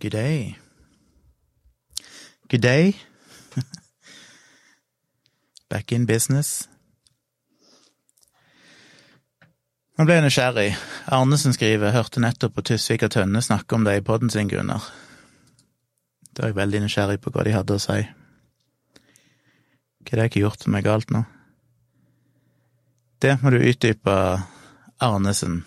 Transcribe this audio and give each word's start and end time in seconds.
Good 0.00 0.12
day. 0.12 0.56
Good 2.48 2.62
day. 2.62 2.96
Back 5.68 5.92
in 5.92 6.06
business. 6.06 6.68
Nå 9.98 10.06
ble 10.08 10.16
jeg 10.16 10.24
nysgjerrig. 10.24 10.70
Arnesen 11.12 11.52
skriver 11.52 11.92
hørte 11.92 12.22
nettopp 12.24 12.54
på 12.56 12.64
Tysvik 12.70 13.04
og 13.04 13.12
Tønne 13.12 13.42
snakke 13.44 13.76
om 13.76 13.84
det 13.84 13.98
i 13.98 14.04
podden 14.06 14.32
sin, 14.32 14.48
Gunnar. 14.48 14.86
Da 16.32 16.46
er 16.46 16.54
jeg 16.54 16.60
veldig 16.62 16.80
nysgjerrig 16.86 17.20
på 17.20 17.34
hva 17.34 17.44
de 17.44 17.52
hadde 17.52 17.76
å 17.76 17.82
si. 17.84 17.98
Hva 20.00 20.14
er 20.14 20.16
det 20.16 20.24
jeg 20.24 20.32
ikke 20.32 20.46
gjort 20.46 20.64
som 20.64 20.78
er 20.80 20.86
galt 20.86 21.12
nå? 21.12 21.26
Det 23.20 23.36
må 23.42 23.52
du 23.52 23.60
utdype, 23.60 24.16
Arnesen. 24.96 25.60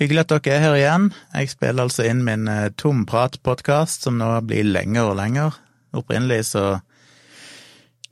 Hyggelig 0.00 0.22
at 0.24 0.32
dere 0.32 0.54
er 0.56 0.62
her 0.62 0.78
igjen. 0.78 1.10
Jeg 1.34 1.50
spiller 1.52 1.84
altså 1.84 2.06
inn 2.08 2.22
min 2.24 2.48
eh, 2.48 2.70
tomprat-podkast, 2.80 4.06
som 4.06 4.16
nå 4.16 4.30
blir 4.48 4.64
lenger 4.64 5.10
og 5.10 5.18
lenger. 5.20 5.60
Opprinnelig 5.92 6.46
så 6.54 6.80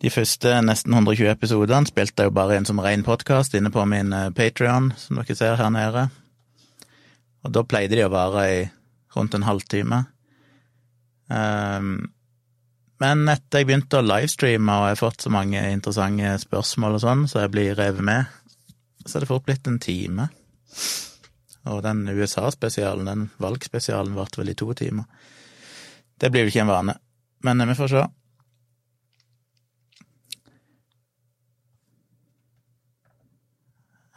De 0.00 0.08
første 0.08 0.48
nesten 0.64 0.94
120 0.96 1.28
episodene 1.28 1.88
spilte 1.88 2.24
jeg 2.24 2.30
jo 2.30 2.36
bare 2.36 2.56
inn 2.56 2.64
som 2.64 2.78
ren 2.80 3.02
podkast 3.04 3.52
inne 3.56 3.72
på 3.72 3.84
min 3.88 4.14
eh, 4.16 4.30
Patrion, 4.32 4.92
som 4.96 5.20
dere 5.20 5.36
ser 5.36 5.60
her 5.60 5.72
nede. 5.72 6.06
Og 7.44 7.52
da 7.52 7.64
pleide 7.64 7.96
de 7.96 8.06
å 8.06 8.12
vare 8.12 8.46
i 8.48 8.62
rundt 9.16 9.36
en 9.36 9.44
halvtime. 9.44 10.04
Um, 11.28 12.10
men 13.00 13.28
etter 13.28 13.62
jeg 13.62 13.68
begynte 13.68 14.00
å 14.00 14.04
livestreame 14.04 14.72
og 14.72 14.88
jeg 14.88 14.96
har 14.96 15.00
fått 15.00 15.24
så 15.24 15.32
mange 15.32 15.60
interessante 15.72 16.32
spørsmål 16.42 16.98
og 16.98 17.04
sånn, 17.04 17.28
så 17.28 17.44
jeg 17.44 17.52
blir 17.54 17.78
revet 17.78 18.04
med, 18.04 18.40
så 19.06 19.16
er 19.18 19.24
det 19.24 19.30
fort 19.30 19.46
blitt 19.48 19.68
en 19.68 19.80
time. 19.80 20.28
Og 21.64 21.82
den 21.84 22.08
USA-spesialen, 22.08 23.06
den 23.06 23.26
valgspesialen, 23.38 24.16
varte 24.16 24.40
vel 24.40 24.52
i 24.52 24.56
to 24.56 24.72
timer. 24.72 25.04
Det 26.20 26.30
blir 26.30 26.44
vel 26.44 26.52
ikke 26.52 26.64
en 26.64 26.72
vane, 26.72 26.94
men 27.44 27.68
vi 27.68 27.76
får 27.76 27.92
se. 27.92 28.06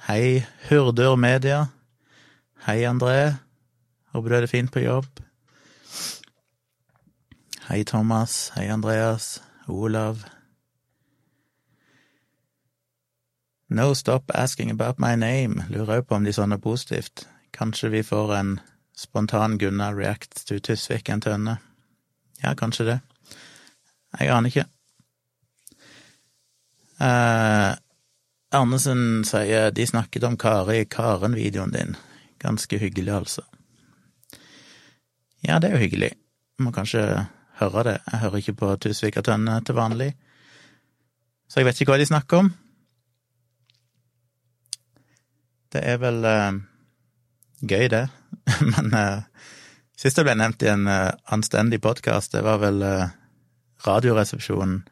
Hei, 0.07 0.45
Hurdur 0.69 1.15
Media. 1.15 1.67
Hei, 2.65 2.83
André. 2.83 3.35
Håper 4.11 4.29
du 4.29 4.35
har 4.35 4.41
det 4.41 4.51
fint 4.51 4.71
på 4.71 4.83
jobb. 4.83 5.23
Hei, 7.69 7.83
Thomas. 7.83 8.51
Hei, 8.55 8.67
Andreas. 8.67 9.41
Olav. 9.67 10.25
No 13.69 13.93
stop 13.93 14.31
asking 14.35 14.71
about 14.71 14.99
my 14.99 15.15
name. 15.15 15.63
Lurer 15.69 16.01
òg 16.01 16.07
på 16.07 16.19
om 16.19 16.27
de 16.27 16.35
sånne 16.35 16.59
er 16.59 16.61
positivt. 16.61 17.23
Kanskje 17.53 17.89
vi 17.93 18.03
får 18.03 18.35
en 18.35 18.59
spontan 18.97 19.57
Gunnar 19.57 19.95
react 19.95 20.47
to 20.47 20.59
Tysvik 20.59 21.09
en 21.09 21.21
tønne. 21.21 21.57
Ja, 22.41 22.55
kanskje 22.57 22.85
det. 22.85 22.99
Jeg 24.19 24.29
aner 24.33 24.49
ikke. 24.49 24.65
Eh, 27.01 27.71
Arnesen 28.53 29.23
sier 29.25 29.71
de 29.73 29.85
snakket 29.87 30.25
om 30.27 30.37
Kari 30.37 30.81
i 30.81 30.89
Karen-videoen 30.89 31.73
din. 31.73 31.95
Ganske 32.41 32.77
hyggelig, 32.77 33.13
altså. 33.13 33.45
Ja, 35.41 35.59
det 35.59 35.69
er 35.69 35.77
jo 35.77 35.85
hyggelig. 35.85 36.11
Må 36.61 36.71
kanskje 36.71 37.05
høre 37.59 37.83
det. 37.87 37.95
Jeg 38.11 38.19
hører 38.19 38.41
ikke 38.41 38.59
på 38.59 38.75
Tusvik 38.81 39.17
og 39.17 39.25
Tønne 39.27 39.59
til 39.65 39.77
vanlig, 39.77 40.13
så 41.49 41.59
jeg 41.59 41.67
vet 41.67 41.81
ikke 41.81 41.93
hva 41.93 42.01
de 42.01 42.09
snakker 42.09 42.43
om. 42.43 42.51
Det 45.73 45.81
er 45.81 45.97
vel 46.01 46.21
uh, 46.25 46.61
gøy, 47.63 47.87
det. 47.91 48.05
Men 48.73 48.93
uh, 48.93 49.49
sist 49.97 50.19
jeg 50.19 50.27
ble 50.27 50.35
nevnt 50.39 50.63
i 50.65 50.71
en 50.71 50.87
uh, 50.89 51.11
anstendig 51.33 51.81
podkast, 51.83 52.35
det 52.35 52.43
var 52.45 52.61
vel 52.63 52.83
Radioresepsjonen 53.83 54.83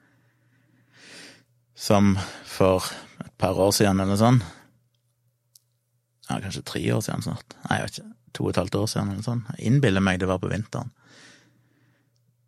som 1.82 2.18
for 2.46 2.86
et 3.24 3.32
par 3.42 3.58
år 3.58 3.72
siden 3.74 4.00
eller 4.00 4.14
noe 4.14 4.20
sånt 4.20 4.44
Ja, 6.30 6.38
kanskje 6.40 6.62
tre 6.68 6.82
år 6.94 7.02
siden 7.04 7.24
snart. 7.26 7.56
Nei, 7.66 7.80
jeg 7.80 7.88
vet 7.88 7.98
ikke. 8.00 8.12
To 8.38 8.44
og 8.46 8.52
et 8.52 8.60
halvt 8.62 8.76
år 8.80 8.90
siden 8.92 9.10
eller 9.10 9.20
noe 9.20 9.26
sånt. 9.26 9.48
Jeg 9.58 9.72
innbiller 9.72 10.04
meg 10.06 10.20
det 10.22 10.30
var 10.30 10.40
på 10.40 10.52
vinteren. 10.52 10.92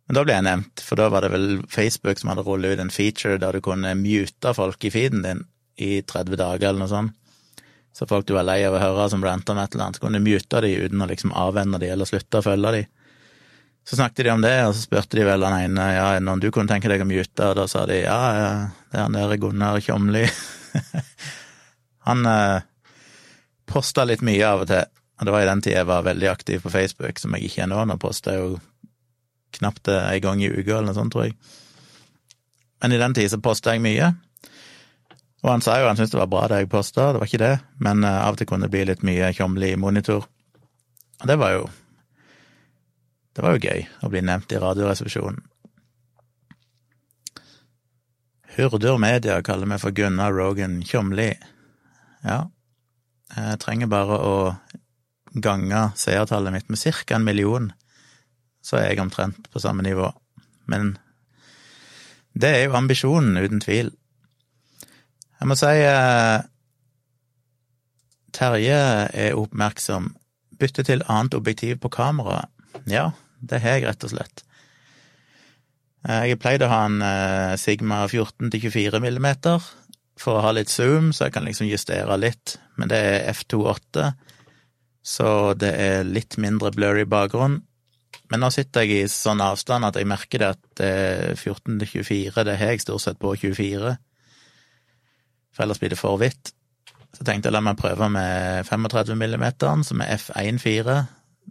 Men 0.04 0.16
da 0.18 0.22
ble 0.24 0.36
jeg 0.36 0.44
nevnt, 0.46 0.84
for 0.84 1.00
da 1.00 1.08
var 1.12 1.24
det 1.24 1.32
vel 1.32 1.48
Facebook 1.72 2.20
som 2.20 2.30
hadde 2.32 2.44
rullet 2.46 2.76
ut 2.76 2.82
en 2.84 2.92
feature 2.92 3.40
der 3.40 3.56
du 3.56 3.64
kunne 3.64 3.92
mute 3.98 4.54
folk 4.56 4.84
i 4.84 4.92
feeden 4.92 5.24
din 5.24 5.42
i 5.80 5.90
30 6.04 6.38
dager 6.40 6.70
eller 6.70 6.84
noe 6.84 6.92
sånt. 6.92 7.16
Så 7.94 8.08
folk 8.10 8.26
du 8.26 8.34
var 8.34 8.46
lei 8.46 8.58
av 8.66 8.74
å 8.74 8.82
høre 8.82 9.06
som 9.12 9.22
ranta 9.22 9.54
om 9.54 9.60
et 9.62 9.74
eller 9.74 9.86
annet, 9.86 9.98
så 10.00 10.02
kunne 10.02 10.18
du 10.18 10.26
mute 10.26 10.60
de 10.64 10.72
uten 10.82 11.02
å 11.04 11.06
liksom 11.06 11.34
avvenne 11.38 11.78
de 11.78 11.92
eller 11.94 12.08
slutte 12.08 12.40
å 12.40 12.42
følge 12.42 12.72
de. 12.74 12.82
Så 13.86 13.98
snakket 14.00 14.24
de 14.26 14.32
om 14.32 14.42
det, 14.42 14.54
og 14.66 14.72
så 14.74 14.82
spurte 14.82 15.18
de 15.18 15.26
vel 15.28 15.44
han 15.46 15.54
ene 15.60 15.86
ja, 15.92 16.08
noen 16.18 16.42
du 16.42 16.48
kunne 16.50 16.72
tenke 16.72 16.90
deg 16.90 17.04
å 17.04 17.06
mute, 17.06 17.46
og 17.46 17.54
da 17.60 17.68
sa 17.70 17.84
de 17.86 18.00
ja, 18.00 18.18
det 18.90 18.98
er 18.98 19.04
han 19.04 19.14
der 19.14 19.36
Gunnar 19.38 19.78
Kjomli. 19.84 20.24
han 22.08 22.26
eh, 22.32 22.66
posta 23.70 24.08
litt 24.08 24.24
mye 24.26 24.42
av 24.48 24.64
og 24.64 24.70
til, 24.72 24.88
og 25.20 25.28
det 25.28 25.36
var 25.36 25.44
i 25.44 25.50
den 25.52 25.62
tida 25.62 25.82
jeg 25.82 25.90
var 25.92 26.08
veldig 26.08 26.32
aktiv 26.32 26.64
på 26.64 26.72
Facebook, 26.74 27.20
som 27.22 27.36
jeg 27.36 27.46
ikke 27.46 27.66
er 27.66 27.70
nå. 27.70 27.84
Nå 27.86 28.00
poster 28.02 28.34
jeg 28.34 28.42
jo 28.42 28.56
knapt 29.60 29.92
en 29.92 30.24
gang 30.24 30.42
i 30.42 30.50
uka 30.50 30.80
eller 30.80 30.90
noe 30.90 30.98
sånt, 30.98 31.14
tror 31.14 31.28
jeg. 31.28 31.36
Men 32.82 32.96
i 32.96 32.98
den 32.98 33.14
tid 33.14 33.30
så 33.30 33.38
posta 33.38 33.76
jeg 33.76 33.84
mye. 33.84 34.10
Og 35.44 35.50
han 35.50 35.60
sa 35.60 35.76
jo 35.76 35.88
han 35.90 35.98
syntes 35.98 36.14
det 36.14 36.22
var 36.22 36.30
bra 36.32 36.46
det 36.48 36.62
jeg 36.62 36.70
posta, 36.72 37.10
det 37.12 37.20
var 37.20 37.28
ikke 37.28 37.42
det, 37.42 37.54
men 37.84 38.04
uh, 38.06 38.24
av 38.24 38.34
og 38.34 38.40
til 38.40 38.48
kunne 38.48 38.64
det 38.64 38.72
bli 38.72 38.86
litt 38.88 39.02
mye 39.04 39.28
Tjomli 39.36 39.74
i 39.74 39.80
monitor. 39.80 40.24
Og 41.20 41.26
det 41.28 41.36
var 41.40 41.58
jo 41.58 41.64
Det 43.34 43.42
var 43.42 43.56
jo 43.56 43.66
gøy 43.66 43.82
å 44.06 44.08
bli 44.12 44.20
nevnt 44.22 44.52
i 44.54 44.58
Radioresepsjonen. 44.62 45.40
Hurdur 48.54 49.00
Media 49.02 49.40
kaller 49.42 49.66
meg 49.66 49.80
for 49.82 49.90
Gunnar 49.90 50.30
Rogan 50.30 50.76
Tjomli. 50.86 51.32
Ja, 52.22 52.44
jeg 53.34 53.58
trenger 53.58 53.90
bare 53.90 54.20
å 54.22 54.36
gange 55.34 55.88
seertallet 55.98 56.54
mitt 56.54 56.70
med 56.70 56.78
ca. 56.78 57.16
en 57.16 57.24
million, 57.26 57.72
så 58.62 58.78
er 58.78 58.92
jeg 58.92 59.02
omtrent 59.02 59.50
på 59.50 59.58
samme 59.58 59.82
nivå. 59.82 60.12
Men 60.70 60.96
det 62.32 62.54
er 62.54 62.64
jo 62.68 62.78
ambisjonen, 62.78 63.36
uten 63.36 63.60
tvil. 63.60 63.90
Jeg 65.44 65.50
må 65.50 65.58
si 65.60 65.72
eh, 65.84 66.38
Terje 68.32 68.76
er 69.12 69.34
oppmerksom. 69.36 70.06
Bytte 70.56 70.80
til 70.88 71.02
annet 71.04 71.34
objektiv 71.36 71.82
på 71.82 71.90
kameraet. 71.92 72.48
Ja, 72.88 73.10
det 73.44 73.60
har 73.60 73.76
jeg 73.76 73.84
rett 73.84 74.06
og 74.08 74.14
slett. 74.14 74.40
Eh, 76.08 76.30
jeg 76.30 76.38
pleide 76.40 76.64
å 76.64 76.72
ha 76.72 76.78
en 76.88 76.96
eh, 77.04 77.58
Sigma 77.60 77.98
14 78.06 78.54
til 78.54 78.64
24 78.70 79.02
millimeter 79.04 79.68
for 80.16 80.38
å 80.38 80.46
ha 80.46 80.54
litt 80.56 80.72
zoom, 80.72 81.12
så 81.12 81.28
jeg 81.28 81.36
kan 81.36 81.44
liksom 81.44 81.68
justere 81.68 82.16
litt, 82.16 82.56
men 82.80 82.88
det 82.88 83.02
er 83.10 83.28
F28, 83.34 84.08
så 85.04 85.28
det 85.60 85.74
er 85.76 86.08
litt 86.08 86.38
mindre 86.40 86.72
blurry 86.72 87.04
bakgrunn. 87.04 87.60
Men 88.32 88.46
nå 88.46 88.48
sitter 88.54 88.88
jeg 88.88 89.04
i 89.04 89.12
sånn 89.12 89.44
avstand 89.44 89.84
at 89.84 90.00
jeg 90.00 90.08
merker 90.08 90.40
det 90.40 90.50
at 90.56 90.84
14 91.36 91.76
til 91.84 91.94
24, 92.00 92.48
det 92.48 92.56
har 92.62 92.72
jeg 92.72 92.86
stort 92.86 93.04
sett 93.04 93.20
på 93.20 93.36
24 93.44 93.98
for 95.54 95.64
ellers 95.64 95.80
blir 95.82 95.94
det 95.94 96.00
for 96.00 96.18
hvitt. 96.20 96.52
Så 97.14 97.22
tenkte 97.22 97.48
jeg 97.48 97.54
la 97.54 97.62
meg 97.62 97.78
prøve 97.78 98.08
med 98.10 98.66
35 98.66 99.14
millimeteren, 99.18 99.84
som 99.86 100.02
er 100.02 100.16
F1.4, 100.16 100.96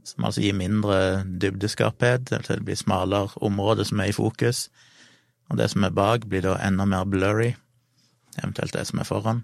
som 0.03 0.27
altså 0.27 0.43
gir 0.43 0.57
mindre 0.57 1.23
dybdeskarphet, 1.23 2.33
det 2.33 2.59
blir 2.65 2.79
smalere 2.79 3.31
område 3.45 3.85
som 3.87 4.01
er 4.03 4.11
i 4.11 4.15
fokus, 4.15 4.67
og 5.49 5.59
det 5.59 5.69
som 5.71 5.85
er 5.87 5.95
bak, 5.95 6.27
blir 6.27 6.43
da 6.43 6.57
enda 6.65 6.85
mer 6.89 7.07
blurry, 7.07 7.53
eventuelt 8.41 8.75
det 8.75 8.85
som 8.89 8.99
er 8.99 9.07
foran. 9.07 9.43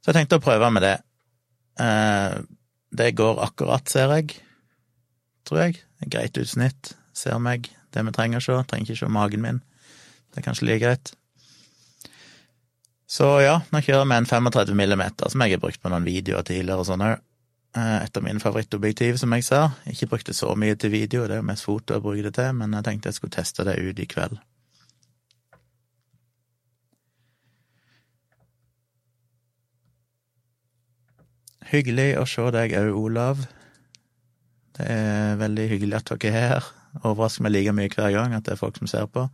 Så 0.00 0.12
jeg 0.12 0.20
tenkte 0.20 0.40
å 0.40 0.44
prøve 0.44 0.70
med 0.72 0.86
det. 0.86 0.96
Eh, 1.82 2.40
det 2.96 3.12
går 3.18 3.42
akkurat, 3.44 3.88
ser 3.90 4.14
jeg, 4.16 4.38
tror 5.44 5.66
jeg. 5.66 5.80
Greit 6.08 6.38
utsnitt, 6.40 6.94
ser 7.12 7.36
meg 7.42 7.68
det 7.92 8.04
vi 8.06 8.14
trenger 8.16 8.40
å 8.40 8.46
se, 8.46 8.60
trenger 8.70 8.88
ikke 8.88 9.02
se 9.02 9.12
magen 9.12 9.44
min. 9.44 9.60
Det 10.30 10.40
er 10.40 10.46
kanskje 10.46 10.70
like 10.70 10.84
greit. 10.86 11.12
Så 13.10 13.26
ja, 13.42 13.56
nå 13.74 13.80
kjører 13.82 14.06
vi 14.06 14.16
en 14.20 14.28
35 14.28 14.76
millimeter, 14.78 15.30
som 15.32 15.42
jeg 15.42 15.56
har 15.56 15.62
brukt 15.62 15.80
på 15.82 15.90
noen 15.90 16.06
videoer 16.06 16.46
tidligere 16.46 16.84
og 16.84 16.86
sånn 16.86 17.02
òg. 17.02 17.16
Eh, 17.74 17.96
et 18.04 18.16
av 18.18 18.22
mine 18.22 18.42
favorittobjektiv, 18.42 19.18
som 19.18 19.34
jeg 19.34 19.46
ser. 19.46 19.74
Ikke 19.90 20.06
brukte 20.12 20.34
så 20.34 20.52
mye 20.54 20.76
til 20.78 20.92
video, 20.94 21.24
det 21.26 21.36
er 21.36 21.42
jo 21.42 21.48
mest 21.48 21.66
foto 21.66 21.96
jeg 21.96 22.04
bruker 22.04 22.28
det 22.28 22.36
til, 22.38 22.52
men 22.60 22.76
jeg 22.78 22.86
tenkte 22.86 23.10
jeg 23.10 23.18
skulle 23.18 23.34
teste 23.34 23.66
det 23.66 23.74
ut 23.82 23.98
i 23.98 24.06
kveld. 24.10 24.38
Hyggelig 31.70 32.08
å 32.18 32.24
se 32.30 32.46
deg 32.54 32.76
òg, 32.78 32.92
Olav. 32.98 33.42
Det 34.78 34.86
er 34.86 35.34
veldig 35.42 35.66
hyggelig 35.74 35.98
at 35.98 36.14
dere 36.14 36.30
er 36.30 36.48
her. 36.54 36.70
Overrasker 37.02 37.46
meg 37.46 37.54
like 37.54 37.74
mye 37.74 37.90
hver 37.90 38.14
gang 38.14 38.38
at 38.38 38.46
det 38.46 38.54
er 38.54 38.62
folk 38.62 38.78
som 38.78 38.90
ser 38.90 39.10
på. 39.10 39.26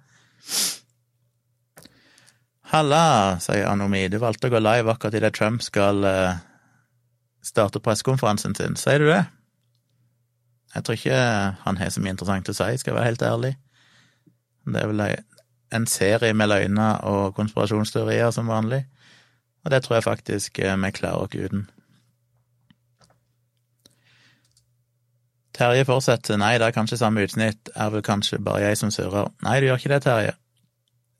Halla, 2.66 3.38
sier 3.38 3.68
Anomi, 3.70 4.08
du 4.10 4.18
valgte 4.18 4.48
å 4.48 4.56
gå 4.56 4.58
live 4.58 4.90
akkurat 4.90 5.14
idet 5.14 5.36
Trump 5.38 5.62
skal 5.62 6.02
uh, 6.02 6.38
starte 7.44 7.78
pressekonferansen 7.78 8.56
sin, 8.58 8.74
sier 8.80 9.04
du 9.04 9.06
det? 9.06 9.20
Jeg 10.74 10.82
tror 10.84 10.98
ikke 10.98 11.20
han 11.62 11.78
har 11.78 11.92
så 11.94 12.02
mye 12.02 12.16
interessant 12.16 12.50
å 12.50 12.56
si, 12.56 12.72
skal 12.82 12.92
jeg 12.92 12.98
være 12.98 13.12
helt 13.12 13.22
ærlig. 13.22 13.52
Det 14.66 14.82
er 14.82 14.90
vel 14.90 15.04
en 15.78 15.86
serie 15.86 16.34
med 16.34 16.50
løgner 16.50 17.06
og 17.06 17.38
konspirasjonsteorier 17.38 18.34
som 18.34 18.50
vanlig, 18.50 18.82
og 19.62 19.70
det 19.70 19.84
tror 19.86 20.00
jeg 20.00 20.08
faktisk 20.08 20.58
eh, 20.58 20.74
vi 20.82 20.92
klarer 20.98 21.22
oss 21.22 21.38
uten. 21.38 21.64
Terje 25.56 25.86
fortsetter, 25.88 26.42
nei, 26.42 26.56
det 26.58 26.66
er 26.66 26.74
kanskje 26.76 26.98
samme 27.00 27.22
utsnitt, 27.24 27.70
er 27.78 27.94
vel 27.94 28.02
kanskje 28.04 28.42
bare 28.42 28.66
jeg 28.66 28.82
som 28.82 28.90
surrer. 28.90 29.30
Nei, 29.46 29.60
du 29.62 29.70
gjør 29.70 29.80
ikke 29.80 29.94
det, 29.94 30.04
Terje. 30.10 30.38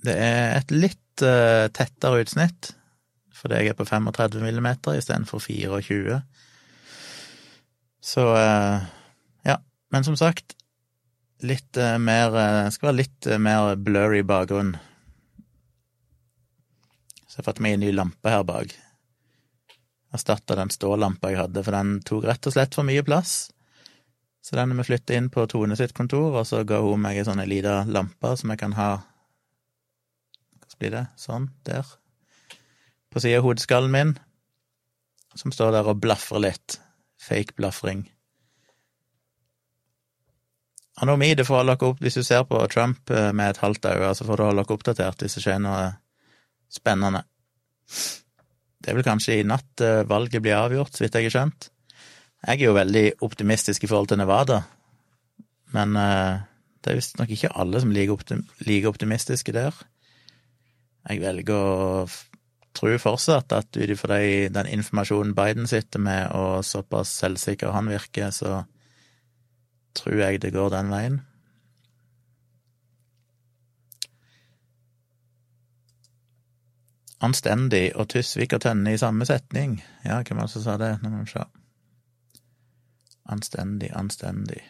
Det 0.04 0.22
er 0.26 0.56
et 0.58 0.74
litt 0.74 1.05
uh, 1.24 1.66
tettere 1.74 2.24
utsnitt, 2.24 2.72
fordi 3.36 3.60
jeg 3.60 3.72
er 3.72 3.78
på 3.78 3.86
35 3.88 4.42
millimeter 4.42 4.98
istedenfor 4.98 5.42
24. 5.44 6.20
Så 8.06 8.26
uh, 8.34 8.86
ja, 9.46 9.56
men 9.94 10.06
som 10.06 10.18
sagt, 10.18 10.56
litt 11.44 11.76
uh, 11.76 11.96
mer 12.00 12.32
Det 12.32 12.74
Skal 12.74 12.90
være 12.90 13.00
litt 13.02 13.30
mer 13.42 13.74
blurry 13.76 14.22
bakgrunn. 14.26 14.76
Så 17.26 17.40
jeg 17.42 17.48
har 17.48 17.62
meg 17.64 17.76
en 17.76 17.84
ny 17.84 17.92
lampe 17.92 18.32
her 18.32 18.46
bak. 18.48 18.72
Erstatta 20.16 20.56
den 20.56 20.72
stålampa 20.72 21.32
jeg 21.32 21.42
hadde, 21.42 21.64
for 21.66 21.76
den 21.76 21.98
tok 22.06 22.24
rett 22.24 22.48
og 22.48 22.54
slett 22.54 22.76
for 22.78 22.88
mye 22.88 23.04
plass. 23.04 23.50
Så 24.46 24.54
den 24.56 24.76
vi 24.78 24.84
flytta 24.86 25.16
inn 25.18 25.28
på 25.32 25.42
Tone 25.50 25.76
sitt 25.76 25.92
kontor, 25.92 26.38
og 26.38 26.46
så 26.46 26.62
ga 26.64 26.78
hun 26.78 27.02
meg 27.02 27.18
ei 27.18 27.26
sånn 27.26 27.42
lita 27.50 27.80
lampe 27.90 28.30
som 28.38 28.52
jeg 28.52 28.60
kan 28.60 28.76
ha 28.78 28.90
blir 30.80 30.92
det? 30.94 31.06
Sånn, 31.20 31.50
der. 31.66 31.86
På 33.12 33.22
sida 33.22 33.40
av 33.40 33.46
hodeskallen 33.46 33.92
min, 33.92 34.12
som 35.36 35.52
står 35.52 35.74
der 35.76 35.88
og 35.90 36.02
blafrer 36.02 36.42
litt. 36.48 36.78
Fake 37.20 37.56
blafring. 37.56 38.04
Anomide 41.02 41.44
får 41.44 41.58
holde 41.60 41.76
dere 41.76 41.92
opp 41.92 42.02
hvis 42.04 42.16
du 42.16 42.22
ser 42.24 42.44
på 42.48 42.60
Trump 42.72 43.10
eh, 43.12 43.32
med 43.36 43.52
et 43.52 43.60
halvt 43.60 43.88
øye, 43.90 44.12
så 44.16 44.24
får 44.24 44.38
du 44.38 44.44
holde 44.46 44.62
dere 44.62 44.76
oppdatert 44.78 45.24
hvis 45.24 45.36
det 45.36 45.42
skjer 45.44 45.58
noe 45.60 45.80
spennende. 46.72 47.20
Det 48.80 48.92
er 48.92 48.96
vel 48.96 49.06
kanskje 49.06 49.40
i 49.40 49.48
natt 49.48 49.84
eh, 49.84 50.04
valget 50.08 50.44
blir 50.44 50.56
avgjort, 50.56 50.96
så 50.96 51.04
vidt 51.04 51.18
jeg 51.18 51.28
har 51.28 51.34
skjønt. 51.34 51.68
Jeg 52.46 52.60
er 52.60 52.68
jo 52.68 52.76
veldig 52.76 53.04
optimistisk 53.26 53.84
i 53.84 53.90
forhold 53.90 54.08
til 54.12 54.20
Nevada, 54.20 54.60
men 55.74 55.96
uh, 55.98 56.44
det 56.84 56.92
er 56.92 56.98
visstnok 57.00 57.32
ikke 57.34 57.50
alle 57.58 57.80
som 57.82 57.90
er 57.90 58.06
like 58.68 58.86
optimistiske 58.92 59.54
der. 59.56 59.74
Jeg 61.06 61.22
velger 61.22 61.54
å 61.54 62.06
tro 62.76 62.96
fortsatt 63.00 63.54
at 63.56 63.78
ut 63.78 63.92
ifra 63.92 64.18
den 64.52 64.68
informasjonen 64.68 65.34
Biden 65.36 65.68
sitter 65.70 66.02
med, 66.02 66.28
og 66.34 66.64
såpass 66.66 67.14
selvsikker 67.22 67.72
han 67.72 67.88
virker, 67.88 68.30
så 68.34 68.64
tror 69.96 70.20
jeg 70.20 70.42
det 70.42 70.52
går 70.52 70.74
den 70.74 70.92
veien. 70.92 71.20
Anstendig 77.24 77.94
og 77.96 78.10
Tysvik 78.12 78.52
og 78.52 78.60
Tønne 78.60 78.92
i 78.92 79.00
samme 79.00 79.24
setning. 79.24 79.78
Ja, 80.04 80.20
hvem 80.20 80.36
var 80.42 80.50
det 80.50 80.52
som 80.52 80.66
sa 80.66 80.76
det? 80.80 80.98
Nå 81.00 81.10
må 81.10 81.22
vi 81.24 81.32
se. 81.32 81.44
Anstendig, 83.32 83.90
anstendig. 83.96 84.60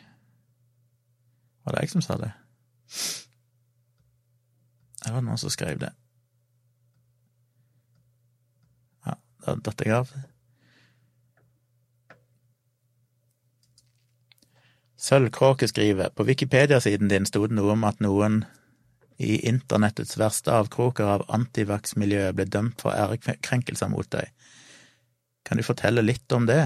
Var 1.65 1.75
det 1.75 1.83
jeg 1.83 1.91
som 1.97 2.05
sa 2.06 2.17
det? 2.21 2.31
Eller 5.03 5.19
var 5.19 5.27
noen 5.27 5.41
som 5.43 5.50
skrev 5.50 5.81
det? 5.83 5.91
Ja, 9.06 9.19
da 9.46 9.54
datt 9.62 9.84
jeg 9.87 9.94
av. 9.94 10.10
Sølvkråke 15.06 15.69
skriver 15.70 16.10
på 16.16 16.26
Wikipedia-siden 16.26 17.10
din 17.12 17.28
sto 17.28 17.44
det 17.46 17.54
noe 17.54 17.76
om 17.76 17.84
at 17.87 18.00
noen 18.02 18.43
i 19.22 19.38
internettets 19.48 20.16
verste 20.20 20.52
avkroker 20.52 21.08
av 21.08 21.25
antivax-miljøet 21.32 22.37
ble 22.37 22.48
dømt 22.52 22.82
for 22.82 22.96
ærekrenkelser 22.96 23.93
mot 23.93 24.08
deg. 24.12 24.32
Kan 25.46 25.60
du 25.60 25.64
fortelle 25.64 26.04
litt 26.04 26.32
om 26.34 26.49
det? 26.49 26.64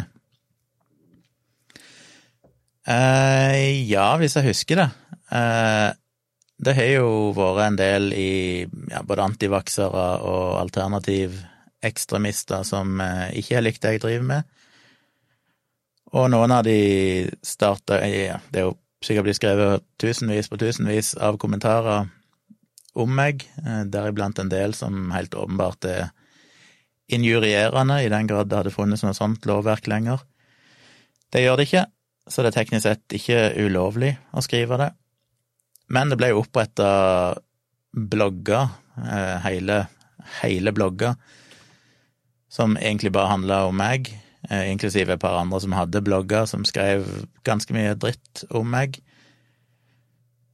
Eh, 2.88 3.84
ja, 3.86 4.08
hvis 4.18 4.38
jeg 4.38 4.48
husker 4.50 4.82
det. 4.82 4.88
Eh, 5.36 5.90
det 6.60 6.76
har 6.76 6.90
jo 6.96 7.12
vært 7.36 7.62
en 7.66 7.78
del 7.78 8.10
i 8.16 8.32
ja, 8.90 9.04
både 9.06 9.28
antivaksere 9.30 10.08
og 10.26 10.58
alternativekstremister 11.80 12.62
som 12.62 13.00
eh, 13.00 13.38
ikke 13.38 13.56
har 13.56 13.64
likt 13.64 13.82
det 13.82 13.92
jeg 13.94 14.02
driver 14.02 14.26
med. 14.26 14.42
Og 16.12 16.30
noen 16.30 16.50
av 16.50 16.64
de 16.64 17.30
starta 17.42 18.00
ja, 18.02 18.40
Det 18.50 18.60
er 18.60 18.66
jo 18.66 18.78
sikkert 19.00 19.24
blitt 19.24 19.38
skrevet 19.38 19.84
tusenvis 19.98 20.48
på 20.50 20.58
tusenvis 20.58 21.14
av 21.16 21.38
kommentarer 21.38 22.08
om 22.94 23.14
meg, 23.14 23.46
eh, 23.64 23.84
deriblant 23.86 24.38
en 24.38 24.50
del 24.50 24.74
som 24.74 25.10
helt 25.12 25.34
åpenbart 25.34 25.84
er 25.84 26.10
injurierende, 27.10 28.02
i 28.04 28.08
den 28.08 28.26
grad 28.26 28.48
det 28.48 28.56
hadde 28.56 28.74
funnes 28.74 29.02
noe 29.02 29.14
sånt 29.14 29.46
lovverk 29.46 29.86
lenger. 29.86 30.20
Det 31.30 31.42
gjør 31.42 31.56
det 31.56 31.66
ikke, 31.68 31.86
så 32.28 32.42
det 32.42 32.50
er 32.50 32.58
teknisk 32.60 32.82
sett 32.86 33.14
ikke 33.14 33.54
ulovlig 33.58 34.16
å 34.34 34.42
skrive 34.42 34.78
det. 34.78 34.90
Men 35.90 36.10
det 36.10 36.18
ble 36.18 36.30
jo 36.30 36.42
oppretta 36.42 37.38
blogger, 37.90 38.68
eh, 38.98 39.38
hele, 39.46 39.86
hele 40.42 40.72
blogger, 40.74 41.16
som 42.50 42.76
egentlig 42.76 43.12
bare 43.14 43.30
handla 43.30 43.64
om 43.68 43.78
meg, 43.78 44.10
Eh, 44.48 44.70
inklusive 44.72 45.12
et 45.12 45.20
par 45.20 45.36
andre 45.36 45.60
som 45.60 45.74
hadde 45.76 46.00
blogger, 46.04 46.46
som 46.48 46.64
skrev 46.64 47.04
ganske 47.44 47.74
mye 47.76 47.92
dritt 48.00 48.44
om 48.56 48.70
meg. 48.72 48.96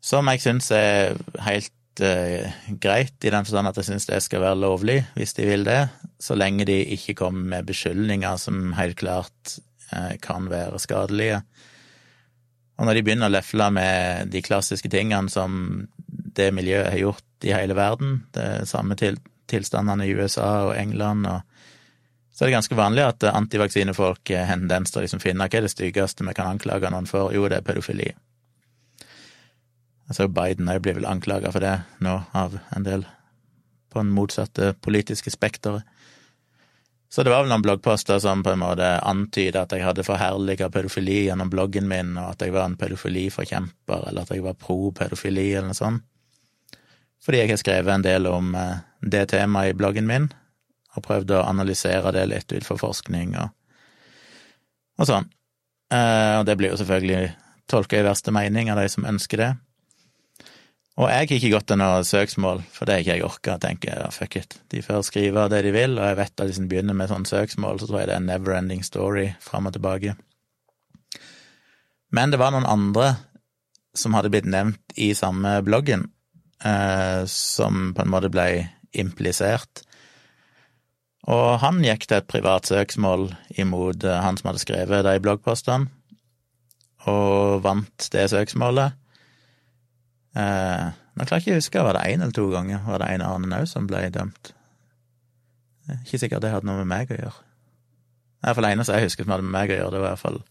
Som 0.03 0.27
jeg 0.31 0.43
syns 0.43 0.71
er 0.75 1.17
helt 1.47 2.03
uh, 2.03 2.47
greit, 2.83 3.17
i 3.25 3.33
den 3.33 3.47
forstand 3.47 3.71
at 3.71 3.79
jeg 3.81 3.89
syns 3.89 4.07
det 4.07 4.21
skal 4.23 4.43
være 4.43 4.59
lovlig, 4.63 5.01
hvis 5.17 5.35
de 5.39 5.47
vil 5.49 5.65
det, 5.67 5.81
så 6.23 6.37
lenge 6.39 6.67
de 6.69 6.77
ikke 6.95 7.17
kommer 7.19 7.47
med 7.57 7.67
beskyldninger 7.67 8.37
som 8.39 8.77
helt 8.79 8.99
klart 9.01 9.57
uh, 9.95 10.15
kan 10.23 10.51
være 10.51 10.83
skadelige. 10.83 11.41
Og 12.77 12.87
når 12.87 12.99
de 12.99 13.07
begynner 13.07 13.31
å 13.31 13.35
lefle 13.35 13.71
med 13.75 14.31
de 14.35 14.45
klassiske 14.47 14.91
tingene 14.93 15.33
som 15.33 15.89
det 16.07 16.53
miljøet 16.55 16.93
har 16.93 17.03
gjort 17.03 17.49
i 17.49 17.55
hele 17.55 17.75
verden, 17.79 18.21
det 18.37 18.69
samme 18.71 18.99
til, 19.01 19.19
tilstandene 19.51 20.07
i 20.07 20.15
USA 20.15 20.69
og 20.69 20.77
England 20.79 21.27
og 21.31 21.56
så 22.37 22.45
er 22.45 22.51
det 22.51 22.59
ganske 22.59 22.77
vanlig 22.77 23.01
at 23.01 23.25
antivaksinefolk 23.31 24.29
har 24.29 24.53
en 24.53 24.67
tendens 24.67 24.93
liksom 24.93 25.23
finne 25.23 25.47
hva 25.49 25.57
er 25.57 25.65
det 25.65 25.73
styggeste 25.73 26.27
vi 26.27 26.35
kan 26.37 26.51
anklage 26.51 26.91
noen 26.93 27.09
for. 27.09 27.33
Jo, 27.33 27.47
det 27.49 27.63
er 27.63 27.65
pedofili. 27.65 28.11
Altså 30.07 30.29
Biden 30.29 30.69
òg 30.69 30.83
blir 30.85 30.99
vel 30.99 31.09
anklaga 31.09 31.49
for 31.55 31.65
det 31.65 31.79
nå 32.05 32.19
av 32.37 32.59
en 32.77 32.85
del 32.85 33.07
på 33.89 34.03
den 34.03 34.13
motsatte 34.13 34.75
politiske 34.85 35.33
spekteret. 35.33 35.89
Så 37.09 37.23
det 37.25 37.33
var 37.33 37.47
vel 37.47 37.55
noen 37.55 37.65
bloggposter 37.65 38.19
som 38.21 38.43
på 38.45 38.53
en 38.53 38.61
måte 38.61 38.87
antyda 39.01 39.63
at 39.65 39.73
jeg 39.73 39.87
hadde 39.87 40.05
forherliga 40.05 40.69
pedofili 40.75 41.23
gjennom 41.31 41.49
bloggen 41.49 41.89
min, 41.89 42.17
og 42.21 42.35
at 42.35 42.45
jeg 42.45 42.53
var 42.53 42.67
en 42.69 42.77
pedofiliforkjemper, 42.77 44.09
eller 44.11 44.27
at 44.27 44.35
jeg 44.35 44.45
var 44.45 44.59
pro 44.61 44.91
pedofili, 44.93 45.53
eller 45.55 45.71
noe 45.71 45.79
sånt. 45.79 46.05
Fordi 47.25 47.41
jeg 47.41 47.55
har 47.55 47.63
skrevet 47.63 47.95
en 47.95 48.05
del 48.05 48.29
om 48.29 48.53
eh, 48.55 48.83
det 49.01 49.31
temaet 49.33 49.73
i 49.73 49.79
bloggen 49.79 50.05
min, 50.11 50.29
og 50.97 51.05
prøvd 51.05 51.37
å 51.37 51.45
analysere 51.47 52.13
det 52.17 52.27
litt 52.31 52.53
ut 52.53 52.67
fra 52.67 52.79
forskning 52.81 53.37
og, 53.41 53.53
og 55.01 55.09
sånn. 55.09 55.29
Eh, 55.93 56.35
og 56.41 56.47
det 56.49 56.57
blir 56.59 56.73
jo 56.73 56.81
selvfølgelig 56.81 57.31
tolka 57.71 58.01
i 58.01 58.07
verste 58.07 58.35
mening 58.35 58.71
av 58.73 58.81
de 58.81 58.89
som 58.91 59.07
ønsker 59.09 59.43
det. 59.43 59.53
Og 60.97 61.11
jeg 61.11 61.17
har 61.19 61.33
ikke 61.37 61.53
gått 61.53 61.67
til 61.69 61.77
noe 61.77 62.05
søksmål, 62.09 62.63
for 62.73 62.89
det 62.89 62.95
har 62.95 63.03
ikke 63.03 63.17
jeg 63.19 63.27
orka. 63.27 63.59
tenker 63.61 63.91
jeg, 63.93 64.13
fuck 64.17 64.37
it. 64.41 64.57
De 64.73 64.81
får 64.81 65.03
skrive 65.05 65.45
det 65.53 65.61
de 65.67 65.73
vil, 65.75 65.99
og 65.99 66.07
jeg 66.09 66.17
vet 66.23 66.41
at 66.41 66.49
hvis 66.49 66.61
en 66.63 66.69
begynner 66.71 66.97
med 66.97 67.11
sånn 67.11 67.29
søksmål, 67.29 67.81
så 67.81 67.89
tror 67.89 68.01
jeg 68.01 68.09
det 68.09 68.15
er 68.17 68.23
en 68.23 68.31
never-ending 68.31 68.85
story 68.87 69.27
fram 69.45 69.69
og 69.69 69.77
tilbake. 69.77 70.17
Men 72.17 72.33
det 72.33 72.41
var 72.41 72.55
noen 72.55 72.69
andre 72.69 73.11
som 73.97 74.17
hadde 74.17 74.31
blitt 74.33 74.49
nevnt 74.49 74.97
i 74.97 75.11
samme 75.17 75.59
bloggen, 75.67 76.09
eh, 76.65 77.29
som 77.29 77.93
på 77.93 78.05
en 78.05 78.13
måte 78.13 78.33
ble 78.33 78.49
implisert. 78.97 79.85
Og 81.27 81.59
han 81.63 81.83
gikk 81.83 82.07
til 82.07 82.21
et 82.21 82.29
privat 82.31 82.69
søksmål 82.69 83.31
imot 83.59 84.05
eh, 84.07 84.21
han 84.23 84.39
som 84.39 84.51
hadde 84.51 84.63
skrevet 84.63 85.07
de 85.07 85.17
bloggpostene, 85.23 85.91
og 87.07 87.63
vant 87.63 88.09
det 88.13 88.29
søksmålet. 88.31 88.95
Eh, 90.39 90.87
nå 91.17 91.25
klarer 91.25 91.41
jeg 91.41 91.47
ikke 91.47 91.57
å 91.57 91.63
huske, 91.63 91.85
var 91.87 91.99
det 91.99 92.07
én 92.13 92.23
eller 92.23 92.35
to 92.37 92.47
ganger? 92.53 92.83
Var 92.87 93.03
det 93.03 93.11
en 93.15 93.27
annen 93.27 93.57
òg 93.59 93.67
som 93.71 93.87
ble 93.91 94.05
dømt? 94.15 94.53
Ikke 96.03 96.19
sikkert 96.19 96.43
det 96.43 96.51
hadde 96.55 96.67
noe 96.67 96.83
med 96.83 96.91
meg 96.91 97.15
å 97.15 97.19
gjøre. 97.19 97.43
I 98.37 98.47
hvert 98.47 98.59
fall 98.59 98.69
eneste 98.69 98.99
jeg 98.99 99.09
husker 99.09 99.27
som 99.27 99.35
hadde 99.35 99.47
med 99.47 99.55
meg 99.55 99.73
å 99.73 99.81
gjøre, 99.81 99.95
det 99.97 100.05
var 100.05 100.43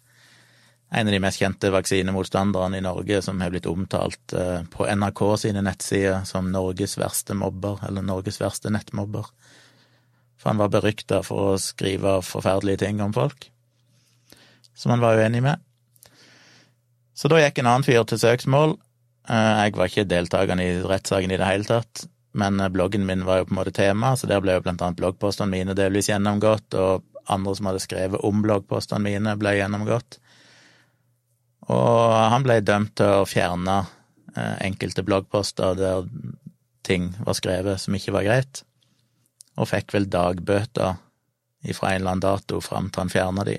i 0.95 0.99
en 0.99 1.09
av 1.09 1.15
de 1.15 1.19
mest 1.19 1.41
kjente 1.41 1.71
vaksinemotstanderne 1.73 2.77
i 2.77 2.83
Norge 2.85 3.17
som 3.25 3.39
har 3.41 3.51
blitt 3.51 3.65
omtalt 3.67 4.35
eh, 4.37 4.61
på 4.71 4.85
NRK 4.85 5.21
sine 5.41 5.63
nettsider 5.65 6.21
som 6.29 6.51
Norges 6.53 6.93
verste 7.01 7.35
mobber, 7.35 7.81
eller 7.87 8.05
Norges 8.05 8.37
verste 8.39 8.71
nettmobber. 8.71 9.31
For 10.45 10.53
han 10.53 10.59
var 10.61 10.69
berykta 10.69 11.23
for 11.25 11.55
å 11.55 11.57
skrive 11.57 12.19
forferdelige 12.21 12.83
ting 12.83 12.99
om 13.01 13.13
folk. 13.17 13.49
som 14.75 14.91
han 14.91 14.99
var 14.99 15.15
uenig 15.15 15.39
med. 15.41 15.61
Så 17.15 17.29
da 17.31 17.39
gikk 17.39 17.61
en 17.61 17.69
annen 17.71 17.85
fyr 17.87 18.03
til 18.03 18.19
søksmål. 18.19 18.75
Eh, 19.29 19.61
jeg 19.63 19.73
var 19.79 19.89
ikke 19.89 20.03
deltakende 20.05 20.65
i 20.67 20.81
rettssaken 20.83 21.31
i 21.31 21.39
det 21.39 21.47
hele 21.47 21.65
tatt, 21.65 22.03
men 22.37 22.59
eh, 22.59 22.69
bloggen 22.69 23.07
min 23.07 23.23
var 23.25 23.39
jo 23.39 23.47
på 23.47 23.55
en 23.55 23.59
måte 23.61 23.73
tema, 23.73 24.11
så 24.13 24.27
der 24.29 24.43
ble 24.43 24.57
jo 24.57 24.65
blant 24.65 24.83
annet 24.83 24.99
bloggpostene 24.99 25.49
mine 25.49 25.73
delvis 25.79 26.11
gjennomgått, 26.11 26.75
og 26.75 27.07
andre 27.31 27.55
som 27.55 27.71
hadde 27.71 27.81
skrevet 27.81 28.27
om 28.27 28.43
bloggpostene 28.43 29.01
mine, 29.07 29.33
ble 29.39 29.55
gjennomgått. 29.55 30.19
Og 31.71 32.13
han 32.35 32.45
ble 32.45 32.59
dømt 32.61 32.93
til 32.99 33.23
å 33.23 33.25
fjerne 33.25 33.79
eh, 34.35 34.57
enkelte 34.67 35.07
bloggposter 35.07 35.79
der 35.79 36.05
ting 36.85 37.15
var 37.25 37.39
skrevet 37.39 37.81
som 37.81 37.95
ikke 37.97 38.13
var 38.13 38.27
greit, 38.27 38.65
og 39.55 39.69
fikk 39.71 39.95
vel 39.95 40.09
dagbøter 40.11 40.97
fra 41.73 41.91
en 41.91 42.01
eller 42.01 42.11
annen 42.11 42.25
dato 42.25 42.59
fram 42.61 42.91
til 42.91 43.05
han 43.05 43.09
fjerna 43.09 43.45
de. 43.47 43.55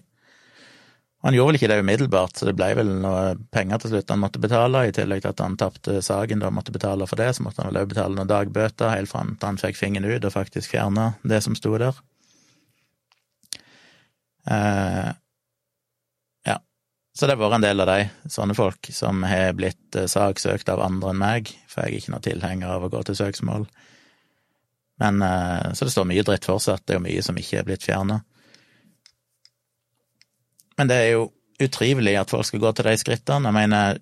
Han 1.27 1.35
gjorde 1.35 1.49
vel 1.49 1.59
ikke 1.59 1.69
det 1.73 1.79
umiddelbart, 1.83 2.37
så 2.39 2.47
det 2.47 2.55
ble 2.55 2.69
vel 2.79 2.91
noe 3.03 3.33
penger 3.51 3.81
til 3.83 3.95
slutt 3.95 4.13
han 4.13 4.21
måtte 4.23 4.39
betale, 4.43 4.85
i 4.87 4.93
tillegg 4.95 5.25
til 5.25 5.33
at 5.33 5.41
han 5.43 5.57
tapte 5.59 5.97
saken 6.05 6.43
da 6.45 6.53
måtte 6.55 6.75
betale 6.75 7.09
for 7.11 7.19
det, 7.19 7.33
så 7.35 7.43
måtte 7.43 7.65
han 7.65 7.73
vel 7.73 7.81
også 7.81 7.93
betale 7.95 8.19
noen 8.19 8.31
dagbøter 8.31 8.93
helt 8.93 9.11
fram 9.11 9.33
til 9.35 9.51
han 9.51 9.59
fikk 9.59 9.81
fingeren 9.81 10.07
ut 10.07 10.29
og 10.29 10.35
faktisk 10.37 10.77
fjerna 10.77 11.15
det 11.27 11.41
som 11.43 11.57
sto 11.59 11.73
der. 11.83 11.99
Eh, 14.47 15.11
ja. 16.47 16.57
Så 17.17 17.27
det 17.27 17.35
har 17.35 17.43
vært 17.43 17.59
en 17.59 17.67
del 17.67 17.83
av 17.83 17.91
de, 17.91 18.07
sånne 18.31 18.55
folk, 18.55 18.93
som 18.95 19.27
har 19.27 19.57
blitt 19.59 19.99
eh, 19.99 20.07
saksøkt 20.13 20.71
av 20.71 20.85
andre 20.85 21.11
enn 21.11 21.23
meg, 21.25 21.51
for 21.67 21.83
jeg 21.83 21.97
er 21.97 22.05
ikke 22.05 22.15
noen 22.15 22.29
tilhenger 22.29 22.77
av 22.77 22.87
å 22.87 22.93
gå 22.93 23.03
til 23.09 23.19
søksmål. 23.19 23.67
Men 25.03 25.23
eh, 25.23 25.73
Så 25.73 25.85
det 25.85 25.93
står 25.95 26.09
mye 26.09 26.25
dritt 26.27 26.49
fortsatt, 26.49 26.87
det 26.87 26.97
er 26.97 27.01
jo 27.01 27.07
mye 27.07 27.25
som 27.25 27.39
ikke 27.39 27.61
er 27.61 27.69
blitt 27.69 27.85
fjerna. 27.87 28.21
Men 30.77 30.91
det 30.91 30.97
er 31.01 31.11
jo 31.15 31.31
utrivelig 31.63 32.19
at 32.21 32.33
folk 32.33 32.47
skal 32.49 32.61
gå 32.61 32.73
til 32.77 32.89
de 32.91 32.97
skrittene. 33.01 33.49
Jeg 33.49 33.57
mener, 33.57 33.99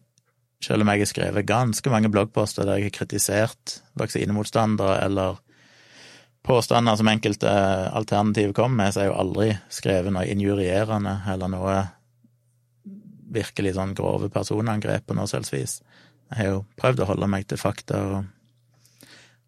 selv 0.62 0.82
om 0.82 0.90
jeg 0.90 1.04
har 1.04 1.10
skrevet 1.10 1.46
ganske 1.46 1.90
mange 1.90 2.10
bloggposter 2.10 2.66
der 2.66 2.80
jeg 2.80 2.90
har 2.90 2.98
kritisert 2.98 3.78
vaksinemotstandere 4.00 4.98
eller 5.04 5.38
påstander 6.44 6.96
som 6.96 7.08
enkelte 7.08 7.50
alternativ 7.94 8.52
kommer 8.52 8.82
med, 8.82 8.92
så 8.92 9.00
har 9.00 9.06
jeg 9.06 9.12
jo 9.12 9.20
aldri 9.22 9.48
skrevet 9.72 10.12
noe 10.12 10.26
injurierende 10.28 11.14
eller 11.32 11.52
noe 11.52 11.76
virkelig 13.34 13.74
sånn 13.78 13.94
grove 13.96 14.28
personangrep 14.32 15.06
på 15.08 15.16
noe 15.16 15.30
selvsvis. 15.30 15.78
Jeg 16.30 16.38
har 16.38 16.50
jo 16.50 16.64
prøvd 16.80 17.02
å 17.02 17.08
holde 17.12 17.30
meg 17.30 17.46
til 17.48 17.60
fakta 17.60 18.02
og, 18.10 18.28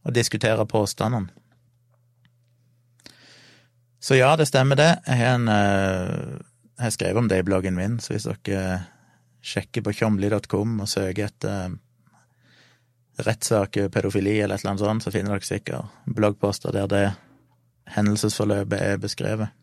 og 0.07 0.15
diskutere 0.15 0.67
påstandene. 0.71 1.33
Så 4.01 4.15
ja, 4.15 4.37
det 4.39 4.47
stemmer 4.47 4.79
det. 4.79 4.93
Jeg 5.07 5.19
har, 5.19 5.35
en, 5.35 5.49
eh, 5.51 6.37
jeg 6.79 6.85
har 6.85 6.95
skrevet 6.95 7.19
om 7.19 7.29
det 7.29 7.41
i 7.43 7.47
bloggen 7.47 7.75
min, 7.75 7.99
så 7.99 8.15
hvis 8.15 8.29
dere 8.29 8.85
sjekker 9.47 9.83
på 9.83 9.95
tjomli.com 9.95 10.79
og 10.83 10.91
søker 10.91 11.27
etter 11.27 11.75
rettssak, 13.27 13.79
pedofili 13.91 14.37
eller 14.39 14.55
et 14.55 14.63
eller 14.63 14.75
annet 14.75 14.85
sånt, 14.85 15.07
så 15.07 15.13
finner 15.15 15.35
dere 15.35 15.49
sikkert 15.49 16.07
bloggposter 16.07 16.75
der 16.77 16.91
det 16.93 17.05
hendelsesforløpet 17.97 18.83
er 18.83 19.03
beskrevet. 19.03 19.55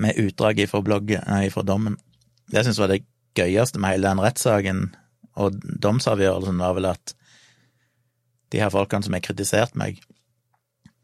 Med 0.00 0.18
utdrag 0.20 0.60
ifra, 0.60 0.80
blogget, 0.84 1.24
nei, 1.28 1.46
ifra 1.48 1.64
dommen. 1.66 1.96
Det 2.50 2.60
jeg 2.60 2.70
syns 2.70 2.80
var 2.82 2.92
det 2.92 3.04
gøyeste 3.38 3.80
med 3.80 3.94
hele 3.94 4.08
den 4.08 4.22
rettssaken 4.22 4.88
og 5.40 5.56
domsavgjørelsen, 5.82 6.60
var 6.60 6.76
vel 6.76 6.90
at 6.90 7.14
de 8.50 8.60
her 8.62 8.72
folkene 8.72 9.06
som 9.06 9.16
har 9.16 9.24
kritisert 9.24 9.76
meg 9.78 10.00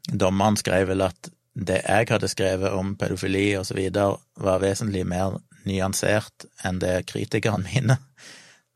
Dommeren 0.06 0.54
skrev 0.54 0.84
vel 0.86 1.02
at 1.02 1.32
det 1.56 1.80
jeg 1.80 2.06
hadde 2.12 2.28
skrevet 2.30 2.74
om 2.78 2.92
pedofili 2.94 3.48
og 3.58 3.64
så 3.66 3.74
videre, 3.74 4.20
var 4.38 4.60
vesentlig 4.62 5.02
mer 5.08 5.40
nyansert 5.66 6.46
enn 6.62 6.78
det 6.78 7.08
kritikerne 7.10 7.66
mine 7.66 7.96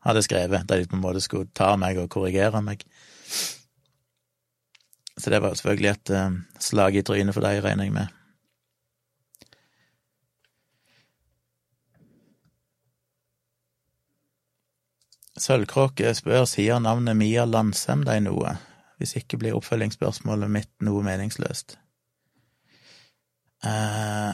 hadde 0.03 0.23
skrevet, 0.25 0.65
da 0.67 0.75
de 0.75 0.89
på 0.89 0.97
en 0.97 1.03
måte 1.03 1.21
skulle 1.23 1.51
ta 1.55 1.75
meg 1.79 2.01
og 2.01 2.09
korrigere 2.11 2.59
meg. 2.65 2.83
Så 5.15 5.29
det 5.29 5.41
var 5.43 5.53
selvfølgelig 5.55 5.91
et 5.91 6.13
uh, 6.17 6.39
slag 6.59 6.97
i 6.97 7.05
trynet 7.05 7.37
for 7.37 7.45
deg, 7.45 7.61
regner 7.63 7.87
jeg 7.87 7.95
med. 7.95 8.20
Sølvkråke 15.39 16.11
spør 16.15 16.43
sier 16.49 16.81
navnet 16.83 17.15
Mia 17.15 17.45
Landsem 17.47 18.03
deg 18.07 18.23
noe, 18.25 18.57
hvis 18.99 19.15
ikke 19.19 19.39
blir 19.39 19.55
oppfølgingsspørsmålet 19.55 20.51
mitt 20.51 20.71
noe 20.83 21.03
meningsløst. 21.05 21.77
Eh, 23.63 24.31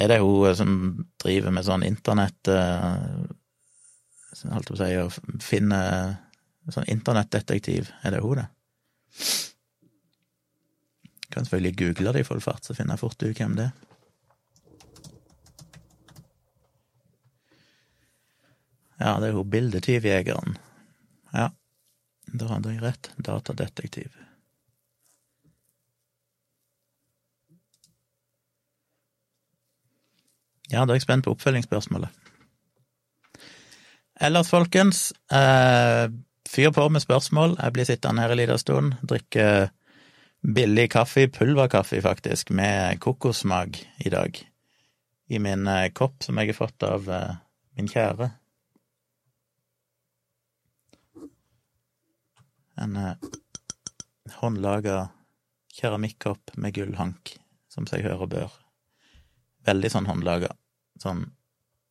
er 0.00 0.10
det 0.10 0.20
hun 0.20 0.56
som 0.56 0.72
driver 1.22 1.54
med 1.54 1.66
sånn 1.66 1.84
internett 1.86 2.50
eh, 2.50 3.20
holdt 4.48 4.72
på 4.72 4.76
å 4.76 4.80
si, 4.80 4.90
å 5.00 5.08
finne 5.44 5.80
sånn 6.70 6.88
internettdetektiv. 6.92 7.90
Er 8.04 8.14
det 8.14 8.22
hun, 8.24 8.40
det? 8.40 8.48
Kan 11.30 11.46
selvfølgelig 11.46 11.78
google 11.78 12.14
det 12.14 12.24
i 12.24 12.26
full 12.26 12.42
fart, 12.42 12.64
så 12.66 12.74
finner 12.76 12.96
jeg 12.96 13.04
fort 13.04 13.22
ut 13.22 13.38
hvem 13.38 13.56
det 13.58 13.70
er. 13.70 13.89
Ja, 19.00 19.16
det 19.20 19.30
er 19.30 19.36
jo 19.38 19.46
bildetyvjegeren. 19.48 20.58
Ja, 21.32 21.48
da 22.36 22.48
hadde 22.50 22.74
jeg 22.74 22.82
rett. 22.84 23.12
Datadetektiv. 23.16 24.12
Ja, 30.70 30.84
da 30.84 30.92
er 30.92 31.00
jeg 31.00 31.06
spent 31.06 31.26
på 31.26 31.32
oppfølgingsspørsmålet. 31.34 32.12
Ellers, 34.20 34.50
folkens, 34.52 35.12
eh, 35.32 36.12
fyr 36.48 36.70
på 36.70 36.88
med 36.88 37.00
spørsmål. 37.00 37.56
Jeg 37.62 37.72
blir 37.72 37.88
sittende 37.88 38.22
her 38.22 38.30
en 38.30 38.36
liten 38.36 38.58
stund, 38.58 38.94
drikke 39.02 39.70
billig 40.44 40.90
kaffe, 40.90 41.26
pulverkaffe 41.28 42.02
faktisk, 42.02 42.50
med 42.50 43.00
kokossmak 43.00 43.80
i 43.98 44.08
dag. 44.12 44.36
I 45.28 45.38
min 45.38 45.66
eh, 45.66 45.88
kopp 45.90 46.22
som 46.22 46.38
jeg 46.38 46.52
har 46.52 46.60
fått 46.60 46.82
av 46.82 47.08
eh, 47.08 47.34
min 47.76 47.88
kjære. 47.88 48.30
En 52.80 52.96
eh, 52.96 53.30
håndlaga 54.40 55.10
keramikkopp 55.72 56.56
med 56.56 56.74
gullhank, 56.74 57.36
som 57.68 57.86
seg 57.88 58.06
hører 58.06 58.30
bør. 58.30 58.56
Veldig 59.68 59.90
sånn 59.92 60.08
håndlaga. 60.08 60.54
Sånn 61.00 61.26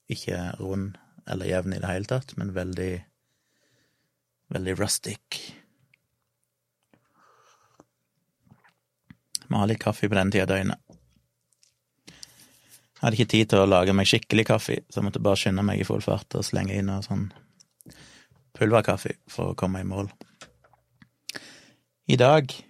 ikke 0.10 0.41
rund 0.60 0.98
eller 1.29 1.46
jevn 1.46 1.75
i 1.77 1.81
det 1.81 1.91
hele 1.91 2.10
tatt, 2.10 2.34
men 2.41 2.55
veldig 2.55 2.91
veldig 4.50 4.75
rustic. 4.79 5.39
Må 9.50 9.62
ha 9.62 9.67
litt 9.69 9.81
kaffe 9.81 10.10
på 10.10 10.17
den 10.17 10.31
tida 10.34 10.48
av 10.48 10.53
døgnet. 10.53 10.81
Jeg 12.10 13.05
hadde 13.05 13.15
ikke 13.15 13.31
tid 13.31 13.51
til 13.51 13.62
å 13.63 13.69
lage 13.69 13.93
meg 13.96 14.10
skikkelig 14.10 14.43
kaffe, 14.50 14.81
så 14.89 15.00
jeg 15.00 15.08
måtte 15.08 15.22
bare 15.24 15.39
skynde 15.39 15.63
meg 15.63 15.79
i 15.79 15.86
full 15.88 16.01
fart 16.03 16.36
og 16.36 16.43
slenge 16.43 16.75
inn 16.75 16.89
noe 16.89 17.05
sånn 17.05 17.29
pulverkaffe 18.58 19.13
for 19.31 19.53
å 19.53 19.58
komme 19.58 19.86
i 19.86 19.88
mål. 19.88 20.10
I 22.10 22.16
dag 22.16 22.66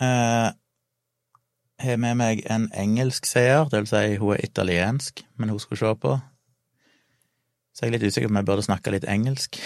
eh, 0.00 0.48
har 1.80 1.90
jeg 1.94 2.00
med 2.00 2.14
meg 2.20 2.42
en 2.52 2.66
engelsk 2.76 3.24
seer, 3.24 3.64
det 3.72 3.80
vil 3.80 3.88
si 3.88 4.16
hun 4.20 4.34
er 4.34 4.44
italiensk, 4.44 5.24
men 5.40 5.48
hun 5.48 5.60
skulle 5.62 5.80
se 5.80 5.94
på, 6.02 6.18
så 7.72 7.86
jeg 7.86 7.88
er 7.88 7.96
litt 7.96 8.04
usikker 8.04 8.28
på 8.28 8.32
om 8.34 8.40
jeg 8.42 8.48
burde 8.52 8.66
snakke 8.68 8.92
litt 8.92 9.08
engelsk. 9.08 9.56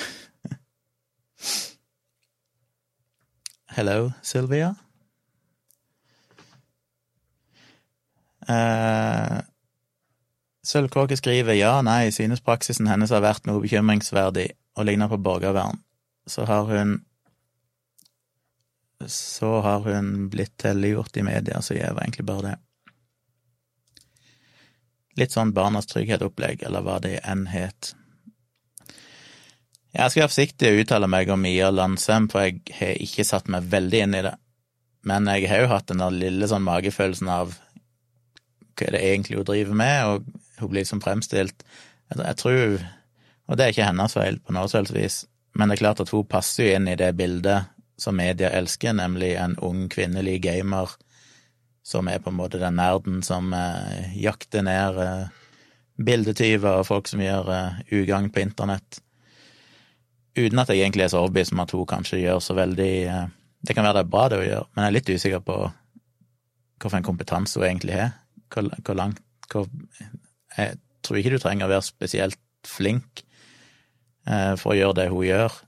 Hello, 3.77 4.11
Sylvia. 4.23 4.71
Eh, 8.47 9.39
Sølvkåke 10.63 11.19
skriver 11.19 11.59
ja, 11.59 11.81
nei, 11.83 12.15
synes 12.15 12.47
praksisen 12.47 12.87
hennes 12.87 13.11
har 13.11 13.27
vært 13.27 13.51
noe 13.51 13.59
bekymringsverdig 13.67 14.53
og 14.79 14.87
ligner 14.87 15.11
på 15.11 15.19
borgervern. 15.19 15.83
Så 16.31 16.47
har 16.47 16.71
hun 16.71 17.01
Så 19.09 19.61
har 19.61 19.81
hun 19.87 20.29
blitt 20.31 20.63
helliggjort 20.65 21.17
i 21.17 21.25
media, 21.27 21.63
så 21.63 21.75
jeg 21.77 21.95
var 21.95 22.05
egentlig 22.05 22.27
bare 22.29 22.47
det. 22.51 22.59
Litt 25.21 25.35
sånn 25.35 25.53
Barnas 25.53 25.91
trygghet-opplegg, 25.91 26.63
eller 26.65 26.85
hva 26.85 26.99
det 27.05 27.19
enn 27.29 27.45
het. 27.53 27.93
Jeg 29.93 30.09
skal 30.09 30.23
være 30.23 30.33
forsiktig 30.33 30.71
å 30.71 30.79
uttale 30.81 31.09
meg 31.11 31.29
om 31.33 31.43
Mia 31.45 31.69
Landsem, 31.69 32.31
for 32.33 32.47
jeg 32.47 32.63
har 32.79 33.01
ikke 33.05 33.27
satt 33.29 33.51
meg 33.53 33.67
veldig 33.75 34.07
inn 34.07 34.17
i 34.17 34.23
det. 34.25 34.33
Men 35.05 35.29
jeg 35.29 35.51
har 35.51 35.65
jo 35.65 35.73
hatt 35.75 35.91
den 35.91 36.01
lille 36.17 36.49
sånn 36.49 36.65
magefølelsen 36.65 37.29
av 37.29 37.59
hva 38.73 38.87
er 38.87 38.97
det 38.97 39.03
egentlig 39.05 39.37
hun 39.37 39.49
driver 39.51 39.77
med, 39.77 39.99
og 40.09 40.63
hun 40.63 40.71
blir 40.71 40.81
liksom 40.81 41.03
fremstilt 41.05 41.65
Jeg 42.13 42.37
tror 42.41 42.79
Og 43.49 43.59
det 43.59 43.65
er 43.65 43.75
ikke 43.75 43.89
hennes 43.91 44.17
feil 44.17 44.39
på 44.41 44.55
noe 44.57 44.71
som 44.71 44.87
vis, 44.95 45.25
men 45.59 45.69
det 45.69 45.77
er 45.77 45.83
klart 45.83 46.01
at 46.01 46.13
hun 46.15 46.25
passer 46.25 46.65
jo 46.65 46.77
inn 46.79 46.89
i 46.89 46.97
det 46.97 47.11
bildet 47.19 47.69
som 48.03 48.19
media 48.19 48.51
elsker, 48.51 48.97
nemlig 48.99 49.35
en 49.39 49.55
ung 49.63 49.87
kvinnelig 49.93 50.41
gamer 50.43 50.91
som 51.83 52.09
er 52.11 52.23
på 52.23 52.31
en 52.31 52.39
måte 52.39 52.61
den 52.63 52.77
nerden 52.79 53.23
som 53.27 53.51
eh, 53.55 54.13
jakter 54.23 54.63
ned 54.67 54.99
eh, 55.03 55.31
bildetyver 56.03 56.81
og 56.81 56.87
folk 56.89 57.11
som 57.11 57.23
gjør 57.23 57.51
eh, 57.53 57.81
ugagn 57.99 58.31
på 58.33 58.43
internett. 58.45 59.01
Uten 60.39 60.63
at 60.63 60.71
jeg 60.73 60.81
egentlig 60.81 61.07
er 61.07 61.13
så 61.13 61.21
overbevist 61.21 61.53
om 61.53 61.63
at 61.65 61.75
hun 61.77 61.89
kanskje 61.89 62.23
gjør 62.23 62.41
så 62.41 62.57
veldig 62.57 62.93
eh, 63.05 63.25
Det 63.63 63.77
kan 63.77 63.85
være 63.87 64.01
det 64.01 64.05
er 64.07 64.11
bra, 64.11 64.29
det 64.29 64.39
hun 64.41 64.49
gjør, 64.49 64.65
men 64.75 64.83
jeg 64.83 64.91
er 64.91 64.97
litt 64.97 65.11
usikker 65.13 65.43
på 65.47 65.57
hvilken 66.83 67.05
kompetanse 67.07 67.61
hun 67.61 67.69
egentlig 67.69 67.95
har. 67.95 68.17
Hvor, 68.51 68.71
hvor 68.83 68.97
langt 68.99 69.21
hvor, 69.53 69.69
Jeg 70.57 70.79
tror 71.03 71.19
ikke 71.19 71.31
du 71.35 71.39
trenger 71.39 71.69
å 71.69 71.73
være 71.73 71.87
spesielt 71.87 72.41
flink 72.67 73.23
eh, 74.27 74.55
for 74.59 74.73
å 74.73 74.79
gjøre 74.79 74.99
det 74.99 75.07
hun 75.13 75.27
gjør, 75.27 75.61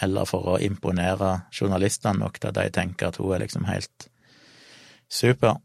eller 0.00 0.24
for 0.28 0.54
å 0.54 0.60
imponere 0.62 1.34
journalistene 1.52 2.22
nok 2.22 2.38
til 2.40 2.50
at 2.50 2.58
de 2.60 2.70
tenker 2.72 3.10
at 3.10 3.18
hun 3.20 3.34
er 3.34 3.44
liksom 3.44 3.66
helt 3.68 4.08
super. 5.12 5.58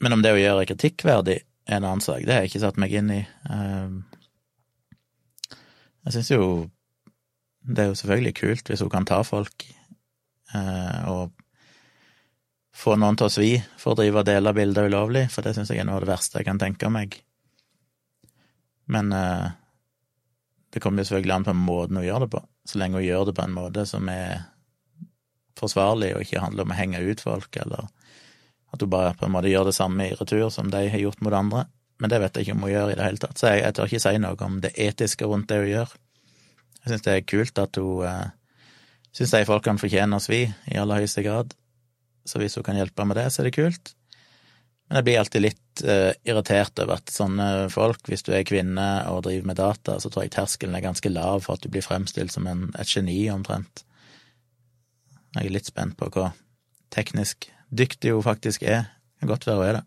Men 0.00 0.16
om 0.16 0.22
det 0.24 0.32
å 0.34 0.40
gjøre 0.40 0.68
kritikkverdig 0.70 1.38
er 1.68 1.76
en 1.76 1.84
annen 1.84 2.04
sak, 2.04 2.24
det 2.24 2.34
har 2.34 2.44
jeg 2.44 2.52
ikke 2.52 2.64
satt 2.64 2.80
meg 2.80 2.94
inn 2.96 3.10
i. 3.12 3.20
Ehm, 3.52 3.98
jeg 6.06 6.16
syns 6.16 6.32
jo 6.32 6.44
det 7.68 7.84
er 7.84 7.90
jo 7.90 7.98
selvfølgelig 8.00 8.36
kult 8.38 8.70
hvis 8.70 8.80
hun 8.80 8.92
kan 8.92 9.04
ta 9.08 9.18
folk 9.26 9.66
eh, 10.56 11.10
og 11.10 11.34
få 12.78 12.94
noen 12.96 13.18
til 13.18 13.26
å 13.26 13.32
svi 13.32 13.50
for 13.76 13.92
å 13.92 13.98
drive 13.98 14.22
og 14.22 14.28
dele 14.28 14.54
bilder 14.56 14.88
ulovlig, 14.88 15.26
for 15.34 15.44
det 15.44 15.56
syns 15.56 15.72
jeg 15.72 15.82
er 15.82 15.88
noe 15.88 15.98
av 15.98 16.06
det 16.06 16.12
verste 16.12 16.38
jeg 16.38 16.48
kan 16.48 16.60
tenke 16.62 16.88
meg. 16.94 17.18
Men 18.88 19.12
eh, 19.12 19.48
det 20.72 20.80
kommer 20.80 21.02
jo 21.02 21.10
selvfølgelig 21.10 21.34
an 21.34 21.48
på 21.48 21.56
måten 21.58 21.98
hun 21.98 22.06
gjør 22.06 22.24
det 22.24 22.30
på. 22.32 22.42
Så 22.68 22.80
lenge 22.80 23.00
hun 23.00 23.06
gjør 23.06 23.28
det 23.28 23.36
på 23.38 23.44
en 23.46 23.56
måte 23.56 23.86
som 23.88 24.08
er 24.12 24.42
forsvarlig, 25.58 26.12
og 26.14 26.24
ikke 26.24 26.42
handler 26.42 26.66
om 26.66 26.74
å 26.74 26.78
henge 26.78 27.00
ut 27.02 27.22
folk, 27.24 27.56
eller 27.56 27.88
at 28.68 28.84
hun 28.84 28.92
bare 28.92 29.14
på 29.16 29.26
en 29.26 29.34
måte 29.34 29.50
gjør 29.50 29.70
det 29.70 29.78
samme 29.78 30.10
i 30.10 30.16
retur 30.18 30.50
som 30.52 30.68
de 30.70 30.84
har 30.92 31.02
gjort 31.02 31.22
mot 31.24 31.34
andre. 31.34 31.64
Men 31.98 32.12
det 32.12 32.20
vet 32.22 32.36
jeg 32.36 32.46
ikke 32.46 32.58
om 32.58 32.66
hun 32.66 32.74
gjør 32.74 32.92
i 32.92 32.98
det 32.98 33.06
hele 33.06 33.22
tatt, 33.22 33.40
så 33.40 33.50
jeg, 33.50 33.64
jeg 33.64 33.74
tør 33.74 33.88
ikke 33.88 34.02
si 34.04 34.20
noe 34.22 34.44
om 34.46 34.60
det 34.62 34.74
etiske 34.78 35.30
rundt 35.30 35.48
det 35.50 35.62
hun 35.62 35.72
gjør. 35.72 35.94
Jeg 36.78 36.92
syns 36.92 37.06
det 37.06 37.14
er 37.14 37.24
kult 37.32 37.62
at 37.62 37.80
hun 37.80 38.04
eh, 38.06 38.26
syns 39.16 39.34
de 39.34 39.48
folkene 39.48 39.82
fortjener 39.82 40.20
å 40.20 40.22
svi, 40.22 40.44
i 40.46 40.78
aller 40.78 41.02
høyeste 41.02 41.24
grad. 41.26 41.56
Så 42.28 42.38
hvis 42.42 42.58
hun 42.60 42.66
kan 42.66 42.78
hjelpe 42.78 43.08
med 43.08 43.18
det, 43.18 43.30
så 43.32 43.42
er 43.42 43.48
det 43.48 43.56
kult. 43.56 43.94
Men 44.88 45.00
jeg 45.00 45.04
blir 45.04 45.18
alltid 45.20 45.44
litt 45.44 45.82
uh, 45.84 46.12
irritert 46.24 46.80
over 46.80 46.96
at 46.96 47.12
sånne 47.12 47.48
folk, 47.72 48.00
hvis 48.08 48.24
du 48.24 48.32
er 48.32 48.46
kvinne 48.48 48.86
og 49.12 49.26
driver 49.26 49.50
med 49.50 49.58
data, 49.60 49.98
så 50.00 50.08
tror 50.08 50.24
jeg 50.24 50.32
terskelen 50.38 50.78
er 50.78 50.84
ganske 50.84 51.12
lav 51.12 51.44
for 51.44 51.58
at 51.58 51.64
du 51.64 51.68
blir 51.72 51.84
fremstilt 51.84 52.32
som 52.32 52.48
en, 52.48 52.70
et 52.80 52.88
geni, 52.88 53.20
omtrent. 53.32 53.84
Jeg 55.36 55.44
er 55.44 55.52
litt 55.52 55.68
spent 55.68 55.98
på 56.00 56.08
hva 56.14 56.30
teknisk 56.94 57.50
dyktig 57.68 58.14
hun 58.16 58.24
faktisk 58.24 58.64
er. 58.64 58.88
Det 58.88 59.26
kan 59.26 59.34
godt 59.34 59.46
være 59.50 59.60
hun 59.60 59.68
er 59.68 59.80
det. 59.80 59.84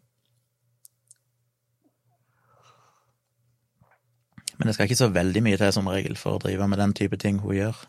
Men 4.59 4.69
det 4.69 4.75
skal 4.77 4.85
ikke 4.85 4.99
så 4.99 5.09
veldig 5.09 5.41
mye 5.41 5.57
til 5.57 5.73
som 5.73 5.89
regel 5.89 6.13
for 6.21 6.37
å 6.37 6.43
drive 6.43 6.67
med 6.69 6.77
den 6.77 6.93
type 6.93 7.17
ting 7.17 7.41
hun 7.41 7.57
gjør. 7.57 7.79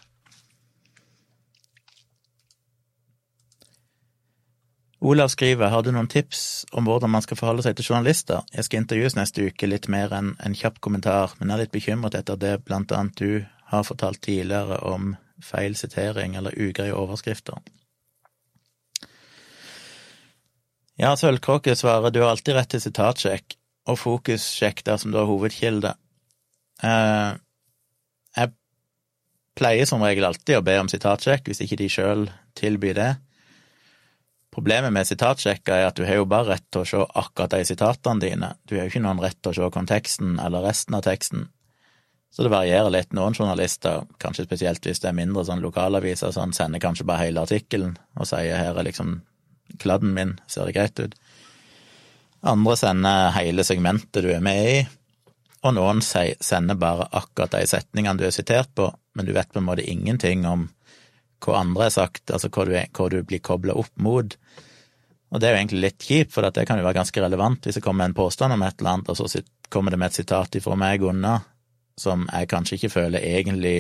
Olav 5.03 5.33
skriver 5.33 5.67
har 5.67 5.83
du 5.83 5.89
noen 5.91 6.07
tips 6.07 6.63
om 6.79 6.87
hvordan 6.87 7.11
man 7.11 7.25
skal 7.25 7.35
forholde 7.35 7.65
seg 7.67 7.75
til 7.75 7.89
journalister. 7.89 8.45
Jeg 8.55 8.69
skal 8.69 8.85
intervjues 8.85 9.17
neste 9.19 9.49
uke, 9.49 9.67
litt 9.67 9.89
mer 9.91 10.13
enn 10.15 10.29
en 10.39 10.55
kjapp 10.55 10.79
kommentar, 10.85 11.33
men 11.41 11.51
er 11.51 11.65
litt 11.65 11.73
bekymret 11.75 12.15
etter 12.15 12.39
det 12.39 12.61
blant 12.69 12.95
annet 12.95 13.19
du 13.19 13.43
har 13.73 13.83
fortalt 13.89 14.21
tidligere 14.23 14.79
om 14.87 15.17
feil 15.43 15.75
sitering 15.75 16.37
eller 16.39 16.55
ugreie 16.55 16.95
overskrifter. 16.95 17.59
Ja, 21.03 21.17
Sølvkråke 21.19 21.75
svarer 21.75 22.15
du 22.15 22.21
har 22.23 22.31
alltid 22.37 22.55
rett 22.55 22.71
til 22.71 22.85
sitatsjekk 22.85 23.59
og 23.91 23.99
fokussjekk 23.99 24.85
dersom 24.87 25.11
du 25.11 25.19
har 25.19 25.27
hovedkilde. 25.27 25.97
Eh, 26.79 27.33
jeg 28.39 28.55
pleier 29.59 29.91
som 29.91 30.07
regel 30.07 30.31
alltid 30.31 30.61
å 30.61 30.65
be 30.71 30.79
om 30.79 30.95
sitatsjekk 30.95 31.51
hvis 31.51 31.65
ikke 31.67 31.83
de 31.83 31.91
sjøl 31.91 32.27
tilbyr 32.55 32.99
det. 33.03 33.11
Problemet 34.53 34.93
med 34.93 35.09
sitatsjekker 35.09 35.75
er 35.79 35.87
at 35.89 35.97
du 35.97 36.05
har 36.05 36.21
jo 36.21 36.29
bare 36.29 36.53
rett 36.53 36.67
til 36.69 36.83
å 36.83 36.89
se 36.89 37.01
akkurat 37.01 37.55
de 37.55 37.65
sitatene 37.65 38.21
dine, 38.21 38.53
du 38.69 38.77
har 38.77 38.85
jo 38.85 38.93
ikke 38.93 39.05
noen 39.07 39.23
rett 39.23 39.39
til 39.41 39.53
å 39.53 39.57
se 39.57 39.69
konteksten 39.73 40.37
eller 40.45 40.67
resten 40.67 40.99
av 40.99 41.07
teksten. 41.07 41.47
Så 42.33 42.45
det 42.45 42.53
varierer 42.53 42.93
litt. 42.93 43.11
Noen 43.13 43.35
journalister, 43.37 44.07
kanskje 44.21 44.47
spesielt 44.47 44.87
hvis 44.89 45.03
det 45.03 45.11
er 45.11 45.17
mindre 45.17 45.45
sånn 45.45 45.61
lokalaviser, 45.65 46.33
sånn, 46.33 46.55
sender 46.57 46.81
kanskje 46.81 47.05
bare 47.09 47.27
hele 47.27 47.45
artikkelen 47.45 47.99
og 48.17 48.29
sier 48.29 48.57
her 48.57 48.77
er 48.77 48.89
liksom 48.89 49.19
kladden 49.81 50.15
min, 50.17 50.39
ser 50.49 50.69
det 50.69 50.77
greit 50.77 51.01
ut? 51.01 51.17
Andre 52.43 52.77
sender 52.81 53.35
hele 53.37 53.65
segmentet 53.65 54.25
du 54.25 54.31
er 54.33 54.45
med 54.45 54.69
i, 54.69 54.79
og 55.63 55.77
noen 55.77 56.01
sender 56.03 56.81
bare 56.81 57.07
akkurat 57.15 57.53
de 57.55 57.67
setningene 57.69 58.19
du 58.19 58.25
er 58.27 58.35
sitert 58.35 58.73
på, 58.75 58.89
men 59.15 59.29
du 59.29 59.33
vet 59.37 59.53
på 59.53 59.61
en 59.61 59.69
måte 59.69 59.85
ingenting 59.87 60.45
om 60.49 60.67
hva 61.43 61.61
andre 61.61 61.87
har 61.87 61.95
sagt, 61.95 62.31
altså 62.31 62.51
hva 62.55 62.67
du, 62.67 62.75
hva 62.75 63.09
du 63.13 63.21
blir 63.27 63.43
kobla 63.45 63.77
opp 63.79 63.93
mot. 64.01 64.35
Og 65.33 65.41
det 65.41 65.49
er 65.49 65.55
jo 65.55 65.61
egentlig 65.63 65.81
litt 65.81 66.05
kjipt, 66.05 66.33
for 66.35 66.45
det 66.45 66.67
kan 66.69 66.79
jo 66.79 66.85
være 66.85 67.01
ganske 67.01 67.25
relevant 67.25 67.65
hvis 67.65 67.79
det 67.79 67.85
kommer 67.85 68.05
en 68.05 68.17
påstand 68.17 68.53
om 68.53 68.63
et 68.67 68.77
eller 68.79 68.99
annet, 68.99 69.09
og 69.09 69.17
så 69.17 69.41
kommer 69.73 69.95
det 69.95 69.99
med 70.03 70.13
et 70.13 70.21
sitat 70.21 70.59
ifra 70.61 70.77
meg 70.77 71.05
unna, 71.09 71.39
som 71.97 72.27
jeg 72.29 72.51
kanskje 72.51 72.77
ikke 72.77 72.93
føler 72.93 73.25
egentlig 73.25 73.77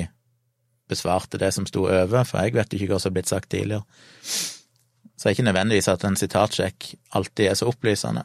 besvarte 0.89 1.41
det 1.41 1.53
som 1.53 1.67
sto 1.69 1.85
over, 1.87 2.25
for 2.29 2.41
jeg 2.41 2.57
vet 2.57 2.77
ikke 2.77 2.93
hva 2.93 3.01
som 3.01 3.11
har 3.11 3.19
blitt 3.19 3.33
sagt 3.33 3.51
tidligere. 3.53 3.85
Så 4.23 5.29
det 5.29 5.31
er 5.31 5.37
ikke 5.37 5.49
nødvendigvis 5.51 5.89
at 5.93 6.05
en 6.09 6.19
sitatsjekk 6.19 6.89
alltid 7.19 7.51
er 7.51 7.59
så 7.59 7.69
opplysende. 7.71 8.25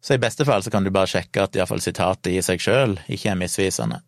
Så 0.00 0.16
i 0.16 0.20
beste 0.20 0.44
fall 0.48 0.62
så 0.64 0.72
kan 0.72 0.84
du 0.84 0.90
bare 0.92 1.10
sjekke 1.10 1.44
at 1.44 1.56
iallfall 1.56 1.82
sitatet 1.84 2.32
i 2.32 2.42
seg 2.44 2.62
sjøl 2.62 2.96
ikke 3.06 3.32
er 3.32 3.38
misvisende. 3.40 4.00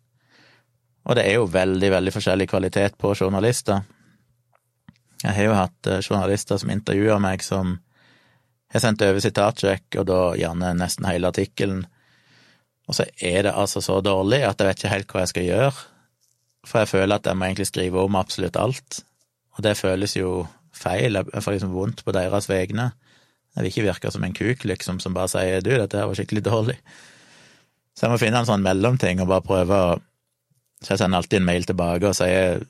Og 1.03 1.17
det 1.17 1.25
er 1.27 1.37
jo 1.37 1.49
veldig, 1.51 1.89
veldig 1.91 2.13
forskjellig 2.15 2.47
kvalitet 2.49 2.95
på 3.01 3.11
journalister. 3.19 3.83
Jeg 5.23 5.35
har 5.37 5.47
jo 5.47 5.55
hatt 5.57 5.89
eh, 5.89 6.03
journalister 6.03 6.59
som 6.59 6.71
intervjuer 6.73 7.21
meg, 7.23 7.43
som 7.45 7.77
har 8.73 8.83
sendt 8.83 9.03
over 9.05 9.23
sitatsjekk, 9.23 9.87
og 10.01 10.07
da 10.09 10.19
gjerne 10.39 10.73
nesten 10.77 11.07
hele 11.07 11.29
artikkelen. 11.29 11.85
Og 12.89 12.97
så 12.97 13.07
er 13.21 13.47
det 13.47 13.55
altså 13.55 13.81
så 13.83 13.99
dårlig 14.03 14.41
at 14.43 14.59
jeg 14.59 14.69
vet 14.69 14.81
ikke 14.81 14.93
helt 14.93 15.13
hva 15.13 15.23
jeg 15.23 15.31
skal 15.31 15.47
gjøre. 15.47 15.85
For 16.67 16.83
jeg 16.83 16.91
føler 16.91 17.15
at 17.15 17.27
jeg 17.27 17.39
må 17.39 17.47
egentlig 17.47 17.69
skrive 17.69 18.03
om 18.03 18.19
absolutt 18.19 18.59
alt. 18.59 18.99
Og 19.55 19.63
det 19.63 19.77
føles 19.79 20.17
jo 20.17 20.43
feil. 20.73 21.19
Jeg 21.19 21.45
får 21.45 21.57
liksom 21.57 21.75
vondt 21.75 22.03
på 22.03 22.15
deres 22.15 22.49
vegne. 22.49 22.91
Jeg 23.53 23.61
vil 23.61 23.69
ikke 23.69 23.87
virke 23.87 24.11
som 24.11 24.23
en 24.25 24.35
kuk, 24.35 24.63
liksom, 24.65 24.99
som 24.99 25.13
bare 25.15 25.29
sier 25.31 25.61
du, 25.63 25.75
dette 25.77 25.99
her 25.99 26.09
var 26.09 26.17
skikkelig 26.17 26.43
dårlig. 26.47 26.79
Så 27.93 28.07
jeg 28.07 28.15
må 28.15 28.17
finne 28.19 28.41
en 28.41 28.49
sånn 28.49 28.65
mellomting 28.65 29.21
og 29.21 29.29
bare 29.29 29.45
prøve 29.45 29.77
å 29.77 29.93
så 30.83 30.93
jeg 30.93 30.99
sender 30.99 31.21
alltid 31.21 31.39
en 31.39 31.47
mail 31.47 31.63
tilbake 31.67 32.09
og 32.09 32.17
sier 32.17 32.63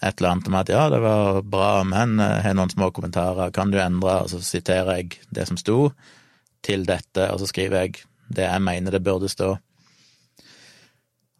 et 0.00 0.20
eller 0.20 0.30
annet 0.30 0.48
om 0.48 0.56
at 0.56 0.70
ja, 0.72 0.84
det 0.92 1.00
var 1.04 1.42
bra, 1.44 1.72
men 1.84 2.16
jeg 2.20 2.38
eh, 2.38 2.44
har 2.46 2.54
noen 2.56 2.72
små 2.72 2.88
kommentarer, 2.96 3.52
kan 3.52 3.72
du 3.72 3.76
endre? 3.82 4.22
Og 4.24 4.30
så 4.32 4.40
siterer 4.44 5.02
jeg 5.02 5.18
det 5.28 5.44
som 5.50 5.58
sto, 5.60 5.90
til 6.64 6.86
dette, 6.88 7.26
og 7.32 7.40
så 7.40 7.48
skriver 7.48 7.84
jeg 7.84 8.00
det 8.32 8.46
jeg 8.46 8.64
mener 8.64 8.94
det 8.94 9.02
burde 9.04 9.28
stå. 9.32 9.54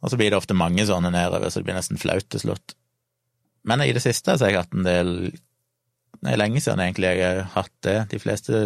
Og 0.01 0.12
så 0.12 0.16
blir 0.16 0.33
det 0.33 0.38
ofte 0.40 0.57
mange 0.57 0.85
sånne 0.88 1.12
nedover, 1.12 1.49
så 1.49 1.61
det 1.61 1.68
blir 1.68 1.77
nesten 1.77 2.01
flaut 2.01 2.29
til 2.33 2.42
slutt. 2.42 2.75
Men 3.68 3.85
i 3.85 3.92
det 3.92 4.03
siste 4.05 4.37
så 4.37 4.46
har 4.46 4.55
jeg 4.55 4.62
hatt 4.62 4.77
en 4.77 4.87
del 4.87 5.11
Det 6.20 6.31
er 6.33 6.40
lenge 6.40 6.61
siden 6.61 6.81
egentlig 6.81 7.11
jeg 7.12 7.20
har 7.25 7.51
hatt 7.55 7.75
det. 7.85 7.96
De 8.12 8.18
fleste 8.20 8.62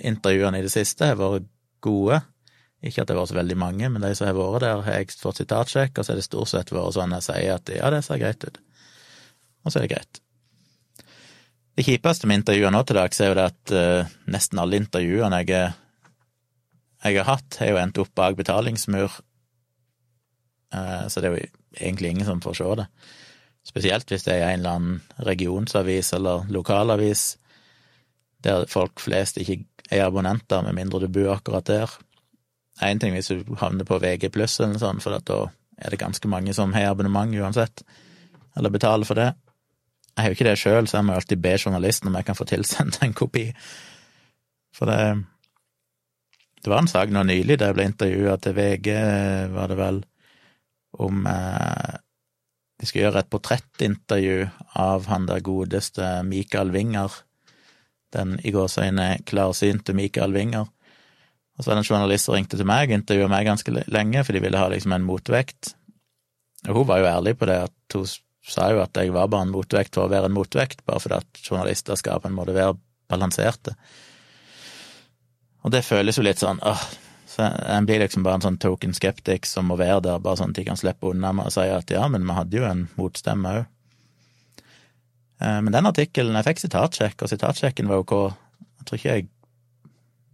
intervjuene 0.00 0.60
i 0.60 0.64
det 0.64 0.72
siste 0.72 1.08
har 1.10 1.18
vært 1.20 1.48
gode. 1.84 2.20
Ikke 2.80 3.02
at 3.02 3.08
det 3.08 3.16
har 3.16 3.20
vært 3.20 3.32
så 3.34 3.36
veldig 3.36 3.56
mange, 3.60 3.88
men 3.92 4.00
de 4.00 4.14
som 4.16 4.28
har 4.28 4.36
vært 4.36 4.64
der, 4.64 4.84
har 4.86 4.96
jeg 4.96 5.16
fått 5.20 5.42
sitatsjekk, 5.42 5.98
og 5.98 6.06
så 6.06 6.14
er 6.14 6.20
det 6.20 6.24
stort 6.24 6.52
sett 6.52 6.72
vært 6.72 6.96
sånn 6.96 7.12
jeg 7.18 7.26
sier 7.26 7.56
at 7.58 7.72
ja, 7.76 7.90
det 7.92 8.00
ser 8.06 8.20
greit 8.22 8.46
ut. 8.48 8.60
Og 9.64 9.72
så 9.72 9.80
er 9.80 9.86
det 9.86 9.94
greit. 9.94 10.20
Det 11.76 11.86
kjipeste 11.86 12.28
med 12.28 12.40
intervjuene 12.40 12.74
nå 12.74 12.82
til 12.84 12.98
dags 12.98 13.20
er 13.22 13.30
jo 13.30 13.38
det 13.38 13.46
at 13.52 13.72
uh, 13.76 14.12
nesten 14.32 14.60
alle 14.60 14.80
intervjuene 14.80 15.40
jeg, 15.42 15.70
jeg, 17.04 17.16
har 17.20 17.28
hatt, 17.28 17.60
har 17.60 17.72
jo 17.72 17.80
endt 17.80 18.00
opp 18.02 18.12
bak 18.18 18.36
betalingsmur, 18.40 19.16
uh, 20.74 21.04
så 21.08 21.22
det 21.22 21.30
er 21.30 21.36
jo 21.36 21.46
egentlig 21.78 22.14
ingen 22.14 22.28
som 22.28 22.42
får 22.44 22.58
se 22.58 22.74
det. 22.82 22.88
Spesielt 23.70 24.10
hvis 24.10 24.26
det 24.26 24.36
er 24.36 24.50
en 24.50 24.62
eller 24.62 24.76
annen 24.76 25.24
regionsavis 25.28 26.14
eller 26.16 26.48
lokalavis 26.52 27.24
der 28.44 28.64
folk 28.72 29.02
flest 29.04 29.36
ikke 29.40 29.60
er 29.92 30.06
abonnenter, 30.06 30.64
med 30.64 30.78
mindre 30.78 31.02
du 31.04 31.10
bor 31.12 31.34
akkurat 31.36 31.68
der 31.68 31.98
én 32.82 33.00
ting 33.00 33.14
hvis 33.14 33.30
du 33.30 33.44
havner 33.60 33.84
på 33.84 33.98
VG 34.00 34.30
pluss 34.32 34.58
eller 34.58 34.74
noe 34.74 34.82
sånt, 34.82 35.04
for 35.04 35.16
da 35.16 35.40
er 35.80 35.92
det 35.92 36.00
ganske 36.00 36.28
mange 36.28 36.54
som 36.56 36.72
har 36.76 36.90
abonnement 36.90 37.34
uansett, 37.36 37.84
eller 38.56 38.72
betaler 38.72 39.08
for 39.08 39.18
det. 39.18 39.32
Jeg 40.20 40.26
har 40.26 40.34
jo 40.34 40.36
ikke 40.36 40.48
det 40.50 40.58
sjøl, 40.60 40.84
så 40.84 40.98
jeg 40.98 41.04
må 41.08 41.14
alltid 41.16 41.40
be 41.40 41.54
journalisten 41.56 42.10
om 42.10 42.16
jeg 42.18 42.26
kan 42.28 42.36
få 42.36 42.44
tilsendt 42.44 42.98
en 43.00 43.16
kopi. 43.16 43.46
For 44.76 44.90
det 44.90 45.24
Det 46.60 46.68
var 46.68 46.82
en 46.82 46.88
sak 46.92 47.08
nå 47.08 47.22
nylig 47.24 47.56
der 47.56 47.70
jeg 47.70 47.74
ble 47.78 47.84
intervjua 47.88 48.34
til 48.36 48.52
VG, 48.52 48.88
var 49.48 49.68
det 49.68 49.76
vel, 49.78 50.02
om 51.00 51.26
eh, 51.26 51.94
De 52.76 52.86
skulle 52.86 53.06
gjøre 53.06 53.22
et 53.24 53.30
portrettintervju 53.32 54.44
av 54.76 55.06
han 55.08 55.24
der 55.26 55.40
godeste 55.40 56.22
Mikael 56.22 56.70
Winger, 56.70 57.08
den 58.12 58.38
i 58.44 58.52
gåseøyne 58.52 59.24
klarsynte 59.24 59.96
Michael 59.96 60.36
Winger. 60.36 60.68
Og 61.56 61.64
så 61.64 61.70
var 61.70 61.76
det 61.76 61.86
en 61.86 61.94
journalist 61.94 62.28
som 62.28 62.36
ringte 62.36 62.60
til 62.60 62.68
meg 62.68 62.90
og 62.90 62.98
intervjua 62.98 63.28
meg 63.28 63.48
ganske 63.48 63.84
lenge, 63.88 64.24
for 64.24 64.32
de 64.36 64.40
ville 64.40 64.60
ha 64.60 64.68
liksom 64.68 64.92
en 64.96 65.04
motvekt. 65.04 65.74
Og 66.68 66.76
hun 66.76 66.88
var 66.88 67.00
jo 67.00 67.08
ærlig 67.08 67.38
på 67.38 67.48
det, 67.48 67.62
at 67.68 67.96
hun 67.96 68.08
sa 68.46 68.70
jo 68.72 68.80
at 68.82 68.96
jeg 68.96 69.12
var 69.14 69.28
bare 69.30 69.48
en 69.48 69.54
motvekt 69.54 69.96
for 69.96 70.06
å 70.06 70.12
være 70.12 70.30
en 70.30 70.36
motvekt, 70.36 70.84
bare 70.88 71.02
fordi 71.02 71.20
at 71.20 71.42
journalister 71.44 71.98
skal 71.98 72.22
på 72.22 72.30
en 72.30 72.36
måte 72.38 72.56
være 72.56 72.78
balanserte. 73.10 73.74
Og 75.64 75.74
det 75.74 75.84
føles 75.84 76.16
jo 76.16 76.24
litt 76.24 76.40
sånn 76.40 76.62
åh, 76.64 76.84
så 77.30 77.46
En 77.70 77.86
blir 77.86 78.00
liksom 78.02 78.24
bare 78.26 78.40
en 78.40 78.46
sånn 78.46 78.58
token 78.58 78.94
skeptic 78.96 79.46
som 79.46 79.68
må 79.70 79.76
være 79.78 80.00
der, 80.08 80.22
bare 80.22 80.40
sånn 80.40 80.50
at 80.50 80.58
de 80.58 80.64
kan 80.66 80.78
slippe 80.78 81.12
unna 81.12 81.30
med 81.36 81.46
å 81.46 81.52
si 81.54 81.66
at 81.70 81.92
ja, 81.92 82.08
men 82.10 82.24
vi 82.26 82.34
hadde 82.34 82.58
jo 82.58 82.64
en 82.66 82.88
motstemme 82.98 83.52
òg. 83.60 83.68
Eh, 85.40 85.60
men 85.62 85.72
den 85.72 85.88
artikkelen 85.88 86.36
Jeg 86.40 86.48
fikk 86.48 86.64
sitatsjekk, 86.64 87.22
og 87.22 87.30
sitatsjekken 87.30 87.92
var 87.92 88.02
ok. 88.02 88.16
Jeg 88.80 88.88
tror 88.88 88.98
ikke 88.98 89.14
jeg 89.14 89.28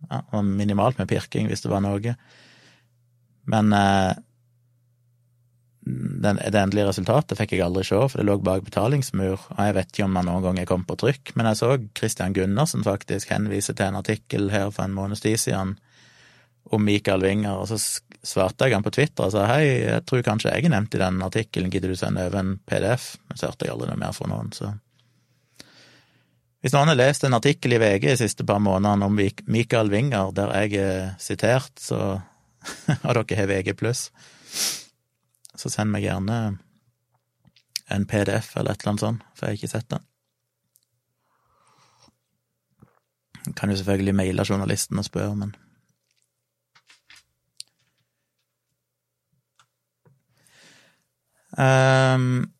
ja, 0.09 0.43
minimalt 0.43 0.99
med 0.99 1.11
pirking, 1.11 1.51
hvis 1.51 1.67
det 1.67 1.73
var 1.73 1.85
noe. 1.85 2.17
Men 3.51 3.77
eh, 3.77 4.17
den, 5.87 6.41
det 6.43 6.59
endelige 6.59 6.89
resultatet 6.89 7.39
fikk 7.39 7.55
jeg 7.55 7.63
aldri 7.63 7.85
se, 7.87 7.99
for 8.11 8.19
det 8.19 8.27
lå 8.27 8.37
bak 8.43 8.65
betalingsmur, 8.67 9.39
og 9.55 9.61
jeg 9.63 9.77
vet 9.77 9.93
ikke 9.93 10.07
om 10.09 10.17
han 10.19 10.27
noen 10.27 10.43
gang 10.43 10.59
er 10.59 10.69
kommet 10.69 10.89
på 10.91 10.99
trykk, 10.99 11.35
men 11.39 11.47
jeg 11.51 11.61
så 11.61 11.69
Christian 11.99 12.35
Gundersen 12.35 12.83
faktisk 12.87 13.31
henvise 13.31 13.75
til 13.77 13.87
en 13.87 14.01
artikkel 14.01 14.51
her 14.51 14.73
for 14.75 14.87
en 14.87 14.97
måneds 14.97 15.23
tid 15.23 15.39
siden 15.39 15.77
om 16.75 16.83
Michael 16.83 17.23
Winger, 17.23 17.61
og 17.61 17.71
så 17.71 17.79
svarte 18.27 18.67
jeg 18.67 18.75
han 18.75 18.83
på 18.83 18.91
Twitter 18.97 19.29
og 19.29 19.35
sa 19.37 19.45
hei, 19.53 19.63
jeg 19.85 20.03
tror 20.09 20.25
kanskje 20.27 20.51
jeg 20.51 20.67
er 20.67 20.75
nevnt 20.75 20.97
i 20.99 21.03
den 21.05 21.23
artikkelen, 21.23 21.71
gidder 21.71 21.95
du 21.95 21.99
sende 21.99 22.27
over 22.27 22.41
en 22.41 22.57
PDF? 22.67 23.13
Men 23.29 23.39
så 23.39 23.53
hørte 23.53 23.69
jeg 23.69 23.77
aldri 23.77 23.93
noe 23.93 24.03
mer 24.03 24.17
fra 24.17 24.27
noen, 24.33 24.51
så 24.57 24.73
hvis 26.65 26.75
noen 26.75 26.91
har 26.91 26.99
lest 26.99 27.23
en 27.23 27.37
artikkel 27.37 27.77
i 27.77 27.79
VG 27.79 28.09
de 28.09 28.17
siste 28.19 28.43
par 28.43 28.59
månedene 28.59 29.07
om 29.07 29.15
Michael 29.55 29.93
Winger 29.93 30.33
der 30.35 30.51
jeg 30.65 30.81
er 30.83 31.13
sitert, 31.23 31.71
så 31.79 32.17
har 33.05 33.21
dere 33.23 33.47
VG 33.47 33.77
pluss, 33.79 34.09
så 35.57 35.73
send 35.73 35.93
meg 35.93 36.05
gjerne 36.07 36.59
en 37.91 38.07
PDF 38.07 38.57
eller 38.57 38.73
et 38.73 38.83
eller 38.83 38.93
annet 38.93 39.05
sånt, 39.05 39.27
for 39.35 39.47
jeg 39.47 39.55
har 39.55 39.61
ikke 39.61 39.73
sett 39.73 39.91
den. 39.91 40.07
Jeg 43.47 43.55
kan 43.55 43.71
jo 43.71 43.77
selvfølgelig 43.77 44.15
maile 44.15 44.45
journalisten 44.49 44.99
og 44.99 45.07
spørre, 45.07 45.37
men 45.37 45.55
um, 51.59 52.51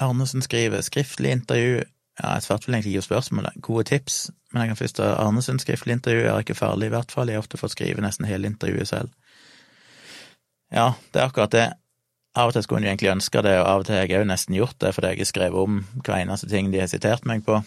Arnesen 0.00 0.42
skriver 0.42 0.80
skriftlig 0.80 1.30
intervju 1.30 1.82
Ja, 2.20 2.34
jeg 2.34 2.42
svarte 2.42 2.66
vel 2.66 2.74
egentlig 2.74 2.90
ikke 2.92 3.00
på 3.00 3.08
spørsmålet. 3.14 3.62
Gode 3.62 3.84
tips, 3.84 4.30
men 4.50 4.62
jeg 4.62 4.72
kan 4.72 4.80
først 4.80 4.98
ta 4.98 5.08
Arnesen 5.22 5.60
skriftlig 5.62 5.94
intervju 5.98 6.24
er 6.26 6.42
ikke 6.42 6.58
farlig, 6.58 6.88
i 6.90 6.94
hvert 6.94 7.12
fall. 7.14 7.30
Jeg 7.30 7.38
har 7.38 7.44
ofte 7.44 7.60
fått 7.60 7.76
skrive 7.76 8.02
nesten 8.02 8.26
hele 8.26 8.50
intervjuet 8.50 8.90
selv. 8.90 9.12
Ja, 10.74 10.92
det 11.12 11.20
er 11.20 11.28
akkurat 11.28 11.54
det. 11.54 11.66
Av 12.38 12.50
og 12.50 12.54
til 12.54 12.62
skulle 12.62 12.84
en 12.84 12.90
egentlig 12.92 13.10
ønske 13.10 13.42
det, 13.42 13.56
og 13.58 13.66
av 13.66 13.82
og 13.82 13.86
til 13.86 13.96
har 13.98 14.06
jeg 14.06 14.22
òg 14.22 14.28
nesten 14.30 14.54
gjort 14.54 14.78
det, 14.82 14.92
fordi 14.94 15.12
jeg 15.12 15.22
har 15.22 15.30
skrevet 15.30 15.62
om 15.66 15.80
hver 15.98 16.18
eneste 16.20 16.50
ting 16.50 16.70
de 16.70 16.82
har 16.82 16.90
sitert 16.90 17.26
meg 17.26 17.42
på. 17.46 17.58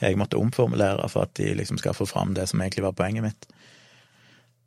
Jeg 0.00 0.16
måtte 0.16 0.40
omformulere 0.40 1.08
for 1.12 1.28
at 1.28 1.34
de 1.36 1.50
liksom 1.58 1.80
skal 1.80 1.96
få 1.96 2.06
fram 2.08 2.32
det 2.36 2.46
som 2.48 2.60
egentlig 2.60 2.86
var 2.86 2.96
poenget 2.96 3.26
mitt. 3.26 3.48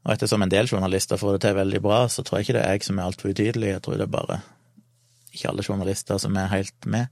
Og 0.04 0.14
ettersom 0.14 0.44
en 0.46 0.52
del 0.52 0.70
journalister 0.70 1.18
får 1.18 1.38
det 1.38 1.46
til 1.46 1.58
veldig 1.58 1.82
bra, 1.82 2.04
så 2.10 2.22
tror 2.22 2.40
jeg 2.40 2.48
ikke 2.48 2.58
det 2.60 2.66
er 2.66 2.76
jeg 2.78 2.86
som 2.86 3.00
er 3.00 3.08
altfor 3.08 3.34
utydelig, 3.34 3.72
jeg 3.72 3.84
tror 3.86 3.98
det 3.98 4.06
er 4.06 4.14
bare 4.14 4.42
ikke 5.34 5.50
alle 5.50 5.66
journalister 5.66 6.20
som 6.22 6.38
er 6.38 6.52
helt 6.54 6.90
med. 6.90 7.10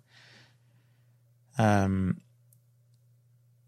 Um, 1.58 2.20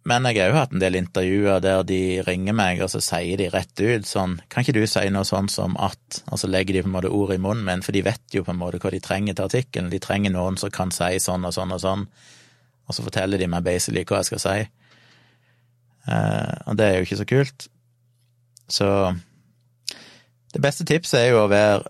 men 0.03 0.25
jeg 0.27 0.41
har 0.41 0.49
jo 0.51 0.57
hatt 0.57 0.73
en 0.75 0.81
del 0.83 0.97
intervjuer 0.99 1.61
der 1.63 1.85
de 1.87 2.19
ringer 2.27 2.55
meg, 2.57 2.81
og 2.83 2.89
så 2.91 2.99
sier 3.03 3.39
de 3.39 3.47
rett 3.53 3.71
ut 3.79 4.07
sånn 4.07 4.35
Kan 4.51 4.65
ikke 4.65 4.75
du 4.75 4.83
si 4.89 5.03
noe 5.13 5.23
sånn 5.27 5.47
som 5.51 5.77
at 5.79 6.19
Og 6.27 6.41
så 6.41 6.49
legger 6.51 6.75
de 6.75 6.81
på 6.83 6.89
en 6.89 6.95
måte 6.97 7.11
ord 7.15 7.31
i 7.31 7.39
munnen 7.39 7.63
min, 7.67 7.83
for 7.85 7.95
de 7.95 8.03
vet 8.03 8.35
jo 8.35 8.43
på 8.43 8.51
en 8.51 8.59
måte 8.59 8.81
hva 8.83 8.91
de 8.91 8.99
trenger 9.03 9.37
til 9.37 9.47
artikkelen. 9.47 9.91
De 9.93 10.01
trenger 10.03 10.35
noen 10.35 10.59
som 10.59 10.73
kan 10.75 10.91
si 10.91 11.21
sånn 11.23 11.47
og 11.47 11.55
sånn 11.55 11.71
og 11.71 11.79
sånn, 11.83 12.07
og 12.83 12.97
så 12.97 13.05
forteller 13.05 13.39
de 13.39 13.47
meg 13.47 13.63
basically 13.63 14.03
hva 14.03 14.19
jeg 14.19 14.33
skal 14.33 14.43
si. 14.43 14.57
Uh, 16.03 16.51
og 16.67 16.75
det 16.75 16.89
er 16.89 16.97
jo 16.97 17.07
ikke 17.07 17.21
så 17.21 17.29
kult. 17.29 17.67
Så 18.67 18.87
det 20.53 20.61
beste 20.61 20.83
tipset 20.87 21.21
er 21.21 21.29
jo 21.31 21.45
å 21.45 21.51
være 21.51 21.87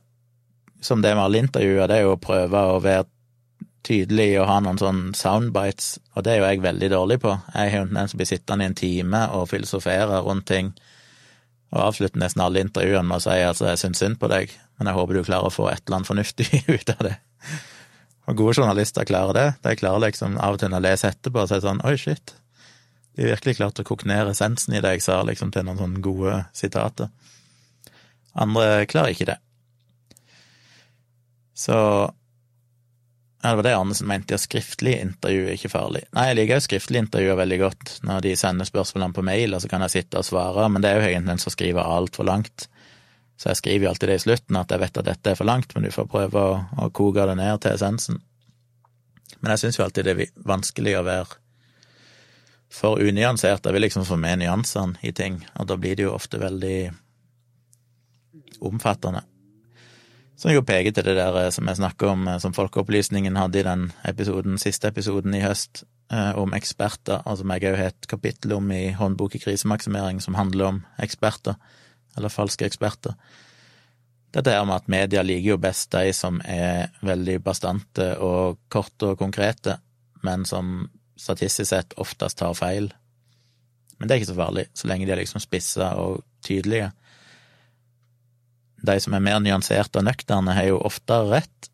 som 0.84 1.02
det 1.02 1.16
med 1.16 1.24
alle 1.24 1.42
intervjuer, 1.48 1.88
det 1.88 1.98
er 1.98 2.06
jo 2.06 2.14
å 2.18 2.22
prøve 2.22 2.62
å 2.76 2.80
være 2.84 3.08
tydelig 3.84 4.30
og 4.40 4.48
ha 4.50 4.58
noen 4.64 4.80
sånn 4.80 5.02
soundbites, 5.18 5.98
og 6.16 6.26
det 6.26 6.34
er 6.34 6.40
jo 6.40 6.48
jeg 6.48 6.64
veldig 6.64 6.90
dårlig 6.94 7.20
på. 7.24 7.34
Jeg 7.54 7.72
er 7.72 7.82
jo 7.82 7.90
den 7.92 8.10
som 8.12 8.22
blir 8.22 8.30
sittende 8.30 8.66
i 8.66 8.72
en 8.72 8.78
time 8.80 9.24
og 9.36 9.50
filosofere 9.52 10.22
rundt 10.26 10.48
ting, 10.52 10.72
og 11.74 11.88
avslutter 11.90 12.22
nesten 12.22 12.44
alle 12.46 12.64
intervjuene 12.64 13.08
med 13.10 13.20
å 13.20 13.26
si 13.26 13.36
altså 13.42 13.72
jeg 13.72 13.82
syns 13.82 14.04
synd 14.04 14.20
på 14.22 14.30
deg, 14.32 14.54
men 14.78 14.90
jeg 14.90 14.98
håper 14.98 15.20
du 15.20 15.26
klarer 15.26 15.50
å 15.50 15.54
få 15.54 15.68
et 15.72 15.82
eller 15.84 16.00
annet 16.00 16.12
fornuftig 16.12 16.48
ut 16.76 16.94
av 16.96 17.04
det. 17.10 17.16
Og 18.30 18.40
gode 18.40 18.56
journalister 18.56 19.08
klarer 19.10 19.36
det. 19.36 19.48
De 19.66 19.76
klarer 19.76 20.06
liksom 20.06 20.38
av 20.40 20.56
og 20.56 20.62
til 20.62 20.72
å 20.72 20.80
lese 20.84 21.10
etterpå 21.12 21.44
og 21.44 21.50
si 21.52 21.60
sånn 21.64 21.82
oi, 21.84 21.98
shit, 22.00 22.36
de 23.14 23.26
har 23.26 23.36
virkelig 23.36 23.60
klart 23.60 23.82
å 23.82 23.86
koke 23.86 24.08
ned 24.10 24.32
essensen 24.32 24.74
i 24.74 24.82
det 24.82 24.96
jeg 24.96 25.06
sa, 25.06 25.20
liksom 25.28 25.52
til 25.54 25.68
noen 25.68 25.82
sånne 25.82 26.02
gode 26.02 26.40
sitater. 26.56 27.12
Andre 28.34 28.88
klarer 28.90 29.14
ikke 29.14 29.28
det. 29.30 29.40
Så 31.54 31.76
ja, 33.44 33.50
det 33.50 33.56
var 33.56 33.64
det 33.64 33.76
Arnesen 33.76 34.08
mente, 34.08 34.34
ja, 34.34 34.40
skriftlig 34.40 34.94
intervju 35.02 35.48
er 35.50 35.58
ikke 35.58 35.72
farlig. 35.74 36.06
Nei, 36.16 36.30
jeg 36.30 36.38
liker 36.40 36.62
jo 36.62 36.64
skriftlig 36.64 37.02
intervjuer 37.04 37.36
veldig 37.42 37.58
godt, 37.60 37.90
når 38.08 38.22
de 38.24 38.36
sender 38.40 38.70
spørsmålene 38.70 39.18
på 39.18 39.26
mail, 39.28 39.56
og 39.58 39.60
så 39.60 39.72
kan 39.72 39.84
jeg 39.84 39.98
sitte 39.98 40.22
og 40.22 40.28
svare, 40.28 40.70
men 40.72 40.84
det 40.84 40.94
er 40.94 41.02
jo 41.02 41.10
egentlig 41.10 41.36
en 41.36 41.44
som 41.44 41.52
skriver 41.52 41.84
altfor 41.84 42.30
langt. 42.30 42.70
Så 43.36 43.50
jeg 43.52 43.60
skriver 43.60 43.84
jo 43.84 43.90
alltid 43.92 44.14
det 44.14 44.16
i 44.22 44.24
slutten, 44.24 44.60
at 44.62 44.72
jeg 44.72 44.80
vet 44.86 45.02
at 45.02 45.10
dette 45.10 45.34
er 45.34 45.36
for 45.36 45.50
langt, 45.50 45.76
men 45.76 45.84
du 45.84 45.92
får 45.92 46.08
prøve 46.14 46.46
å, 46.54 46.56
å 46.86 46.88
koke 46.96 47.28
det 47.28 47.36
ned 47.42 47.60
til 47.66 47.76
essensen. 47.76 48.22
Men 49.42 49.52
jeg 49.52 49.66
syns 49.66 49.80
jo 49.80 49.84
alltid 49.84 50.08
det 50.08 50.16
er 50.16 50.32
vanskelig 50.48 50.96
å 51.02 51.04
være 51.04 51.40
for 52.72 53.04
unyansert. 53.04 53.66
Jeg 53.66 53.76
vil 53.76 53.84
liksom 53.90 54.08
få 54.08 54.16
med 54.24 54.40
nyansene 54.40 55.04
i 55.04 55.12
ting, 55.12 55.42
og 55.60 55.68
da 55.68 55.76
blir 55.76 56.00
det 56.00 56.08
jo 56.08 56.16
ofte 56.16 56.40
veldig 56.40 56.78
omfattende. 58.64 59.26
Som 60.44 60.52
jo 60.52 60.60
peker 60.68 60.92
til 60.92 61.06
det 61.08 61.14
der 61.16 61.38
eh, 61.40 61.52
som 61.56 61.70
jeg 61.72 61.80
snakker 61.80 62.10
om, 62.12 62.26
eh, 62.28 62.40
som 62.44 62.52
Folkeopplysningen 62.52 63.38
hadde 63.40 63.62
i 63.62 63.64
den 63.64 63.86
episoden, 64.04 64.58
siste 64.60 64.90
episoden 64.92 65.38
i 65.38 65.40
høst, 65.40 65.86
eh, 66.12 66.36
om 66.36 66.52
eksperter, 66.58 67.22
og 67.24 67.38
som 67.40 67.54
jeg 67.54 67.64
òg 67.70 67.78
har 67.80 67.94
et 67.94 68.08
kapittel 68.12 68.58
om 68.58 68.74
i 68.76 68.90
Håndbok 68.92 69.38
i 69.38 69.40
krisemaksimering, 69.40 70.20
som 70.20 70.36
handler 70.36 70.66
om 70.68 70.82
eksperter, 71.00 71.56
eller 72.18 72.34
falske 72.34 72.68
eksperter. 72.68 73.16
Dette 74.36 74.52
er 74.52 74.66
med 74.68 74.82
at 74.82 74.92
media 74.92 75.24
liker 75.24 75.54
jo 75.54 75.58
best 75.64 75.94
de 75.96 76.12
som 76.12 76.42
er 76.44 76.92
veldig 77.08 77.38
bastante 77.46 78.10
og 78.20 78.60
korte 78.68 79.14
og 79.14 79.22
konkrete, 79.24 79.78
men 80.28 80.44
som 80.44 80.90
statistisk 81.16 81.70
sett 81.70 81.96
oftest 81.96 82.42
tar 82.42 82.58
feil. 82.58 82.92
Men 83.96 84.10
det 84.10 84.18
er 84.18 84.20
ikke 84.20 84.34
så 84.34 84.42
farlig, 84.42 84.68
så 84.76 84.92
lenge 84.92 85.08
de 85.08 85.16
er 85.16 85.24
liksom 85.24 85.40
spissa 85.40 85.94
og 86.04 86.26
tydelige 86.44 86.92
de 88.84 88.98
som 89.00 89.16
er 89.16 89.24
mer 89.24 89.40
nyanserte 89.44 90.02
og 90.02 90.08
nøkterne, 90.10 90.56
har 90.58 90.68
jo 90.68 90.82
ofte 90.84 91.22
rett, 91.30 91.70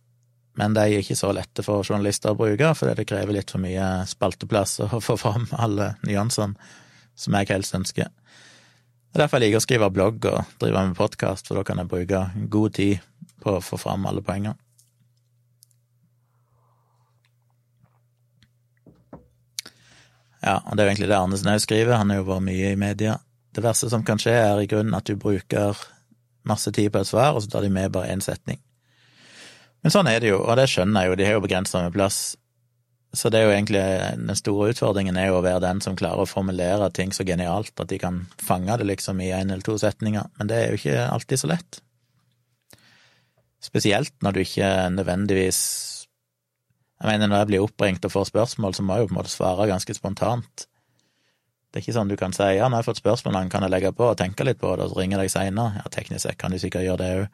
men 0.60 0.76
de 0.76 0.84
er 0.84 1.02
ikke 1.02 1.18
så 1.18 1.32
lette 1.34 1.64
for 1.66 1.88
journalister 1.88 2.34
å 2.34 2.38
bruke, 2.38 2.74
fordi 2.78 2.98
det 3.00 3.08
krever 3.10 3.38
litt 3.38 3.54
for 3.54 3.64
mye 3.64 4.06
spalteplass 4.10 4.80
å 4.86 5.02
få 5.02 5.16
fram 5.18 5.48
alle 5.58 5.94
nyansene 6.06 6.58
som 7.20 7.36
jeg 7.36 7.50
helst 7.52 7.76
ønsker. 7.76 8.10
Det 9.10 9.18
er 9.18 9.24
derfor 9.24 9.40
jeg 9.40 9.50
liker 9.50 9.62
å 9.62 9.66
skrive 9.66 9.90
blogg 9.94 10.26
og 10.30 10.58
drive 10.62 10.86
med 10.92 10.98
podkast, 11.00 11.50
for 11.50 11.58
da 11.58 11.66
kan 11.66 11.82
jeg 11.82 11.90
bruke 11.90 12.26
god 12.54 12.76
tid 12.78 13.06
på 13.42 13.56
å 13.58 13.64
få 13.64 13.80
fram 13.82 14.06
alle 14.06 14.22
poengene. 14.26 14.58
Ja, 20.40 20.62
og 20.62 20.76
det 20.76 20.84
er 20.84 20.88
jo 20.88 20.92
egentlig 20.94 21.10
det 21.12 21.18
Arnesen 21.18 21.52
òg 21.52 21.64
skriver, 21.64 21.98
han 22.00 22.14
har 22.14 22.22
jo 22.22 22.28
vært 22.30 22.46
mye 22.46 22.70
i 22.72 22.80
media. 22.80 23.18
Det 23.56 23.64
verste 23.66 23.90
som 23.92 24.06
kan 24.08 24.22
skje, 24.22 24.38
er 24.40 24.62
i 24.62 24.70
grunnen 24.72 24.96
at 24.96 25.10
du 25.10 25.18
bruker 25.20 25.76
masse 26.48 26.72
tid 26.76 26.92
på 26.94 27.02
et 27.02 27.10
svar, 27.10 27.36
og 27.36 27.44
så 27.44 27.52
tar 27.52 27.66
de 27.66 27.72
med 27.74 27.92
bare 27.96 28.12
én 28.14 28.24
setning. 28.24 28.60
Men 29.84 29.94
sånn 29.94 30.10
er 30.12 30.20
det 30.22 30.34
jo, 30.34 30.42
og 30.44 30.58
det 30.60 30.68
skjønner 30.72 31.06
jeg 31.06 31.12
jo, 31.12 31.18
de 31.20 31.28
har 31.28 31.38
jo 31.38 31.44
begrensa 31.44 31.84
med 31.86 31.96
plass. 31.96 32.20
Så 33.16 33.32
det 33.34 33.40
er 33.40 33.48
jo 33.48 33.54
egentlig 33.56 33.84
den 34.22 34.38
store 34.38 34.70
utfordringen 34.74 35.18
er 35.18 35.32
jo 35.32 35.40
å 35.40 35.46
være 35.46 35.64
den 35.64 35.80
som 35.82 35.96
klarer 35.98 36.22
å 36.22 36.30
formulere 36.30 36.92
ting 36.94 37.14
så 37.16 37.26
genialt 37.26 37.74
at 37.82 37.90
de 37.90 37.98
kan 38.02 38.26
fange 38.38 38.76
det 38.78 38.86
liksom 38.86 39.22
i 39.24 39.32
én 39.34 39.50
eller 39.50 39.66
to 39.66 39.80
setninger, 39.82 40.28
men 40.38 40.52
det 40.52 40.58
er 40.58 40.68
jo 40.70 40.82
ikke 40.82 41.08
alltid 41.08 41.42
så 41.42 41.50
lett. 41.50 41.80
Spesielt 43.64 44.14
når 44.24 44.36
du 44.36 44.44
ikke 44.44 44.68
nødvendigvis 44.96 45.62
Jeg 47.00 47.08
mener, 47.08 47.30
når 47.32 47.38
jeg 47.38 47.48
blir 47.48 47.64
oppringt 47.64 48.04
og 48.04 48.12
får 48.12 48.26
spørsmål, 48.28 48.74
så 48.76 48.84
må 48.84 48.98
jeg 48.98 49.06
jo 49.06 49.08
på 49.08 49.14
en 49.14 49.18
måte 49.22 49.32
svare 49.32 49.70
ganske 49.70 49.94
spontant. 49.96 50.66
Det 51.70 51.78
er 51.78 51.84
ikke 51.84 51.94
sånn 52.00 52.10
du 52.10 52.18
kan 52.18 52.34
si 52.34 52.48
ja, 52.58 52.66
nå 52.66 52.78
har 52.78 52.82
jeg 52.82 52.90
fått 52.90 53.02
spørsmål, 53.04 53.44
kan 53.54 53.66
jeg 53.66 53.72
legge 53.72 53.94
på 53.94 54.08
og 54.10 54.18
tenke 54.18 54.46
litt 54.48 54.58
på 54.62 54.72
det, 54.74 54.88
og 54.88 54.94
så 54.94 55.02
ringer 55.02 55.20
jeg 55.20 55.30
deg 55.30 55.34
seinere. 55.36 55.82
Ja, 55.84 55.92
teknisk 55.94 56.26
sett 56.26 56.40
kan 56.42 56.54
du 56.54 56.58
sikkert 56.62 56.88
gjøre 56.88 57.02
det 57.04 57.10
òg, 57.20 57.28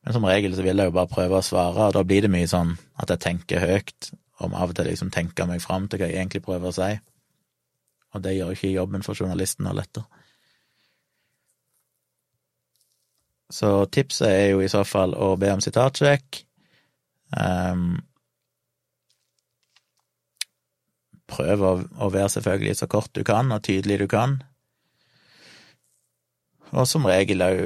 Men 0.00 0.14
som 0.16 0.24
regel 0.24 0.54
så 0.56 0.62
vil 0.64 0.78
jeg 0.80 0.88
jo 0.88 0.94
bare 0.96 1.10
prøve 1.10 1.36
å 1.36 1.44
svare, 1.44 1.88
og 1.90 1.92
da 1.92 2.02
blir 2.08 2.22
det 2.24 2.30
mye 2.32 2.48
sånn 2.48 2.70
at 2.96 3.10
jeg 3.12 3.20
tenker 3.20 3.60
høyt, 3.60 4.12
om 4.40 4.54
av 4.56 4.70
og 4.72 4.78
til 4.78 4.86
liksom 4.88 5.10
tenker 5.12 5.44
meg 5.44 5.60
fram 5.60 5.88
til 5.88 6.00
hva 6.00 6.08
jeg 6.08 6.16
egentlig 6.16 6.40
prøver 6.46 6.70
å 6.70 6.72
si. 6.72 6.88
Og 8.14 8.22
det 8.24 8.32
gjør 8.38 8.54
ikke 8.54 8.70
jobben 8.72 9.04
for 9.04 9.18
journalisten 9.18 9.66
noe 9.66 9.76
lettere. 9.76 10.06
Så 13.50 13.84
tipset 13.90 14.30
er 14.30 14.46
jo 14.52 14.62
i 14.62 14.70
så 14.70 14.84
fall 14.86 15.12
å 15.18 15.34
be 15.36 15.50
om 15.52 15.60
sitatsjekk. 15.60 16.40
Um, 17.36 17.98
prøv 21.30 21.64
å, 21.64 21.72
å, 22.02 22.10
være 22.12 22.32
selvfølgelig 22.36 22.78
så 22.80 22.88
kort 22.90 23.12
du 23.16 23.22
kan, 23.26 23.52
og 23.54 23.62
tydelig 23.66 24.00
du 24.02 24.06
kan. 24.10 24.40
Og 26.70 26.86
som 26.86 27.06
regel 27.08 27.42
òg 27.42 27.60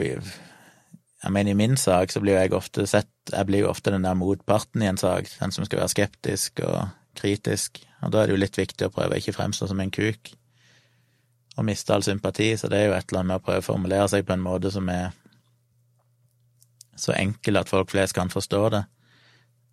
Jeg 1.24 1.32
mener, 1.32 1.52
i 1.52 1.56
min 1.56 1.76
sak 1.76 2.12
så 2.12 2.20
blir 2.20 2.36
jeg 2.36 2.52
ofte 2.56 2.86
sett 2.88 3.32
Jeg 3.32 3.46
blir 3.48 3.64
jo 3.64 3.70
ofte 3.70 3.92
den 3.92 4.04
der 4.04 4.16
motparten 4.16 4.82
i 4.82 4.88
en 4.88 5.00
sak, 5.00 5.28
den 5.40 5.52
som 5.52 5.64
skal 5.64 5.80
være 5.80 5.92
skeptisk 5.92 6.60
og 6.64 6.88
kritisk, 7.16 7.80
og 8.02 8.12
da 8.12 8.22
er 8.22 8.28
det 8.28 8.34
jo 8.34 8.40
litt 8.42 8.58
viktig 8.58 8.88
å 8.88 8.92
prøve 8.92 9.16
å 9.16 9.20
ikke 9.20 9.36
fremstå 9.36 9.68
som 9.70 9.80
en 9.80 9.92
kuk 9.94 10.34
og 11.54 11.66
miste 11.68 11.94
all 11.94 12.02
sympati, 12.02 12.48
så 12.58 12.68
det 12.68 12.80
er 12.80 12.88
jo 12.88 12.96
et 12.96 13.06
eller 13.06 13.20
annet 13.20 13.30
med 13.30 13.38
å 13.38 13.44
prøve 13.46 13.62
å 13.62 13.68
formulere 13.68 14.08
seg 14.10 14.26
på 14.26 14.34
en 14.34 14.42
måte 14.42 14.72
som 14.74 14.88
er 14.90 15.12
så 16.98 17.14
enkel 17.14 17.60
at 17.60 17.70
folk 17.70 17.92
flest 17.92 18.16
kan 18.16 18.30
forstå 18.30 18.62
det, 18.74 18.82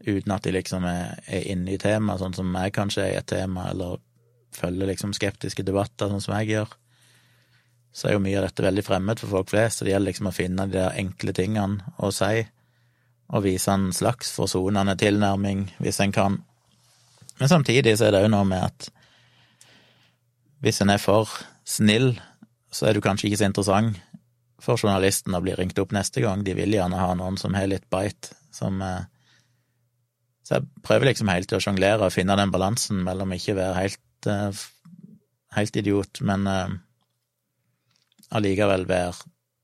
uten 0.05 0.33
at 0.33 0.45
de 0.45 0.53
liksom 0.55 0.85
er, 0.89 1.17
er 1.27 1.47
inne 1.53 1.75
i 1.75 1.81
temaet, 1.81 2.21
sånn 2.21 2.37
som 2.37 2.55
jeg 2.57 2.73
kanskje 2.75 3.05
er 3.05 3.15
i 3.15 3.19
et 3.19 3.29
tema, 3.29 3.69
eller 3.71 3.99
følger 4.55 4.89
liksom 4.89 5.13
skeptiske 5.15 5.63
debatter, 5.67 6.09
sånn 6.11 6.23
som 6.23 6.37
jeg 6.39 6.55
gjør 6.55 6.77
så 7.91 8.07
er 8.07 8.15
jo 8.15 8.23
mye 8.23 8.39
av 8.39 8.47
dette 8.47 8.63
veldig 8.63 8.83
fremmed 8.87 9.19
for 9.19 9.33
folk 9.35 9.51
flest, 9.51 9.79
så 9.79 9.85
det 9.85 9.93
gjelder 9.93 10.13
liksom 10.13 10.29
å 10.29 10.35
finne 10.35 10.67
de 10.69 10.77
der 10.79 10.97
enkle 10.99 11.33
tingene 11.35 11.93
å 11.99 12.11
si, 12.15 12.45
og 13.31 13.43
vise 13.45 13.73
en 13.73 13.91
slags 13.95 14.31
forsonende 14.35 14.95
tilnærming, 14.99 15.65
hvis 15.83 15.99
en 16.03 16.15
kan. 16.15 16.39
Men 17.39 17.51
samtidig 17.51 17.97
så 17.99 18.07
er 18.07 18.15
det 18.15 18.23
jo 18.25 18.31
noe 18.31 18.47
med 18.47 18.63
at 18.63 18.89
hvis 20.63 20.81
en 20.83 20.93
er 20.93 21.01
for 21.01 21.31
snill, 21.67 22.13
så 22.71 22.87
er 22.87 22.95
du 22.95 23.03
kanskje 23.03 23.27
ikke 23.27 23.41
så 23.41 23.49
interessant 23.49 23.99
for 24.61 24.79
journalisten 24.79 25.35
å 25.35 25.41
bli 25.43 25.55
ringt 25.57 25.79
opp 25.81 25.91
neste 25.95 26.21
gang. 26.23 26.43
De 26.45 26.53
vil 26.55 26.75
gjerne 26.75 26.99
ha 26.99 27.15
noen 27.17 27.39
som 27.39 27.55
har 27.57 27.67
litt 27.71 27.87
bite, 27.91 28.35
som 28.53 28.77
eh, 28.85 29.07
Så 30.51 30.57
jeg 30.59 30.83
prøver 30.83 31.07
liksom 31.07 31.29
helt 31.31 31.47
til 31.47 31.55
å 31.55 31.63
sjonglere 31.63 32.03
og 32.03 32.11
finne 32.11 32.35
den 32.35 32.51
balansen 32.51 32.97
mellom 33.05 33.31
ikke 33.31 33.53
være 33.55 33.75
helt, 33.77 34.27
eh, 34.27 34.63
helt 35.55 35.77
idiot, 35.79 36.19
men 36.27 36.43
eh, 36.51 36.73
allikevel 38.35 38.83
være 38.89 39.13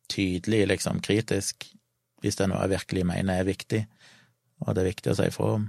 tydelig, 0.08 0.62
liksom 0.72 1.02
kritisk, 1.04 1.68
hvis 2.24 2.40
det 2.40 2.46
er 2.46 2.54
noe 2.54 2.64
jeg 2.64 2.78
virkelig 2.78 3.04
mener 3.04 3.42
er 3.42 3.50
viktig, 3.52 3.84
og 4.64 4.78
det 4.78 4.86
er 4.86 4.90
viktig 4.94 5.12
å 5.12 5.20
si 5.20 5.28
ifra 5.28 5.52
om. 5.58 5.68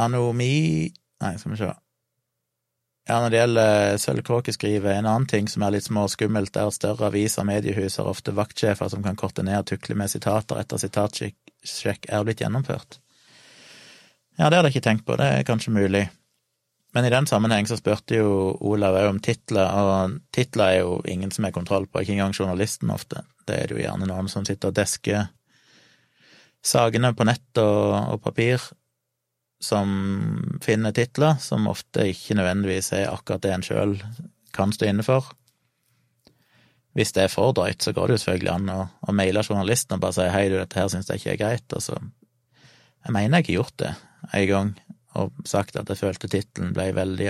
Anomi 0.00 0.54
Nei, 1.20 1.36
skal 1.36 1.52
vi 1.52 1.60
se. 1.60 1.74
Ja, 3.06 3.20
når 3.22 3.30
det 3.30 3.38
gjelder 3.38 3.98
sølvkråkeskrivet, 4.02 4.90
en 4.90 5.06
annen 5.06 5.28
ting 5.30 5.46
som 5.46 5.62
er 5.62 5.76
litt 5.76 5.86
småskummelt, 5.86 6.56
er 6.58 6.66
at 6.66 6.74
større 6.74 7.06
aviser 7.06 7.44
og 7.44 7.48
mediehus 7.52 8.00
har 8.00 8.08
ofte 8.10 8.34
vaktsjefer 8.34 8.90
som 8.90 9.04
kan 9.04 9.18
korte 9.18 9.44
ned 9.46 9.60
og 9.60 9.68
tukle 9.70 9.94
med 9.94 10.10
sitater 10.10 10.58
etter 10.58 10.80
sitatsjekk 10.82 12.08
er 12.10 12.24
blitt 12.26 12.42
gjennomført. 12.42 12.98
Ja, 14.36 14.50
det 14.50 14.58
hadde 14.58 14.72
jeg 14.72 14.76
ikke 14.76 14.88
tenkt 14.88 15.06
på, 15.06 15.14
det 15.20 15.28
er 15.32 15.46
kanskje 15.46 15.76
mulig. 15.76 16.08
Men 16.96 17.06
i 17.06 17.12
den 17.12 17.28
sammenheng 17.30 17.68
så 17.70 17.78
spurte 17.78 18.18
jo 18.18 18.56
Olav 18.64 18.98
òg 18.98 19.10
om 19.12 19.22
titler, 19.22 19.70
og 19.70 20.18
titler 20.34 20.72
er 20.72 20.78
jo 20.80 20.98
ingen 21.06 21.30
som 21.30 21.46
har 21.46 21.54
kontroll 21.54 21.86
på, 21.86 22.02
ikke 22.02 22.16
engang 22.16 22.34
journalisten 22.34 22.90
ofte. 22.90 23.22
Det 23.46 23.54
er 23.54 23.68
det 23.70 23.76
jo 23.76 23.82
gjerne 23.84 24.08
noen 24.10 24.30
som 24.32 24.46
sitter 24.48 24.72
og 24.72 24.78
desker 24.80 25.28
sakene 26.66 27.12
på 27.14 27.26
nett 27.28 27.62
og, 27.62 28.16
og 28.16 28.22
papir, 28.24 28.64
som 29.62 29.92
finner 30.64 30.94
titler, 30.96 31.40
som 31.42 31.68
ofte 31.70 32.08
ikke 32.12 32.36
nødvendigvis 32.38 32.92
er 32.96 33.10
akkurat 33.10 33.44
det 33.44 33.52
en 33.54 33.66
sjøl 33.66 33.96
kan 34.56 34.72
stå 34.72 34.88
inne 34.90 35.04
for. 35.06 35.28
Hvis 36.96 37.12
det 37.12 37.26
er 37.26 37.32
for 37.32 37.52
drøyt, 37.52 37.84
så 37.84 37.92
går 37.92 38.08
det 38.08 38.16
jo 38.16 38.22
selvfølgelig 38.22 38.52
an 38.54 38.70
å, 38.72 38.78
å 39.04 39.14
maile 39.16 39.44
journalisten 39.44 39.98
og 39.98 40.04
bare 40.04 40.16
si 40.16 40.28
hei, 40.32 40.46
du, 40.48 40.56
dette 40.56 40.80
her 40.80 40.88
syns 40.92 41.10
jeg 41.12 41.20
ikke 41.20 41.34
er 41.34 41.42
greit, 41.42 41.76
og 41.76 41.84
så 41.84 41.98
Jeg 43.06 43.14
mener 43.14 43.38
jeg 43.38 43.46
har 43.46 43.54
gjort 43.60 43.76
det 43.78 43.90
en 44.34 44.46
gang, 44.48 44.70
og 45.14 45.36
sagt 45.46 45.76
at 45.78 45.88
jeg 45.92 46.00
følte 46.00 46.28
tittelen 46.28 46.72
ble 46.74 46.88
veldig 46.96 47.28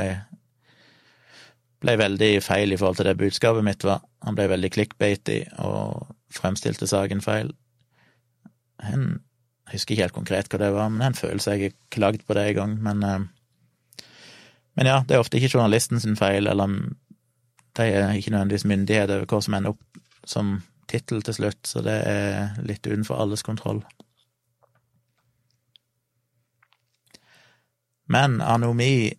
ble 1.84 1.96
veldig 2.00 2.30
feil 2.40 2.72
i 2.72 2.78
forhold 2.80 2.96
til 3.00 3.08
det 3.10 3.18
budskapet 3.20 3.64
mitt 3.66 3.84
var. 3.84 4.00
Han 4.24 4.38
ble 4.38 4.48
veldig 4.48 4.70
clickbaity 4.72 5.42
og 5.60 6.06
fremstilte 6.32 6.88
saken 6.88 7.20
feil. 7.20 7.52
En, 8.80 9.20
jeg 9.66 9.80
husker 9.80 9.94
ikke 9.94 10.06
helt 10.06 10.14
konkret 10.14 10.52
hva 10.52 10.60
det 10.62 10.70
var, 10.74 10.90
men 10.90 11.00
det 11.00 11.06
er 11.06 11.12
en 11.12 11.18
følelse 11.18 11.56
jeg 11.56 11.64
har 11.64 11.76
klagd 11.90 12.22
på 12.26 12.36
det 12.38 12.44
en 12.46 12.56
gang. 12.60 12.78
Men, 12.86 13.02
eh, 13.02 14.06
men 14.78 14.90
ja, 14.92 15.00
det 15.02 15.16
er 15.16 15.24
ofte 15.24 15.40
ikke 15.40 15.56
journalisten 15.56 16.00
sin 16.00 16.16
feil, 16.18 16.46
eller 16.46 16.78
de 17.76 17.90
er 17.90 18.14
ikke 18.14 18.30
nødvendigvis 18.30 18.68
myndighet 18.70 19.10
over 19.10 19.26
hva 19.26 19.42
som 19.42 19.58
ender 19.58 19.74
opp 19.74 20.00
som 20.26 20.56
tittel 20.90 21.22
til 21.26 21.34
slutt, 21.34 21.62
så 21.66 21.82
det 21.82 21.98
er 22.06 22.56
litt 22.66 22.86
utenfor 22.86 23.18
alles 23.18 23.42
kontroll. 23.42 23.82
Men 28.06 28.38
Anomi 28.40 29.10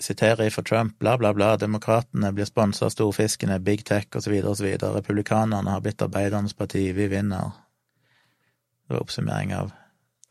siterer 0.00 0.48
for 0.50 0.64
Trump, 0.64 0.98
bla, 0.98 1.18
bla, 1.18 1.34
bla, 1.36 1.56
demokratene 1.60 2.32
blir 2.32 2.48
sponsa 2.48 2.86
av 2.88 2.94
storfiskene, 2.94 3.58
big 3.60 3.84
tech 3.84 4.08
osv., 4.16 4.32
osv., 4.48 4.68
republikanerne 4.80 5.74
har 5.76 5.84
blitt 5.84 6.00
arbeidernes 6.02 6.56
parti, 6.56 6.86
vi 6.96 7.08
vinner. 7.12 7.52
Det 8.90 8.96
var 8.96 9.04
oppsummering 9.04 9.54
av 9.54 9.70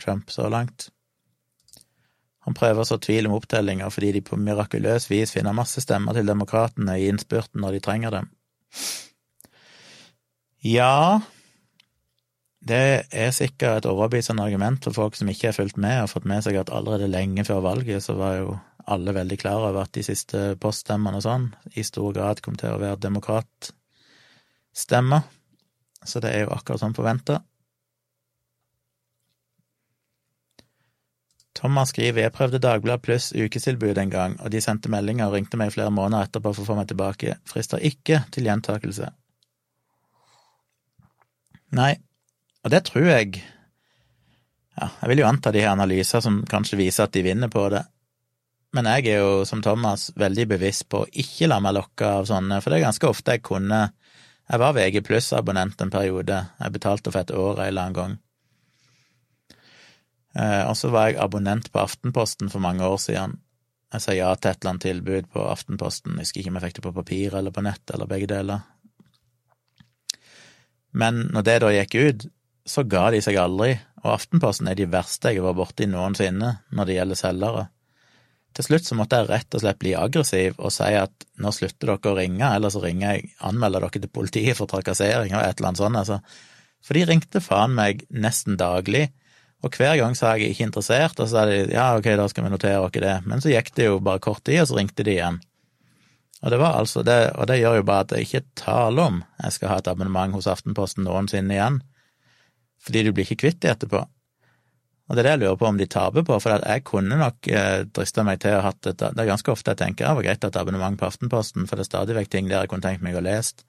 Trump 0.03 0.31
så 0.31 0.49
langt. 0.51 0.89
Han 2.43 2.53
prøver 2.53 2.83
så 2.83 2.97
tvil 2.99 3.29
om 3.29 3.37
opptellinga 3.37 3.87
fordi 3.87 4.09
de 4.17 4.21
på 4.27 4.35
mirakuløs 4.35 5.05
vis 5.07 5.31
finner 5.31 5.55
masse 5.55 5.79
stemmer 5.79 6.11
til 6.17 6.27
demokratene 6.27 6.97
i 6.99 7.07
innspurten 7.07 7.63
når 7.63 7.77
de 7.77 7.79
trenger 7.85 8.11
dem. 8.17 8.27
Ja, 10.59 11.21
det 12.59 13.07
er 13.15 13.31
sikkert 13.31 13.77
et 13.77 13.87
overbevisende 13.87 14.43
argument 14.43 14.83
for 14.83 14.91
folk 14.97 15.15
som 15.15 15.31
ikke 15.31 15.53
har 15.53 15.55
fulgt 15.55 15.79
med 15.79 16.03
og 16.03 16.11
fått 16.11 16.27
med 16.27 16.43
seg 16.43 16.59
at 16.59 16.75
allerede 16.75 17.07
lenge 17.07 17.47
før 17.47 17.63
valget 17.63 18.03
så 18.03 18.19
var 18.19 18.35
jo 18.41 18.59
alle 18.91 19.15
veldig 19.15 19.39
klar 19.39 19.63
over 19.69 19.85
at 19.85 19.95
de 19.95 20.03
siste 20.03 20.59
poststemmene 20.59 21.15
og 21.21 21.23
sånn 21.23 21.55
i 21.79 21.83
stor 21.87 22.11
grad 22.11 22.43
kom 22.43 22.59
til 22.59 22.75
å 22.75 22.81
være 22.83 22.99
demokratstemmer. 23.07 25.23
Så 26.03 26.19
det 26.19 26.35
er 26.35 26.43
jo 26.43 26.51
akkurat 26.57 26.83
som 26.83 26.91
forventa. 26.97 27.39
Thomas 31.59 31.91
skriver 31.91 32.23
jeg 32.23 32.31
prøvde 32.31 32.61
Dagbladet 32.63 33.03
pluss 33.03 33.33
ukestilbud 33.35 33.97
en 33.99 34.11
gang, 34.13 34.37
og 34.39 34.51
de 34.53 34.61
sendte 34.63 34.91
meldinger 34.91 35.27
og 35.27 35.35
ringte 35.35 35.59
meg 35.59 35.73
flere 35.75 35.91
måneder 35.91 36.29
etterpå 36.29 36.53
for 36.53 36.63
å 36.63 36.69
få 36.69 36.77
meg 36.77 36.87
tilbake. 36.87 37.35
Frister 37.49 37.83
ikke 37.83 38.21
til 38.31 38.47
gjentakelse. 38.47 39.09
Nei, 41.75 41.93
og 42.63 42.71
det 42.73 42.85
tror 42.89 43.09
jeg 43.11 43.41
Ja, 44.79 44.87
jeg 45.01 45.09
vil 45.11 45.19
jo 45.19 45.27
anta 45.27 45.51
de 45.51 45.59
her 45.59 45.73
analyser 45.73 46.23
som 46.23 46.39
kanskje 46.47 46.79
viser 46.79 47.09
at 47.09 47.11
de 47.11 47.25
vinner 47.25 47.51
på 47.51 47.65
det. 47.73 47.81
Men 48.71 48.87
jeg 48.87 49.09
er 49.11 49.19
jo, 49.19 49.43
som 49.49 49.59
Thomas, 49.65 50.07
veldig 50.15 50.45
bevisst 50.53 50.85
på 50.87 51.01
å 51.03 51.09
ikke 51.11 51.49
la 51.49 51.57
meg 51.59 51.75
lokke 51.75 52.07
av 52.07 52.29
sånne, 52.29 52.61
for 52.61 52.71
det 52.71 52.79
er 52.79 52.85
ganske 52.85 53.09
ofte 53.09 53.35
jeg 53.35 53.43
kunne 53.43 53.89
Jeg 54.49 54.61
var 54.63 54.73
VG 54.73 55.03
pluss-abonnent 55.05 55.81
en 55.83 55.91
periode, 55.93 56.37
jeg 56.57 56.73
betalte 56.73 57.11
for 57.11 57.21
et 57.21 57.35
år 57.35 57.59
en 57.59 57.67
eller 57.67 57.81
annen 57.81 57.97
gang. 57.97 58.15
Eh, 60.37 60.63
og 60.69 60.75
så 60.77 60.91
var 60.93 61.09
jeg 61.09 61.21
abonnent 61.23 61.71
på 61.73 61.81
Aftenposten 61.81 62.51
for 62.53 62.61
mange 62.63 62.85
år 62.85 62.99
siden. 63.01 63.37
Jeg 63.89 64.03
sa 64.03 64.13
ja 64.13 64.33
til 64.35 64.51
et 64.51 64.59
eller 64.59 64.75
annet 64.75 64.85
tilbud 64.85 65.29
på 65.33 65.45
Aftenposten, 65.49 66.17
jeg 66.17 66.27
husker 66.27 66.43
ikke 66.43 66.51
om 66.51 66.59
jeg 66.59 66.67
fikk 66.67 66.75
det 66.77 66.85
på 66.85 66.97
papir 66.99 67.37
eller 67.39 67.53
på 67.55 67.63
nett, 67.65 67.85
eller 67.93 68.09
begge 68.09 68.29
deler. 68.29 68.67
Men 70.93 71.25
når 71.33 71.45
det 71.45 71.57
da 71.63 71.71
gikk 71.73 71.95
ut, 71.97 72.27
så 72.69 72.83
ga 72.85 73.07
de 73.13 73.21
seg 73.25 73.39
aldri, 73.41 73.73
og 74.03 74.13
Aftenposten 74.13 74.69
er 74.69 74.77
de 74.77 74.87
verste 74.91 75.33
jeg 75.33 75.41
har 75.41 75.49
vært 75.49 75.59
borti 75.63 75.87
noensinne 75.89 76.53
når 76.69 76.87
det 76.89 76.97
gjelder 76.99 77.19
selgere. 77.19 77.65
Til 78.57 78.65
slutt 78.65 78.87
så 78.87 78.97
måtte 78.97 79.19
jeg 79.19 79.29
rett 79.29 79.55
og 79.55 79.63
slett 79.63 79.81
bli 79.81 79.95
aggressiv 79.97 80.57
og 80.57 80.73
si 80.73 80.89
at 80.97 81.25
nå 81.41 81.51
slutter 81.53 81.91
dere 81.91 82.13
å 82.13 82.17
ringe, 82.17 82.45
eller 82.45 82.73
så 82.73 82.81
ringer 82.83 83.17
jeg, 83.17 83.33
anmelder 83.45 83.85
dere 83.85 84.03
til 84.03 84.13
politiet 84.13 84.57
for 84.57 84.69
trakassering 84.69 85.33
og 85.33 85.43
et 85.43 85.59
eller 85.59 85.71
annet 85.71 85.81
sånt, 85.81 85.99
altså. 86.01 86.19
For 86.85 86.95
de 86.95 87.05
ringte 87.09 87.41
faen 87.43 87.75
meg 87.75 88.05
nesten 88.09 88.57
daglig, 88.59 89.09
og 89.59 89.75
hver 89.75 89.97
gang 89.99 90.15
sa 90.15 90.37
jeg 90.37 90.53
ikke 90.53 90.69
interessert, 90.69 91.19
og 91.19 91.27
så 91.27 91.41
sa 91.41 91.45
de 91.49 91.59
ja, 91.73 91.91
ok, 91.97 92.07
da 92.15 92.27
skal 92.31 92.45
vi 92.45 92.51
notere 92.53 92.79
oss 92.79 92.95
det, 92.95 93.15
men 93.27 93.43
så 93.43 93.51
gikk 93.51 93.73
det 93.75 93.89
jo 93.89 93.99
bare 94.03 94.21
kort 94.23 94.45
tid, 94.47 94.61
og 94.61 94.69
så 94.69 94.77
ringte 94.79 95.03
de 95.03 95.17
igjen. 95.17 95.41
Og 96.39 96.53
det 96.53 96.59
var 96.61 96.77
altså 96.79 97.03
det, 97.03 97.33
og 97.35 97.49
det 97.51 97.59
gjør 97.59 97.81
jo 97.81 97.87
bare 97.89 98.05
at 98.05 98.13
jeg 98.15 98.27
ikke 98.27 98.45
taler 98.61 99.09
om 99.09 99.17
jeg 99.41 99.57
skal 99.57 99.73
ha 99.73 99.81
et 99.81 99.89
abonnement 99.91 100.37
hos 100.37 100.47
Aftenposten 100.47 101.03
noensinne 101.07 101.57
igjen 101.57 101.81
fordi 102.79 103.01
du 103.03 103.09
blir 103.11 103.27
ikke 103.27 103.41
kvitt 103.41 103.57
det 103.59 103.73
etterpå. 103.73 103.99
Og 105.09 105.17
det 105.17 105.19
er 105.19 105.25
det 105.25 105.31
jeg 105.33 105.41
lurer 105.41 105.57
på 105.59 105.67
om 105.67 105.79
de 105.81 105.87
taper 105.89 106.23
på, 106.23 106.37
for 106.39 106.63
jeg 106.63 106.83
kunne 106.87 107.17
nok 107.19 107.49
eh, 107.51 107.81
drista 107.91 108.23
meg 108.23 108.39
til 108.39 108.55
å 108.55 108.61
ha 108.61 108.69
hatt 108.69 108.87
et 108.87 109.01
Det 109.01 109.19
er 109.19 109.27
ganske 109.27 109.51
ofte 109.51 109.73
jeg 109.73 109.81
tenker 109.81 110.05
ja, 110.05 110.13
det 110.13 110.19
var 110.21 110.27
greit 110.29 110.45
å 110.45 110.47
ha 110.47 110.53
et 110.53 110.59
abonnement 110.61 110.99
på 111.01 111.07
Aftenposten, 111.09 111.67
for 111.67 111.75
det 111.75 111.83
er 111.83 111.89
stadig 111.89 112.15
vekk 112.15 112.31
ting 112.31 112.47
der 112.47 112.63
jeg 112.63 112.71
kunne 112.71 112.85
tenkt 112.87 113.03
meg 113.03 113.19
å 113.19 113.25
lese. 113.25 113.67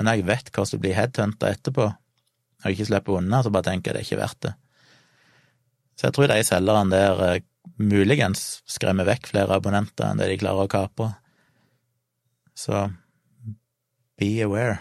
Men 0.00 0.08
jeg 0.08 0.24
vet 0.30 0.48
hvordan 0.48 0.72
det 0.72 0.80
blir 0.86 0.96
headhunta 0.96 1.50
etterpå, 1.52 1.90
og 2.64 2.72
ikke 2.72 2.88
slipper 2.88 3.18
unna, 3.18 3.42
så 3.44 3.52
bare 3.52 3.68
tenker 3.68 3.92
jeg 3.92 3.98
det 3.98 4.04
er 4.04 4.08
ikke 4.08 4.22
verdt 4.22 4.40
det. 4.46 4.54
Så 5.96 6.08
jeg 6.08 6.16
tror 6.16 6.28
de 6.30 6.42
selgerne 6.44 6.92
der 6.92 7.22
eh, 7.26 7.44
muligens 7.80 8.62
skremmer 8.68 9.08
vekk 9.08 9.30
flere 9.32 9.56
abonnenter 9.56 10.10
enn 10.10 10.20
det 10.20 10.28
de 10.30 10.40
klarer 10.40 10.68
å 10.68 10.72
kapre. 10.72 11.14
Så 12.56 12.86
be 14.20 14.30
aware. 14.44 14.78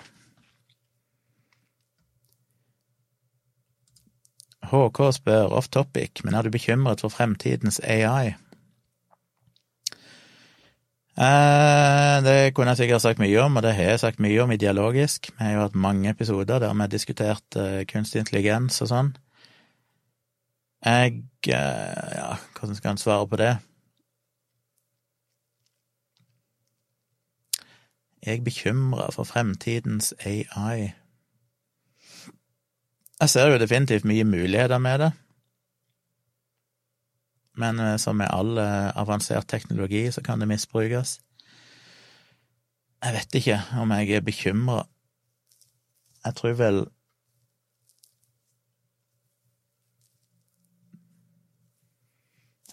HK 4.66 5.12
spør 5.14 5.54
off 5.54 5.70
topic, 5.70 6.24
men 6.26 6.36
er 6.36 6.46
du 6.46 6.54
bekymret 6.54 7.04
for 7.04 7.14
fremtidens 7.14 7.78
AI? 7.84 8.34
Eh, 11.16 12.16
det 12.26 12.52
kunne 12.56 12.74
jeg 12.74 12.84
sikkert 12.84 13.04
sagt 13.06 13.22
mye 13.24 13.38
om, 13.40 13.56
og 13.56 13.64
det 13.64 13.76
har 13.78 13.94
jeg 13.94 14.02
sagt 14.02 14.24
mye 14.24 14.42
om 14.44 14.52
i 14.52 14.60
Dialogisk. 14.60 15.30
Vi 15.32 15.46
har 15.46 15.54
jo 15.54 15.62
hatt 15.68 15.78
mange 15.80 16.10
episoder 16.12 16.60
der 16.60 16.74
vi 16.74 16.84
har 16.84 16.92
diskutert 16.92 17.60
eh, 17.60 17.86
kunstig 17.88 18.26
intelligens 18.26 18.82
og 18.84 18.92
sånn. 18.92 19.14
Jeg 20.86 21.24
eh, 21.48 22.16
Ja, 22.16 22.36
hvordan 22.60 22.76
skal 22.76 22.92
en 22.92 22.98
svare 22.98 23.28
på 23.28 23.36
det? 23.36 23.58
Jeg 28.26 28.38
er 28.38 28.44
bekymra 28.44 29.12
for 29.12 29.24
fremtidens 29.24 30.14
AI. 30.20 30.92
Jeg 33.22 33.30
ser 33.30 33.48
jo 33.48 33.60
definitivt 33.60 34.06
mye 34.06 34.24
muligheter 34.24 34.78
med 34.78 35.00
det, 35.00 35.12
men 37.58 37.80
eh, 37.80 37.98
som 37.98 38.16
med 38.16 38.28
all 38.30 38.58
eh, 38.58 38.98
avansert 38.98 39.48
teknologi 39.48 40.12
så 40.12 40.22
kan 40.22 40.40
det 40.40 40.48
misbrukes. 40.48 41.20
Jeg 43.04 43.14
vet 43.14 43.36
ikke 43.36 43.62
om 43.82 43.92
jeg 43.92 44.10
er 44.10 44.22
bekymra. 44.22 44.84
Jeg 46.26 46.36
tror 46.36 46.54
vel 46.54 46.86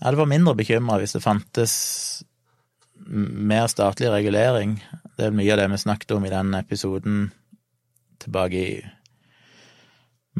Jeg 0.03 0.09
hadde 0.09 0.19
vært 0.19 0.31
mindre 0.33 0.53
bekymra 0.59 0.97
hvis 0.99 1.13
det 1.15 1.23
fantes 1.23 1.73
mer 3.07 3.69
statlig 3.71 4.09
regulering. 4.11 4.73
Det 5.15 5.29
er 5.29 5.37
mye 5.37 5.53
av 5.55 5.61
det 5.61 5.69
vi 5.71 5.79
snakket 5.79 6.15
om 6.17 6.27
i 6.27 6.33
den 6.33 6.57
episoden 6.59 7.21
tilbake 8.19 8.59
i 8.59 8.73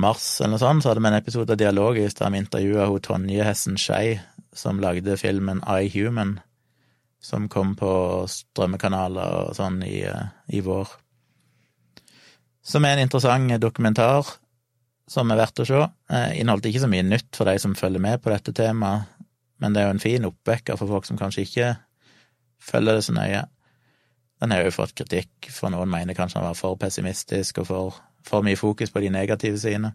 mars 0.03 0.25
eller 0.41 0.57
noe 0.57 0.63
sånt, 0.65 0.83
så 0.83 0.91
hadde 0.91 1.05
vi 1.05 1.11
en 1.13 1.19
episode 1.21 1.55
av 1.55 1.61
Dialogisk 1.63 2.19
der 2.19 2.35
vi 2.35 2.43
intervjua 2.43 2.89
Tonje 3.07 3.47
Hessen 3.47 3.79
Skei, 3.79 4.17
som 4.51 4.83
lagde 4.83 5.15
filmen 5.21 5.63
I 5.63 5.87
Human, 5.95 6.41
som 7.23 7.47
kom 7.47 7.77
på 7.79 7.95
strømmekanaler 8.27 9.45
og 9.45 9.55
sånn 9.61 9.79
i, 9.87 10.01
eh, 10.03 10.35
i 10.51 10.59
vår. 10.59 10.91
Som 12.67 12.83
er 12.83 12.97
en 12.97 13.07
interessant 13.07 13.63
dokumentar 13.63 14.27
som 15.07 15.31
er 15.31 15.39
verdt 15.39 15.63
å 15.63 15.67
se. 15.69 15.87
Eh, 16.11 16.41
inneholdt 16.41 16.67
ikke 16.67 16.83
så 16.83 16.91
mye 16.91 17.07
nytt 17.07 17.37
for 17.37 17.47
de 17.47 17.59
som 17.63 17.79
følger 17.79 18.03
med 18.03 18.23
på 18.23 18.33
dette 18.33 18.55
temaet, 18.57 19.12
men 19.63 19.73
det 19.73 19.83
er 19.83 19.89
jo 19.89 19.97
en 19.97 20.03
fin 20.03 20.29
oppvekker 20.29 20.79
for 20.79 20.91
folk 20.91 21.07
som 21.07 21.19
kanskje 21.21 21.47
ikke 21.47 21.73
følger 22.63 22.99
det 22.99 23.05
så 23.07 23.15
nøye. 23.15 23.43
Den 24.43 24.51
har 24.51 24.65
jo 24.67 24.75
fått 24.75 24.97
kritikk, 24.99 25.49
for 25.55 25.71
noen 25.71 25.91
mener 25.91 26.19
kanskje 26.19 26.41
han 26.41 26.49
var 26.49 26.59
for 26.59 26.79
pessimistisk 26.81 27.63
og 27.63 27.69
for 27.71 28.01
for 28.27 28.47
mye 28.47 28.59
fokus 28.59 28.91
på 28.91 29.03
de 29.03 29.11
negative 29.13 29.59
sidene. 29.59 29.95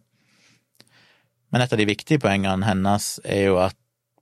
Men 1.51 1.63
et 1.63 1.73
av 1.73 1.79
de 1.79 1.87
viktige 1.87 2.19
poengene 2.19 2.67
hennes 2.67 3.11
er 3.23 3.47
jo 3.47 3.59
at 3.63 3.77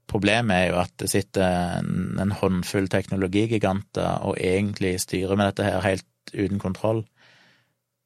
problemet 0.09 0.55
er 0.55 0.67
jo 0.69 0.79
at 0.83 0.93
det 1.01 1.09
sitter 1.09 1.79
en, 1.79 2.19
en 2.21 2.35
håndfull 2.37 2.87
teknologigiganter 2.91 4.27
og 4.27 4.37
egentlig 4.37 4.99
styrer 5.01 5.35
med 5.35 5.49
dette 5.49 5.65
her 5.65 5.81
helt 5.85 6.05
uten 6.35 6.61
kontroll. 6.61 7.01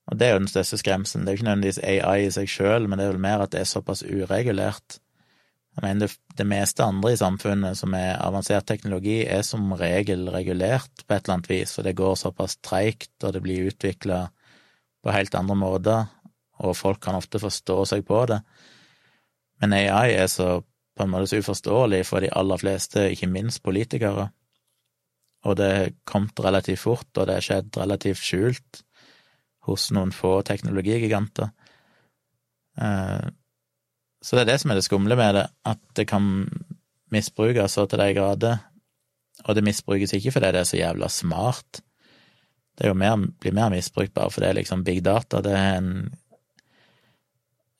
Og 0.09 0.17
det 0.17 0.27
er 0.27 0.33
jo 0.33 0.45
den 0.45 0.51
største 0.51 0.79
skremselen. 0.79 1.25
Det 1.25 1.31
er 1.31 1.35
jo 1.35 1.41
ikke 1.41 1.49
nødvendigvis 1.49 1.83
AI 1.83 2.23
i 2.25 2.31
seg 2.33 2.49
sjøl, 2.49 2.87
men 2.87 2.97
det 2.97 3.05
er 3.05 3.13
vel 3.13 3.21
mer 3.27 3.43
at 3.43 3.51
det 3.53 3.61
er 3.61 3.69
såpass 3.69 4.01
uregulert. 4.07 5.01
Jeg 5.79 5.85
mener 5.85 6.07
det, 6.09 6.15
det, 6.35 6.43
meste 6.43 6.83
andre 6.83 7.13
i 7.13 7.19
samfunnet 7.19 7.77
som 7.79 7.93
er 7.95 8.17
avansert 8.19 8.65
teknologi, 8.67 9.21
er 9.23 9.45
som 9.47 9.69
regel 9.79 10.27
regulert 10.27 11.05
på 11.05 11.15
et 11.15 11.21
eller 11.23 11.37
annet 11.37 11.47
vis, 11.47 11.71
for 11.71 11.87
det 11.87 11.95
går 11.95 12.17
såpass 12.19 12.57
treigt, 12.59 13.13
og 13.23 13.31
det 13.31 13.41
blir 13.45 13.69
utvikla 13.71 14.25
på 14.99 15.13
helt 15.15 15.37
andre 15.39 15.55
måter, 15.55 16.09
og 16.59 16.75
folk 16.75 16.99
kan 17.05 17.15
ofte 17.15 17.39
forstå 17.39 17.77
seg 17.93 18.03
på 18.09 18.25
det. 18.27 18.41
Men 19.63 19.77
AI 19.77 20.17
er 20.17 20.27
så 20.27 20.57
på 20.59 21.05
en 21.05 21.13
måte 21.13 21.31
så 21.31 21.39
uforståelig 21.39 22.03
for 22.09 22.27
de 22.27 22.33
aller 22.35 22.59
fleste, 22.59 23.07
ikke 23.13 23.31
minst 23.31 23.63
politikere. 23.63 24.27
Og 25.47 25.55
det 25.55 25.71
har 25.71 25.93
kommet 26.03 26.43
relativt 26.43 26.83
fort, 26.83 27.07
og 27.15 27.29
det 27.29 27.39
har 27.39 27.45
skjedd 27.45 27.79
relativt 27.79 28.19
skjult 28.19 28.83
hos 29.69 29.87
noen 29.95 30.11
få 30.11 30.41
teknologigiganter. 30.43 31.53
Så 34.21 34.35
det 34.35 34.43
er 34.43 34.51
det 34.51 34.59
som 34.61 34.71
er 34.71 34.79
det 34.79 34.85
skumle 34.87 35.15
med 35.15 35.37
det, 35.37 35.45
at 35.65 35.79
det 35.95 36.07
kan 36.09 36.47
misbrukes 37.13 37.77
så 37.77 37.85
til 37.87 38.01
de 38.01 38.13
grader. 38.17 38.57
Og 39.47 39.55
det 39.55 39.63
misbrukes 39.63 40.13
ikke 40.13 40.33
fordi 40.35 40.51
det 40.53 40.63
er 40.63 40.67
så 40.67 40.79
jævla 40.79 41.07
smart, 41.07 41.81
det 42.79 42.87
er 42.87 42.93
jo 42.93 42.95
mer, 42.95 43.17
blir 43.43 43.51
mer 43.51 43.73
misbrukt 43.73 44.13
bare 44.15 44.31
fordi 44.31 44.45
det 44.45 44.49
er 44.49 44.57
liksom 44.61 44.83
big 44.87 45.01
data. 45.03 45.41
Det 45.43 45.51
er 45.51 45.73
en, 45.81 45.89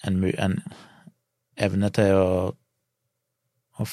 en, 0.04 0.18
en 0.28 0.58
evne 1.56 1.90
til 1.96 2.20
å, 2.20 2.34
å, 3.80 3.88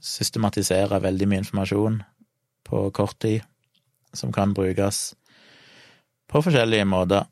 systematisere 0.00 0.98
veldig 1.04 1.26
mye 1.28 1.42
informasjon 1.44 2.00
på 2.66 2.82
kort 2.96 3.18
tid, 3.22 3.44
som 4.16 4.32
kan 4.32 4.54
brukes 4.56 5.12
på 6.30 6.42
forskjellige 6.42 6.88
måter, 6.88 7.28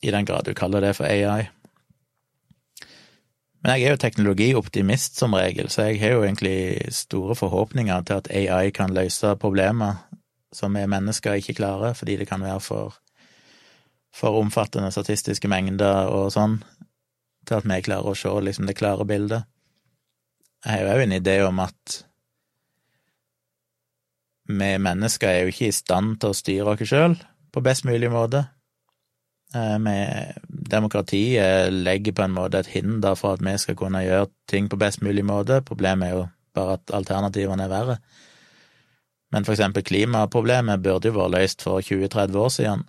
i 0.00 0.12
den 0.14 0.24
grad 0.24 0.46
du 0.46 0.54
kaller 0.54 0.80
det 0.80 0.94
for 0.94 1.10
AI. 1.10 1.50
Men 3.68 3.82
jeg 3.82 3.84
er 3.84 3.92
jo 3.92 4.00
teknologioptimist 4.00 5.18
som 5.20 5.34
regel, 5.36 5.66
så 5.68 5.90
jeg 5.90 5.98
har 6.00 6.14
jo 6.14 6.22
egentlig 6.24 6.88
store 6.96 7.34
forhåpninger 7.36 8.06
til 8.08 8.14
at 8.16 8.30
AI 8.32 8.70
kan 8.72 8.94
løse 8.96 9.34
problemer 9.36 9.98
som 10.56 10.72
vi 10.72 10.86
mennesker 10.88 11.36
ikke 11.36 11.58
klarer, 11.58 11.92
fordi 11.92 12.16
det 12.16 12.30
kan 12.30 12.40
være 12.40 12.62
for, 12.64 12.96
for 14.08 14.40
omfattende 14.40 14.88
statistiske 14.88 15.52
mengder 15.52 16.08
og 16.08 16.32
sånn, 16.32 16.62
til 17.44 17.60
at 17.60 17.68
vi 17.68 17.80
klarer 17.84 18.08
å 18.08 18.16
se 18.16 18.32
liksom 18.40 18.70
det 18.70 18.78
klare 18.80 19.04
bildet. 19.04 19.44
Jeg 20.64 20.72
har 20.72 20.86
jo 20.86 20.94
òg 20.94 21.04
en 21.04 21.16
idé 21.18 21.36
om 21.44 21.60
at 21.60 21.98
vi 24.48 24.70
mennesker 24.80 25.28
er 25.28 25.42
jo 25.42 25.52
ikke 25.52 25.68
i 25.68 25.76
stand 25.76 26.22
til 26.22 26.32
å 26.32 26.40
styre 26.40 26.72
oss 26.72 26.88
sjøl 26.88 27.20
på 27.52 27.68
best 27.68 27.84
mulig 27.84 28.08
måte. 28.16 28.46
Eh, 29.54 30.34
demokratiet 30.48 31.72
legger 31.72 32.12
på 32.12 32.22
en 32.22 32.34
måte 32.36 32.60
et 32.60 32.72
hinder 32.74 33.14
for 33.16 33.38
at 33.38 33.44
vi 33.44 33.54
skal 33.58 33.76
kunne 33.76 34.04
gjøre 34.04 34.28
ting 34.48 34.68
på 34.68 34.76
best 34.80 35.02
mulig 35.02 35.24
måte. 35.24 35.62
Problemet 35.64 36.08
er 36.08 36.16
jo 36.16 36.26
bare 36.54 36.76
at 36.78 36.92
alternativene 36.92 37.64
er 37.64 37.72
verre. 37.72 37.96
Men 39.32 39.44
for 39.44 39.52
eksempel 39.52 39.84
klimaproblemet 39.84 40.82
burde 40.82 41.10
jo 41.10 41.16
vært 41.18 41.34
løst 41.34 41.64
for 41.64 41.80
20-30 41.84 42.36
år 42.36 42.52
siden, 42.52 42.84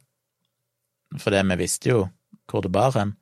for 1.19 1.36
det 1.36 1.43
vi 1.50 1.60
visste 1.60 1.89
jo 1.89 2.06
hvor 2.50 2.63
det 2.63 2.72
bar 2.72 2.95
hen. 2.95 3.15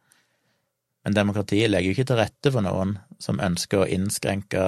Men 1.04 1.16
demokratiet 1.16 1.70
legger 1.72 1.92
jo 1.92 1.96
ikke 1.96 2.08
til 2.10 2.20
rette 2.20 2.52
for 2.52 2.66
noen 2.66 2.98
som 3.20 3.42
ønsker 3.42 3.84
å 3.84 3.90
innskrenke 3.90 4.62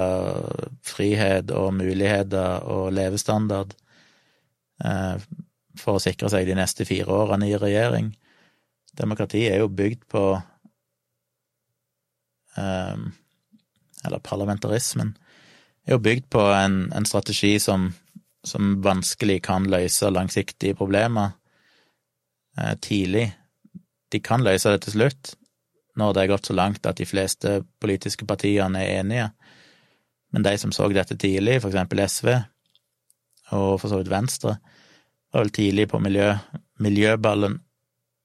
frihet 0.86 1.50
og 1.54 1.74
muligheter 1.76 2.64
og 2.64 2.90
levestandard 2.96 3.74
eh, 4.84 5.20
for 5.78 5.98
å 5.98 6.02
sikre 6.02 6.30
seg 6.32 6.48
de 6.48 6.56
neste 6.58 6.86
fire 6.88 7.12
årene 7.12 7.50
i 7.50 7.58
regjering. 7.60 8.10
Demokratiet 8.98 9.54
er 9.54 9.62
jo 9.62 9.68
bygd 9.68 10.06
på 10.10 10.22
um, 12.56 13.02
Eller 14.04 14.22
parlamentarismen 14.24 15.16
er 15.86 15.96
jo 15.96 16.02
bygd 16.02 16.26
på 16.32 16.42
en, 16.54 16.92
en 16.92 17.06
strategi 17.08 17.58
som 17.58 17.90
som 18.44 18.82
vanskelig 18.82 19.42
kan 19.42 19.68
løse 19.70 20.10
langsiktige 20.10 20.74
problemer 20.74 21.30
eh, 22.58 22.76
tidlig. 22.80 23.32
De 24.12 24.20
kan 24.20 24.44
løse 24.44 24.72
det 24.72 24.82
til 24.84 24.96
slutt, 24.96 25.34
når 25.96 26.14
det 26.14 26.22
er 26.22 26.32
gått 26.32 26.48
så 26.48 26.56
langt 26.56 26.86
at 26.86 26.98
de 26.98 27.06
fleste 27.08 27.60
politiske 27.80 28.26
partiene 28.26 28.82
er 28.84 29.00
enige. 29.00 29.28
Men 30.32 30.46
de 30.46 30.56
som 30.58 30.72
så 30.72 30.88
dette 30.88 31.18
tidlig, 31.18 31.60
for 31.60 31.70
eksempel 31.70 32.02
SV, 32.06 32.28
og 33.50 33.80
for 33.80 33.90
så 33.90 33.98
vidt 34.00 34.12
Venstre, 34.12 34.56
var 35.32 35.44
vel 35.44 35.52
tidlig 35.54 35.88
på 35.90 35.98
miljø, 36.02 36.32
miljøballen. 36.78 37.58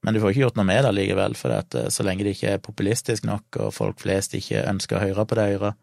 Men 0.05 0.13
du 0.13 0.21
får 0.21 0.35
ikke 0.35 0.43
gjort 0.43 0.57
noe 0.59 0.67
med 0.69 0.83
det 0.85 0.91
likevel, 0.93 1.33
for 1.33 1.55
at 1.55 1.73
eh, 1.73 1.89
så 1.89 2.05
lenge 2.05 2.25
det 2.27 2.35
ikke 2.35 2.51
er 2.53 2.61
populistisk 2.61 3.25
nok, 3.25 3.57
og 3.57 3.73
folk 3.73 4.03
flest 4.03 4.35
ikke 4.37 4.61
ønsker 4.69 4.99
å 4.99 5.01
høre 5.01 5.25
på 5.25 5.37
det 5.39 5.45
øret, 5.55 5.79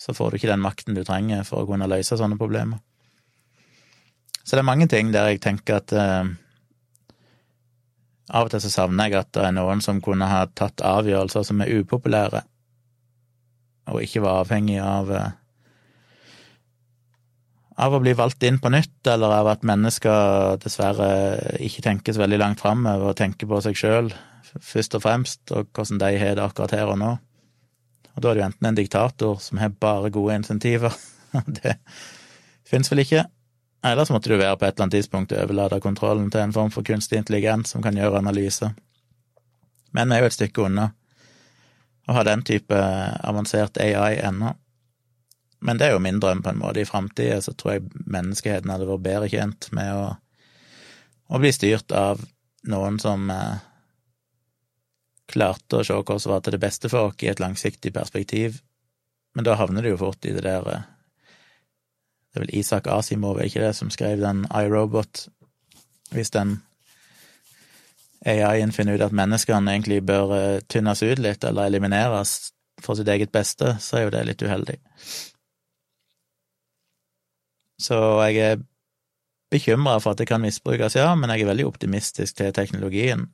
så 0.00 0.14
får 0.16 0.30
du 0.30 0.38
ikke 0.38 0.50
den 0.50 0.64
makten 0.64 0.96
du 0.96 1.02
trenger 1.04 1.44
for 1.44 1.62
å 1.62 1.68
kunne 1.68 1.88
løse 1.90 2.16
sånne 2.16 2.40
problemer. 2.40 2.80
Så 4.44 4.56
det 4.56 4.64
er 4.64 4.68
mange 4.72 4.88
ting 4.88 5.12
der 5.12 5.28
jeg 5.30 5.44
tenker 5.44 5.82
at 5.82 5.92
eh, 5.92 6.32
Av 8.34 8.46
og 8.46 8.54
til 8.54 8.62
så 8.64 8.70
savner 8.72 9.10
jeg 9.10 9.18
at 9.18 9.34
det 9.36 9.42
er 9.44 9.52
noen 9.52 9.82
som 9.84 9.98
kunne 10.00 10.24
ha 10.24 10.46
tatt 10.56 10.80
avgjørelser 10.80 11.42
som 11.44 11.58
er 11.60 11.74
upopulære. 11.76 12.40
og 13.92 14.00
ikke 14.00 14.22
var 14.24 14.40
avhengig 14.40 14.78
av 14.80 15.10
eh, 15.12 15.32
av 17.74 17.94
å 17.94 18.00
bli 18.02 18.14
valgt 18.14 18.44
inn 18.46 18.60
på 18.62 18.70
nytt, 18.70 19.00
eller 19.10 19.34
av 19.40 19.50
at 19.50 19.66
mennesker 19.66 20.58
dessverre 20.62 21.08
ikke 21.64 21.82
tenker 21.84 22.14
så 22.14 22.22
veldig 22.22 22.40
langt 22.42 22.62
framover 22.62 23.10
og 23.10 23.18
tenker 23.18 23.50
på 23.50 23.60
seg 23.64 23.78
sjøl 23.78 24.12
først 24.62 24.94
og 24.94 25.02
fremst, 25.02 25.40
og 25.50 25.70
hvordan 25.74 25.98
de 25.98 26.10
har 26.20 26.36
det 26.38 26.44
akkurat 26.44 26.74
her 26.76 26.92
og 26.92 27.00
nå. 27.00 27.14
Og 28.14 28.22
da 28.22 28.30
er 28.30 28.36
det 28.36 28.42
jo 28.44 28.46
enten 28.46 28.68
en 28.68 28.78
diktator 28.78 29.40
som 29.42 29.58
har 29.58 29.74
bare 29.82 30.12
gode 30.14 30.36
insentiver, 30.38 30.94
det 31.58 31.78
fins 32.68 32.92
vel 32.92 33.02
ikke, 33.02 33.24
eller 33.84 34.06
så 34.06 34.14
måtte 34.14 34.30
du 34.30 34.38
være 34.38 34.56
på 34.56 34.64
et 34.64 34.76
eller 34.76 34.86
annet 34.86 34.96
tidspunkt 35.00 35.34
overlate 35.36 35.82
kontrollen 35.84 36.30
til 36.32 36.40
en 36.40 36.54
form 36.54 36.70
for 36.72 36.86
kunstig 36.86 37.18
intelligens 37.20 37.74
som 37.74 37.82
kan 37.84 37.96
gjøre 37.98 38.22
analyser. 38.22 38.72
Men 39.92 40.08
vi 40.08 40.16
er 40.16 40.24
jo 40.24 40.30
et 40.30 40.36
stykke 40.38 40.64
unna 40.64 40.86
å 42.08 42.16
ha 42.16 42.22
den 42.24 42.42
type 42.46 42.78
avansert 43.24 43.78
AI 43.80 44.16
ennå. 44.24 44.54
Men 45.64 45.80
det 45.80 45.86
er 45.86 45.94
jo 45.94 46.02
min 46.04 46.20
drøm, 46.20 46.42
på 46.44 46.52
en 46.52 46.60
måte. 46.60 46.82
I 46.82 46.88
framtida 46.88 47.40
så 47.42 47.54
tror 47.56 47.76
jeg 47.76 47.88
menneskeheten 48.04 48.72
hadde 48.72 48.88
vært 48.88 49.06
bedre 49.06 49.30
tjent 49.32 49.70
med 49.72 49.94
å, 49.96 50.08
å 51.32 51.40
bli 51.40 51.52
styrt 51.56 51.94
av 51.96 52.20
noen 52.68 52.98
som 53.00 53.30
eh, 53.32 53.62
klarte 55.32 55.80
å 55.80 55.86
se 55.86 55.96
hva 55.96 56.18
som 56.20 56.34
var 56.34 56.44
til 56.44 56.56
det 56.56 56.62
beste 56.66 56.92
for 56.92 57.08
oss 57.08 57.24
i 57.24 57.32
et 57.32 57.40
langsiktig 57.40 57.94
perspektiv. 57.96 58.60
Men 59.34 59.48
da 59.48 59.56
havner 59.58 59.82
det 59.84 59.94
jo 59.94 60.02
fort 60.04 60.28
i 60.28 60.34
det 60.36 60.44
der 60.44 60.68
eh, 60.70 60.84
Det 62.34 62.40
er 62.40 62.44
vel 62.44 62.56
Isak 62.58 62.88
Asimov, 62.90 63.38
er 63.38 63.48
ikke 63.48 63.62
det, 63.62 63.74
som 63.78 63.90
skrev 63.94 64.20
den 64.20 64.44
iRobot? 64.50 65.28
Hvis 66.10 66.32
den 66.34 66.58
AI-en 68.26 68.72
finner 68.72 68.96
ut 68.98 69.04
at 69.04 69.14
menneskene 69.14 69.72
egentlig 69.72 70.02
bør 70.04 70.34
eh, 70.36 70.64
tynnes 70.68 71.02
ut 71.02 71.20
litt 71.22 71.44
eller 71.44 71.70
elimineres 71.70 72.52
for 72.82 72.98
sitt 72.98 73.08
eget 73.08 73.32
beste, 73.32 73.76
så 73.80 73.96
er 73.96 74.04
jo 74.06 74.12
det 74.12 74.24
litt 74.28 74.42
uheldig. 74.42 74.76
Så 77.80 77.96
jeg 78.28 78.38
er 78.42 78.62
bekymra 79.54 79.98
for 80.02 80.14
at 80.14 80.20
det 80.20 80.28
kan 80.30 80.42
misbrukes, 80.42 80.96
ja, 80.98 81.12
men 81.18 81.30
jeg 81.30 81.44
er 81.44 81.52
veldig 81.52 81.66
optimistisk 81.68 82.38
til 82.38 82.54
teknologien. 82.54 83.28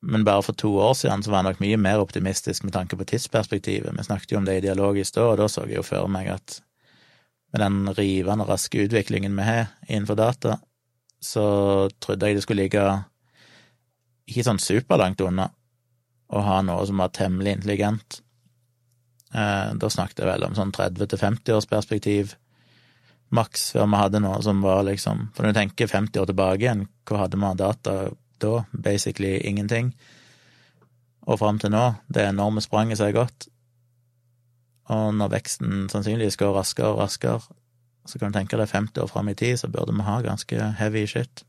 Men 0.00 0.24
bare 0.24 0.42
for 0.42 0.56
to 0.56 0.70
år 0.80 0.94
siden 0.96 1.22
så 1.22 1.30
var 1.30 1.42
jeg 1.42 1.50
nok 1.50 1.60
mye 1.60 1.76
mer 1.80 2.00
optimistisk 2.00 2.64
med 2.64 2.72
tanke 2.72 2.96
på 2.96 3.04
tidsperspektivet. 3.04 3.92
Vi 3.96 4.06
snakket 4.06 4.32
jo 4.32 4.40
om 4.40 4.48
det 4.48 4.62
ideologisk 4.62 5.18
da, 5.18 5.28
og 5.28 5.38
da 5.42 5.48
så 5.50 5.66
jeg 5.68 5.76
jo 5.76 5.86
for 5.86 6.08
meg 6.08 6.30
at 6.32 6.60
med 7.52 7.62
den 7.64 7.94
rivende 7.98 8.46
raske 8.48 8.86
utviklingen 8.86 9.36
vi 9.36 9.44
har 9.44 9.72
innenfor 9.88 10.16
data, 10.16 10.58
så 11.20 11.44
trodde 12.00 12.26
jeg 12.26 12.38
det 12.38 12.44
skulle 12.46 12.64
ligge 12.64 12.84
ikke 14.30 14.46
sånn 14.46 14.62
superlangt 14.62 15.20
unna 15.20 15.50
å 16.30 16.42
ha 16.46 16.60
noe 16.62 16.84
som 16.86 17.02
var 17.02 17.10
temmelig 17.12 17.58
intelligent. 17.58 18.20
Eh, 19.34 19.72
da 19.74 19.90
snakket 19.90 20.22
jeg 20.22 20.30
vel 20.30 20.46
om 20.46 20.54
sånn 20.56 20.72
30 20.74 21.10
til 21.10 21.20
50 21.20 21.56
års 21.58 21.68
perspektiv 21.70 22.36
maks 23.34 23.70
før 23.74 23.86
vi 23.90 24.00
hadde 24.00 24.22
noe 24.24 24.40
som 24.42 24.62
var 24.64 24.82
liksom 24.88 25.28
For 25.34 25.44
når 25.44 25.52
du 25.52 25.58
tenker 25.60 25.90
50 25.90 26.22
år 26.22 26.30
tilbake 26.30 26.64
igjen, 26.64 26.86
hva 27.06 27.24
hadde 27.24 27.38
vi 27.40 27.52
data 27.60 27.94
da? 28.40 28.64
Basically 28.72 29.38
ingenting. 29.46 29.92
Og 31.28 31.38
fram 31.38 31.60
til 31.60 31.72
nå, 31.74 31.84
det 32.08 32.24
enorme 32.26 32.62
spranget 32.64 32.98
som 32.98 33.10
har 33.10 33.18
gått. 33.18 33.48
Og 34.90 35.12
når 35.14 35.34
veksten 35.36 35.90
sannsynligvis 35.92 36.38
går 36.40 36.56
raskere 36.56 36.94
og 36.94 37.02
raskere, 37.04 37.58
så 38.08 38.18
kan 38.18 38.32
du 38.32 38.38
tenke 38.38 38.58
deg 38.58 38.70
50 38.70 39.04
år 39.04 39.10
fram 39.12 39.28
i 39.30 39.36
tid, 39.38 39.58
så 39.60 39.68
burde 39.70 39.94
vi 39.94 40.06
ha 40.06 40.16
ganske 40.24 40.70
heavy 40.80 41.04
shit. 41.06 41.44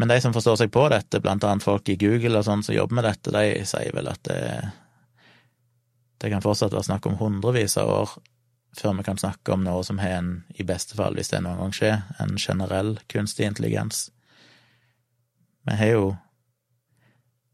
Men 0.00 0.10
de 0.10 0.18
som 0.20 0.34
forstår 0.34 0.58
seg 0.60 0.72
på 0.72 0.86
dette, 0.92 1.20
blant 1.22 1.44
annet 1.44 1.64
folk 1.64 1.88
i 1.92 1.96
Google 2.00 2.40
og 2.40 2.46
sånn 2.46 2.64
som 2.66 2.74
jobber 2.74 2.98
med 2.98 3.06
dette, 3.06 3.32
de 3.32 3.64
sier 3.68 3.94
vel 3.96 4.10
at 4.10 4.20
det, 4.26 4.42
det 6.20 6.32
kan 6.32 6.44
fortsatt 6.44 6.74
være 6.74 6.88
snakk 6.88 7.08
om 7.08 7.18
hundrevis 7.20 7.78
av 7.80 7.92
år 7.94 8.14
før 8.76 8.96
vi 8.98 9.04
kan 9.06 9.18
snakke 9.18 9.52
om 9.52 9.64
noe 9.66 9.82
som 9.86 9.98
har 9.98 10.20
en, 10.20 10.32
i 10.54 10.66
beste 10.66 10.96
fall, 10.98 11.16
hvis 11.18 11.32
det 11.32 11.42
noen 11.44 11.58
gang 11.58 11.74
skjer, 11.74 12.02
en 12.22 12.36
generell 12.38 12.96
kunstig 13.10 13.48
intelligens. 13.48 14.08
Vi 15.68 15.76
har 15.76 15.92
jo 15.92 16.04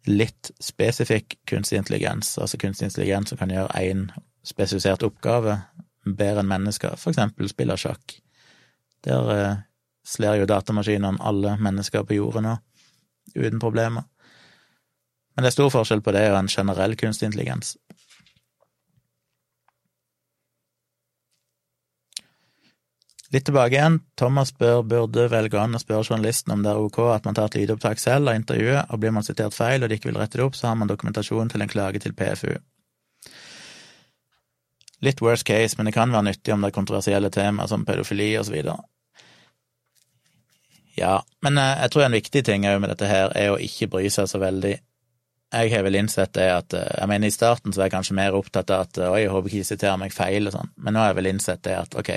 litt 0.06 0.52
spesifikk 0.62 1.38
kunstig 1.50 1.80
intelligens, 1.80 2.36
altså 2.38 2.60
kunstig 2.62 2.90
intelligens 2.90 3.32
som 3.32 3.40
kan 3.40 3.50
gjøre 3.50 3.80
én 3.80 4.08
spesifisert 4.46 5.02
oppgave 5.02 5.58
bedre 6.06 6.44
enn 6.44 6.50
mennesker, 6.50 6.94
for 7.00 7.10
eksempel 7.10 7.48
spille 7.50 7.74
sjakk. 7.80 8.18
Der 9.06 9.32
eh, 9.34 9.64
slår 10.06 10.42
jo 10.42 10.50
datamaskinene 10.50 11.18
alle 11.18 11.56
mennesker 11.58 12.06
på 12.06 12.20
jorda 12.20 12.44
nå, 12.44 12.54
uten 13.34 13.62
problemer. 13.62 14.06
Men 15.34 15.44
det 15.44 15.50
er 15.50 15.56
stor 15.58 15.72
forskjell 15.74 16.00
på 16.04 16.14
det 16.16 16.28
og 16.30 16.38
en 16.38 16.52
generell 16.52 16.94
kunstig 16.96 17.28
intelligens. 17.28 17.74
Litt 23.34 23.44
tilbake 23.48 23.74
igjen. 23.74 23.98
Thomas 24.14 24.52
spør 24.52 24.84
burde 24.86 25.26
velge 25.32 25.58
an 25.58 25.74
å 25.74 25.80
spørre 25.82 26.06
journalisten 26.06 26.54
om 26.54 26.62
det 26.62 26.70
er 26.70 26.78
ok 26.78 27.00
at 27.10 27.26
man 27.26 27.34
tar 27.34 27.50
et 27.50 27.58
lydopptak 27.58 27.98
selv 27.98 28.30
av 28.30 28.38
intervjuet, 28.38 28.86
og 28.90 29.02
blir 29.02 29.14
man 29.16 29.26
sitert 29.26 29.56
feil 29.56 29.82
og 29.82 29.90
de 29.90 29.98
ikke 29.98 30.12
vil 30.12 30.20
rette 30.20 30.38
det 30.38 30.46
opp, 30.46 30.58
så 30.58 30.70
har 30.70 30.78
man 30.78 30.90
dokumentasjon 30.90 31.50
til 31.50 31.64
en 31.64 31.72
klage 31.72 32.02
til 32.04 32.14
PFU. 32.14 32.54
Litt 35.02 35.20
worst 35.20 35.44
case, 35.44 35.76
men 35.76 35.90
det 35.90 35.96
kan 35.96 36.12
være 36.14 36.30
nyttig 36.30 36.54
om 36.54 36.62
det 36.62 36.70
er 36.70 36.76
kontroversielle 36.78 37.30
temaer 37.34 37.68
som 37.68 37.84
pedofili 37.84 38.30
videre. 38.48 38.78
Ja, 40.96 41.18
men 41.44 41.58
eh, 41.58 41.74
jeg 41.82 41.92
tror 41.92 42.06
en 42.06 42.16
viktig 42.16 42.44
ting 42.46 42.64
òg 42.64 42.78
med 42.80 42.94
dette 42.94 43.08
her 43.10 43.34
er 43.36 43.52
å 43.52 43.58
ikke 43.60 43.90
bry 43.92 44.06
seg 44.08 44.30
så 44.30 44.40
veldig. 44.40 44.78
Jeg 45.56 45.70
har 45.70 45.84
vel 45.86 45.98
innsett 46.00 46.32
det 46.34 46.46
at 46.50 46.74
eh, 46.74 46.88
Jeg 47.02 47.10
mener, 47.10 47.28
i 47.28 47.34
starten 47.34 47.74
så 47.74 47.82
var 47.82 47.90
jeg 47.90 47.96
kanskje 47.98 48.16
mer 48.16 48.38
opptatt 48.38 48.72
av 48.72 48.86
at 48.86 49.02
oi, 49.10 49.26
jeg 49.26 49.34
håper 49.34 49.52
ikke 49.52 49.66
de 49.66 49.68
siterer 49.68 50.00
meg 50.00 50.16
feil 50.16 50.48
og 50.48 50.56
sånn, 50.56 50.72
men 50.80 50.96
nå 50.96 51.02
har 51.02 51.12
jeg 51.12 51.18
vel 51.20 51.30
innsett 51.34 51.62
det 51.68 51.76
at 51.76 51.98
ok, 52.00 52.12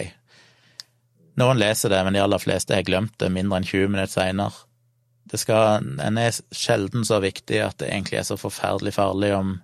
noen 1.38 1.60
leser 1.60 1.92
det, 1.94 2.02
men 2.04 2.16
de 2.16 2.24
aller 2.24 2.42
fleste 2.42 2.76
har 2.76 2.88
glemt 2.88 3.16
det 3.22 3.30
mindre 3.34 3.60
enn 3.60 3.68
20 3.68 3.94
minutter 3.94 4.14
seinere. 4.14 4.66
En 5.30 6.18
er 6.18 6.38
sjelden 6.56 7.06
så 7.06 7.20
viktig 7.22 7.60
at 7.62 7.78
det 7.82 7.92
egentlig 7.92 8.18
er 8.18 8.26
så 8.26 8.38
forferdelig 8.40 8.96
farlig 8.96 9.30
om, 9.38 9.60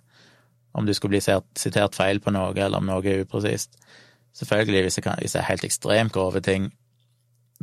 om 0.78 0.86
du 0.86 0.93
skulle 0.93 1.16
bli 1.18 1.24
sitert 1.57 1.97
feil 1.97 2.22
på 2.22 2.34
noe, 2.36 2.53
eller 2.53 2.78
om 2.78 2.86
noe 2.86 3.01
er 3.09 3.26
upresist. 3.26 3.74
Selvfølgelig, 4.36 4.84
hvis 4.86 4.99
det, 4.99 5.03
kan, 5.07 5.18
hvis 5.24 5.34
det 5.34 5.41
er 5.41 5.49
helt 5.49 5.66
ekstremt 5.66 6.13
grove 6.13 6.41
ting, 6.43 6.70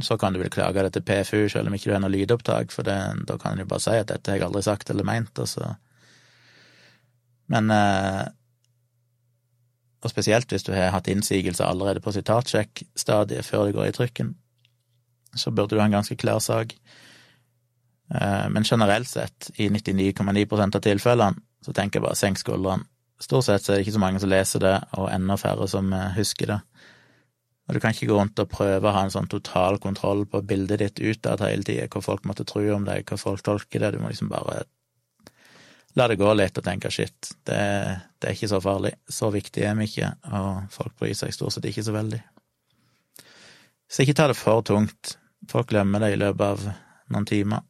så 0.01 0.17
kan 0.19 0.33
du 0.33 0.41
vel 0.41 0.51
klage 0.51 0.83
det 0.83 0.95
til 0.97 1.05
PFU, 1.05 1.49
selv 1.53 1.69
om 1.69 1.75
ikke 1.77 1.91
du 1.91 1.95
har 1.95 2.03
noe 2.03 2.13
lydopptak, 2.13 2.73
for 2.73 2.87
det, 2.89 2.99
da 3.29 3.37
kan 3.39 3.61
du 3.61 3.67
bare 3.69 3.85
si 3.85 3.95
at 3.95 4.09
dette 4.09 4.33
har 4.33 4.41
jeg 4.41 4.47
aldri 4.49 4.63
sagt 4.65 4.91
eller 4.91 5.07
meint, 5.07 5.39
og 5.39 5.49
så 5.49 5.75
Men 7.53 7.71
eh, 7.71 8.23
og 10.03 10.11
spesielt 10.11 10.51
hvis 10.51 10.67
du 10.67 10.73
har 10.75 10.93
hatt 10.95 11.09
innsigelser 11.11 11.69
allerede 11.69 12.03
på 12.03 12.13
sitatsjekk-stadiet 12.15 13.47
før 13.47 13.69
det 13.69 13.77
går 13.77 13.91
i 13.91 13.97
trykken, 13.97 14.35
så 15.37 15.53
burde 15.55 15.77
du 15.77 15.81
ha 15.81 15.87
en 15.87 15.99
ganske 15.99 16.17
klar 16.19 16.43
sak. 16.43 16.75
Eh, 18.15 18.49
men 18.51 18.67
generelt 18.67 19.09
sett, 19.09 19.51
i 19.55 19.69
99,9% 19.71 20.77
av 20.77 20.83
tilfellene, 20.85 21.47
så 21.63 21.73
tenker 21.73 22.01
jeg 22.01 22.07
bare 22.09 22.19
senk 22.19 22.41
skuldrene. 22.43 22.89
Stort 23.23 23.47
sett 23.47 23.63
så 23.63 23.73
er 23.73 23.79
det 23.79 23.87
ikke 23.87 23.95
så 23.95 24.03
mange 24.03 24.21
som 24.21 24.33
leser 24.33 24.65
det, 24.65 24.75
og 24.99 25.07
enda 25.15 25.39
færre 25.39 25.69
som 25.71 25.93
eh, 25.95 26.11
husker 26.19 26.51
det. 26.51 26.61
Og 27.69 27.77
du 27.77 27.81
kan 27.81 27.95
ikke 27.95 28.09
gå 28.11 28.19
rundt 28.19 28.41
og 28.43 28.51
prøve 28.51 28.91
å 28.91 28.95
ha 28.97 29.05
en 29.07 29.15
sånn 29.15 29.31
total 29.31 29.79
kontroll 29.81 30.25
på 30.29 30.43
bildet 30.45 30.83
ditt 30.83 30.99
utad 30.99 31.45
hele 31.47 31.63
tida, 31.65 31.87
hva 31.89 32.03
folk 32.03 32.27
måtte 32.27 32.45
tro 32.49 32.65
om 32.75 32.85
deg, 32.89 33.07
hva 33.07 33.21
folk 33.21 33.45
tolker 33.47 33.85
det. 33.85 33.95
Du 33.95 34.03
må 34.03 34.11
liksom 34.11 34.33
bare 34.33 34.65
la 35.99 36.09
det 36.09 36.19
gå 36.21 36.35
litt 36.35 36.59
og 36.59 36.65
tenke 36.65 36.91
shit, 36.93 37.33
det, 37.47 37.59
det, 38.19 38.29
er 38.29 38.37
ikke 38.37 38.51
så 38.53 38.61
farlig. 38.65 38.95
Så 39.09 39.31
viktig 39.35 39.65
er 39.67 39.75
vi 39.79 39.89
ikke, 39.91 40.13
og 40.33 40.71
folk 40.73 40.95
bryr 41.01 41.17
seg 41.19 41.35
stort 41.35 41.57
sett 41.57 41.69
ikke 41.69 41.85
så 41.85 41.97
veldig. 41.97 42.23
Så 43.93 44.05
ikke 44.05 44.17
ta 44.17 44.31
det 44.31 44.39
for 44.39 44.65
tungt. 44.65 45.17
Folk 45.51 45.69
glemmer 45.73 46.01
det 46.01 46.15
i 46.15 46.21
løpet 46.21 46.47
av 46.47 46.65
noen 47.13 47.29
timer. 47.29 47.67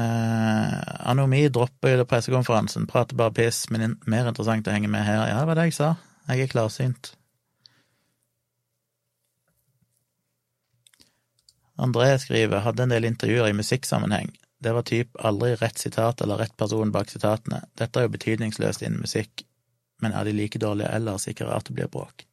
Eh, 0.00 1.08
Anomi 1.10 1.46
dropper 1.52 1.96
jo 1.96 2.06
pressekonferansen, 2.08 2.86
prater 2.90 3.18
bare 3.18 3.34
piss, 3.36 3.64
men 3.72 3.98
mer 4.08 4.28
interessant 4.30 4.68
å 4.68 4.74
henge 4.74 4.90
med 4.92 5.04
her. 5.06 5.24
Ja, 5.28 5.40
det 5.40 5.48
var 5.50 5.58
det 5.58 5.70
jeg 5.70 5.78
sa. 5.80 5.94
Jeg 6.30 6.46
er 6.46 6.52
klarsynt. 6.52 7.14
André 11.80 12.12
skriver 12.20 12.64
hadde 12.64 12.84
en 12.84 12.92
del 12.92 13.08
intervjuer 13.08 13.48
i 13.48 13.56
musikksammenheng. 13.56 14.34
Det 14.60 14.74
var 14.76 14.84
typ 14.88 15.16
aldri 15.24 15.54
rett 15.56 15.78
sitat 15.80 16.20
eller 16.20 16.42
rett 16.42 16.56
person 16.60 16.92
bak 16.92 17.08
sitatene. 17.08 17.62
Dette 17.80 18.00
er 18.00 18.04
jo 18.04 18.16
betydningsløst 18.16 18.84
innen 18.84 19.00
musikk, 19.00 19.46
men 20.04 20.12
er 20.12 20.28
de 20.28 20.36
like 20.36 20.60
dårlige 20.60 20.92
ellers, 20.92 21.28
ikke 21.28 21.48
rart 21.48 21.70
det 21.70 21.78
blir 21.78 21.88
bråk. 21.88 22.26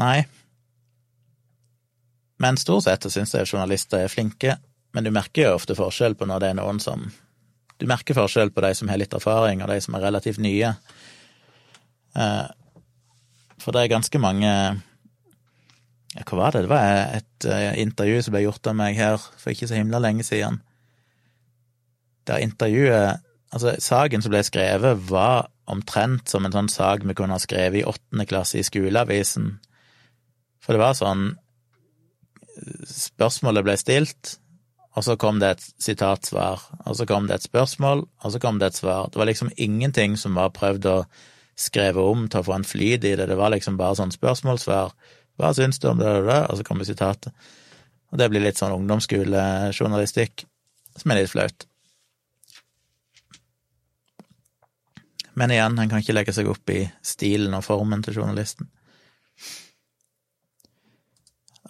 Nei, 0.00 0.24
men 2.40 2.56
stort 2.56 2.86
sett 2.86 3.04
så 3.04 3.10
syns 3.12 3.34
jeg 3.36 3.48
journalister 3.50 4.00
er 4.00 4.08
flinke, 4.08 4.54
men 4.96 5.04
du 5.04 5.10
merker 5.12 5.44
jo 5.44 5.56
ofte 5.58 5.76
forskjell 5.76 6.16
på 6.16 6.24
når 6.28 6.40
det 6.40 6.48
er 6.50 6.62
noen 6.62 6.80
som 6.80 7.10
Du 7.80 7.86
merker 7.88 8.16
forskjell 8.16 8.50
på 8.52 8.60
de 8.60 8.74
som 8.76 8.90
har 8.92 8.98
litt 9.00 9.14
erfaring, 9.16 9.62
og 9.62 9.70
de 9.72 9.78
som 9.80 9.94
er 9.96 10.02
relativt 10.04 10.40
nye. 10.44 10.74
Eh, 12.12 12.48
for 13.60 13.76
det 13.76 13.84
er 13.84 13.92
ganske 13.94 14.20
mange 14.22 14.50
ja, 16.16 16.24
hva 16.26 16.38
var 16.40 16.54
det? 16.54 16.64
Det 16.64 16.72
var 16.72 17.14
et 17.14 17.46
uh, 17.46 17.72
intervju 17.78 18.22
som 18.26 18.34
ble 18.34 18.42
gjort 18.42 18.66
av 18.66 18.78
meg 18.78 18.98
her 18.98 19.18
for 19.20 19.52
ikke 19.52 19.68
så 19.70 19.78
himla 19.78 20.00
lenge 20.02 20.26
siden. 20.26 20.58
Der 22.26 22.42
intervjuet 22.44 23.26
Altså, 23.50 23.72
saken 23.82 24.22
som 24.22 24.30
ble 24.30 24.44
skrevet, 24.46 25.00
var 25.10 25.48
omtrent 25.70 26.30
som 26.30 26.44
en 26.46 26.54
sånn 26.54 26.68
sak 26.70 27.02
vi 27.02 27.16
kunne 27.18 27.34
ha 27.34 27.42
skrevet 27.42 27.80
i 27.80 27.86
åttende 27.86 28.26
klasse 28.30 28.60
i 28.60 28.66
skoleavisen. 28.66 29.56
For 30.62 30.76
det 30.76 30.82
var 30.84 30.98
sånn 30.98 31.32
Spørsmålet 32.86 33.64
ble 33.64 33.74
stilt, 33.80 34.34
og 34.92 35.06
så 35.06 35.14
kom 35.16 35.38
det 35.40 35.48
et 35.54 35.62
sitatsvar, 35.80 36.60
og 36.84 36.96
så 36.98 37.06
kom 37.08 37.28
det 37.28 37.38
et 37.38 37.46
spørsmål, 37.46 38.02
og 38.04 38.34
så 38.34 38.40
kom 38.42 38.58
det 38.60 38.68
et 38.68 38.80
svar. 38.82 39.08
Det 39.08 39.18
var 39.18 39.30
liksom 39.30 39.52
ingenting 39.56 40.18
som 40.20 40.36
var 40.36 40.52
prøvd 40.52 40.88
å 40.90 40.96
skrive 41.60 42.02
om 42.02 42.26
til 42.28 42.40
å 42.40 42.46
få 42.46 42.56
en 42.56 42.66
flyt 42.66 43.04
i 43.04 43.16
det, 43.18 43.28
det 43.28 43.38
var 43.38 43.52
liksom 43.52 43.78
bare 43.80 43.98
sånn 43.98 44.14
spørsmålssvar. 44.14 44.94
Hva 45.40 45.50
syns 45.56 45.80
du 45.80 45.88
om 45.90 46.00
det 46.00 46.12
det? 46.26 46.40
Og 46.48 46.58
så 46.58 46.66
kommer 46.66 46.88
sitatet. 46.88 47.32
Og 48.10 48.18
det 48.18 48.28
blir 48.32 48.42
litt 48.42 48.58
sånn 48.58 48.74
ungdomsskolejournalistikk, 48.74 50.44
som 50.98 51.12
er 51.12 51.22
litt 51.22 51.32
flaut. 51.32 51.66
Men 55.38 55.54
igjen, 55.54 55.78
en 55.78 55.88
kan 55.88 56.02
ikke 56.02 56.16
legge 56.16 56.34
seg 56.36 56.50
opp 56.50 56.72
i 56.74 56.82
stilen 57.06 57.54
og 57.56 57.64
formen 57.64 58.02
til 58.04 58.18
journalisten. 58.18 58.68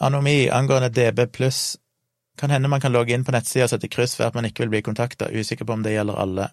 Anomi 0.01 0.49
angående 0.49 0.89
DB 0.89 1.27
pluss. 1.29 1.77
Kan 2.41 2.51
hende 2.51 2.71
man 2.73 2.81
kan 2.81 2.93
logge 2.93 3.13
inn 3.13 3.25
på 3.25 3.35
nettsida 3.35 3.67
og 3.67 3.75
sette 3.75 3.91
kryss 3.93 4.17
for 4.17 4.31
at 4.31 4.35
man 4.39 4.49
ikke 4.49 4.65
vil 4.65 4.73
bli 4.73 4.83
kontakta. 4.87 5.29
Usikker 5.29 5.69
på 5.69 5.77
om 5.77 5.85
det 5.85 5.93
gjelder 5.93 6.23
alle. 6.23 6.49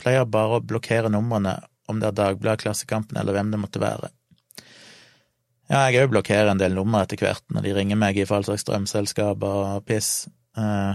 Pleier 0.00 0.28
bare 0.28 0.58
å 0.58 0.64
blokkere 0.64 1.10
numrene 1.12 1.58
om 1.90 2.00
det 2.02 2.10
er 2.10 2.18
Dagbladet, 2.18 2.64
Klassekampen 2.64 3.18
eller 3.20 3.36
hvem 3.36 3.52
det 3.52 3.60
måtte 3.62 3.82
være. 3.82 4.10
Ja, 5.66 5.82
jeg 5.90 6.04
òg 6.04 6.12
blokkerer 6.12 6.52
en 6.52 6.60
del 6.60 6.76
nummer 6.78 7.02
etter 7.02 7.18
hvert 7.18 7.42
når 7.50 7.64
de 7.64 7.72
ringer 7.74 7.98
meg 7.98 8.18
i 8.18 8.26
fall 8.28 8.44
slags 8.46 8.62
strømselskaper 8.62 9.62
og 9.72 9.86
piss. 9.88 10.28
Uh, 10.56 10.94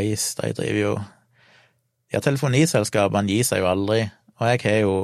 Ice, 0.00 0.36
de 0.38 0.52
driver 0.54 0.80
jo 0.80 0.92
Ja, 2.10 2.20
telefoniselskapene 2.20 3.30
gir 3.30 3.46
seg 3.46 3.62
jo 3.62 3.70
aldri, 3.70 4.04
og 4.38 4.46
jeg 4.50 4.60
har 4.64 4.78
jo 4.82 4.94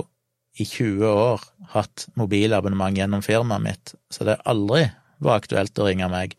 i 0.59 0.65
20 0.67 1.07
år 1.07 1.43
hatt 1.75 2.07
mobilabonnement 2.19 2.97
gjennom 2.99 3.23
firmaet 3.23 3.63
mitt, 3.63 3.93
så 4.11 4.27
det 4.27 4.41
aldri 4.49 4.89
var 5.23 5.41
aktuelt 5.41 5.79
å 5.79 5.87
ringe 5.87 6.09
meg. 6.11 6.35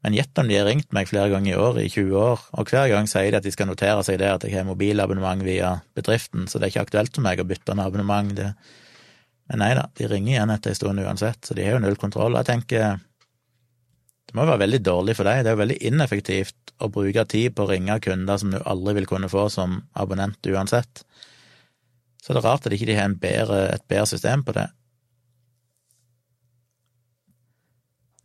Men 0.00 0.16
gjett 0.16 0.38
om 0.40 0.48
de 0.48 0.56
har 0.56 0.64
ringt 0.64 0.94
meg 0.96 1.10
flere 1.10 1.28
ganger 1.28 1.52
i 1.52 1.58
år 1.60 1.80
i 1.82 1.88
20 1.92 2.14
år, 2.16 2.44
og 2.56 2.70
hver 2.72 2.88
gang 2.88 3.08
sier 3.10 3.34
de 3.34 3.40
at 3.40 3.44
de 3.44 3.52
skal 3.52 3.68
notere 3.68 4.04
seg 4.06 4.20
det 4.22 4.30
at 4.32 4.46
jeg 4.46 4.56
har 4.56 4.68
mobilabonnement 4.68 5.44
via 5.44 5.74
bedriften, 5.98 6.46
så 6.48 6.56
det 6.56 6.68
er 6.68 6.74
ikke 6.74 6.86
aktuelt 6.86 7.18
for 7.18 7.26
meg 7.26 7.42
å 7.42 7.48
bytte 7.48 7.74
en 7.74 7.84
abonnement. 7.84 8.32
Det 8.36 8.54
men 9.50 9.64
nei 9.64 9.72
da, 9.74 9.88
de 9.98 10.06
ringer 10.06 10.36
igjen 10.36 10.50
etter 10.54 10.70
en 10.70 10.78
stund 10.78 11.02
uansett, 11.02 11.42
så 11.42 11.56
de 11.58 11.64
har 11.66 11.74
jo 11.74 11.82
null 11.82 11.96
kontroll. 11.98 12.36
Jeg 12.38 12.46
tenker 12.46 13.00
det 14.30 14.36
må 14.38 14.44
være 14.46 14.62
veldig 14.62 14.78
dårlig 14.86 15.16
for 15.18 15.26
deg, 15.26 15.40
det 15.42 15.50
er 15.50 15.56
jo 15.56 15.62
veldig 15.64 15.78
ineffektivt 15.88 16.74
å 16.78 16.88
bruke 16.94 17.24
tid 17.26 17.56
på 17.56 17.64
å 17.64 17.70
ringe 17.72 17.96
kunder 18.04 18.38
som 18.38 18.52
du 18.54 18.60
aldri 18.62 19.00
vil 19.00 19.08
kunne 19.10 19.30
få 19.32 19.48
som 19.50 19.80
abonnent 19.98 20.46
uansett. 20.46 21.02
Så 22.22 22.30
det 22.30 22.44
er 22.44 22.46
rart 22.46 22.68
at 22.68 22.76
ikke 22.76 22.86
de 22.92 22.94
har 23.00 23.16
bedre, 23.18 23.64
et 23.74 23.82
bedre 23.90 24.06
system 24.06 24.44
på 24.46 24.54
det. 24.54 24.68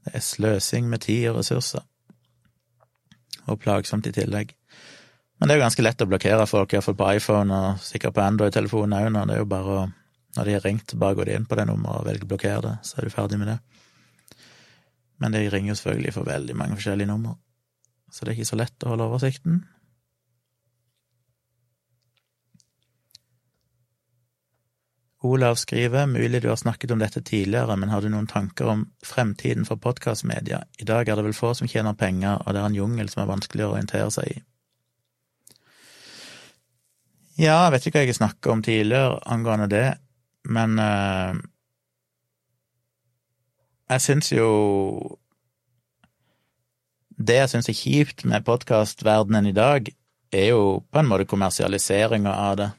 Det 0.06 0.14
er 0.14 0.24
sløsing 0.24 0.88
med 0.90 1.02
tid 1.06 1.30
og 1.32 1.40
ressurser, 1.40 1.84
og 3.50 3.60
plagsomt 3.62 4.08
i 4.08 4.14
tillegg. 4.16 4.54
Men 5.40 5.50
det 5.50 5.56
er 5.56 5.60
jo 5.60 5.66
ganske 5.66 5.84
lett 5.84 6.02
å 6.02 6.08
blokkere 6.08 6.48
folk, 6.48 6.74
iallfall 6.74 6.98
på 6.98 7.12
iPhone 7.18 7.54
og 7.54 7.84
sikkert 7.84 8.16
på 8.16 8.24
Android-telefonen 8.24 8.96
òg 8.98 9.10
når 9.12 9.28
det 9.28 9.36
er 9.36 9.42
jo 9.42 9.52
bare 9.52 9.78
å 9.82 9.86
når 10.36 10.50
de 10.50 10.54
har 10.58 10.66
ringt, 10.68 10.94
bare 11.00 11.16
går 11.16 11.30
de 11.30 11.36
inn 11.38 11.46
på 11.48 11.56
det 11.56 11.64
nummeret 11.70 12.02
og 12.02 12.08
velger 12.10 12.28
å 12.28 12.30
blokkere 12.34 12.64
det, 12.66 12.74
så 12.84 13.00
er 13.00 13.08
du 13.08 13.14
ferdig 13.14 13.38
med 13.40 13.54
det. 13.54 13.60
Men 15.24 15.32
de 15.32 15.46
ringer 15.48 15.72
jo 15.72 15.78
selvfølgelig 15.80 16.12
for 16.18 16.28
veldig 16.28 16.58
mange 16.60 16.76
forskjellige 16.76 17.08
nummer, 17.08 17.38
så 18.12 18.26
det 18.26 18.34
er 18.34 18.40
ikke 18.40 18.50
så 18.52 18.60
lett 18.60 18.84
å 18.84 18.92
holde 18.92 19.08
oversikten. 19.08 19.62
Olav 25.26 25.58
skriver, 25.58 26.06
mulig 26.06 26.42
du 26.44 26.50
har 26.52 26.60
snakket 26.60 26.92
om 26.94 27.00
dette 27.02 27.22
tidligere, 27.26 27.76
men 27.78 27.90
har 27.90 28.02
du 28.02 28.12
noen 28.14 28.28
tanker 28.30 28.70
om 28.70 28.84
fremtiden 29.06 29.66
for 29.66 29.82
podkastmedia? 29.82 30.62
I 30.78 30.86
dag 30.86 31.10
er 31.10 31.18
det 31.18 31.26
vel 31.26 31.38
få 31.38 31.54
som 31.58 31.70
tjener 31.70 31.98
penger, 31.98 32.44
og 32.44 32.54
det 32.54 32.62
er 32.62 32.70
en 32.70 32.78
jungel 32.78 33.10
som 33.10 33.24
er 33.24 33.32
vanskelig 33.32 33.66
å 33.66 33.72
orientere 33.74 34.12
seg 34.14 34.30
i. 34.36 34.44
Ja, 37.36 37.66
jeg 37.66 37.74
vet 37.74 37.88
ikke 37.88 38.00
hva 38.00 38.06
jeg 38.08 38.16
snakket 38.16 38.52
om 38.54 38.64
tidligere 38.64 39.20
angående 39.28 39.68
det. 39.72 39.88
Men 40.46 40.80
uh, 40.80 41.36
jeg 43.90 44.02
syns 44.02 44.32
jo 44.32 44.48
Det 47.18 47.38
jeg 47.40 47.50
syns 47.50 47.70
er 47.72 47.78
kjipt 47.80 48.26
med 48.28 48.46
podkastverdenen 48.46 49.48
i 49.48 49.56
dag, 49.56 49.88
er 50.36 50.50
jo 50.52 50.82
på 50.92 51.00
en 51.00 51.08
måte 51.08 51.28
kommersialiseringa 51.32 52.32
av 52.32 52.58
det. 52.60 52.72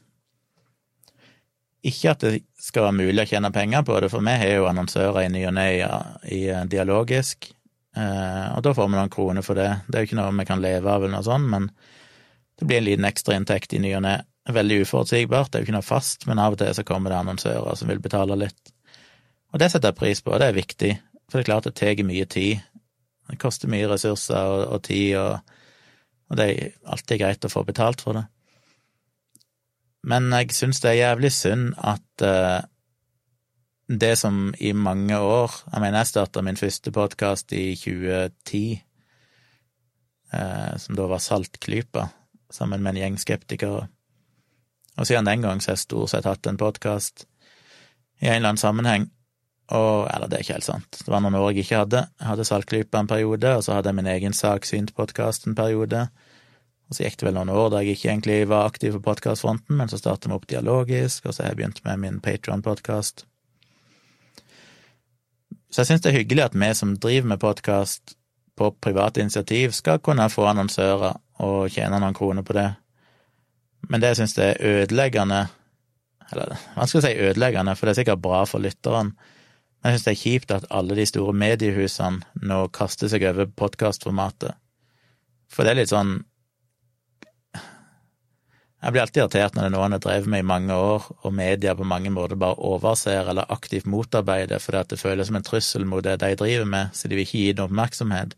Ikke 1.87 2.13
at 2.13 2.23
det 2.25 2.33
skal 2.61 2.87
være 2.87 2.97
mulig 2.99 3.23
å 3.23 3.29
tjene 3.29 3.51
penger 3.55 3.85
på 3.87 3.99
det, 4.03 4.09
for 4.11 4.25
vi 4.25 4.37
har 4.41 4.55
jo 4.57 4.67
annonsører 4.67 5.21
i 5.23 5.31
ny 5.31 5.43
og 5.47 5.53
ne 5.55 5.67
i 5.77 6.41
eh, 6.51 6.65
Dialogisk, 6.67 7.51
uh, 7.95 8.57
og 8.57 8.63
da 8.65 8.73
får 8.75 8.89
vi 8.89 8.97
noen 8.97 9.13
kroner 9.13 9.45
for 9.45 9.59
det. 9.59 9.69
Det 9.87 9.95
er 9.95 10.03
jo 10.03 10.09
ikke 10.11 10.19
noe 10.19 10.33
vi 10.41 10.47
kan 10.49 10.63
leve 10.63 10.91
av 10.91 11.05
eller 11.05 11.15
noe 11.15 11.27
sånt, 11.27 11.47
men 11.53 11.69
det 12.57 12.67
blir 12.67 12.81
en 12.81 12.87
liten 12.89 13.07
ekstrainntekt 13.07 13.77
i 13.77 13.81
ny 13.83 13.93
og 13.99 14.03
ne 14.07 14.17
veldig 14.53 14.81
uforutsigbart, 14.85 15.51
det 15.51 15.57
er 15.57 15.63
jo 15.63 15.67
ikke 15.67 15.75
noe 15.75 15.85
fast, 15.85 16.25
men 16.27 16.39
av 16.39 16.55
og 16.55 16.61
til 16.61 16.73
så 16.75 16.85
kommer 16.87 17.11
det 17.11 17.19
annonsører 17.19 17.75
som 17.75 17.91
vil 17.91 18.01
betale 18.03 18.37
litt. 18.39 18.71
Og 19.53 19.61
det 19.61 19.71
setter 19.71 19.91
jeg 19.91 19.99
pris 19.99 20.23
på, 20.23 20.33
og 20.33 20.41
det 20.41 20.49
er 20.51 20.57
viktig, 20.57 20.91
for 21.27 21.39
det 21.39 21.43
er 21.43 21.49
klart 21.51 21.67
det 21.67 21.75
tar 21.79 22.03
mye 22.07 22.27
tid. 22.31 22.63
Det 23.27 23.39
koster 23.41 23.71
mye 23.71 23.89
ressurser 23.91 24.39
og, 24.39 24.63
og 24.77 24.83
tid, 24.87 25.17
og, 25.19 25.55
og, 26.29 26.39
det 26.39 26.47
er 26.47 26.75
alltid 26.87 27.21
greit 27.23 27.47
å 27.47 27.51
få 27.51 27.63
betalt 27.67 28.03
for 28.03 28.19
det. 28.19 28.25
Men 30.07 30.31
jeg 30.31 30.55
syns 30.55 30.79
det 30.83 30.93
er 30.93 31.01
jævlig 31.01 31.31
synd 31.35 31.73
at 31.83 32.23
uh, 32.23 32.63
det 33.87 34.13
som 34.19 34.53
i 34.59 34.73
mange 34.75 35.17
år 35.17 35.51
Jeg 35.71 35.81
mener, 35.81 35.97
jeg 35.99 36.11
starta 36.11 36.43
min 36.43 36.59
første 36.59 36.91
podkast 36.91 37.51
i 37.55 37.75
2010, 37.75 38.81
uh, 40.33 40.39
eh, 40.39 40.77
som 40.79 40.95
da 40.95 41.07
var 41.07 41.23
Saltklypa, 41.23 42.07
sammen 42.51 42.83
med 42.83 42.95
en 42.95 43.01
gjeng 43.01 43.19
skeptikere. 43.19 43.87
Og 44.97 45.07
siden 45.07 45.27
den 45.27 45.41
gang 45.41 45.61
så 45.61 45.71
har 45.71 45.77
jeg 45.77 45.85
stort 45.85 46.11
sett 46.11 46.27
hatt 46.27 46.47
en 46.47 46.59
podkast 46.59 47.27
i 48.21 48.27
en 48.27 48.39
eller 48.39 48.53
annen 48.53 48.63
sammenheng. 48.63 49.09
Og 49.67 50.07
Eller, 50.13 50.27
det 50.27 50.37
er 50.37 50.45
ikke 50.45 50.53
helt 50.53 50.67
sant. 50.67 50.99
Det 51.03 51.11
var 51.11 51.19
noen 51.19 51.35
år 51.35 51.51
jeg 51.51 51.65
ikke 51.65 51.83
hadde. 51.83 52.05
Jeg 52.19 52.27
hadde 52.27 52.45
Saltklypa 52.47 52.99
en 53.03 53.07
periode, 53.11 53.55
og 53.55 53.63
så 53.63 53.75
hadde 53.75 53.91
jeg 53.91 53.99
min 53.99 54.07
egen 54.07 54.33
Saksynt-podkast 54.33 55.47
en 55.47 55.55
periode. 55.55 56.07
Og 56.87 56.95
så 56.95 57.03
gikk 57.03 57.17
det 57.19 57.27
vel 57.27 57.35
noen 57.35 57.51
år 57.51 57.71
der 57.73 57.83
jeg 57.83 57.97
ikke 57.97 58.11
egentlig 58.13 58.37
var 58.47 58.69
aktiv 58.69 58.95
på 58.95 59.03
podkastfronten, 59.09 59.75
men 59.75 59.89
så 59.91 59.99
startet 59.99 60.29
vi 60.31 60.37
opp 60.37 60.47
dialogisk, 60.47 61.25
og 61.25 61.35
så 61.35 61.43
har 61.43 61.51
jeg 61.51 61.59
begynt 61.59 61.81
med 61.83 62.03
min 62.03 62.21
Patron-podkast. 62.23 63.25
Så 65.67 65.83
jeg 65.83 65.89
syns 65.89 66.05
det 66.05 66.13
er 66.13 66.19
hyggelig 66.21 66.45
at 66.45 66.55
vi 66.55 66.69
som 66.79 66.95
driver 66.95 67.33
med 67.33 67.41
podkast 67.43 68.15
på 68.57 68.71
private 68.81 69.21
initiativ, 69.21 69.75
skal 69.75 69.99
kunne 69.99 70.29
få 70.31 70.47
annonsører 70.49 71.19
og 71.43 71.67
tjene 71.69 71.99
noen 72.01 72.15
kroner 72.17 72.45
på 72.47 72.55
det. 72.55 72.69
Men 73.91 74.01
det 74.01 74.13
jeg 74.13 74.21
syns 74.21 74.37
er 74.41 74.57
ødeleggende 74.63 75.47
Eller 76.27 76.57
vanskelig 76.75 76.99
å 76.99 77.03
si 77.05 77.27
ødeleggende, 77.29 77.75
for 77.77 77.87
det 77.87 77.91
er 77.93 77.99
sikkert 78.01 78.19
bra 78.19 78.41
for 78.43 78.59
lytteren. 78.59 79.13
Men 79.79 79.93
jeg 79.93 79.99
syns 79.99 80.07
det 80.07 80.11
er 80.11 80.23
kjipt 80.23 80.49
at 80.51 80.65
alle 80.75 80.97
de 80.97 81.05
store 81.07 81.31
mediehusene 81.31 82.47
nå 82.49 82.57
kaster 82.75 83.07
seg 83.07 83.23
over 83.29 83.47
podkastformatet. 83.47 84.57
For 85.47 85.63
det 85.63 85.71
er 85.71 85.79
litt 85.79 85.93
sånn 85.93 86.17
Jeg 88.77 88.93
blir 88.93 89.01
alltid 89.01 89.23
irritert 89.23 89.55
når 89.55 89.63
det 89.63 89.67
er 89.67 89.73
noen 89.73 89.93
jeg 89.95 89.97
har 89.97 90.03
drevet 90.05 90.29
med 90.29 90.43
i 90.43 90.47
mange 90.47 90.75
år, 90.77 91.05
og 91.25 91.33
media 91.33 91.73
på 91.75 91.85
mange 91.87 92.11
måter 92.13 92.37
bare 92.37 92.59
overser 92.61 93.31
eller 93.31 93.49
aktivt 93.53 93.87
motarbeider 93.89 94.61
fordi 94.61 94.83
det 94.91 94.99
føles 95.01 95.31
som 95.31 95.39
en 95.39 95.47
trussel 95.47 95.87
mot 95.89 96.03
det 96.05 96.19
de 96.21 96.35
driver 96.37 96.69
med, 96.69 96.93
så 96.93 97.09
de 97.09 97.17
vil 97.17 97.25
ikke 97.25 97.41
gi 97.41 97.55
det 97.57 97.65
oppmerksomhet. 97.65 98.35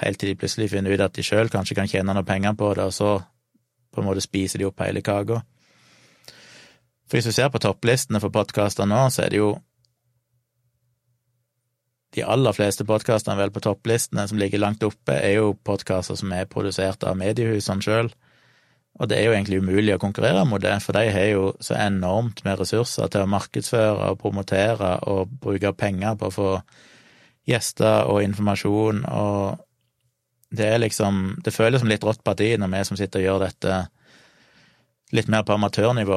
Helt 0.00 0.18
til 0.18 0.32
de 0.32 0.38
plutselig 0.40 0.72
finner 0.72 0.90
ut 0.90 1.04
at 1.06 1.14
de 1.14 1.22
sjøl 1.22 1.52
kanskje 1.52 1.76
kan 1.78 1.90
tjene 1.90 2.10
noen 2.10 2.26
penger 2.26 2.56
på 2.58 2.72
det, 2.74 2.88
og 2.90 2.96
så 2.96 3.12
på 3.94 4.02
en 4.02 4.08
måte 4.08 4.24
spiser 4.24 4.58
de 4.58 4.66
opp 4.66 4.82
hele 4.82 5.04
kaka. 5.06 5.44
For 7.06 7.20
hvis 7.20 7.30
du 7.30 7.36
ser 7.36 7.52
på 7.54 7.62
topplistene 7.62 8.18
for 8.18 8.34
podkaster 8.34 8.90
nå, 8.90 9.04
så 9.14 9.22
er 9.22 9.30
det 9.30 9.38
jo 9.38 9.52
de 12.14 12.26
aller 12.26 12.54
fleste 12.54 12.86
podkastene 12.86 13.38
vel 13.38 13.54
på 13.54 13.62
topplistene 13.62 14.26
som 14.30 14.38
ligger 14.38 14.62
langt 14.62 14.82
oppe, 14.86 15.14
er 15.14 15.38
jo 15.38 15.54
podkaster 15.66 16.18
som 16.18 16.34
er 16.34 16.50
produsert 16.50 17.06
av 17.06 17.18
mediehusene 17.18 17.82
sjøl. 17.82 18.10
Og 19.02 19.10
det 19.10 19.18
er 19.18 19.26
jo 19.26 19.34
egentlig 19.34 19.58
umulig 19.58 19.96
å 19.96 20.02
konkurrere 20.02 20.44
mot 20.46 20.62
det, 20.62 20.76
for 20.84 20.94
de 20.94 21.10
har 21.10 21.28
jo 21.32 21.48
så 21.62 21.74
enormt 21.82 22.44
med 22.46 22.60
ressurser 22.60 23.10
til 23.10 23.24
å 23.24 23.30
markedsføre 23.30 24.10
og 24.12 24.20
promotere 24.20 24.96
og 25.10 25.32
bruke 25.42 25.72
penger 25.74 26.14
på 26.20 26.30
å 26.30 26.34
få 26.34 26.50
gjester 27.50 28.06
og 28.08 28.22
informasjon 28.24 29.02
og 29.10 29.64
det 30.54 30.68
er 30.70 30.78
liksom 30.78 31.40
Det 31.44 31.52
føles 31.52 31.82
som 31.82 31.90
litt 31.90 32.04
rått 32.06 32.22
parti 32.24 32.52
når 32.58 32.70
vi 32.72 32.82
som 32.88 32.98
sitter 32.98 33.20
og 33.20 33.26
gjør 33.26 33.44
dette 33.48 33.80
litt 35.14 35.28
mer 35.30 35.44
på 35.46 35.54
amatørnivå, 35.54 36.16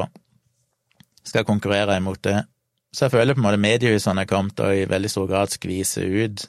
skal 1.22 1.44
konkurrere 1.46 1.98
imot 2.00 2.18
det. 2.24 2.40
Så 2.90 3.04
jeg 3.04 3.12
føler 3.12 3.36
på 3.36 3.42
en 3.42 3.44
måte 3.44 3.60
mediehusene 3.62 4.24
er 4.24 4.30
kommet 4.30 4.58
og 4.64 4.74
i 4.74 4.88
veldig 4.90 5.10
stor 5.12 5.28
grad 5.30 5.52
skviser 5.52 6.08
ut 6.08 6.46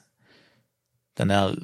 den 1.20 1.34
der 1.34 1.56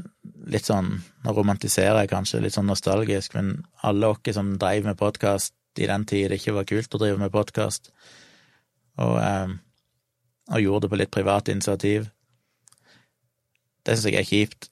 litt 0.51 0.67
sånn 0.67 0.97
Nå 1.25 1.33
romantiserer 1.33 2.03
jeg 2.03 2.11
kanskje, 2.11 2.41
litt 2.43 2.53
sånn 2.53 2.67
nostalgisk, 2.69 3.33
men 3.33 3.63
alle 3.87 4.11
oss 4.11 4.35
som 4.35 4.55
dreiv 4.61 4.85
med 4.85 4.99
podkast 4.99 5.55
i 5.81 5.87
den 5.89 6.05
tid 6.07 6.29
det 6.29 6.39
ikke 6.39 6.53
var 6.59 6.67
kult 6.69 6.93
å 6.95 6.99
drive 7.01 7.17
med 7.19 7.33
podkast, 7.33 7.89
og, 9.01 9.15
eh, 9.19 9.55
og 10.53 10.61
gjorde 10.61 10.85
det 10.85 10.91
på 10.91 10.99
litt 11.01 11.11
privat 11.11 11.49
initiativ, 11.51 12.11
det 13.85 13.95
syns 13.95 14.07
jeg 14.11 14.19
er 14.21 14.29
kjipt, 14.29 14.69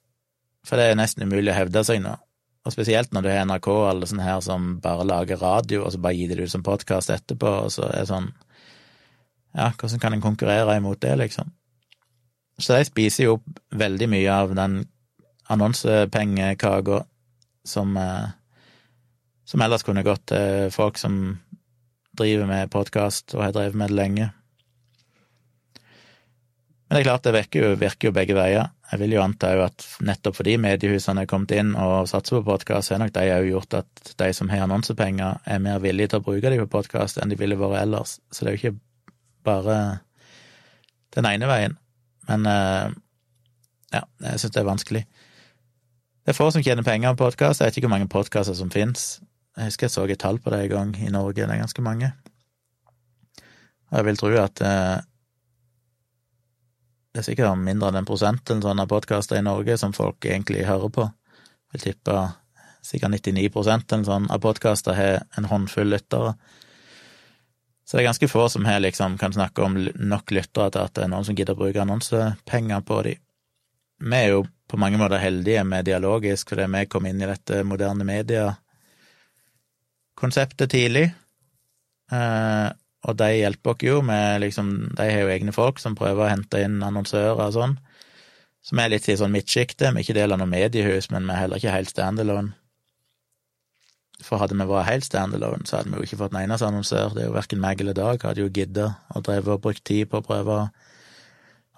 for 0.63 0.79
det 0.79 0.91
er 0.91 0.99
nesten 0.99 1.25
umulig 1.25 1.51
å 1.51 1.57
hevde 1.57 1.84
seg 1.86 1.99
nå. 2.03 2.13
Og 2.63 2.71
spesielt 2.71 3.11
når 3.11 3.25
du 3.25 3.29
har 3.29 3.43
NRK 3.43 3.67
og 3.73 3.89
alle 3.89 4.07
sånne 4.07 4.23
her 4.23 4.39
som 4.45 4.77
bare 4.84 5.05
lager 5.07 5.41
radio, 5.41 5.84
og 5.84 5.91
så 5.91 5.99
bare 5.99 6.15
gir 6.15 6.31
det 6.31 6.45
ut 6.45 6.53
som 6.53 6.63
podkast 6.63 7.11
etterpå, 7.11 7.51
og 7.65 7.73
så 7.75 7.89
er 7.89 8.03
det 8.03 8.11
sånn 8.13 8.31
Ja, 9.53 9.67
hvordan 9.69 9.99
kan 10.01 10.15
en 10.15 10.23
konkurrere 10.23 10.79
imot 10.79 11.01
det, 11.03 11.11
liksom? 11.19 11.51
Så 12.60 12.78
de 12.78 12.86
spiser 12.86 13.28
jo 13.28 13.39
veldig 13.74 14.10
mye 14.12 14.34
av 14.34 14.54
den 14.56 14.84
annonsepengekaka 15.54 17.04
som, 17.66 17.97
eh, 17.97 18.30
som 19.45 19.62
ellers 19.62 19.84
kunne 19.84 20.04
gått 20.04 20.28
til 20.28 20.70
folk 20.72 20.97
som 20.97 21.39
driver 22.18 22.45
med 22.45 22.72
podkast 22.72 23.34
og 23.36 23.43
har 23.47 23.51
drevet 23.56 23.76
med 23.76 23.89
det 23.89 23.97
lenge. 23.97 24.30
Men 26.88 26.99
det 26.99 27.01
er 27.01 27.10
klart, 27.10 27.24
det 27.26 27.34
virker 27.34 27.64
jo, 27.64 27.76
virker 27.82 28.08
jo 28.10 28.14
begge 28.14 28.36
veier. 28.38 28.70
Jeg 28.91 28.99
vil 29.01 29.16
jo 29.16 29.22
anta 29.24 29.49
at 29.64 29.86
nettopp 30.06 30.36
fordi 30.38 30.60
mediehusene 30.62 31.24
er 31.24 31.30
kommet 31.30 31.56
inn 31.58 31.72
og 31.74 32.06
satser 32.12 32.38
på 32.38 32.51
podkast, 32.51 32.91
har 32.93 33.01
nok 33.01 33.16
de 33.16 33.32
òg 33.34 33.47
gjort 33.49 33.80
at 33.80 34.12
de 34.20 34.28
som 34.38 34.51
har 34.54 34.68
annonsepenger, 34.68 35.39
er 35.49 35.64
mer 35.64 35.80
villige 35.82 36.12
til 36.12 36.22
å 36.22 36.28
bruke 36.28 36.51
dem 36.54 36.62
på 36.62 36.70
podkast 36.76 37.18
enn 37.18 37.34
de 37.34 37.39
ville 37.39 37.58
vært 37.58 37.82
ellers. 37.82 38.20
Så 38.30 38.45
det 38.45 38.51
er 38.51 38.58
jo 38.58 38.62
ikke 38.62 38.80
bare 39.49 39.80
den 41.18 41.30
ene 41.32 41.49
veien. 41.49 41.80
Men 42.30 42.47
eh, 42.49 42.95
ja, 43.93 44.03
jeg 44.26 44.41
syns 44.41 44.55
det 44.55 44.61
er 44.63 44.69
vanskelig. 44.69 45.03
Det 46.24 46.32
er 46.32 46.38
få 46.38 46.49
som 46.55 46.63
tjener 46.63 46.86
penger 46.88 47.15
på 47.15 47.26
podkast. 47.26 47.61
Jeg 47.61 47.71
vet 47.71 47.80
ikke 47.80 47.89
hvor 47.89 47.95
mange 47.97 48.11
podkaster 48.11 48.55
som 48.57 48.71
fins. 48.74 49.21
Jeg 49.57 49.69
husker 49.69 49.86
jeg 49.86 49.93
så 49.93 50.05
et 50.07 50.21
tall 50.21 50.39
på 50.41 50.53
det 50.53 50.63
en 50.63 50.71
gang 50.71 50.93
i 51.03 51.11
Norge, 51.13 51.43
det 51.43 51.51
er 51.51 51.61
ganske 51.61 51.84
mange. 51.86 52.13
Og 53.91 53.99
jeg 53.99 54.05
vil 54.07 54.17
tro 54.17 54.32
at 54.41 54.61
eh, 54.65 55.01
det 57.13 57.21
er 57.21 57.28
sikkert 57.28 57.59
mindre 57.61 57.91
enn 57.91 57.99
en 58.01 58.07
prosent 58.09 58.49
eller 58.49 58.65
sånn 58.65 58.82
av 58.82 58.89
podkaster 58.89 59.38
i 59.38 59.45
Norge 59.45 59.76
som 59.78 59.93
folk 59.93 60.26
egentlig 60.26 60.65
hører 60.65 60.89
på. 60.89 61.05
Jeg 61.05 61.76
vil 61.76 61.86
tippe 61.91 62.15
sikkert 62.84 63.13
99 63.13 63.51
eller 63.53 64.07
sånn 64.07 64.26
av 64.34 64.41
podkaster 64.41 64.97
har 64.97 65.19
en 65.38 65.49
håndfull 65.51 65.93
lyttere. 65.93 66.34
Så 67.93 67.99
det 67.99 68.01
er 68.01 68.09
ganske 68.09 68.25
få 68.25 68.49
som 68.49 68.65
her 68.65 68.79
liksom 68.81 69.21
kan 69.21 69.29
snakke 69.33 69.61
om 69.61 69.75
nok 70.01 70.31
lyttere 70.33 70.71
til 70.73 70.81
at 70.81 70.95
det 70.97 71.03
er 71.03 71.09
noen 71.11 71.25
som 71.27 71.35
gidder 71.37 71.53
å 71.53 71.59
bruke 71.59 71.81
annonsepenger 71.83 72.81
på 72.87 72.95
dem. 73.05 73.19
Vi 74.01 74.17
er 74.17 74.29
jo 74.31 74.39
på 74.65 74.79
mange 74.81 74.97
måter 74.97 75.21
heldige 75.21 75.61
med 75.61 75.85
dialogisk, 75.85 76.49
fordi 76.49 76.65
vi 76.73 76.89
kom 76.89 77.05
inn 77.05 77.21
i 77.21 77.29
dette 77.29 77.61
moderne 77.69 78.01
media-konseptet 78.09 80.73
tidlig. 80.73 81.13
Eh, 82.09 82.69
og 83.05 83.13
de 83.21 83.29
hjelper 83.35 83.69
oss 83.75 83.85
jo 83.85 84.01
med 84.01 84.41
liksom 84.41 84.97
De 84.97 85.05
har 85.11 85.21
jo 85.21 85.29
egne 85.35 85.53
folk 85.53 85.77
som 85.77 85.93
prøver 85.93 86.25
å 86.25 86.33
hente 86.33 86.65
inn 86.65 86.81
annonsører 86.81 87.45
og 87.45 87.53
sånn, 87.53 87.77
som 88.65 88.81
er 88.81 88.89
litt 88.95 89.05
i 89.05 89.21
sånn 89.21 89.37
midtsjiktet. 89.37 89.93
Vi 89.93 90.01
er 90.01 90.05
ikke 90.07 90.17
del 90.17 90.33
av 90.33 90.41
noe 90.41 90.49
mediehus, 90.49 91.13
men 91.13 91.29
vi 91.29 91.37
er 91.37 91.45
heller 91.45 91.61
ikke 91.61 91.77
helt 91.77 91.93
standalone. 91.93 92.57
For 94.24 94.39
hadde 94.39 94.55
vi 94.55 94.67
vært 94.69 94.88
helt 94.88 95.07
standalone, 95.07 95.67
så 95.67 95.80
hadde 95.80 95.91
vi 95.91 95.99
jo 95.99 96.07
ikke 96.07 96.19
fått 96.21 96.34
en 96.34 96.41
eneste 96.45 96.67
annonsør. 96.69 97.13
Det 97.15 97.26
er 97.26 97.30
jo 97.30 97.36
verken 97.36 97.61
meg 97.63 97.84
eller 97.84 97.97
Dag 97.97 98.24
hadde 98.24 98.43
jo 98.45 98.51
gidda 98.53 98.88
og 99.13 99.28
drevet 99.28 99.57
og 99.57 99.61
brukt 99.65 99.84
tid 99.88 100.07
på 100.11 100.21
å 100.21 100.26
prøve 100.26 100.57
å, 100.63 100.65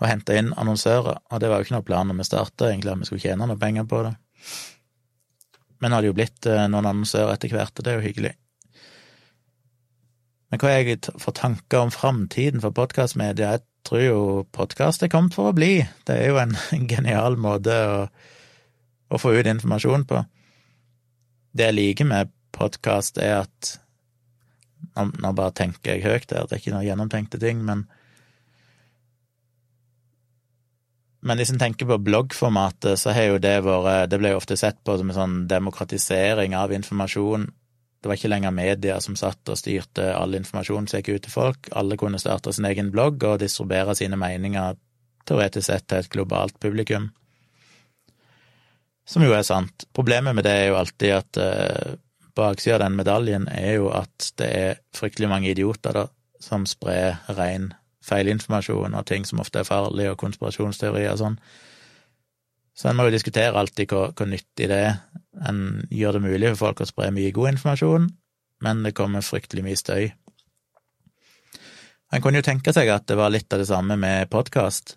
hente 0.05 0.35
inn 0.37 0.51
annonsører, 0.59 1.21
og 1.31 1.41
det 1.41 1.49
var 1.49 1.61
jo 1.61 1.65
ikke 1.65 1.77
noe 1.77 1.87
plan 1.87 2.09
når 2.11 2.19
vi 2.19 2.27
starta, 2.27 2.69
egentlig, 2.69 2.91
at 2.93 3.01
vi 3.01 3.09
skulle 3.09 3.23
tjene 3.23 3.47
noe 3.49 3.59
penger 3.59 3.87
på 3.89 4.01
det. 4.05 4.11
Men 5.81 5.95
det 5.95 6.09
jo 6.09 6.17
blitt 6.17 6.49
eh, 6.51 6.65
noen 6.71 6.89
annonsører 6.91 7.31
etter 7.33 7.55
hvert, 7.55 7.73
og 7.73 7.85
det 7.85 7.93
er 7.93 7.97
jo 8.01 8.05
hyggelig. 8.05 8.33
Men 10.51 10.61
hva 10.61 10.71
er 10.71 10.83
jeg 10.85 11.01
for 11.19 11.35
tanker 11.35 11.87
om 11.87 11.93
framtiden 11.95 12.61
for 12.63 12.75
podkastmedia? 12.75 13.55
Jeg 13.55 13.63
tror 13.87 14.03
jo 14.03 14.19
podkast 14.55 15.03
er 15.03 15.11
kommet 15.13 15.35
for 15.37 15.49
å 15.49 15.55
bli. 15.57 15.79
Det 16.07 16.19
er 16.19 16.31
jo 16.31 16.41
en 16.43 16.55
genial 16.91 17.39
måte 17.41 17.75
å, 17.89 17.97
å 19.09 19.21
få 19.21 19.33
ut 19.35 19.49
informasjon 19.49 20.05
på. 20.09 20.21
Det 21.55 21.69
jeg 21.69 21.77
liker 21.77 22.09
med 22.09 22.34
podkast, 22.55 23.19
er 23.21 23.43
at 23.43 23.75
nå, 24.95 25.09
nå, 25.21 25.33
bare 25.35 25.53
tenker 25.55 25.95
jeg 25.95 26.05
høyt 26.05 26.31
her, 26.31 26.47
det 26.47 26.57
er 26.57 26.63
ikke 26.63 26.73
noen 26.75 26.87
gjennomtenkte 26.87 27.41
ting, 27.43 27.63
men 27.67 27.87
Men 31.25 31.39
hvis 31.41 31.49
en 31.49 31.57
tenker 31.57 31.87
på 31.89 31.95
bloggformatet, 32.05 32.99
så 33.01 33.09
har 33.09 33.23
jo 33.31 33.37
det 33.41 33.55
vært 33.65 34.11
Det 34.11 34.19
ble 34.21 34.29
jo 34.29 34.37
ofte 34.37 34.53
sett 34.61 34.77
på 34.85 34.93
som 34.99 35.09
en 35.09 35.15
sånn 35.15 35.37
demokratisering 35.49 36.53
av 36.53 36.69
informasjon 36.69 37.47
det 38.05 38.09
var 38.11 38.19
ikke 38.19 38.29
lenger 38.29 38.51
media 38.53 38.95
som 39.01 39.15
satt 39.17 39.49
og 39.49 39.57
styrte 39.57 40.11
all 40.13 40.35
informasjon 40.37 40.85
som 40.85 40.99
gikk 40.99 41.07
ut 41.15 41.23
til 41.25 41.33
folk. 41.33 41.69
Alle 41.73 41.95
kunne 41.97 42.19
starte 42.21 42.51
sin 42.53 42.67
egen 42.69 42.91
blogg 42.93 43.23
og 43.25 43.39
distribuere 43.41 43.95
sine 43.97 44.19
meninger 44.21 44.75
teoretisk 45.25 45.65
sett 45.65 45.87
til 45.89 46.03
et 46.03 46.11
globalt 46.13 46.59
publikum. 46.61 47.07
Som 49.09 49.25
jo 49.25 49.33
er 49.33 49.41
sant. 49.41 49.87
Problemet 49.89 50.37
med 50.37 50.45
det 50.45 50.53
er 50.53 50.69
jo 50.69 50.77
alltid 50.77 51.15
at 51.15 51.39
uh, 51.41 51.97
baksida 52.35 52.77
av 52.77 52.85
den 52.85 52.97
medaljen 52.99 53.47
er 53.51 53.77
jo 53.79 53.89
at 53.95 54.31
det 54.39 54.49
er 54.51 54.81
fryktelig 54.95 55.29
mange 55.31 55.51
idioter 55.51 55.95
da, 55.95 56.05
som 56.41 56.67
sprer 56.69 57.21
ren 57.37 57.71
feilinformasjon 58.05 58.97
og 58.97 59.07
ting 59.09 59.25
som 59.25 59.41
ofte 59.41 59.61
er 59.61 59.67
farlig, 59.67 60.09
og 60.11 60.19
konspirasjonsteorier 60.21 61.13
og 61.13 61.21
sånn. 61.21 61.39
Så 62.75 62.89
en 62.89 62.99
må 62.99 63.07
jo 63.07 63.15
diskutere 63.15 63.55
alltid 63.55 63.89
hvor, 63.91 64.11
hvor 64.11 64.27
nyttig 64.29 64.67
det 64.69 64.81
er 64.89 64.99
en 65.47 65.85
gjør 65.91 66.17
det 66.17 66.25
mulig 66.27 66.51
for 66.53 66.67
folk 66.67 66.83
å 66.83 66.89
spre 66.89 67.09
mye 67.15 67.33
god 67.35 67.55
informasjon, 67.55 68.09
men 68.63 68.83
det 68.85 68.95
kommer 68.95 69.25
fryktelig 69.25 69.63
mye 69.65 69.79
støy. 69.79 70.11
En 72.13 72.21
kunne 72.23 72.39
jo 72.39 72.45
tenke 72.45 72.71
seg 72.75 72.91
at 72.93 73.07
det 73.09 73.17
var 73.19 73.33
litt 73.33 73.51
av 73.51 73.59
det 73.59 73.67
samme 73.67 73.97
med 73.99 74.29
podkast. 74.31 74.95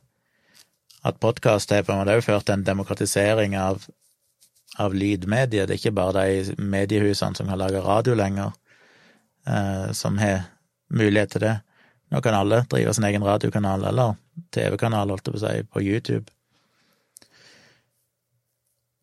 At 1.06 1.20
podkast 1.22 1.70
har 1.72 1.86
ført 1.86 2.46
til 2.46 2.54
en 2.54 2.66
demokratisering 2.66 3.56
av, 3.58 3.86
av 4.80 4.94
lydmedier. 4.94 5.66
Det 5.66 5.76
er 5.76 5.80
ikke 5.82 5.96
bare 5.98 6.24
de 6.28 6.56
mediehusene 6.58 7.38
som 7.38 7.50
kan 7.50 7.60
lage 7.60 7.82
radio 7.84 8.14
lenger, 8.18 8.54
eh, 9.46 9.90
som 9.92 10.18
har 10.22 10.46
mulighet 10.88 11.36
til 11.36 11.46
det. 11.46 11.56
Nå 12.08 12.22
kan 12.24 12.34
alle 12.34 12.64
drive 12.70 12.94
sin 12.94 13.04
egen 13.04 13.24
radiokanal, 13.24 13.84
eller 13.84 14.16
TV-kanal, 14.54 15.10
holdt 15.12 15.28
jeg 15.28 15.34
på 15.34 15.40
å 15.40 15.44
si, 15.44 15.70
på 15.74 15.84
YouTube. 15.84 16.26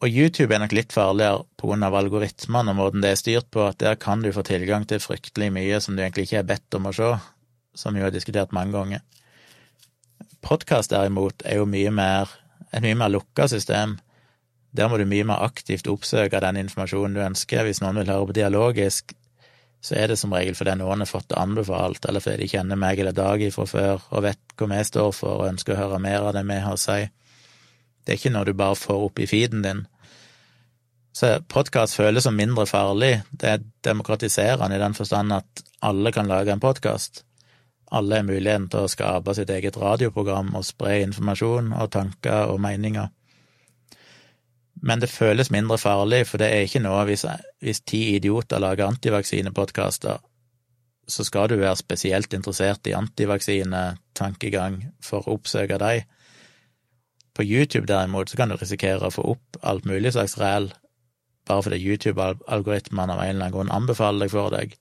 Og 0.03 0.11
YouTube 0.11 0.53
er 0.53 0.61
nok 0.61 0.73
litt 0.75 0.93
farligere 0.93 1.45
på 1.57 1.69
grunn 1.69 1.85
av 1.85 1.95
algoritmene 1.97 2.73
og 2.73 2.77
måten 2.77 3.03
det 3.03 3.13
er 3.13 3.19
styrt 3.19 3.47
på, 3.53 3.63
at 3.69 3.79
der 3.81 3.95
kan 3.97 4.21
du 4.21 4.31
få 4.35 4.43
tilgang 4.45 4.83
til 4.89 4.99
fryktelig 5.01 5.51
mye 5.55 5.79
som 5.81 5.95
du 5.95 6.03
egentlig 6.03 6.27
ikke 6.27 6.41
er 6.41 6.49
bedt 6.49 6.77
om 6.77 6.89
å 6.89 6.93
se, 6.93 7.11
som 7.77 7.95
vi 7.95 8.03
har 8.03 8.13
diskutert 8.13 8.53
mange 8.55 8.75
ganger. 8.75 9.05
Podkast 10.45 10.91
derimot 10.93 11.45
er 11.47 11.61
jo 11.61 11.69
mye 11.69 11.93
mer, 11.95 12.33
et 12.69 12.83
mye 12.83 12.97
mer 12.99 13.13
lukka 13.13 13.47
system. 13.49 13.95
Der 14.75 14.89
må 14.91 14.97
du 14.99 15.05
mye 15.07 15.25
mer 15.27 15.43
aktivt 15.45 15.87
oppsøke 15.87 16.41
den 16.43 16.59
informasjonen 16.65 17.15
du 17.15 17.21
ønsker. 17.23 17.63
Hvis 17.63 17.79
noen 17.83 18.01
vil 18.01 18.11
høre 18.11 18.27
på 18.27 18.35
dialogisk, 18.35 19.13
så 19.85 19.95
er 20.01 20.09
det 20.11 20.17
som 20.19 20.33
regel 20.33 20.57
fordi 20.57 20.73
noen 20.79 21.03
har 21.03 21.09
fått 21.09 21.29
det 21.31 21.39
anbefalt, 21.39 22.07
eller 22.09 22.23
fordi 22.23 22.43
de 22.43 22.51
kjenner 22.55 22.79
meg 22.79 22.99
eller 22.99 23.15
Dag 23.15 23.43
fra 23.53 23.67
før 23.69 24.07
og 24.09 24.25
vet 24.25 24.55
hva 24.57 24.69
vi 24.71 24.79
står 24.89 25.11
for 25.13 25.43
og 25.43 25.51
ønsker 25.51 25.75
å 25.75 25.81
høre 25.83 26.01
mer 26.03 26.25
av 26.25 26.33
det 26.35 26.43
vi 26.49 26.57
har 26.63 26.75
å 26.75 26.81
si. 26.81 27.03
Det 28.05 28.13
er 28.13 28.19
ikke 28.19 28.33
noe 28.33 28.47
du 28.47 28.55
bare 28.57 28.77
får 28.77 29.05
opp 29.07 29.21
i 29.21 29.29
feeden 29.29 29.63
din. 29.65 29.85
Så 31.15 31.37
podkast 31.47 31.95
føles 31.95 32.25
som 32.27 32.35
mindre 32.35 32.65
farlig. 32.67 33.21
Det 33.31 33.51
er 33.53 33.63
demokratiserende 33.87 34.75
i 34.75 34.81
den 34.81 34.97
forstand 34.97 35.31
at 35.37 35.63
alle 35.85 36.11
kan 36.11 36.27
lage 36.27 36.51
en 36.51 36.63
podkast. 36.63 37.23
Alle 37.95 38.19
har 38.19 38.27
muligheten 38.27 38.67
til 38.73 38.83
å 38.83 38.91
skape 38.91 39.35
sitt 39.37 39.53
eget 39.53 39.77
radioprogram 39.79 40.51
og 40.57 40.65
spre 40.67 40.97
informasjon 41.05 41.71
og 41.77 41.93
tanker 41.93 42.51
og 42.51 42.59
meninger. 42.65 43.13
Men 44.85 45.01
det 45.01 45.09
føles 45.09 45.49
mindre 45.49 45.79
farlig, 45.81 46.27
for 46.29 46.41
det 46.41 46.51
er 46.53 46.67
ikke 46.67 46.83
noe 46.83 47.01
hvis, 47.09 47.25
hvis 47.63 47.81
ti 47.89 48.03
idioter 48.15 48.61
lager 48.61 48.85
antivaksinepodkaster, 48.85 50.19
så 51.07 51.25
skal 51.25 51.49
du 51.49 51.55
være 51.57 51.77
spesielt 51.77 52.33
interessert 52.33 52.87
i 52.89 52.93
antivaksinetankegang 52.97 54.79
for 55.03 55.25
å 55.25 55.37
oppsøke 55.39 55.79
dem. 55.81 56.05
På 57.35 57.43
YouTube 57.43 57.89
derimot 57.89 58.29
så 58.29 58.37
kan 58.39 58.49
du 58.49 58.57
risikere 58.57 59.09
å 59.09 59.13
få 59.13 59.25
opp 59.33 59.59
alt 59.61 59.85
mulig 59.89 60.13
slags 60.15 60.37
ræl, 60.39 60.69
bare 61.45 61.65
fordi 61.65 61.81
YouTube-algoritmene 61.81 63.17
av 63.17 63.21
en 63.21 63.33
eller 63.35 63.41
annen 63.41 63.57
grunn 63.57 63.73
anbefaler 63.73 64.25
deg 64.25 64.33
for 64.33 64.53
deg. 64.53 64.77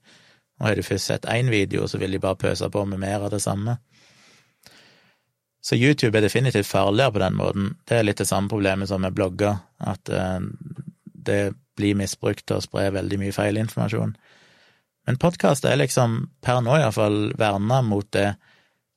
Og 0.61 0.69
har 0.69 0.79
du 0.79 0.87
først 0.87 1.11
sett 1.11 1.27
én 1.29 1.51
video, 1.53 1.89
så 1.89 1.99
vil 1.99 2.15
de 2.15 2.23
bare 2.23 2.41
pøse 2.41 2.69
på 2.71 2.85
med 2.89 3.03
mer 3.03 3.25
av 3.27 3.33
det 3.35 3.43
samme. 3.43 3.79
Så 5.65 5.79
YouTube 5.81 6.19
er 6.19 6.27
definitivt 6.27 6.69
farligere 6.69 7.15
på 7.15 7.23
den 7.23 7.37
måten. 7.39 7.69
Det 7.89 7.97
er 7.97 8.05
litt 8.05 8.21
det 8.21 8.29
samme 8.29 8.53
problemet 8.53 8.91
som 8.91 9.01
med 9.01 9.15
blogger, 9.17 9.63
at 9.81 10.11
eh, 10.13 10.41
det 11.25 11.55
blir 11.79 11.97
misbrukt 11.97 12.53
og 12.53 12.67
sprer 12.67 12.93
veldig 12.93 13.19
mye 13.23 13.33
feilinformasjon. 13.33 14.13
Men 15.09 15.21
podkast 15.21 15.65
er 15.69 15.81
liksom, 15.81 16.19
per 16.45 16.61
nå 16.65 16.77
iallfall, 16.79 17.33
verna 17.41 17.81
mot 17.85 18.11
det 18.13 18.35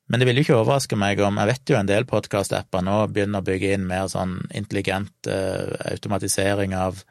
Men 0.08 0.20
det 0.20 0.26
vil 0.26 0.38
jo 0.40 0.42
ikke 0.46 0.56
overraske 0.56 0.96
meg 0.96 1.18
om 1.20 1.36
Jeg 1.36 1.48
vet 1.50 1.68
jo 1.68 1.76
en 1.76 1.88
del 1.88 2.06
podkast-apper 2.08 2.80
nå 2.80 2.94
begynner 3.12 3.42
å 3.42 3.44
bygge 3.44 3.74
inn 3.76 3.84
mer 3.84 4.06
sånn 4.08 4.38
intelligent 4.56 5.28
uh, 5.28 5.68
automatisering 5.90 6.72
av 6.72 7.02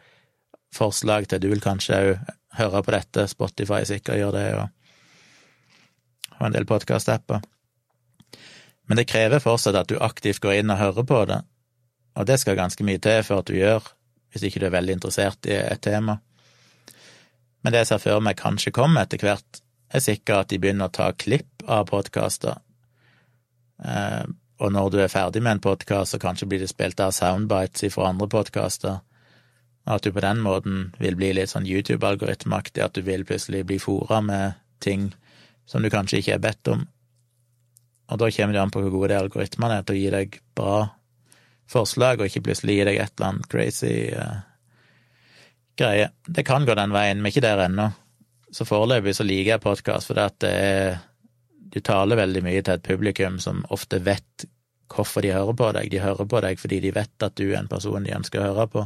forslag 0.74 1.28
til 1.30 1.44
Du 1.44 1.52
vil 1.52 1.62
kanskje 1.62 2.00
òg 2.00 2.34
høre 2.58 2.82
på 2.82 2.96
dette, 2.96 3.28
Spotify 3.30 3.84
sikkert 3.86 4.18
gjør 4.18 4.34
det, 4.34 4.48
og, 4.58 4.98
og 6.40 6.48
en 6.48 6.58
del 6.58 6.66
podkast-apper. 6.66 7.46
Men 8.88 9.00
det 9.00 9.10
krever 9.10 9.44
fortsatt 9.44 9.76
at 9.76 9.90
du 9.92 10.00
aktivt 10.00 10.42
går 10.44 10.62
inn 10.62 10.72
og 10.74 10.80
hører 10.82 11.08
på 11.08 11.24
det, 11.30 11.42
og 12.18 12.26
det 12.26 12.40
skal 12.42 12.58
ganske 12.58 12.84
mye 12.88 13.02
til 13.04 13.22
for 13.28 13.44
at 13.44 13.50
du 13.50 13.58
gjør, 13.58 13.84
hvis 14.32 14.48
ikke 14.48 14.62
du 14.64 14.68
er 14.70 14.76
veldig 14.78 14.98
interessert 14.98 15.48
i 15.48 15.56
et 15.60 15.82
tema. 15.84 16.18
Men 17.62 17.74
det 17.74 17.84
jeg 17.84 17.92
ser 17.92 18.04
for 18.04 18.24
meg 18.24 18.40
kanskje 18.40 18.74
kommer 18.76 19.04
etter 19.04 19.22
hvert, 19.22 19.62
er 19.94 20.04
sikkert 20.04 20.46
at 20.46 20.50
de 20.52 20.60
begynner 20.60 20.90
å 20.90 20.96
ta 20.98 21.12
klipp 21.16 21.68
av 21.68 21.86
podkaster 21.92 22.58
Eh, 23.86 24.26
og 24.58 24.74
når 24.74 24.90
du 24.90 24.98
er 25.02 25.12
ferdig 25.12 25.44
med 25.44 25.58
en 25.58 25.62
podkast, 25.62 26.12
så 26.12 26.20
kanskje 26.22 26.48
blir 26.50 26.64
det 26.64 26.72
spilt 26.72 27.00
av 27.04 27.14
soundbites 27.14 27.94
fra 27.94 28.10
andre 28.10 28.28
podkaster. 28.32 29.00
At 29.88 30.04
du 30.04 30.12
på 30.12 30.24
den 30.24 30.42
måten 30.44 30.92
vil 31.00 31.16
bli 31.16 31.32
litt 31.38 31.54
sånn 31.54 31.68
YouTube-algoritmeaktig, 31.68 32.84
at 32.84 32.98
du 32.98 33.06
vil 33.06 33.26
plutselig 33.26 33.64
bli 33.68 33.78
fora 33.80 34.20
med 34.22 34.58
ting 34.84 35.12
som 35.70 35.84
du 35.84 35.92
kanskje 35.94 36.22
ikke 36.22 36.36
er 36.36 36.44
bedt 36.44 36.74
om. 36.74 36.88
Og 38.08 38.22
da 38.22 38.30
kommer 38.32 38.56
det 38.56 38.62
an 38.62 38.72
på 38.74 38.82
hvor 38.84 38.94
gode 38.94 39.12
de 39.12 39.20
algoritmene 39.20 39.80
er 39.80 39.88
til 39.88 39.98
å 39.98 40.02
gi 40.02 40.12
deg 40.14 40.38
bra 40.56 40.78
forslag, 41.68 42.22
og 42.22 42.30
ikke 42.30 42.46
plutselig 42.48 42.78
gi 42.78 42.86
deg 42.88 43.02
et 43.04 43.14
eller 43.18 43.34
annet 43.34 43.50
crazy 43.52 43.96
uh, 44.16 44.38
greie. 45.80 46.10
Det 46.24 46.46
kan 46.48 46.68
gå 46.68 46.76
den 46.80 46.96
veien, 46.96 47.20
men 47.20 47.34
ikke 47.34 47.44
der 47.44 47.66
ennå. 47.66 47.90
Så 48.56 48.64
foreløpig 48.68 49.18
så 49.18 49.26
liker 49.28 49.58
jeg 49.58 49.66
podkast 49.66 50.08
fordi 50.08 50.28
det 50.46 50.54
er 50.56 51.00
du 51.68 51.82
taler 51.84 52.20
veldig 52.20 52.44
mye 52.46 52.62
til 52.64 52.78
et 52.78 52.86
publikum 52.86 53.42
som 53.44 53.66
ofte 53.76 54.00
vet 54.04 54.48
hvorfor 54.88 55.26
de 55.26 55.34
hører 55.36 55.58
på 55.58 55.72
deg. 55.76 55.90
De 55.92 56.00
hører 56.02 56.30
på 56.30 56.42
deg 56.46 56.62
fordi 56.62 56.80
de 56.86 56.94
vet 56.96 57.26
at 57.26 57.36
du 57.36 57.50
er 57.50 57.60
en 57.60 57.70
person 57.72 58.04
de 58.04 58.16
ønsker 58.16 58.42
å 58.42 58.48
høre 58.52 58.68
på, 58.72 58.86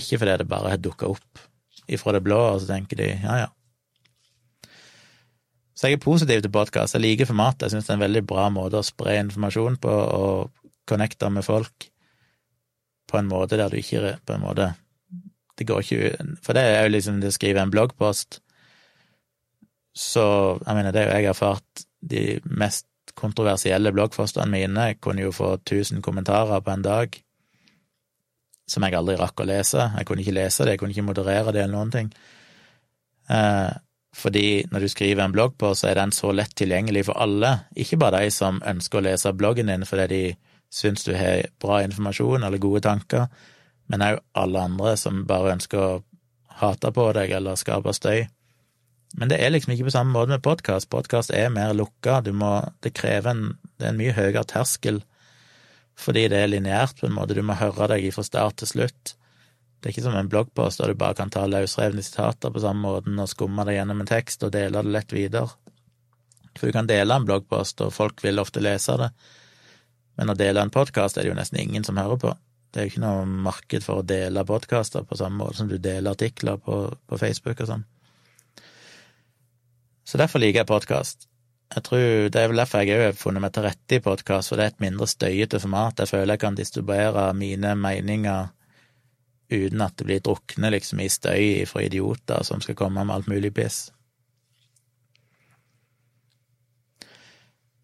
ikke 0.00 0.18
fordi 0.22 0.38
det 0.40 0.48
bare 0.50 0.72
har 0.72 0.82
dukka 0.82 1.12
opp 1.12 1.44
ifra 1.92 2.16
det 2.16 2.24
blå, 2.26 2.38
og 2.54 2.62
så 2.62 2.72
tenker 2.72 2.98
de 2.98 3.10
ja, 3.12 3.36
ja. 3.44 3.50
Så 5.76 5.90
jeg 5.90 5.98
er 5.98 6.00
positiv 6.00 6.40
til 6.40 6.52
podkast. 6.52 6.96
Jeg 6.96 7.04
liker 7.04 7.28
formatet. 7.28 7.66
Jeg 7.66 7.74
syns 7.74 7.88
det 7.88 7.92
er 7.92 7.98
en 7.98 8.06
veldig 8.06 8.24
bra 8.28 8.46
måte 8.52 8.80
å 8.80 8.86
spre 8.86 9.18
informasjon 9.20 9.76
på 9.82 9.92
og 9.92 10.64
connecte 10.88 11.28
med 11.30 11.44
folk 11.44 11.90
på 13.06 13.18
en 13.20 13.28
måte 13.28 13.58
der 13.60 13.70
du 13.70 13.76
ikke 13.78 14.16
på 14.26 14.34
en 14.34 14.42
måte 14.42 14.72
Det 15.56 15.66
går 15.66 15.80
ikke 15.82 16.38
For 16.42 16.56
det 16.56 16.62
er 16.62 16.82
jo 16.84 16.92
liksom 16.94 17.20
det 17.20 17.30
å 17.30 17.36
skrive 17.36 17.62
en 17.62 17.70
bloggpost 17.70 18.40
så 19.96 20.24
jeg 20.60 20.76
mener, 20.76 20.92
det 20.92 21.00
er 21.00 21.06
jo 21.06 21.12
jeg 21.14 21.24
har 21.24 21.32
erfart 21.32 21.84
de 22.04 22.24
mest 22.44 22.86
kontroversielle 23.16 23.92
bloggpostene 23.96 24.50
mine 24.52 24.90
kunne 25.00 25.24
jo 25.24 25.32
få 25.32 25.54
1000 25.56 26.02
kommentarer 26.04 26.60
på 26.60 26.72
en 26.74 26.84
dag, 26.84 27.16
som 28.68 28.84
jeg 28.84 28.98
aldri 28.98 29.16
rakk 29.16 29.40
å 29.40 29.46
lese. 29.48 29.86
Jeg 29.96 30.08
kunne 30.08 30.20
ikke 30.20 30.36
lese 30.36 30.66
det, 30.66 30.74
jeg 30.74 30.82
kunne 30.82 30.92
ikke 30.92 31.06
moderere 31.06 31.54
det 31.56 31.62
eller 31.62 31.78
noen 31.78 31.94
ting. 31.94 32.10
Eh, 33.32 33.72
fordi 34.16 34.64
når 34.72 34.84
du 34.84 34.88
skriver 34.88 35.24
en 35.24 35.32
blogg 35.34 35.56
på, 35.58 35.72
så 35.74 35.90
er 35.90 35.98
den 35.98 36.12
så 36.14 36.32
lett 36.32 36.54
tilgjengelig 36.56 37.06
for 37.08 37.18
alle, 37.20 37.66
ikke 37.76 37.98
bare 38.00 38.24
de 38.24 38.30
som 38.32 38.62
ønsker 38.64 39.00
å 39.00 39.06
lese 39.08 39.34
bloggen 39.36 39.72
din 39.72 39.84
fordi 39.88 40.06
de 40.12 40.22
syns 40.72 41.04
du 41.06 41.14
har 41.16 41.46
bra 41.62 41.82
informasjon 41.84 42.44
eller 42.46 42.62
gode 42.62 42.82
tanker, 42.86 43.26
men 43.86 44.02
òg 44.02 44.22
alle 44.34 44.64
andre 44.70 44.96
som 44.98 45.24
bare 45.28 45.54
ønsker 45.56 45.82
å 45.82 46.00
hate 46.60 46.90
på 46.92 47.10
deg 47.16 47.34
eller 47.36 47.58
skape 47.60 47.92
støy. 47.94 48.26
Men 49.16 49.30
det 49.30 49.38
er 49.40 49.52
liksom 49.52 49.72
ikke 49.72 49.86
på 49.88 49.94
samme 49.94 50.12
måte 50.12 50.34
med 50.34 50.44
podkast. 50.44 50.90
Podkast 50.92 51.30
er 51.30 51.52
mer 51.52 51.72
lukka. 51.76 52.20
Du 52.20 52.32
må 52.36 52.66
Det 52.82 52.92
krever 52.94 53.30
en 53.30 53.58
Det 53.78 53.86
er 53.86 53.92
en 53.92 54.00
mye 54.00 54.16
høyere 54.16 54.44
terskel 54.44 55.02
fordi 55.96 56.26
det 56.28 56.36
er 56.36 56.50
lineært, 56.52 56.98
på 57.00 57.06
en 57.06 57.14
måte. 57.16 57.34
Du 57.34 57.40
må 57.40 57.54
høre 57.56 57.88
deg 57.88 58.12
fra 58.12 58.22
start 58.24 58.58
til 58.60 58.68
slutt. 58.68 59.14
Det 59.80 59.88
er 59.88 59.94
ikke 59.94 60.06
som 60.06 60.16
en 60.18 60.30
bloggpost 60.32 60.80
der 60.80 60.90
du 60.90 60.98
bare 60.98 61.14
kan 61.18 61.30
ta 61.30 61.44
løsrevne 61.46 62.02
sitater 62.02 62.52
på 62.52 62.62
samme 62.62 62.82
måten 62.86 63.18
og 63.22 63.28
skumme 63.30 63.66
det 63.68 63.76
gjennom 63.76 64.02
en 64.02 64.08
tekst 64.10 64.42
og 64.46 64.54
dele 64.54 64.82
det 64.82 64.94
lett 64.94 65.12
videre. 65.14 65.52
For 66.56 66.68
du 66.68 66.72
kan 66.72 66.88
dele 66.88 67.14
en 67.14 67.26
bloggpost, 67.28 67.82
og 67.84 67.92
folk 67.92 68.22
vil 68.24 68.40
ofte 68.40 68.62
lese 68.64 68.96
det, 68.96 69.10
men 70.16 70.32
å 70.32 70.36
dele 70.38 70.62
en 70.64 70.72
podkast 70.72 71.18
er 71.18 71.26
det 71.26 71.34
jo 71.34 71.36
nesten 71.36 71.60
ingen 71.60 71.84
som 71.84 72.00
hører 72.00 72.20
på. 72.22 72.32
Det 72.72 72.80
er 72.80 72.86
jo 72.86 72.92
ikke 72.94 73.04
noe 73.04 73.26
marked 73.28 73.84
for 73.84 74.00
å 74.00 74.06
dele 74.06 74.44
podkaster 74.48 75.04
på 75.04 75.18
samme 75.20 75.42
måte 75.42 75.60
som 75.60 75.68
du 75.68 75.76
deler 75.76 76.16
artikler 76.16 76.58
på, 76.60 76.80
på 77.08 77.20
Facebook 77.20 77.60
og 77.60 77.70
sånn. 77.70 77.84
Så 80.06 80.20
derfor 80.20 80.40
liker 80.40 80.62
jeg 80.62 80.70
podkast. 80.70 81.28
Jeg 81.74 81.82
tror 81.82 82.28
Det 82.30 82.40
er 82.40 82.48
vel 82.48 82.60
derfor 82.62 82.84
jeg 82.84 82.94
òg 82.94 83.04
har 83.08 83.16
funnet 83.18 83.42
meg 83.42 83.52
til 83.52 83.64
rette 83.66 83.98
i 83.98 84.02
podkast, 84.02 84.48
for 84.48 84.56
det 84.56 84.66
er 84.66 84.74
et 84.74 84.84
mindre 84.84 85.08
støyete 85.10 85.60
format. 85.60 85.98
Jeg 85.98 86.12
føler 86.12 86.36
jeg 86.36 86.42
kan 86.44 86.58
distribuere 86.58 87.24
mine 87.34 87.74
meninger 87.74 88.52
uten 89.50 89.82
at 89.84 89.96
det 89.98 90.06
blir 90.08 90.22
drukne 90.24 90.70
liksom 90.74 91.02
i 91.02 91.10
støy 91.12 91.66
fra 91.70 91.84
idioter 91.86 92.42
som 92.46 92.62
skal 92.62 92.78
komme 92.78 93.04
med 93.04 93.14
alt 93.14 93.30
mulig 93.30 93.52
piss. 93.54 93.90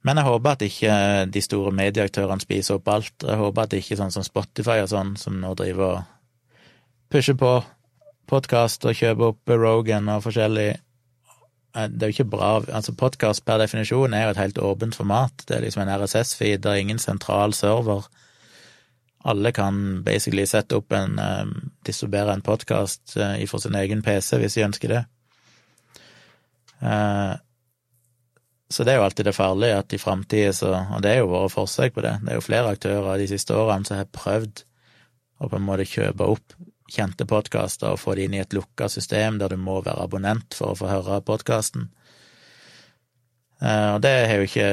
Men 0.03 0.19
jeg 0.19 0.27
håper 0.27 0.57
at 0.57 0.65
ikke 0.67 0.95
de 1.31 1.43
store 1.45 1.71
medieaktørene 1.79 2.43
spiser 2.43 2.81
opp 2.81 2.89
alt. 2.91 3.13
Jeg 3.23 3.39
håper 3.39 3.63
at 3.63 3.71
det 3.71 3.83
ikke 3.83 3.95
er 3.95 4.01
sånn 4.01 4.15
som 4.17 4.27
Spotify 4.27 4.81
og 4.83 4.91
sånn, 4.91 5.13
som 5.17 5.37
nå 5.39 5.53
driver 5.59 6.01
og 6.01 6.01
pusher 7.13 7.39
på 7.39 7.53
podkast 8.27 8.83
og 8.89 8.99
kjøper 8.99 9.29
opp 9.31 9.53
Rogan 9.55 10.11
og 10.11 10.25
forskjellig 10.25 10.73
Eh, 11.77 11.89
det 11.89 12.03
er 12.03 12.11
jo 12.11 12.17
ikke 12.19 12.33
bra 12.37 12.51
Altså, 12.69 12.93
podkast 12.93 13.45
per 13.49 13.61
definisjon 13.63 14.15
er 14.15 14.27
jo 14.27 14.35
et 14.35 14.43
helt 14.43 14.59
åpent 14.59 14.97
format. 14.97 15.45
Det 15.49 15.57
er 15.57 15.65
liksom 15.67 15.85
en 15.85 15.95
RSS-feed, 16.01 16.63
det 16.63 16.71
er 16.71 16.83
ingen 16.83 16.99
sentral 16.99 17.55
server. 17.57 18.09
Alle 19.29 19.53
kan 19.55 20.03
basically 20.03 20.47
sette 20.47 20.77
opp 20.77 20.93
en 20.97 21.18
uh, 21.18 21.47
distribuere 21.87 22.35
en 22.35 22.43
podkast 22.43 23.16
uh, 23.16 23.37
ifra 23.43 23.61
sin 23.62 23.79
egen 23.79 24.03
PC 24.03 24.41
hvis 24.43 24.59
de 24.59 24.66
ønsker 24.66 24.95
det. 24.97 25.03
Uh, 26.83 27.39
så 28.73 28.85
det 28.85 28.95
er 28.95 28.99
jo 28.99 29.07
alltid 29.07 29.29
det 29.29 29.37
farlige 29.37 29.79
at 29.79 29.93
i 29.93 30.01
framtida 30.01 30.53
så 30.57 30.73
Og 30.97 31.03
det 31.05 31.11
er 31.12 31.18
jo 31.20 31.31
våre 31.31 31.51
forsøk 31.53 31.95
på 31.95 32.03
det. 32.03 32.16
Det 32.25 32.33
er 32.33 32.41
jo 32.41 32.49
flere 32.49 32.73
aktører 32.73 33.20
de 33.20 33.29
siste 33.29 33.55
årene 33.55 33.85
som 33.87 34.01
har 34.01 34.09
prøvd 34.11 34.64
å 35.43 35.51
på 35.51 35.59
en 35.59 35.66
måte 35.66 35.87
kjøpe 35.87 36.29
opp 36.35 36.55
kjente 36.93 37.27
podkaster 37.29 37.95
og 37.95 38.01
få 38.01 38.16
det 38.16 38.27
inn 38.27 38.37
i 38.37 38.43
et 38.43 38.55
lukka 38.57 38.89
system 38.93 39.39
der 39.41 39.53
du 39.53 39.61
må 39.61 39.81
være 39.85 40.05
abonnent 40.05 40.57
for 40.57 40.73
å 40.73 40.79
få 40.79 40.91
høre 40.91 41.23
podkasten. 41.25 41.89
Eh, 43.62 43.89
og 43.95 44.03
det 44.05 44.12
har 44.29 44.41
jo 44.41 44.49
ikke 44.49 44.70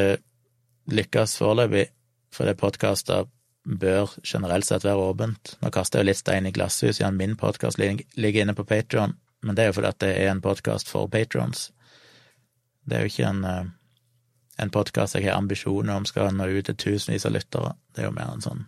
lykkes 0.99 1.37
foreløpig, 1.39 1.87
fordi 2.33 2.55
podkaster 2.59 3.27
bør 3.63 4.13
generelt 4.23 4.65
sett 4.65 4.85
være 4.85 5.09
åpent. 5.11 5.55
Nå 5.61 5.71
kaster 5.73 5.99
jeg 5.99 6.05
jo 6.05 6.09
litt 6.09 6.21
stein 6.21 6.47
i 6.47 6.53
glasshus, 6.55 6.97
siden 6.97 7.17
min 7.19 7.35
podkast 7.37 7.79
ligger 7.79 8.41
inne 8.41 8.55
på 8.55 8.65
Patron, 8.67 9.15
men 9.41 9.55
det 9.55 9.63
er 9.63 9.69
jo 9.69 9.79
fordi 9.79 9.91
at 9.91 9.99
det 10.03 10.13
er 10.15 10.31
en 10.31 10.41
podkast 10.43 10.89
for 10.89 11.07
patrons. 11.11 11.69
Det 12.89 12.97
er 12.97 13.05
jo 13.05 13.11
ikke 13.11 13.29
en, 13.29 13.43
eh, 13.45 13.69
en 14.59 14.73
podkast 14.73 15.15
jeg 15.15 15.27
har 15.27 15.37
ambisjoner 15.37 15.95
om 15.95 16.05
skal 16.05 16.33
nå 16.33 16.47
ut 16.49 16.65
til 16.65 16.75
tusenvis 16.75 17.25
av 17.25 17.35
lyttere. 17.35 17.75
Det 17.93 18.03
er 18.03 18.09
jo 18.09 18.15
mer 18.15 18.33
en 18.33 18.43
sånn 18.43 18.65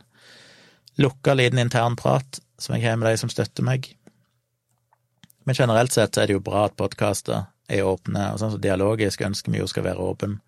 lukka 0.99 1.33
liten 1.33 1.59
intern 1.59 1.95
prat 1.95 2.39
som 2.59 2.75
jeg 2.75 2.85
har 2.85 2.97
med 2.99 3.09
de 3.09 3.17
som 3.17 3.29
støtter 3.29 3.63
meg. 3.63 3.95
Men 5.43 5.55
generelt 5.55 5.91
sett 5.91 6.17
er 6.17 6.27
det 6.27 6.37
jo 6.37 6.45
bra 6.45 6.67
at 6.67 6.77
podkaster 6.77 7.47
er 7.71 7.87
åpne, 7.87 8.33
og 8.33 8.39
sånn 8.39 8.53
som 8.55 8.61
dialogisk 8.61 9.23
ønsker 9.25 9.51
vi 9.51 9.61
jo 9.61 9.67
skal 9.67 9.87
være 9.87 10.03
åpen. 10.03 10.39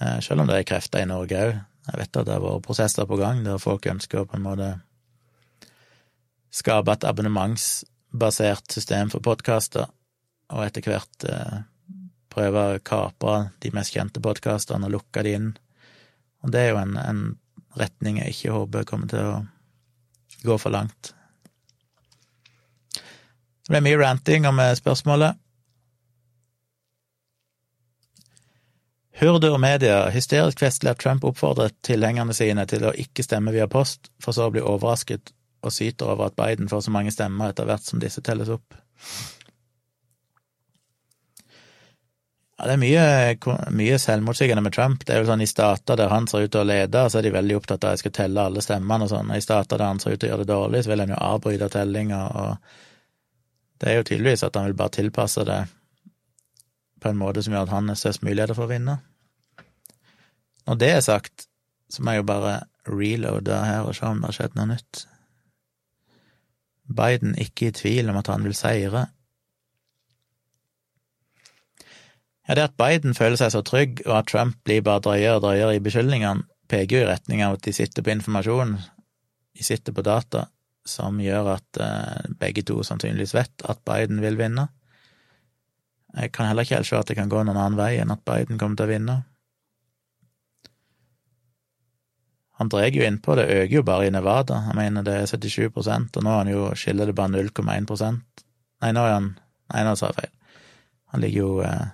Eh, 0.00 0.20
selv 0.20 0.40
om 0.40 0.46
det 0.46 0.60
er 0.60 0.68
krefter 0.68 1.02
i 1.02 1.08
Norge 1.10 1.40
òg. 1.40 1.62
Jeg 1.84 2.00
vet 2.00 2.16
at 2.16 2.26
det 2.26 2.32
har 2.32 2.42
vært 2.44 2.64
prosesser 2.64 3.08
på 3.08 3.18
gang 3.20 3.42
der 3.44 3.60
folk 3.60 3.86
ønsker 3.90 4.22
å 4.22 4.28
på 4.28 4.38
en 4.38 4.46
måte 4.46 4.70
skape 6.54 6.94
et 6.94 7.04
abonnementsbasert 7.04 8.72
system 8.72 9.10
for 9.12 9.24
podkaster, 9.24 9.88
og 10.54 10.64
etter 10.64 10.86
hvert 10.86 11.26
eh, 11.28 11.64
prøve 12.32 12.62
å 12.62 12.82
kapre 12.84 13.36
de 13.62 13.72
mest 13.74 13.94
kjente 13.94 14.22
podkastene 14.22 14.88
og 14.88 14.96
lukke 14.98 15.24
de 15.26 15.34
inn. 15.38 15.50
Og 16.44 16.54
det 16.54 16.62
er 16.62 16.72
jo 16.72 16.80
en, 16.80 16.96
en 17.00 17.22
retning 17.78 18.20
jeg 18.22 18.36
ikke 18.36 18.54
håper 18.54 18.88
kommer 18.88 19.10
til 19.10 19.28
å 19.32 19.36
gå 20.44 20.58
for 20.60 20.74
langt. 20.74 21.14
Det 23.64 23.72
ble 23.72 23.80
mye 23.84 24.00
ranting 24.00 24.46
om 24.48 24.60
spørsmålet. 24.76 25.40
Hurdur 29.20 29.58
Media 29.62 30.08
hysterisk 30.10 30.58
festlig 30.58 30.90
at 30.90 30.98
Trump 30.98 31.24
oppfordret 31.24 31.76
tilhengerne 31.86 32.34
sine 32.34 32.66
til 32.66 32.82
å 32.88 32.94
ikke 32.98 33.22
stemme 33.22 33.54
via 33.54 33.68
post, 33.70 34.10
for 34.22 34.34
så 34.34 34.48
å 34.48 34.54
bli 34.54 34.62
overrasket 34.64 35.30
og 35.64 35.72
syter 35.72 36.10
over 36.10 36.28
at 36.28 36.36
Biden 36.36 36.68
får 36.68 36.86
så 36.86 36.92
mange 36.92 37.14
stemmer 37.14 37.52
etter 37.52 37.68
hvert 37.68 37.86
som 37.86 38.02
disse 38.02 38.22
telles 38.26 38.50
opp. 38.52 38.74
Ja, 42.58 42.66
det 42.68 42.74
er 42.74 42.82
mye, 42.82 43.54
mye 43.74 43.96
selvmotsigende 43.98 44.62
med 44.62 44.74
Trump. 44.74 45.06
Det 45.06 45.14
er 45.14 45.22
jo 45.22 45.30
sånn 45.30 45.42
I 45.42 45.48
stater 45.50 45.98
der 45.98 46.12
han 46.12 46.28
ser 46.30 46.46
ut 46.46 46.52
til 46.54 46.62
å 46.62 46.68
lede, 46.68 47.06
så 47.10 47.18
er 47.18 47.26
de 47.26 47.32
veldig 47.34 47.56
opptatt 47.58 47.82
av 47.82 47.94
at 47.94 47.98
jeg 47.98 48.04
skal 48.04 48.16
telle 48.18 48.44
alle 48.50 48.62
stemmene 48.62 49.06
og 49.06 49.10
sånn. 49.10 49.32
I 49.34 49.42
stater 49.42 49.78
der 49.78 49.90
han 49.90 50.02
ser 50.02 50.14
ut 50.14 50.22
til 50.22 50.30
å 50.30 50.32
gjøre 50.34 50.44
det 50.44 50.52
dårlig, 50.52 50.82
så 50.84 50.92
vil 50.92 51.04
han 51.04 51.14
jo 51.14 51.22
avbryte 51.30 51.70
tellinga, 51.74 52.20
og 52.42 53.80
det 53.82 53.90
er 53.90 53.98
jo 53.98 54.06
tydeligvis 54.10 54.46
at 54.46 54.58
han 54.58 54.68
vil 54.68 54.78
bare 54.78 54.94
tilpasse 55.00 55.46
det 55.48 55.58
på 57.04 57.12
en 57.12 57.20
måte 57.20 57.42
som 57.44 57.52
gjør 57.52 57.66
at 57.68 57.74
han 57.74 57.90
har 57.92 57.98
størst 58.00 58.24
muligheter 58.24 58.56
for 58.56 58.66
å 58.66 58.72
vinne. 58.72 58.98
Når 60.64 60.78
det 60.80 60.92
er 60.94 61.02
sagt, 61.04 61.48
så 61.92 62.02
må 62.02 62.14
jeg 62.14 62.22
jo 62.22 62.30
bare 62.30 62.54
reloade 62.88 63.58
her 63.64 63.84
og 63.84 63.96
se 63.96 64.08
om 64.08 64.22
det 64.22 64.30
har 64.30 64.38
skjedd 64.38 64.56
noe 64.56 64.70
nytt. 64.72 65.04
Biden 66.84 67.36
ikke 67.40 67.68
i 67.68 67.76
tvil 67.76 68.10
om 68.12 68.18
at 68.20 68.30
han 68.32 68.44
vil 68.44 68.56
seire. 68.56 69.06
Ja, 72.44 72.56
det 72.56 72.66
at 72.66 72.76
Biden 72.80 73.16
føler 73.16 73.40
seg 73.40 73.54
så 73.54 73.62
trygg, 73.64 74.02
og 74.04 74.18
at 74.18 74.28
Trump 74.32 74.58
blir 74.68 74.84
bare 74.84 75.00
drøyere 75.04 75.38
og 75.38 75.46
drøyere 75.46 75.76
i 75.78 75.84
beskyldningene, 75.84 76.44
peker 76.68 76.96
jo 76.96 77.04
i 77.04 77.08
retning 77.08 77.44
av 77.44 77.56
at 77.56 77.64
de 77.64 77.72
sitter 77.76 78.04
på 78.04 78.12
informasjon, 78.12 78.76
de 79.54 79.64
sitter 79.64 79.96
på 79.96 80.04
data, 80.04 80.46
som 80.84 81.20
gjør 81.20 81.54
at 81.54 81.80
eh, 81.80 82.32
begge 82.40 82.64
to 82.68 82.82
sannsynligvis 82.84 83.32
vet 83.36 83.64
at 83.68 83.80
Biden 83.88 84.20
vil 84.24 84.36
vinne. 84.40 84.66
Jeg 86.14 86.32
kan 86.32 86.46
heller 86.46 86.62
ikke 86.62 86.78
helt 86.78 86.88
se 86.88 86.98
at 86.98 87.08
det 87.10 87.16
kan 87.18 87.30
gå 87.30 87.42
noen 87.42 87.58
annen 87.58 87.78
vei 87.78 87.96
enn 87.98 88.12
at 88.14 88.22
Biden 88.26 88.58
kommer 88.60 88.78
til 88.78 88.86
å 88.86 88.92
vinne. 88.92 89.16
Han 92.54 92.70
drar 92.70 92.86
jo 92.94 93.02
innpå, 93.02 93.34
det 93.34 93.48
øker 93.50 93.74
jo 93.80 93.82
bare 93.82 94.06
i 94.06 94.12
Nevada. 94.14 94.60
Jeg 94.68 94.78
mener 94.78 95.02
det 95.02 95.14
er 95.18 95.26
77% 95.26 96.20
og 96.20 96.22
nå 96.22 96.30
er 96.30 96.38
han 96.38 96.52
jo, 96.52 96.68
skiller 96.78 97.10
det 97.10 97.16
bare 97.18 97.34
0,1 97.34 98.20
Nei, 98.84 98.92
nå 98.92 99.02
er 99.02 99.16
han 99.16 99.32
Nei, 99.72 99.82
nå 99.82 99.94
sa 99.96 100.10
jeg 100.12 100.18
feil. 100.20 100.62
Han 101.10 101.22
ligger 101.24 101.40
jo 101.40 101.52
eh, 101.64 101.86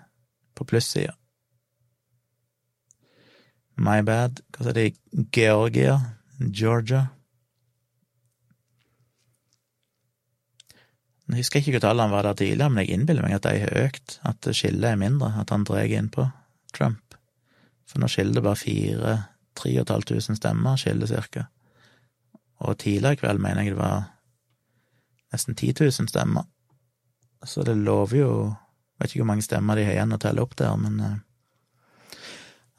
på 0.58 0.66
plussida. 0.66 1.14
My 3.80 4.02
bad. 4.04 4.42
Hva 4.52 4.72
er 4.72 4.76
de? 4.76 4.86
Georgia? 5.32 5.94
Georgia? 6.40 7.06
Jeg 11.30 11.44
husker 11.44 11.60
ikke 11.60 11.76
hva 11.76 11.82
tallene 11.84 12.12
var 12.12 12.26
der 12.26 12.38
tidligere, 12.40 12.72
men 12.72 12.84
jeg 12.84 12.96
innbiller 12.96 13.22
meg 13.26 13.36
at 13.36 13.46
de 13.46 13.62
har 13.62 13.76
økt, 13.84 14.18
at 14.26 14.48
skillet 14.56 14.88
er 14.88 14.98
mindre, 14.98 15.30
at 15.38 15.52
han 15.54 15.66
drar 15.68 15.86
innpå 15.86 16.26
Trump. 16.74 17.14
For 17.86 18.02
nå 18.02 18.08
skiller 18.10 18.38
det 18.38 18.46
bare 18.46 18.58
fire, 18.58 19.16
tre 19.58 19.72
og 19.76 19.84
et 19.84 19.92
halvt 19.94 20.12
tusen 20.14 20.38
stemmer, 20.38 20.78
skiller 20.80 21.10
cirka. 21.10 21.46
Og 22.60 22.78
tidligere 22.78 23.16
i 23.16 23.20
kveld 23.22 23.42
mener 23.42 23.64
jeg 23.64 23.76
det 23.76 23.80
var 23.80 24.10
nesten 25.32 25.54
10 25.54 25.74
000 25.80 26.10
stemmer. 26.10 26.48
Så 27.46 27.64
det 27.64 27.78
lover 27.78 28.18
jo 28.18 28.32
Vet 29.00 29.14
ikke 29.14 29.22
hvor 29.22 29.30
mange 29.30 29.44
stemmer 29.46 29.78
de 29.78 29.84
har 29.86 29.94
igjen 29.94 30.12
å 30.12 30.18
telle 30.20 30.42
opp 30.44 30.50
der, 30.60 30.74
men 30.76 30.98
eh, 31.00 31.14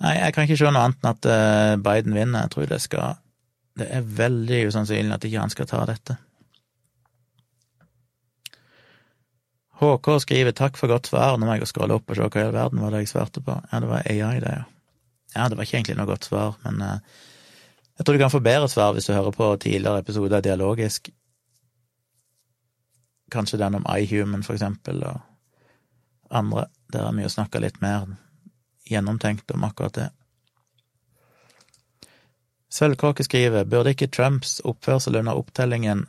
Nei, 0.05 0.11
jeg 0.19 0.33
kan 0.35 0.45
ikke 0.45 0.57
se 0.59 0.69
noe 0.69 0.83
annet 0.85 0.99
enn 1.01 1.09
at 1.09 1.27
eh, 1.29 1.77
Biden 1.81 2.13
vinner. 2.13 2.43
Jeg 2.45 2.51
tror 2.53 2.67
det 2.69 2.77
skal 2.83 3.15
Det 3.77 3.87
er 3.89 4.05
veldig 4.19 4.59
usannsynlig 4.69 5.15
at 5.15 5.25
ikke 5.25 5.41
han 5.41 5.53
skal 5.53 5.69
ta 5.69 5.79
dette. 5.89 6.19
HK 9.81 10.19
skriver 10.21 10.51
'takk 10.51 10.77
for 10.77 10.87
godt 10.87 11.07
svar', 11.09 11.37
nå 11.37 11.45
må 11.45 11.55
jeg 11.57 11.67
scrolle 11.67 11.97
opp 11.97 12.09
og 12.09 12.15
se 12.15 12.21
hva 12.21 12.41
i 12.41 12.45
all 12.45 12.53
verden 12.53 12.81
var 12.81 12.91
det 12.93 12.99
jeg 13.01 13.13
svarte 13.15 13.41
på. 13.41 13.55
Ja, 13.71 13.79
det 13.79 13.89
var 13.89 14.03
AI, 14.05 14.39
det, 14.39 14.51
ja. 14.53 14.63
Ja, 15.35 15.47
det 15.49 15.57
var 15.57 15.63
ikke 15.63 15.77
egentlig 15.77 15.97
noe 15.97 16.05
godt 16.05 16.27
svar, 16.27 16.57
men 16.63 16.81
uh, 16.81 16.99
jeg 17.97 18.05
tror 18.05 18.13
du 18.13 18.19
kan 18.19 18.33
få 18.33 18.39
bedre 18.39 18.69
svar 18.69 18.93
hvis 18.93 19.05
du 19.07 19.13
hører 19.13 19.31
på 19.31 19.55
tidligere 19.57 19.99
episoder 20.03 20.41
dialogisk. 20.41 21.09
Kanskje 23.31 23.57
den 23.57 23.75
om 23.75 23.85
iHuman, 23.97 24.43
for 24.43 24.53
eksempel, 24.53 25.03
og 25.03 25.19
andre, 26.29 26.65
der 26.93 27.05
har 27.05 27.13
vi 27.13 27.23
jo 27.23 27.29
snakka 27.29 27.59
litt 27.59 27.81
mer 27.81 28.09
gjennomtenkt 28.89 29.51
om 29.51 29.63
akkurat 29.63 29.95
det. 29.95 30.09
Sølvkråke 32.71 33.23
skriver 33.23 33.63
burde 33.63 33.91
ikke 33.95 34.07
Trumps 34.07 34.59
oppførsel 34.63 35.15
under 35.19 35.35
opptellingen 35.35 36.05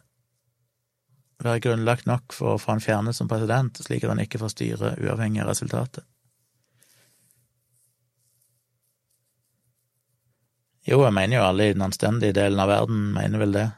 være 1.45 1.63
grunnlagt 1.65 2.09
nok 2.09 2.35
for 2.37 2.55
å 2.55 2.61
få 2.61 2.75
han 2.75 2.83
fjernet 2.85 3.17
som 3.17 3.29
president, 3.31 3.79
slik 3.83 4.05
at 4.05 4.13
han 4.13 4.23
ikke 4.23 4.41
får 4.43 4.55
styre 4.55 4.95
uavhengig 5.03 5.43
av 5.43 5.53
resultatet. 5.53 6.07
Jo, 10.83 10.99
jeg 11.05 11.15
mener 11.15 11.39
jo 11.39 11.45
alle 11.47 11.69
i 11.71 11.75
den 11.77 11.85
anstendige 11.87 12.35
delen 12.35 12.59
av 12.59 12.71
verden 12.71 13.13
mener 13.15 13.43
vel 13.43 13.55
det. 13.55 13.69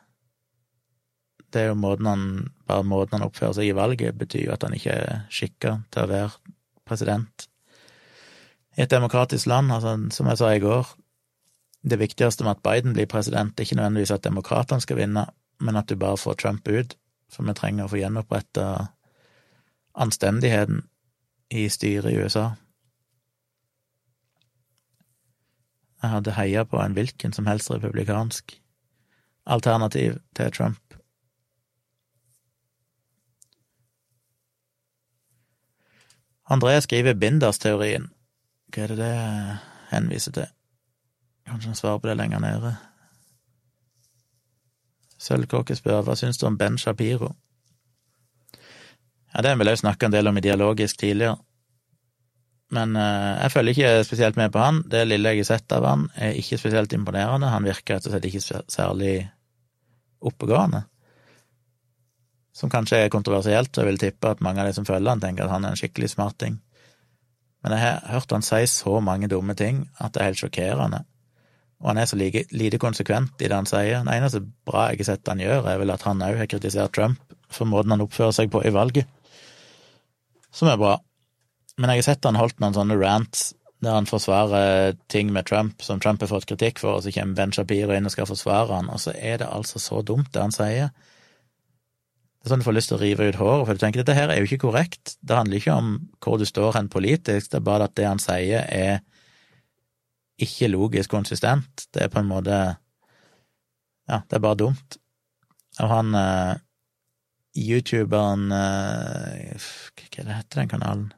Det 1.52 1.60
er 1.60 1.70
jo 1.70 1.78
måten 1.78 2.08
han, 2.08 2.22
bare 2.66 2.86
måten 2.88 3.18
han 3.18 3.26
oppfører 3.26 3.58
seg 3.58 3.68
i 3.68 3.76
valget, 3.76 4.16
betyr 4.18 4.46
jo 4.46 4.54
at 4.54 4.64
han 4.64 4.74
ikke 4.74 4.94
er 5.02 5.26
skikka 5.32 5.76
til 5.92 6.06
å 6.06 6.10
være 6.10 6.54
president 6.88 7.48
i 8.74 8.82
et 8.82 8.90
demokratisk 8.90 9.46
land. 9.52 9.70
Altså, 9.70 9.94
som 10.16 10.32
jeg 10.32 10.40
sa 10.40 10.50
i 10.54 10.64
går, 10.64 10.88
det 11.84 12.00
viktigste 12.00 12.46
med 12.46 12.56
at 12.56 12.64
Biden 12.64 12.96
blir 12.96 13.06
president, 13.10 13.52
er 13.52 13.68
ikke 13.68 13.78
nødvendigvis 13.78 14.14
at 14.16 14.24
demokratene 14.24 14.82
skal 14.82 14.98
vinne, 14.98 15.28
men 15.60 15.76
at 15.78 15.88
du 15.88 16.00
bare 16.00 16.18
får 16.18 16.40
Trump 16.40 16.68
ut 16.68 16.96
for 17.34 17.46
vi 17.46 17.54
trenger 17.58 17.86
å 17.86 17.92
få 17.92 18.00
gjenoppretta 18.00 18.66
anstendigheten 19.94 20.82
i 21.54 21.68
styret 21.70 22.12
i 22.12 22.18
USA. 22.18 22.50
Jeg 26.02 26.12
hadde 26.12 26.34
heia 26.36 26.64
på 26.68 26.80
en 26.82 26.96
hvilken 26.96 27.32
som 27.32 27.46
helst 27.48 27.70
republikansk 27.72 28.58
alternativ 29.46 30.18
til 30.36 30.50
Trump. 30.52 30.98
André 36.44 36.76
skriver 36.84 37.16
Binders-teorien. 37.16 38.10
Hva 38.68 38.82
er 38.84 38.92
det 38.92 38.98
det 38.98 39.14
henviser 39.94 40.34
til? 40.36 40.50
Kanskje 41.48 41.72
han 41.72 41.78
svarer 41.78 42.02
på 42.02 42.10
det 42.10 42.18
lenger 42.20 42.42
nede. 42.44 42.74
Sølvkråke 45.24 45.76
spør 45.78 46.04
hva 46.04 46.16
syns 46.18 46.38
du 46.40 46.46
om 46.48 46.58
Ben 46.60 46.76
Shapiro? 46.80 47.32
Ja, 49.32 49.42
det 49.42 49.50
har 49.50 49.58
vi 49.58 49.66
vel 49.66 49.78
snakka 49.80 50.06
en 50.06 50.14
del 50.14 50.30
om 50.30 50.38
i 50.38 50.44
Dialogisk 50.44 51.00
tidligere. 51.00 51.38
Men 52.74 52.96
uh, 52.96 53.40
jeg 53.42 53.52
følger 53.52 53.74
ikke 53.74 54.04
spesielt 54.06 54.36
med 54.40 54.52
på 54.54 54.62
han. 54.62 54.82
Det 54.90 55.04
lille 55.06 55.34
jeg 55.34 55.44
har 55.44 55.50
sett 55.54 55.72
av 55.74 55.86
han, 55.88 56.08
er 56.14 56.38
ikke 56.38 56.58
spesielt 56.60 56.92
imponerende. 56.96 57.50
Han 57.52 57.66
virker 57.66 57.96
rett 57.96 58.08
og 58.08 58.14
slett 58.14 58.28
ikke 58.30 58.60
særlig 58.72 59.14
oppegående. 60.24 60.84
Som 62.54 62.70
kanskje 62.70 63.02
er 63.04 63.12
kontroversielt, 63.12 63.72
og 63.74 63.82
jeg 63.82 63.90
vil 63.90 64.02
tippe 64.04 64.30
at 64.30 64.42
mange 64.44 64.62
av 64.62 64.70
de 64.70 64.76
som 64.76 64.86
følger 64.86 65.10
han, 65.10 65.22
tenker 65.22 65.46
at 65.46 65.54
han 65.56 65.66
er 65.66 65.74
en 65.74 65.80
skikkelig 65.80 66.12
smarting. 66.14 66.60
Men 67.64 67.74
jeg 67.74 67.82
har 67.82 68.12
hørt 68.12 68.32
han 68.32 68.44
si 68.44 68.62
så 68.70 69.00
mange 69.02 69.28
dumme 69.32 69.56
ting 69.58 69.86
at 69.98 70.14
det 70.14 70.22
er 70.22 70.30
helt 70.30 70.42
sjokkerende. 70.42 71.02
Og 71.84 71.90
han 71.92 72.00
er 72.00 72.08
så 72.08 72.16
like, 72.16 72.46
lite 72.56 72.80
konsekvent 72.80 73.42
i 73.44 73.48
det 73.50 73.56
han 73.56 73.68
sier. 73.68 74.00
Det 74.06 74.14
eneste 74.16 74.40
bra 74.64 74.88
jeg 74.88 75.02
har 75.02 75.10
sett 75.10 75.28
han 75.28 75.42
gjør, 75.42 75.66
er 75.68 75.82
vel 75.82 75.92
at 75.92 76.06
han 76.08 76.22
òg 76.24 76.38
har 76.40 76.48
kritisert 76.48 76.94
Trump 76.96 77.34
for 77.52 77.68
måten 77.68 77.92
han 77.92 78.02
oppfører 78.02 78.32
seg 78.34 78.48
på 78.50 78.64
i 78.64 78.72
valget, 78.74 79.04
som 80.54 80.70
er 80.72 80.80
bra. 80.80 80.96
Men 81.76 81.92
jeg 81.92 82.00
har 82.00 82.08
sett 82.08 82.26
han 82.26 82.38
holdt 82.40 82.62
noen 82.62 82.74
sånne 82.74 82.96
rants 82.98 83.52
der 83.84 83.98
han 83.98 84.08
forsvarer 84.08 84.94
ting 85.12 85.28
med 85.34 85.44
Trump 85.44 85.82
som 85.84 86.00
Trump 86.00 86.22
har 86.24 86.30
fått 86.30 86.46
kritikk 86.48 86.80
for, 86.80 86.96
og 86.96 87.04
så 87.04 87.12
kommer 87.12 87.36
Ben 87.36 87.52
Shapiro 87.52 87.92
inn 87.92 88.08
og 88.08 88.14
skal 88.14 88.28
forsvare 88.30 88.78
han, 88.78 88.88
og 88.88 89.02
så 89.02 89.12
er 89.12 89.42
det 89.42 89.50
altså 89.50 89.82
så 89.82 90.00
dumt, 90.00 90.30
det 90.32 90.40
han 90.40 90.54
sier. 90.54 90.94
Det 92.40 92.48
er 92.48 92.54
sånn 92.54 92.64
du 92.64 92.66
får 92.66 92.76
lyst 92.78 92.90
til 92.92 92.98
å 92.98 93.02
rive 93.02 93.28
ut 93.28 93.40
håret, 93.40 93.66
for 93.66 93.76
du 93.76 93.82
tenker 93.82 94.00
dette 94.00 94.16
her 94.16 94.32
er 94.32 94.40
jo 94.40 94.48
ikke 94.48 94.62
korrekt. 94.66 95.18
Det 95.20 95.36
handler 95.36 95.60
ikke 95.60 95.76
om 95.76 95.92
hvor 96.24 96.40
du 96.40 96.46
står 96.48 96.78
hen 96.78 96.88
politisk, 96.92 97.50
det 97.52 97.60
er 97.60 97.68
bare 97.68 97.88
at 97.88 97.96
det 98.00 98.08
han 98.08 98.22
sier, 98.22 98.64
er 98.68 99.04
ikke 100.40 100.68
logisk 100.68 101.10
konsistent. 101.10 101.86
Det 101.94 102.02
er 102.02 102.12
på 102.12 102.22
en 102.22 102.30
måte 102.30 102.60
Ja, 104.04 104.20
det 104.28 104.36
er 104.36 104.44
bare 104.44 104.60
dumt. 104.60 104.96
Og 105.80 105.88
han 105.88 106.14
uh, 106.14 106.54
youtuberen 107.56 108.50
uh, 108.52 109.54
Hva 109.56 110.22
er 110.22 110.34
heter 110.36 110.60
den 110.60 110.68
kanalen? 110.68 111.12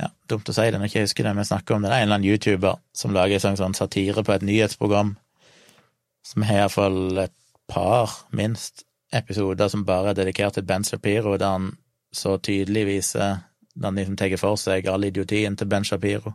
Ja, 0.00 0.08
dumt 0.32 0.48
å 0.48 0.54
si 0.56 0.64
det 0.64 0.78
når 0.78 0.88
jeg 0.88 0.94
ikke 0.94 1.04
husker 1.04 1.26
det, 1.26 1.34
jeg 1.36 1.50
snakker 1.50 1.76
om 1.76 1.82
det. 1.84 1.90
Det 1.90 1.96
er 1.96 2.02
en 2.02 2.08
eller 2.08 2.18
annen 2.18 2.30
youtuber 2.30 2.80
som 2.96 3.12
lager 3.12 3.42
sånn, 3.42 3.58
sånn 3.60 3.76
satire 3.76 4.24
på 4.24 4.32
et 4.32 4.46
nyhetsprogram, 4.48 5.12
som 6.24 6.46
har 6.48 6.62
iallfall 6.62 7.26
et 7.26 7.36
par, 7.68 8.14
minst, 8.32 8.86
episoder 9.12 9.68
som 9.68 9.84
bare 9.84 10.12
er 10.12 10.20
dedikert 10.22 10.56
til 10.56 10.64
Ben 10.64 10.86
Shapiro, 10.86 11.36
der 11.36 11.52
han 11.56 11.70
så 12.14 12.36
tydelig 12.42 12.86
viser 12.88 13.42
der 13.80 13.88
han 13.88 13.96
liksom 13.96 14.16
tar 14.20 14.36
for 14.36 14.60
seg 14.60 14.88
all 14.92 15.04
idiotien 15.08 15.56
til 15.56 15.68
Ben 15.68 15.84
Shapiro 15.84 16.34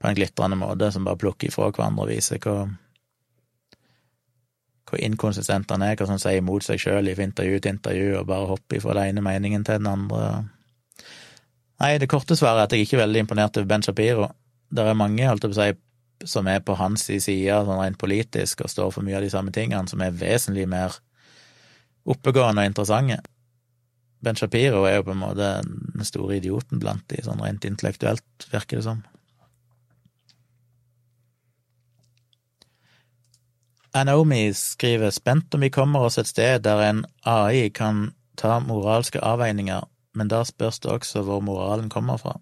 på 0.00 0.08
en 0.08 0.14
glitrende 0.16 0.56
måte, 0.56 0.88
som 0.92 1.04
bare 1.04 1.20
plukker 1.20 1.50
ifra 1.50 1.68
hverandre 1.68 2.06
og 2.06 2.08
viser 2.08 2.40
hvor, 2.40 2.70
hvor 4.88 5.02
inkonsistent 5.04 5.70
han 5.70 5.84
er, 5.84 5.98
hva 6.00 6.08
som 6.08 6.20
sier 6.20 6.40
imot 6.40 6.64
seg 6.64 6.80
sjøl 6.80 7.10
i 7.10 7.16
intervju 7.20 7.60
til 7.60 7.74
intervju, 7.74 8.14
og 8.22 8.30
bare 8.30 8.48
hopper 8.54 8.80
fra 8.80 8.96
den 8.96 9.12
ene 9.12 9.24
meningen 9.26 9.66
til 9.68 9.82
den 9.82 9.90
andre. 9.90 10.30
Nei, 11.80 11.98
det 12.00 12.08
korte 12.08 12.36
svaret 12.36 12.62
er 12.62 12.70
at 12.70 12.76
jeg 12.76 12.86
ikke 12.86 12.96
er 12.96 13.04
veldig 13.04 13.26
imponert 13.26 13.60
over 13.60 13.68
Ben 13.68 13.84
Shapiro. 13.84 14.30
Det 14.72 14.86
er 14.86 14.96
mange, 14.96 15.28
holdt 15.28 15.44
på 15.44 15.52
å 15.52 15.58
si, 15.58 15.68
som 16.32 16.48
er 16.48 16.64
på 16.64 16.76
hans 16.80 17.04
side, 17.08 17.60
sånn 17.66 17.82
rent 17.82 18.00
politisk, 18.00 18.64
og 18.64 18.72
står 18.72 18.96
for 18.96 19.04
mye 19.04 19.18
av 19.20 19.24
de 19.24 19.30
samme 19.32 19.52
tingene, 19.52 19.88
som 19.88 20.00
er 20.00 20.16
vesentlig 20.16 20.64
mer 20.68 20.96
oppegående 22.08 22.64
og 22.64 22.72
interessante. 22.72 23.20
Ben 24.20 24.36
Shapiro 24.36 24.84
er 24.84 24.98
jo 24.98 25.06
på 25.08 25.14
en 25.14 25.22
måte 25.22 25.48
den 25.64 26.04
store 26.04 26.36
idioten 26.36 26.80
blant 26.82 27.06
de, 27.08 27.22
sånn 27.24 27.40
rent 27.40 27.64
intellektuelt, 27.64 28.48
virker 28.52 28.80
det 28.80 28.84
som. 28.84 29.00
Anomi 33.96 34.52
skriver 34.54 35.10
spent 35.10 35.54
om 35.54 35.64
vi 35.64 35.72
kommer 35.74 36.06
oss 36.06 36.20
et 36.20 36.28
sted 36.30 36.62
der 36.62 36.82
en 36.84 37.02
AI 37.26 37.70
kan 37.74 38.12
ta 38.38 38.60
moralske 38.62 39.18
avveininger, 39.24 39.88
men 40.14 40.30
da 40.30 40.44
spørs 40.46 40.78
det 40.84 40.92
også 40.92 41.24
hvor 41.26 41.42
moralen 41.42 41.90
kommer 41.90 42.20
fra. 42.20 42.36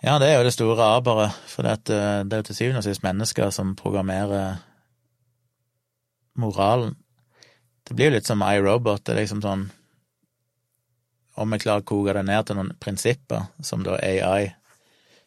Ja, 0.00 0.18
det 0.18 0.30
er 0.30 0.38
jo 0.38 0.44
det 0.46 0.54
store 0.54 0.84
aberet, 0.96 1.34
for 1.50 1.66
eh, 1.68 1.76
det 1.84 2.32
er 2.32 2.36
jo 2.40 2.46
til 2.48 2.56
syvende 2.56 2.80
og 2.80 2.86
sist 2.86 3.02
mennesker 3.04 3.50
som 3.52 3.74
programmerer 3.76 4.62
moralen. 6.40 6.94
Det 7.90 7.96
blir 7.98 8.06
jo 8.06 8.14
litt 8.14 8.26
som 8.28 8.42
iRobot, 8.46 9.02
det 9.02 9.16
er 9.16 9.24
liksom 9.24 9.40
sånn 9.42 9.64
Om 11.42 11.54
vi 11.54 11.58
klarer 11.58 11.82
å 11.82 11.86
koke 11.90 12.12
det 12.14 12.22
ned 12.22 12.46
til 12.46 12.54
noen 12.54 12.68
prinsipper, 12.78 13.48
som 13.66 13.82
da 13.82 13.96
AI, 13.98 14.52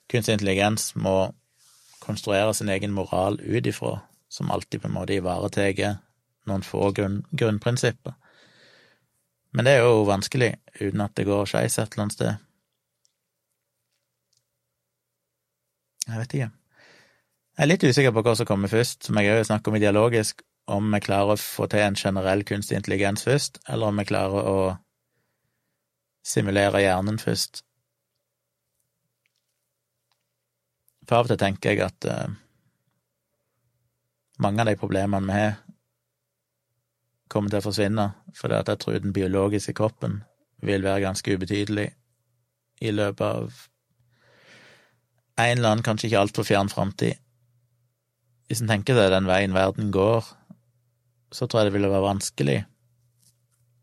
kunstig 0.07 0.37
intelligens, 0.37 0.93
må 0.95 1.33
konstruere 1.99 2.53
sin 2.55 2.71
egen 2.71 2.95
moral 2.95 3.35
ut 3.41 3.67
ifra, 3.67 3.97
som 4.31 4.51
alltid 4.51 4.79
på 4.79 4.87
en 4.87 4.95
måte 4.95 5.17
ivaretar 5.17 5.97
noen 6.47 6.63
få 6.63 6.93
grunn, 6.95 7.25
grunnprinsipper. 7.35 8.15
Men 9.51 9.67
det 9.67 9.75
er 9.75 9.83
jo 9.83 10.07
vanskelig 10.07 10.53
uten 10.79 11.03
at 11.03 11.17
det 11.19 11.27
går 11.27 11.51
skeis 11.51 11.75
et 11.75 11.91
eller 11.91 12.05
annet 12.05 12.15
sted. 12.15 12.47
Jeg 16.07 16.23
vet 16.23 16.39
ikke. 16.39 16.51
Jeg 17.57 17.67
er 17.67 17.73
litt 17.73 17.83
usikker 17.83 18.15
på 18.15 18.23
hva 18.23 18.39
som 18.39 18.47
kommer 18.47 18.71
først, 18.71 19.03
som 19.03 19.19
jeg 19.19 19.35
òg 19.35 19.43
snakker 19.51 19.71
om 19.75 19.81
ideologisk, 19.83 20.47
om 20.65 20.93
vi 20.93 21.01
klarer 21.03 21.35
å 21.35 21.39
få 21.39 21.67
til 21.71 21.83
en 21.83 21.97
generell 21.99 22.43
kunstig 22.47 22.77
intelligens 22.79 23.25
først, 23.27 23.59
eller 23.67 23.91
om 23.91 23.99
vi 23.99 24.07
klarer 24.07 24.47
å 24.49 24.57
simulere 26.23 26.83
hjernen 26.83 27.19
først. 27.19 27.63
For 31.03 31.19
av 31.19 31.27
og 31.27 31.33
til 31.33 31.41
tenker 31.41 31.73
jeg 31.73 31.83
at 31.83 32.07
uh, 32.07 32.31
mange 34.39 34.63
av 34.63 34.71
de 34.71 34.79
problemene 34.79 35.27
vi 35.27 35.41
har, 35.41 35.57
kommer 37.33 37.49
til 37.49 37.59
å 37.59 37.65
forsvinne, 37.65 38.07
fordi 38.37 38.55
at 38.59 38.69
jeg 38.69 38.79
tror 38.79 39.01
den 39.01 39.15
biologiske 39.15 39.73
kroppen 39.75 40.21
vil 40.63 40.85
være 40.85 41.03
ganske 41.03 41.33
ubetydelig 41.33 41.89
i 42.83 42.91
løpet 42.93 43.25
av 43.25 43.61
en 45.41 45.57
eller 45.57 45.69
annen, 45.71 45.83
kanskje 45.83 46.11
ikke 46.11 46.21
altfor 46.21 46.45
fjern 46.45 46.69
framtid. 46.69 47.17
Hvis 48.47 48.61
en 48.61 48.69
tenker 48.69 48.97
seg 48.97 49.09
den 49.09 49.25
veien 49.25 49.55
verden 49.55 49.89
går, 49.91 50.27
så 51.33 51.47
tror 51.47 51.61
jeg 51.61 51.71
det 51.71 51.75
ville 51.77 51.91
være 51.91 52.05
vanskelig 52.05 52.59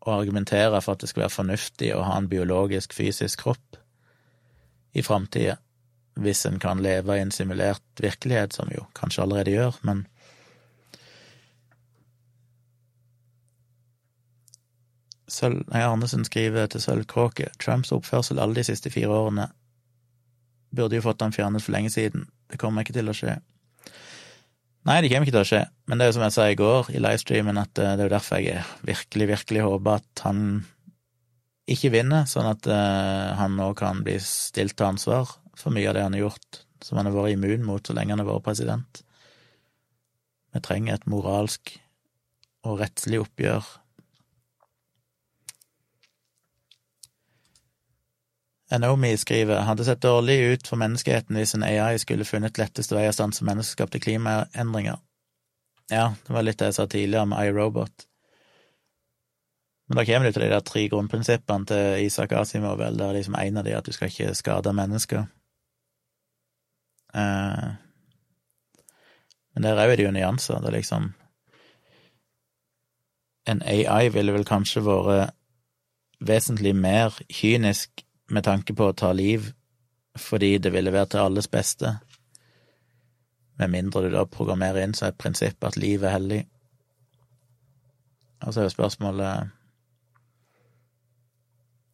å 0.01 0.15
argumentere 0.15 0.79
for 0.81 0.95
at 0.95 1.03
det 1.03 1.11
skal 1.11 1.25
være 1.25 1.35
fornuftig 1.35 1.91
å 1.93 2.05
ha 2.07 2.15
en 2.17 2.29
biologisk, 2.31 2.95
fysisk 2.97 3.43
kropp 3.43 3.77
i 4.97 5.03
framtida, 5.05 5.57
hvis 6.19 6.45
en 6.49 6.57
kan 6.59 6.81
leve 6.83 7.15
i 7.15 7.23
en 7.23 7.31
simulert 7.31 8.01
virkelighet, 8.01 8.53
som 8.53 8.69
vi 8.69 8.79
jo 8.79 8.87
kanskje 8.97 9.23
allerede 9.25 9.53
gjør, 9.53 9.77
men 9.87 10.07
Sølv, 15.31 15.61
nei, 15.71 15.79
Arnesen 15.87 16.25
skriver 16.27 16.67
til 16.67 16.81
Sølvkråke 16.83 17.53
Trumps 17.55 17.93
oppførsel 17.95 18.41
alle 18.43 18.57
de 18.57 18.65
siste 18.67 18.91
fire 18.91 19.15
årene 19.15 19.45
burde 20.75 20.97
jo 20.97 21.05
fått 21.05 21.23
han 21.23 21.31
fjernet 21.35 21.63
for 21.63 21.71
lenge 21.75 21.91
siden. 21.93 22.25
Det 22.51 22.59
kommer 22.59 22.83
ikke 22.83 22.95
til 22.97 23.11
å 23.11 23.15
skje. 23.15 23.37
Nei, 24.89 24.97
det 25.03 25.11
kommer 25.11 25.27
ikke 25.27 25.35
til 25.35 25.43
å 25.43 25.49
skje, 25.49 25.61
men 25.85 25.99
det 25.99 26.05
er 26.05 26.09
jo 26.09 26.15
som 26.17 26.23
jeg 26.25 26.33
sa 26.33 26.45
i 26.49 26.57
går 26.57 26.87
i 26.89 27.01
livestreamen, 27.03 27.59
at 27.61 27.77
eh, 27.77 27.91
det 27.93 28.01
er 28.01 28.07
jo 28.07 28.13
derfor 28.15 28.41
jeg 28.41 28.63
virkelig, 28.87 29.27
virkelig 29.29 29.65
håper 29.67 29.99
at 30.01 30.23
han 30.25 30.39
ikke 31.69 31.91
vinner, 31.93 32.25
sånn 32.27 32.49
at 32.49 32.65
uh, 32.67 33.37
han 33.37 33.53
nå 33.55 33.69
kan 33.77 34.01
bli 34.03 34.17
stilt 34.25 34.73
til 34.75 34.89
ansvar 34.89 35.29
for 35.55 35.71
mye 35.71 35.87
av 35.91 35.95
det 35.95 36.03
han 36.03 36.17
har 36.17 36.25
gjort, 36.25 36.63
som 36.83 36.97
han 36.97 37.07
har 37.07 37.15
vært 37.15 37.35
immun 37.35 37.63
mot 37.67 37.85
så 37.85 37.93
lenge 37.95 38.15
han 38.15 38.23
har 38.23 38.27
vært 38.27 38.47
president. 38.49 39.03
Vi 40.51 40.63
trenger 40.65 40.97
et 40.97 41.07
moralsk 41.07 41.75
og 42.67 42.81
rettslig 42.81 43.21
oppgjør 43.21 43.69
Anomi 48.71 49.17
skriver 49.17 49.65
hadde 49.67 49.85
sett 49.85 50.03
dårlig 50.03 50.37
ut 50.53 50.67
for 50.67 50.79
menneskeheten 50.79 51.35
hvis 51.35 51.55
en 51.57 51.65
AI 51.67 51.99
skulle 51.99 52.27
funnet 52.27 52.59
letteste 52.61 52.95
vei 52.95 53.07
å 53.09 53.15
stanse 53.15 53.45
menneskeskapte 53.47 53.99
klimaendringer. 53.99 55.01
Ja, 55.91 56.13
det 56.27 56.33
var 56.33 56.45
litt 56.47 56.61
det 56.61 56.71
jeg 56.71 56.77
sa 56.77 56.87
tidligere 56.87 57.27
med 57.27 57.51
iRobot. 57.51 58.05
Men 59.91 59.99
da 59.99 60.05
kommer 60.07 60.29
du 60.29 60.31
til 60.31 60.45
de 60.45 60.53
der 60.53 60.63
tre 60.63 60.85
grunnprinsippene 60.87 61.67
til 61.67 62.05
Isak 62.05 62.31
Asimov, 62.31 62.77
vel, 62.79 62.95
der 62.95 63.11
liksom 63.17 63.35
en 63.35 63.59
av 63.59 63.65
de 63.67 63.73
at 63.75 63.87
du 63.87 63.91
skal 63.91 64.07
ikke 64.07 64.35
skade 64.39 64.71
mennesker. 64.71 65.25
Eh, 67.11 67.65
men 69.51 69.65
der 69.65 69.75
er 69.75 69.89
jo 69.89 69.97
det 69.99 70.05
jo 70.05 70.13
nyanser. 70.15 70.61
Det 70.63 70.71
er 70.71 70.77
liksom 70.77 71.11
En 73.49 73.61
AI 73.65 74.09
ville 74.13 74.31
vel 74.31 74.45
kanskje 74.45 74.83
vært 74.85 75.33
vesentlig 76.21 76.75
mer 76.77 77.15
kynisk 77.33 78.03
med 78.31 78.45
tanke 78.47 78.75
på 78.77 78.89
å 78.89 78.95
ta 78.97 79.11
liv 79.15 79.51
fordi 80.19 80.57
det 80.59 80.73
ville 80.73 80.91
være 80.91 81.13
til 81.13 81.21
alles 81.23 81.47
beste, 81.47 81.93
med 83.59 83.71
mindre 83.71 84.01
du 84.03 84.09
da 84.11 84.25
programmerer 84.27 84.83
inn 84.83 84.95
som 84.97 85.07
et 85.07 85.19
prinsipp 85.21 85.63
at 85.63 85.77
liv 85.79 86.03
er 86.03 86.15
hellig. 86.17 86.39
Og 88.41 88.51
så 88.51 88.61
er 88.61 88.67
jo 88.67 88.73
spørsmålet 88.73 89.51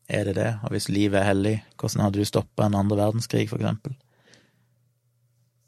er 0.08 0.24
det 0.24 0.36
det, 0.38 0.52
og 0.64 0.72
hvis 0.72 0.88
livet 0.90 1.20
er 1.20 1.28
hellig, 1.28 1.56
hvordan 1.76 2.06
hadde 2.06 2.24
du 2.24 2.26
stoppa 2.26 2.66
en 2.66 2.80
andre 2.80 2.98
verdenskrig, 2.98 3.50
for 3.52 3.60
eksempel? 3.60 3.98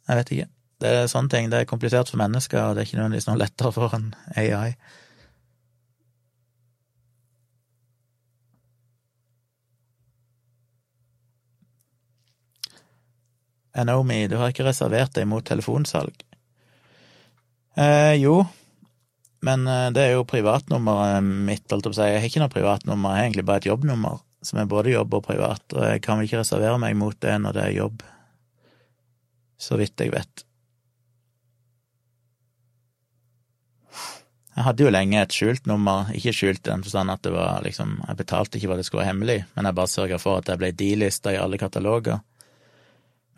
Jeg 0.07 0.17
vet 0.17 0.31
ikke. 0.33 0.47
Det 0.79 0.91
er 0.95 1.09
sånne 1.11 1.29
ting. 1.33 1.49
Det 1.51 1.59
er 1.59 1.67
komplisert 1.69 2.09
for 2.09 2.21
mennesker, 2.21 2.61
og 2.63 2.75
det 2.75 2.81
er 2.81 2.87
ikke 2.87 3.01
nødvendigvis 3.01 3.27
noe 3.27 3.41
lettere 3.41 3.73
for 3.75 3.95
en 3.97 4.13
AI. 4.39 4.71
Anomi, 13.79 14.25
du 14.27 14.37
har 14.39 14.51
ikke 14.51 14.67
reservert 14.67 15.15
deg 15.15 15.27
mot 15.29 15.45
telefonsalg? 15.45 16.15
Eh, 17.79 18.15
jo, 18.19 18.41
men 19.45 19.67
eh, 19.67 19.87
det 19.95 20.03
er 20.03 20.17
jo 20.17 20.27
privatnummeret 20.27 21.23
mitt, 21.23 21.63
holdt 21.71 21.87
jeg 21.87 21.93
på 21.93 21.95
å 21.95 21.99
si. 21.99 22.09
Jeg 22.09 22.19
har 22.19 22.27
ikke 22.31 22.43
noe 22.43 22.55
privatnummer, 22.55 23.13
jeg 23.13 23.21
har 23.21 23.29
egentlig 23.29 23.47
bare 23.47 23.63
et 23.63 23.69
jobbnummer, 23.69 24.19
som 24.43 24.59
er 24.59 24.69
både 24.71 24.95
jobb 24.95 25.15
og 25.15 25.25
privat, 25.29 25.63
og 25.75 25.87
jeg 25.87 26.03
kan 26.03 26.19
vel 26.19 26.27
ikke 26.27 26.43
reservere 26.43 26.81
meg 26.81 26.99
mot 26.99 27.15
det 27.23 27.39
når 27.39 27.55
det 27.55 27.65
er 27.65 27.77
jobb, 27.77 28.05
så 29.59 29.79
vidt 29.79 30.03
jeg 30.03 30.15
vet. 30.15 30.45
Jeg 34.59 34.65
hadde 34.65 34.83
jo 34.83 34.91
lenge 34.91 35.19
et 35.21 35.31
skjult 35.31 35.69
nummer, 35.71 36.09
ikke 36.11 36.33
skjult 36.35 36.65
i 36.65 36.71
den 36.73 36.81
forstand 36.83 37.13
at 37.13 37.21
det 37.23 37.31
var 37.31 37.61
liksom, 37.63 37.93
jeg 38.03 38.19
betalte 38.19 38.59
ikke 38.59 38.67
hva 38.67 38.75
det 38.75 38.83
skulle 38.87 39.05
være 39.05 39.13
hemmelig, 39.13 39.37
men 39.55 39.69
jeg 39.69 39.77
bare 39.77 39.91
sørga 39.91 40.17
for 40.19 40.41
at 40.41 40.51
jeg 40.51 40.59
ble 40.59 40.73
delista 40.75 41.31
i 41.31 41.39
alle 41.39 41.59
kataloger. 41.61 42.19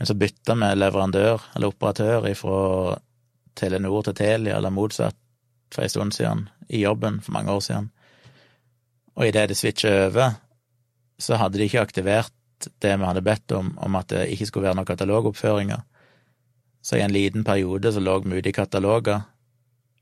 Men 0.01 0.07
så 0.09 0.15
bytta 0.17 0.55
vi 0.57 0.67
leverandør, 0.81 1.43
eller 1.55 1.69
operatør, 1.69 2.23
fra 2.33 2.95
Telenor 3.53 4.07
til 4.07 4.15
Telia, 4.17 4.55
eller 4.57 4.73
motsatt, 4.73 5.13
for 5.69 5.85
en 5.85 5.91
stund 5.93 6.15
siden, 6.17 6.47
i 6.73 6.81
jobben 6.81 7.19
for 7.21 7.35
mange 7.35 7.53
år 7.53 7.61
siden. 7.61 7.91
Og 9.13 9.27
idet 9.27 9.51
det 9.51 9.59
switcha 9.59 9.91
over, 10.07 10.33
så 11.21 11.37
hadde 11.37 11.61
de 11.61 11.69
ikke 11.69 11.85
aktivert 11.85 12.33
det 12.81 12.95
vi 12.97 13.11
hadde 13.11 13.25
bedt 13.29 13.53
om, 13.53 13.75
om 13.77 14.01
at 14.01 14.09
det 14.09 14.25
ikke 14.33 14.49
skulle 14.49 14.71
være 14.71 14.81
noen 14.81 14.89
katalogoppføringer. 14.89 15.85
Så 16.81 16.97
i 16.97 17.05
en 17.05 17.13
liten 17.13 17.45
periode 17.45 17.93
så 17.93 18.01
lå 18.01 18.23
vi 18.25 18.41
ute 18.41 18.49
i 18.49 18.57
kataloger, 18.57 19.21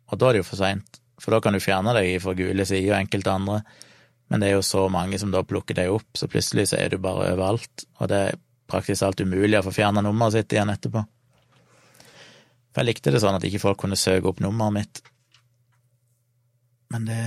og 0.07 0.17
da 0.17 0.29
er 0.29 0.39
det 0.39 0.45
jo 0.45 0.51
for 0.53 0.63
seint, 0.63 1.03
for 1.19 1.35
da 1.35 1.43
kan 1.43 1.51
du 1.51 1.59
fjerne 1.59 1.99
deg 1.99 2.21
fra 2.23 2.39
gule 2.39 2.63
sider 2.63 2.93
og 2.93 3.01
enkelte 3.03 3.35
andre, 3.35 3.63
men 4.31 4.39
det 4.39 4.47
er 4.47 4.61
jo 4.61 4.63
så 4.63 4.87
mange 4.87 5.19
som 5.19 5.35
da 5.35 5.43
plukker 5.43 5.75
deg 5.75 5.91
opp, 5.91 6.13
så 6.15 6.31
plutselig 6.31 6.69
så 6.71 6.79
er 6.79 6.93
du 6.95 7.03
bare 7.03 7.33
overalt, 7.33 7.89
og 7.99 8.15
det 8.15 8.29
praktisk 8.69 9.05
alt 9.05 9.21
umulig 9.21 9.59
å 9.59 9.65
få 9.67 9.75
fjerna 9.75 10.03
nummeret 10.05 10.37
sitt 10.37 10.55
igjen 10.55 10.71
etterpå. 10.73 11.03
For 12.69 12.81
jeg 12.81 12.91
likte 12.91 13.13
det 13.13 13.21
sånn 13.23 13.37
at 13.37 13.45
ikke 13.47 13.61
folk 13.63 13.81
kunne 13.81 13.97
søke 13.99 14.29
opp 14.29 14.41
nummeret 14.43 14.77
mitt. 14.77 15.01
Men 16.93 17.09
det 17.09 17.23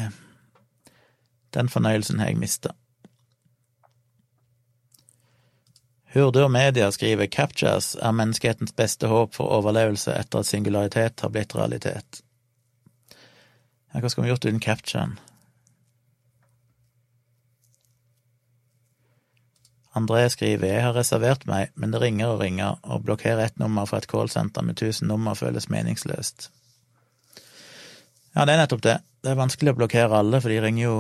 Den 1.53 1.69
fornøyelsen 1.69 2.17
har 2.19 2.31
jeg 2.31 2.39
mista. 2.41 2.71
Hurdur 6.15 6.49
Media 6.49 6.87
skriver 6.93 7.27
Captures 7.27 7.91
er 7.97 8.15
menneskehetens 8.17 8.73
beste 8.77 9.09
håp 9.09 9.35
for 9.37 9.53
overlevelse 9.53 10.13
etter 10.17 10.41
at 10.41 10.49
singularitet 10.49 11.21
har 11.21 11.33
blitt 11.33 11.53
realitet. 11.57 12.23
Hva 13.93 14.09
skulle 14.09 14.27
vi 14.27 14.33
gjort 14.33 14.49
uten 14.49 14.61
capturen? 14.65 15.15
André 19.99 20.25
skriver 20.33 20.71
jeg 20.71 20.85
har 20.87 20.95
reservert 20.97 21.45
meg, 21.49 21.73
men 21.77 21.93
det 21.93 22.01
ringer 22.01 22.33
og 22.33 22.41
ringer, 22.41 22.79
og 22.83 23.05
blokkere 23.05 23.45
ett 23.45 23.59
nummer 23.61 23.85
fra 23.89 24.01
et 24.01 24.09
callsenter 24.09 24.65
med 24.65 24.79
tusen 24.81 25.11
nummer 25.11 25.37
føles 25.37 25.69
meningsløst. 25.69 26.49
Ja, 28.33 28.47
det 28.49 28.55
er 28.55 28.63
nettopp 28.63 28.85
det. 28.87 28.97
Det 29.23 29.35
er 29.35 29.39
vanskelig 29.39 29.75
å 29.75 29.79
blokkere 29.83 30.19
alle, 30.23 30.41
for 30.41 30.49
de 30.53 30.63
ringer 30.65 30.85
jo 30.87 30.97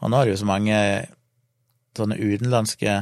Og 0.00 0.08
nå 0.08 0.16
er 0.16 0.24
det 0.24 0.32
jo 0.32 0.40
så 0.40 0.46
mange 0.48 0.76
sånne 1.92 2.16
utenlandske 2.16 2.92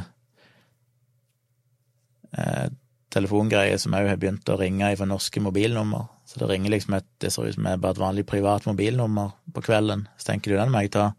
eh, 2.34 2.66
telefongreier 3.14 3.78
som 3.78 3.94
òg 3.94 4.08
har 4.10 4.18
begynt 4.18 4.50
å 4.50 4.56
ringe 4.58 4.90
fra 4.98 5.06
norske 5.06 5.38
mobilnummer. 5.38 6.08
Så 6.26 6.40
det 6.42 6.48
ringer 6.50 6.74
liksom 6.74 6.96
et 6.98 7.06
Det 7.22 7.30
ser 7.30 7.46
ut 7.46 7.54
som 7.54 7.68
bare 7.68 7.94
et 7.94 8.02
vanlig 8.02 8.26
privat 8.26 8.66
mobilnummer 8.66 9.30
på 9.54 9.62
kvelden. 9.62 10.08
Så 10.18 10.32
tenker 10.32 10.50
du 10.50 10.58
den 10.58 10.72
må 10.74 10.82
jeg 10.82 10.90
ta. 10.96 11.12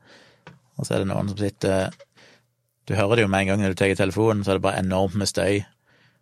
Og 0.76 0.86
så 0.86 0.95
er 0.95 0.99
det 0.99 1.09
noen 1.13 1.32
som 1.32 1.39
sitter 1.39 1.95
du 2.89 2.95
hører 2.97 3.19
det 3.19 3.27
jo 3.27 3.29
med 3.29 3.45
en 3.45 3.51
gang 3.51 3.61
når 3.61 3.75
du 3.75 3.79
tar 3.79 3.93
telefonen, 3.99 4.41
så 4.43 4.55
er 4.55 4.57
det 4.57 4.65
bare 4.65 4.81
enormt 4.81 5.17
med 5.19 5.29
støy. 5.29 5.61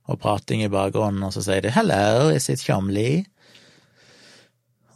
og 0.07 0.21
prating 0.23 0.61
i 0.63 0.69
bakgrunnen, 0.71 1.19
og 1.27 1.33
så 1.35 1.41
sier 1.43 1.61
de 1.61 1.69
'hello, 1.69 2.29
is 2.31 2.47
it 2.49 2.59
Tjomli'? 2.63 3.25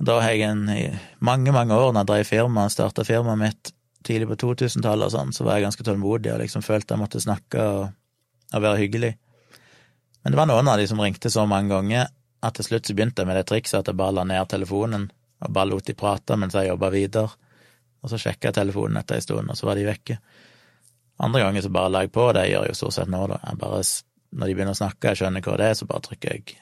Da 0.01 0.19
har 0.21 0.31
jeg 0.31 0.47
en, 0.47 0.69
i 0.69 0.97
mange, 1.19 1.51
mange 1.51 1.75
år, 1.75 1.91
når 1.91 1.99
jeg 1.99 2.07
drev 2.07 2.25
firma, 2.25 2.69
starta 2.69 3.03
firmaet 3.03 3.37
mitt 3.37 3.73
tidlig 4.03 4.29
på 4.29 4.37
2000-tallet 4.45 5.05
og 5.05 5.11
sånn, 5.11 5.33
så 5.33 5.43
var 5.43 5.57
jeg 5.57 5.67
ganske 5.67 5.83
tålmodig 5.83 6.31
og 6.33 6.39
liksom 6.41 6.63
følte 6.65 6.95
jeg 6.95 7.01
måtte 7.03 7.21
snakke 7.21 7.59
og, 7.59 7.91
og, 8.53 8.61
være 8.61 8.79
hyggelig. 8.81 9.11
Men 10.23 10.33
det 10.33 10.39
var 10.39 10.49
noen 10.49 10.67
av 10.67 10.79
de 10.81 10.87
som 10.87 11.01
ringte 11.01 11.29
så 11.29 11.45
mange 11.45 11.69
ganger 11.69 12.07
at 12.41 12.57
til 12.57 12.65
slutt 12.65 12.87
så 12.87 12.95
begynte 12.97 13.21
jeg 13.21 13.27
med 13.27 13.37
det 13.37 13.47
trikset 13.51 13.79
at 13.79 13.91
jeg 13.91 13.99
bare 13.99 14.15
la 14.17 14.23
ned 14.23 14.49
telefonen 14.49 15.11
og 15.41 15.53
bare 15.53 15.69
lot 15.69 15.85
de 15.85 15.93
prate 15.93 16.37
mens 16.37 16.57
jeg 16.57 16.71
jobba 16.71 16.89
videre. 16.89 17.29
Og 18.01 18.09
så 18.09 18.17
sjekka 18.17 18.49
jeg 18.49 18.57
telefonen 18.57 18.97
etter 18.97 19.19
ei 19.19 19.21
stund, 19.21 19.49
og 19.49 19.57
så 19.57 19.67
var 19.67 19.77
de 19.77 19.85
vekke. 19.85 20.17
Andre 21.21 21.43
ganger 21.43 21.63
så 21.65 21.69
bare 21.73 21.93
la 21.93 22.01
jeg 22.05 22.13
på, 22.15 22.25
det 22.33 22.47
gjør 22.49 22.65
jeg 22.65 22.73
jo 22.73 22.79
stort 22.79 22.97
sett 22.97 23.11
nå, 23.11 23.21
da. 23.29 23.37
Jeg 23.45 23.61
bare, 23.61 23.81
når 24.31 24.49
de 24.49 24.57
begynner 24.57 24.75
å 24.75 24.79
snakke, 24.81 25.11
jeg 25.11 25.21
skjønner 25.21 25.45
hva 25.45 25.57
det 25.61 25.69
er, 25.69 25.77
så 25.77 25.87
bare 25.89 26.05
trykker 26.07 26.33
jeg 26.33 26.57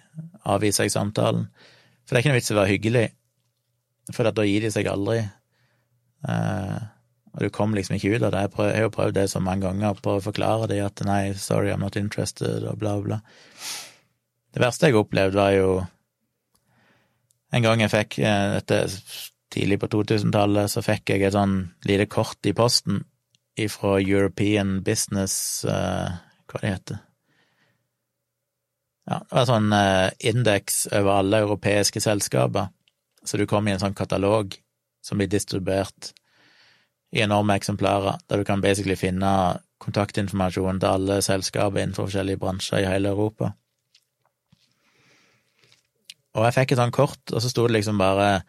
avviser 0.50 0.88
jeg 0.88 0.94
samtalen. 0.94 1.50
For 2.06 2.16
det 2.16 2.20
er 2.20 2.24
ikke 2.24 2.34
noe 2.34 2.40
vits 2.40 2.52
i 2.52 2.56
å 2.56 2.60
være 2.60 2.74
hyggelig, 2.74 3.04
for 4.16 4.32
da 4.34 4.46
gir 4.48 4.66
de 4.66 4.72
seg 4.74 4.90
aldri. 4.90 5.20
Eh, 6.28 6.80
og 7.30 7.44
du 7.46 7.52
kommer 7.54 7.78
liksom 7.78 7.96
ikke 7.96 8.16
ut 8.16 8.26
av 8.26 8.34
det. 8.34 8.42
Jeg, 8.48 8.54
prøv, 8.56 8.70
jeg 8.72 8.82
har 8.82 8.88
jo 8.88 8.96
prøvd 8.96 9.18
det 9.20 9.28
så 9.32 9.42
mange 9.44 9.68
ganger, 9.68 10.02
på 10.02 10.16
å 10.18 10.24
forklare 10.26 10.70
dem 10.72 10.88
at 10.88 11.06
nei, 11.06 11.22
sorry, 11.38 11.72
I'm 11.74 11.86
not 11.86 12.00
interested, 12.00 12.66
og 12.66 12.80
bla, 12.82 12.98
bla. 13.06 13.20
Det 14.50 14.64
verste 14.64 14.90
jeg 14.90 14.98
opplevde, 14.98 15.38
var 15.38 15.54
jo 15.54 15.76
en 17.54 17.66
gang 17.66 17.82
jeg 17.82 17.94
fikk 17.94 18.20
eh, 18.24 18.56
dette 18.58 18.82
tidlig 19.54 19.80
på 19.82 19.90
2000-tallet, 19.94 20.70
så 20.70 20.84
fikk 20.86 21.14
jeg 21.14 21.26
et 21.26 21.38
sånn 21.38 21.62
lite 21.90 22.10
kort 22.10 22.46
i 22.50 22.54
posten 22.58 23.04
ifra 23.66 24.00
European 24.02 24.80
Business 24.86 25.66
uh, 25.68 26.10
Hva 26.50 26.62
det 26.62 26.74
heter 26.74 27.00
Ja, 29.10 29.20
det 29.20 29.34
var 29.34 29.44
en 29.44 29.52
sånn 29.52 29.74
uh, 29.74 30.10
indeks 30.32 30.84
over 30.94 31.20
alle 31.20 31.44
europeiske 31.46 32.02
selskaper, 32.04 32.70
så 33.26 33.40
du 33.40 33.48
kom 33.50 33.68
i 33.68 33.74
en 33.74 33.82
sånn 33.82 33.98
katalog 33.98 34.54
som 35.02 35.18
blir 35.18 35.32
distribuert 35.32 36.12
i 37.12 37.24
enorme 37.24 37.56
eksemplarer, 37.58 38.20
der 38.30 38.38
du 38.38 38.46
kan 38.46 38.62
basically 38.62 38.94
finne 39.00 39.32
kontaktinformasjon 39.82 40.82
til 40.82 40.90
alle 40.92 41.22
selskaper 41.26 41.82
innenfor 41.82 42.06
forskjellige 42.06 42.42
bransjer 42.42 42.84
i 42.84 42.90
hele 42.92 43.10
Europa. 43.16 43.54
Og 46.38 46.46
jeg 46.46 46.56
fikk 46.60 46.74
et 46.76 46.82
sånt 46.82 46.96
kort, 46.96 47.22
og 47.34 47.42
så 47.42 47.50
sto 47.52 47.66
det 47.68 47.80
liksom 47.80 47.98
bare 47.98 48.42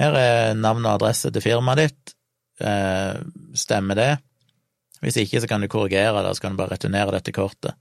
Her 0.00 0.16
er 0.16 0.54
navn 0.54 0.86
og 0.86 0.96
adresse 0.96 1.30
til 1.30 1.42
firmaet 1.42 1.80
ditt. 1.82 2.12
Eh, 2.60 3.20
stemmer 3.56 3.98
det? 3.98 4.10
Hvis 5.00 5.16
ikke, 5.16 5.40
så 5.40 5.48
kan 5.48 5.62
du 5.64 5.68
korrigere 5.72 6.20
det, 6.20 6.28
og 6.28 6.36
så 6.36 6.44
kan 6.44 6.56
du 6.56 6.60
bare 6.60 6.74
returnere 6.74 7.14
dette 7.16 7.32
kortet. 7.32 7.76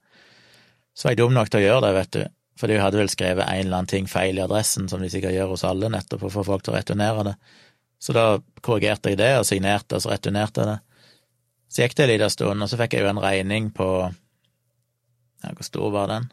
Så 0.96 1.08
var 1.08 1.16
jeg 1.16 1.22
dum 1.22 1.36
nok 1.36 1.52
til 1.52 1.62
å 1.62 1.66
gjøre 1.66 1.82
det, 1.86 1.96
vet 1.98 2.14
du, 2.16 2.22
for 2.60 2.72
hun 2.72 2.84
hadde 2.84 3.00
vel 3.00 3.12
skrevet 3.12 3.46
en 3.46 3.66
eller 3.66 3.82
annen 3.82 3.92
ting 3.92 4.08
feil 4.08 4.40
i 4.40 4.44
adressen, 4.44 4.88
som 4.92 5.04
de 5.04 5.12
sikkert 5.12 5.36
gjør 5.36 5.54
hos 5.54 5.66
alle, 5.68 5.92
nettopp 5.92 6.24
for 6.24 6.32
å 6.32 6.38
få 6.40 6.46
folk 6.48 6.66
til 6.66 6.74
å 6.74 6.78
returnere 6.80 7.28
det. 7.32 7.36
Så 8.00 8.16
da 8.16 8.26
korrigerte 8.64 9.12
jeg 9.12 9.20
det, 9.20 9.34
og 9.42 9.48
signerte, 9.48 10.00
og 10.00 10.06
så 10.06 10.14
returnerte 10.14 10.64
jeg 10.64 10.72
det. 10.72 10.80
Så 11.70 11.84
gikk 11.84 11.96
det 11.98 12.06
en 12.06 12.12
liten 12.14 12.34
stund, 12.34 12.64
og 12.64 12.72
så 12.72 12.80
fikk 12.80 12.96
jeg 12.96 13.06
jo 13.06 13.12
en 13.12 13.22
regning 13.22 13.70
på 13.76 13.88
ja, 15.44 15.52
Hvor 15.54 15.64
stor 15.68 15.92
var 15.94 16.10
den? 16.12 16.26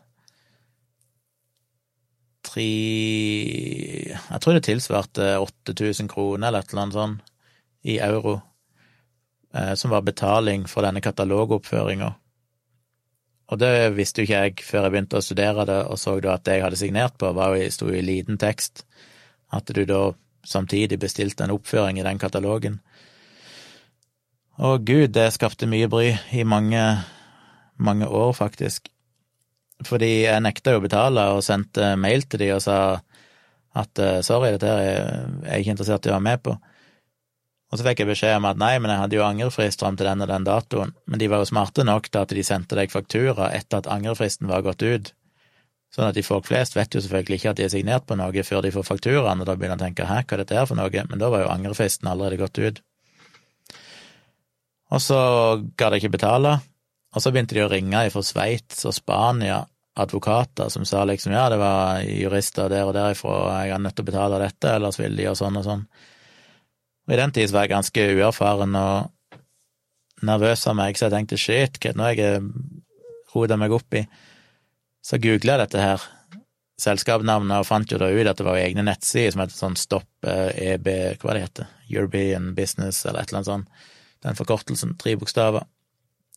Tre 2.47 2.67
Jeg 4.07 4.41
tror 4.43 4.57
det 4.57 4.65
tilsvarte 4.67 5.35
8000 5.43 6.09
kroner, 6.11 6.49
eller 6.49 6.63
et 6.63 6.73
eller 6.73 6.87
annet 6.87 6.97
sånt, 6.97 7.35
i 7.87 7.99
euro, 8.03 8.41
eh, 9.55 9.75
som 9.79 9.93
var 9.95 10.07
betaling 10.07 10.67
for 10.71 10.87
denne 10.87 11.03
katalogoppføringa. 11.05 12.13
Og 13.47 13.59
det 13.63 13.73
visste 13.95 14.23
jo 14.23 14.27
ikke 14.27 14.43
jeg 14.43 14.67
før 14.67 14.87
jeg 14.87 14.95
begynte 14.95 15.21
å 15.21 15.25
studere 15.25 15.67
det, 15.69 15.81
og 15.87 16.01
så 16.03 16.17
da 16.21 16.35
at 16.35 16.47
det 16.49 16.59
jeg 16.59 16.67
hadde 16.67 16.81
signert 16.81 17.19
på, 17.21 17.31
var 17.37 17.55
jo, 17.55 17.69
sto 17.71 17.91
i 17.95 18.03
liten 18.03 18.41
tekst, 18.43 18.83
at 19.55 19.71
du 19.71 19.85
da 19.87 20.01
samtidig 20.47 20.99
bestilte 21.03 21.47
en 21.47 21.55
oppføring 21.55 22.01
i 22.01 22.07
den 22.07 22.19
katalogen. 22.19 22.81
Og 24.57 24.87
gud, 24.89 25.13
det 25.15 25.31
skapte 25.35 25.69
mye 25.69 25.89
bry 25.93 26.15
i 26.33 26.43
mange, 26.49 26.83
mange 27.77 28.09
år, 28.09 28.33
faktisk. 28.35 28.89
Fordi 29.85 30.25
jeg 30.25 30.43
nekta 30.43 30.73
jo 30.73 30.81
å 30.81 30.87
betale 30.87 31.27
og 31.37 31.45
sendte 31.45 31.93
mail 32.01 32.25
til 32.25 32.41
de 32.41 32.55
og 32.55 32.63
sa 32.65 32.79
at 33.77 34.01
eh, 34.01 34.23
sorry, 34.25 34.55
dette 34.55 34.71
er 34.73 34.87
jeg 35.45 35.61
ikke 35.63 35.75
interessert 35.75 36.09
i 36.09 36.11
å 36.11 36.17
være 36.17 36.25
med 36.25 36.43
på. 36.47 36.57
Og 37.67 37.79
så 37.79 37.87
fikk 37.87 38.05
jeg 38.05 38.11
beskjed 38.13 38.37
om 38.39 38.47
at 38.47 38.59
nei, 38.63 38.77
men 38.79 38.93
jeg 38.93 39.03
hadde 39.03 39.17
jo 39.19 39.27
angrefrist 39.27 39.83
fram 39.83 39.97
til 39.99 40.07
den 40.07 40.23
og 40.23 40.31
den 40.31 40.47
datoen. 40.47 40.93
Men 41.11 41.23
de 41.23 41.29
var 41.33 41.43
jo 41.43 41.49
smarte 41.51 41.85
nok 41.87 42.07
til 42.09 42.23
at 42.23 42.35
de 42.39 42.45
sendte 42.47 42.79
deg 42.79 42.93
faktura 42.93 43.51
etter 43.57 43.83
at 43.83 43.91
angrefristen 43.91 44.47
var 44.51 44.63
gått 44.67 44.85
ut. 44.87 45.11
Sånn 45.95 46.11
at 46.11 46.17
de 46.19 46.23
folk 46.27 46.47
flest 46.47 46.77
vet 46.77 46.95
jo 46.95 47.03
selvfølgelig 47.03 47.41
ikke 47.41 47.53
at 47.55 47.59
de 47.59 47.67
er 47.67 47.73
signert 47.73 48.07
på 48.07 48.19
noe 48.19 48.43
før 48.47 48.63
de 48.63 48.73
får 48.75 48.87
fakturaen, 48.87 49.43
og 49.43 49.49
da 49.49 49.57
begynner 49.59 49.81
de 49.81 49.85
å 49.85 49.87
tenke 49.87 50.07
hæ, 50.07 50.23
hva 50.23 50.37
er 50.37 50.43
dette 50.43 50.59
her 50.59 50.67
for 50.69 50.79
noe, 50.79 51.05
men 51.11 51.23
da 51.23 51.31
var 51.33 51.43
jo 51.43 51.53
angrefristen 51.55 52.11
allerede 52.11 52.41
gått 52.43 52.61
ut. 52.61 52.83
Og 54.95 55.03
så 55.03 55.21
ga 55.79 55.91
de 55.91 55.99
ikke 55.99 56.15
betale, 56.15 56.59
og 57.17 57.23
så 57.23 57.33
begynte 57.33 57.57
de 57.57 57.65
å 57.65 57.71
ringe 57.73 58.05
fra 58.13 58.23
Sveits 58.23 58.85
og 58.87 58.95
Spania, 58.95 59.65
advokater 59.97 60.69
som 60.69 60.85
sa 60.85 61.07
liksom 61.09 61.33
ja, 61.33 61.47
det 61.49 61.57
var 61.57 62.03
jurister 62.05 62.69
der 62.69 62.85
og 62.85 62.93
derifra, 62.93 63.65
jeg 63.65 63.73
er 63.73 63.81
nødt 63.81 63.97
til 63.97 64.05
å 64.05 64.11
betale 64.11 64.41
dette, 64.43 64.75
ellers 64.77 65.01
vil 65.01 65.17
de 65.17 65.25
gjøre 65.25 65.41
sånn 65.41 65.57
og 65.57 65.65
sånn. 65.65 65.87
Og 67.07 67.15
i 67.15 67.21
den 67.21 67.35
tid 67.35 67.53
var 67.55 67.67
jeg 67.67 67.75
ganske 67.77 68.07
uerfaren 68.17 68.75
og 68.79 69.13
nervøs 70.27 70.65
av 70.67 70.77
meg, 70.79 70.97
så 70.97 71.07
jeg 71.07 71.15
tenkte 71.15 71.39
shit, 71.39 71.79
hva 71.79 71.91
er 71.91 71.95
det 71.95 72.01
nå 72.01 72.11
jeg 72.11 72.45
rota 73.35 73.59
meg 73.61 73.75
opp 73.77 73.99
i? 73.99 74.03
Så 75.05 75.21
googla 75.23 75.55
jeg 75.55 75.63
dette 75.63 75.83
her, 75.83 76.07
selskapsnavnet, 76.83 77.63
og 77.63 77.69
fant 77.69 77.93
jo 77.93 78.01
da 78.01 78.11
ut 78.11 78.29
at 78.29 78.37
det 78.37 78.45
var 78.45 78.59
egne 78.61 78.85
nettsider 78.85 79.33
som 79.33 79.45
het 79.45 79.55
sånn 79.55 79.79
Stopp 79.81 80.27
EB, 80.27 80.91
hva 81.23 81.37
det 81.37 81.45
heter, 81.47 81.71
European 81.89 82.51
Business, 82.57 83.05
eller 83.07 83.23
et 83.23 83.31
eller 83.31 83.41
annet 83.41 83.53
sånt, 83.53 83.85
den 84.27 84.39
forkortelsen, 84.39 84.97
tre 85.01 85.15
bokstaver, 85.21 85.65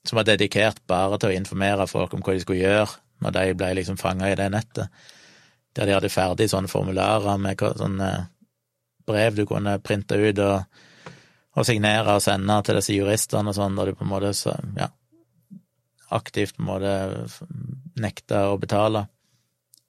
som 0.05 0.19
var 0.19 0.27
dedikert 0.29 0.79
bare 0.87 1.17
til 1.19 1.31
å 1.31 1.39
informere 1.39 1.87
folk 1.89 2.13
om 2.15 2.23
hva 2.23 2.35
de 2.35 2.43
skulle 2.43 2.61
gjøre 2.61 2.99
når 3.23 3.35
de 3.35 3.55
ble 3.59 3.73
liksom 3.81 3.97
fanga 3.99 4.29
i 4.31 4.37
det 4.39 4.47
nettet, 4.53 4.93
der 5.75 5.89
de 5.89 5.95
hadde 5.97 6.11
ferdig 6.13 6.47
sånne 6.51 6.71
formularer 6.71 7.41
med 7.41 7.59
sånne 7.59 8.11
brev 9.09 9.35
du 9.37 9.45
kunne 9.49 9.77
printe 9.83 10.17
ut 10.17 10.41
og, 10.45 10.81
og 11.57 11.67
signere 11.67 12.15
og 12.15 12.23
sende 12.23 12.61
til 12.65 12.79
disse 12.79 12.95
juristene 12.95 13.51
og 13.51 13.57
sånn, 13.57 13.77
da 13.77 13.87
du 13.89 13.95
på 13.97 14.05
en 14.05 14.13
måte 14.13 14.33
så, 14.37 14.55
ja, 14.77 14.89
aktivt 16.15 16.57
på 16.57 16.63
en 16.63 16.69
måte 16.69 16.93
nekta 17.99 18.47
å 18.53 18.59
betale. 18.61 19.07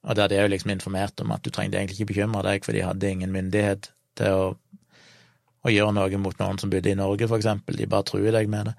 Og 0.01 0.17
der 0.17 0.31
de 0.31 0.39
òg 0.41 0.49
liksom 0.53 0.73
informert 0.73 1.21
om 1.21 1.33
at 1.33 1.43
du 1.45 1.51
trengte 1.53 1.77
egentlig 1.77 1.99
ikke 1.99 2.13
bekymre 2.13 2.43
deg, 2.47 2.65
for 2.65 2.73
de 2.75 2.85
hadde 2.85 3.11
ingen 3.13 3.33
myndighet 3.33 3.91
til 4.17 4.37
å, 4.37 4.47
å 5.61 5.73
gjøre 5.73 5.93
noe 5.97 6.21
mot 6.21 6.41
noen 6.41 6.57
som 6.61 6.73
bodde 6.73 6.89
i 6.89 6.97
Norge, 6.97 7.29
for 7.29 7.37
eksempel. 7.37 7.77
De 7.77 7.89
bare 7.89 8.07
truer 8.09 8.33
deg 8.33 8.49
med 8.49 8.71
det. 8.71 8.75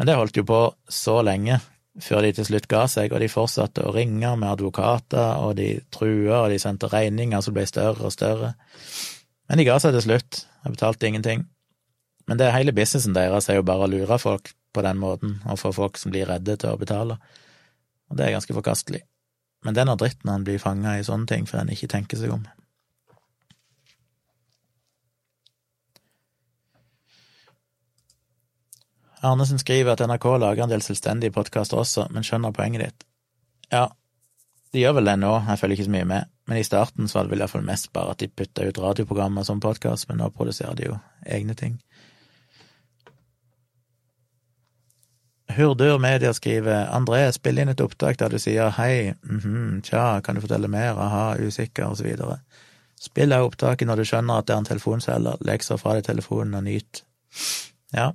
Men 0.00 0.08
det 0.08 0.16
holdt 0.16 0.40
jo 0.40 0.46
på 0.48 0.62
så 0.88 1.20
lenge 1.24 1.60
før 2.00 2.24
de 2.24 2.32
til 2.32 2.46
slutt 2.48 2.68
ga 2.72 2.86
seg, 2.88 3.12
og 3.12 3.20
de 3.20 3.28
fortsatte 3.28 3.84
å 3.84 3.92
ringe 3.92 4.30
med 4.40 4.48
advokater, 4.48 5.42
og 5.44 5.58
de 5.58 5.74
trua, 5.92 6.44
og 6.44 6.52
de 6.52 6.60
sendte 6.62 6.88
regninger 6.88 7.44
som 7.44 7.56
ble 7.56 7.66
større 7.68 8.08
og 8.08 8.14
større. 8.14 8.54
Men 9.52 9.60
de 9.60 9.68
ga 9.68 9.76
seg 9.82 9.92
til 9.92 10.06
slutt, 10.06 10.42
jeg 10.64 10.74
betalte 10.74 11.06
ingenting. 11.06 11.46
Men 12.26 12.40
det 12.40 12.50
hele 12.54 12.72
businessen 12.72 13.14
deres 13.14 13.50
er 13.52 13.60
jo 13.60 13.68
bare 13.68 13.84
å 13.84 13.92
lure 13.92 14.16
folk 14.18 14.54
på 14.72 14.82
den 14.82 14.96
måten, 14.98 15.36
og 15.44 15.60
få 15.60 15.74
folk 15.76 16.00
som 16.00 16.14
blir 16.14 16.24
redde 16.30 16.56
til 16.56 16.72
å 16.72 16.80
betale 16.80 17.18
og 18.12 18.18
det 18.20 18.26
er 18.26 18.34
ganske 18.36 18.52
forkastelig. 18.52 19.06
Men 19.64 19.72
det 19.72 19.80
er 19.82 19.88
noe 19.88 19.96
dritt 19.96 20.20
når 20.20 20.36
han 20.36 20.42
blir 20.44 20.60
fanga 20.60 20.98
i 20.98 21.06
sånne 21.06 21.28
ting, 21.30 21.46
for 21.48 21.62
en 21.62 21.70
ikke 21.72 21.88
tenker 21.88 22.20
seg 22.20 22.34
om. 22.34 22.44
Arnesen 29.22 29.60
skriver 29.62 29.94
at 29.94 30.02
NRK 30.04 30.26
lager 30.42 30.66
en 30.66 30.74
del 30.74 30.84
selvstendige 30.84 31.32
podkaster 31.32 31.80
også, 31.80 32.08
men 32.12 32.26
skjønner 32.26 32.52
poenget 32.52 32.84
ditt. 32.84 33.06
Ja, 33.72 33.86
de 34.74 34.82
gjør 34.82 34.98
vel 34.98 35.08
det 35.08 35.16
nå, 35.22 35.32
jeg 35.46 35.60
følger 35.62 35.78
ikke 35.78 35.88
så 35.88 35.94
mye 35.94 36.08
med, 36.10 36.31
men 36.48 36.58
i 36.58 36.64
starten 36.66 37.08
så 37.08 37.18
var 37.18 37.26
det 37.26 37.34
vel 37.34 37.44
iallfall 37.44 37.66
mest 37.66 37.92
bare 37.94 38.14
at 38.14 38.22
de 38.22 38.28
putta 38.28 38.66
ut 38.66 38.78
radioprogrammer 38.78 39.46
som 39.46 39.60
podkast, 39.62 40.08
men 40.08 40.18
nå 40.22 40.30
produserer 40.34 40.78
de 40.78 40.88
jo 40.90 40.98
egne 41.26 41.54
ting. 41.58 41.78
Hurdur 45.52 45.98
Media 45.98 46.32
skriver 46.34 46.88
André, 46.96 47.26
spill 47.34 47.60
inn 47.60 47.72
et 47.72 47.80
opptak 47.84 48.18
der 48.20 48.32
du 48.32 48.38
sier 48.40 48.72
hei, 48.78 49.12
mhm, 49.22 49.82
tja, 49.86 50.20
kan 50.24 50.36
du 50.36 50.42
fortelle 50.44 50.70
mer, 50.70 50.96
aha, 50.98 51.36
usikker, 51.38 51.92
videre. 52.02 52.40
Spill 53.02 53.34
av 53.34 53.48
opptaket 53.50 53.88
når 53.88 54.00
du 54.00 54.08
skjønner 54.08 54.40
at 54.40 54.48
det 54.48 54.54
er 54.54 54.62
en 54.62 54.68
telefonselger, 54.70 55.40
legg 55.44 55.64
så 55.66 55.78
fra 55.80 55.96
deg 55.98 56.06
telefonen 56.06 56.58
og 56.58 56.66
nyt. 56.68 57.02
Ja. 57.92 58.12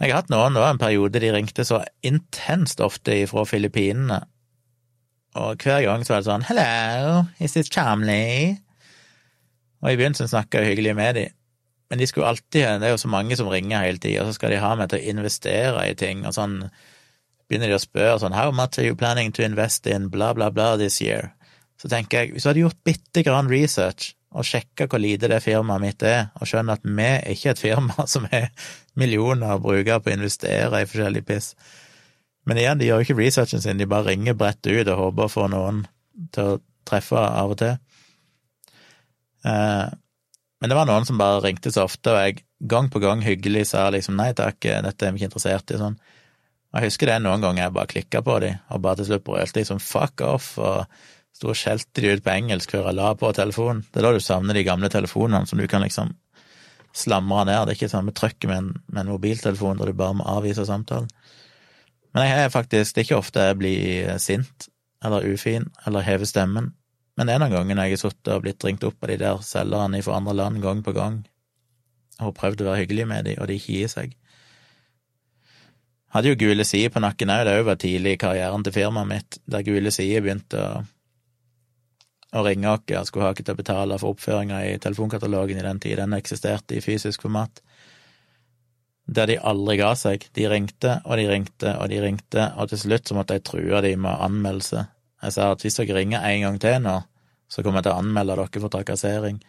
Jeg 0.00 0.10
har 0.10 0.24
hatt 0.24 0.32
noen, 0.32 0.56
det 0.56 0.62
var 0.64 0.74
en 0.74 0.80
periode 0.82 1.20
de 1.22 1.30
ringte 1.30 1.66
så 1.68 1.84
intenst 2.02 2.80
ofte 2.82 3.20
fra 3.30 3.44
Filippinene, 3.46 4.24
og 5.34 5.62
hver 5.62 5.82
gang 5.86 6.04
så 6.04 6.14
var 6.14 6.22
det 6.22 6.30
sånn 6.30 6.46
hello, 6.50 7.24
is 7.38 7.56
this 7.56 7.72
charming?». 7.72 8.60
Og 9.84 9.92
i 9.92 9.98
begynnelsen 10.00 10.30
snakka 10.30 10.62
jeg 10.62 10.72
hyggelig 10.72 10.94
med 10.96 11.18
dem, 11.18 11.32
men 11.92 12.00
de 12.00 12.06
skulle 12.08 12.30
alltid 12.30 12.80
Det 12.80 12.88
er 12.88 12.94
jo 12.94 13.02
så 13.02 13.10
mange 13.12 13.36
som 13.36 13.50
ringer 13.52 13.84
hele 13.84 14.00
tida, 14.00 14.22
og 14.22 14.30
så 14.30 14.38
skal 14.38 14.54
de 14.54 14.62
ha 14.62 14.72
meg 14.80 14.88
til 14.90 15.02
å 15.02 15.10
investere 15.12 15.84
i 15.90 15.94
ting, 15.98 16.24
og 16.24 16.32
sånn 16.36 16.62
begynner 17.48 17.68
de 17.68 17.76
å 17.76 17.82
spørre 17.82 18.18
sånn 18.22 18.36
How 18.36 18.50
much 18.50 18.78
are 18.78 18.86
you 18.86 18.96
planning 18.96 19.32
to 19.36 19.44
invest 19.44 19.86
in 19.86 20.08
bla, 20.10 20.32
bla, 20.34 20.50
bla 20.50 20.74
this 20.80 21.00
year? 21.04 21.34
Så 21.76 21.90
tenker 21.92 22.22
jeg, 22.22 22.32
hvis 22.32 22.46
du 22.46 22.48
hadde 22.48 22.64
gjort 22.64 22.84
bitte 22.86 23.24
grann 23.26 23.50
research 23.50 24.14
og 24.34 24.46
sjekka 24.48 24.88
hvor 24.90 25.02
lite 25.02 25.28
det 25.30 25.42
firmaet 25.44 25.82
mitt 25.82 26.02
er, 26.02 26.30
og 26.40 26.48
skjønner 26.48 26.78
at 26.78 26.86
vi 26.86 27.06
er 27.06 27.34
ikke 27.34 27.52
et 27.52 27.60
firma 27.62 28.06
som 28.12 28.26
har 28.32 28.50
millioner 28.98 29.54
å 29.54 29.62
bruke 29.62 30.00
på 30.00 30.10
å 30.10 30.16
investere 30.16 30.80
i 30.80 30.88
forskjellig 30.88 31.24
piss 31.28 31.52
Men 32.44 32.60
igjen, 32.60 32.80
de 32.80 32.88
gjør 32.88 33.00
jo 33.00 33.08
ikke 33.08 33.20
researchen 33.22 33.62
sin, 33.64 33.80
de 33.80 33.88
bare 33.88 34.10
ringer 34.10 34.36
bredt 34.36 34.66
ut 34.68 34.88
og 34.92 35.00
håper 35.00 35.26
å 35.26 35.32
få 35.32 35.48
noen 35.52 35.84
til 36.34 36.54
å 36.54 36.62
treffe 36.84 37.20
av 37.20 37.54
og 37.54 37.60
til. 37.62 37.78
Eh, 39.48 39.86
men 40.60 40.72
det 40.72 40.76
var 40.76 40.88
noen 40.88 41.08
som 41.08 41.20
bare 41.20 41.42
ringte 41.44 41.72
så 41.72 41.86
ofte, 41.88 42.12
og 42.12 42.20
jeg 42.20 42.44
gang 42.68 42.90
på 42.92 43.00
gang 43.02 43.24
hyggelig 43.24 43.66
sa 43.72 43.88
liksom 43.92 44.16
nei 44.16 44.30
takk, 44.36 44.60
dette 44.60 45.06
er 45.06 45.12
vi 45.12 45.20
ikke 45.20 45.32
interessert 45.32 45.72
i, 45.74 45.80
sånn. 45.80 45.98
Jeg 46.74 46.88
husker 46.88 47.10
det 47.10 47.20
noen 47.22 47.42
ganger 47.44 47.66
jeg 47.66 47.74
bare 47.76 47.90
klikka 47.90 48.22
på 48.26 48.38
de, 48.42 48.54
og 48.72 48.80
bare 48.82 48.98
til 48.98 49.10
slutt 49.10 49.26
brølte 49.26 49.60
de 49.60 49.66
som 49.68 49.82
fuck 49.82 50.24
off, 50.26 50.54
og 50.58 50.88
sto 51.34 51.50
og 51.50 51.58
skjelte 51.58 52.02
de 52.02 52.14
ut 52.14 52.24
på 52.24 52.32
engelsk 52.32 52.74
før 52.74 52.88
jeg 52.88 52.98
la 52.98 53.12
på 53.18 53.30
telefonen. 53.36 53.84
Det 53.90 54.00
er 54.00 54.08
da 54.08 54.12
du 54.14 54.22
savner 54.22 54.56
de 54.58 54.64
gamle 54.66 54.90
telefonene 54.90 55.50
som 55.50 55.60
du 55.60 55.66
kan 55.70 55.84
liksom 55.84 56.14
slamre 56.94 57.44
ned. 57.46 57.66
Det 57.66 57.74
er 57.74 57.78
ikke 57.78 57.90
sånn 57.92 58.08
med 58.08 58.16
trøkket 58.18 58.50
med, 58.50 58.72
med 58.88 59.02
en, 59.02 59.12
mobiltelefon 59.12 59.80
der 59.80 59.90
du 59.90 59.98
bare 59.98 60.18
må 60.18 60.26
avvise 60.30 60.66
samtalen. 60.66 61.10
Men 62.14 62.28
jeg 62.28 62.44
er 62.44 62.54
faktisk, 62.54 62.94
det 62.94 63.02
er 63.02 63.06
ikke 63.08 63.20
ofte 63.20 63.44
jeg 63.48 63.58
blir 63.58 64.16
sint 64.22 64.68
eller 65.04 65.26
ufin 65.26 65.66
eller 65.86 66.06
hever 66.06 66.28
stemmen, 66.28 66.72
men 67.14 67.28
det 67.28 67.34
er 67.34 67.42
noen 67.42 67.54
ganger 67.54 67.82
jeg 67.82 67.96
har 67.96 68.02
sittet 68.02 68.32
og 68.34 68.44
blitt 68.46 68.64
ringt 68.64 68.86
opp 68.86 69.02
av 69.02 69.10
de 69.10 69.18
der 69.20 69.42
selgerne 69.44 70.02
fra 70.02 70.18
andre 70.18 70.36
land 70.38 70.62
gang 70.62 70.82
på 70.86 70.94
gang, 70.96 71.20
og 72.22 72.36
prøvd 72.38 72.62
å 72.62 72.70
være 72.70 72.84
hyggelig 72.84 73.08
med 73.10 73.28
de, 73.28 73.36
og 73.38 73.50
de 73.50 73.58
ikke 73.58 73.76
gir 73.76 73.90
seg. 73.92 74.16
Hadde 76.14 76.30
jo 76.30 76.38
Gule 76.38 76.64
Sider 76.66 76.94
på 76.94 77.02
nakken 77.02 77.32
òg, 77.34 77.44
det 77.44 77.56
òg 77.58 77.68
var 77.68 77.78
tidlig 77.82 78.14
i 78.14 78.22
karrieren 78.22 78.62
til 78.62 78.74
firmaet 78.76 79.10
mitt, 79.10 79.38
der 79.50 79.66
Gule 79.66 79.90
Sider 79.94 80.22
begynte 80.22 80.62
å 80.62 80.84
å 82.34 82.42
ringe 82.42 82.66
oss 82.66 83.08
skulle 83.08 83.28
ha 83.28 83.32
oss 83.32 83.42
til 83.42 83.54
å 83.54 83.58
betale 83.58 83.98
for 84.00 84.14
oppføringa 84.14 84.64
i 84.66 84.78
telefonkatalogen 84.82 85.60
i 85.60 85.66
den 85.66 85.80
tid 85.82 86.00
den 86.00 86.16
eksisterte 86.16 86.74
i 86.74 86.82
fysisk 86.82 87.22
format. 87.22 87.60
Der 89.04 89.28
de 89.28 89.36
aldri 89.36 89.76
ga 89.80 89.92
seg. 89.98 90.28
De 90.36 90.46
ringte 90.48 90.98
og 91.04 91.18
de 91.20 91.26
ringte 91.28 91.74
og 91.76 91.90
de 91.92 92.00
ringte, 92.00 92.46
og 92.56 92.70
til 92.70 92.80
slutt 92.80 93.10
så 93.10 93.16
måtte 93.18 93.36
jeg 93.36 93.44
true 93.44 93.82
de 93.84 93.96
med 94.00 94.22
anmeldelse. 94.28 94.86
Jeg 95.24 95.36
sa 95.36 95.50
at 95.52 95.64
hvis 95.64 95.76
dere 95.80 95.98
ringer 95.98 96.24
en 96.24 96.46
gang 96.46 96.56
til 96.60 96.78
nå, 96.84 96.94
så 97.48 97.62
kommer 97.62 97.80
jeg 97.80 97.88
til 97.88 97.94
å 97.94 98.00
anmelde 98.00 98.36
dere 98.40 98.62
for 98.64 98.72
trakassering. 98.72 99.42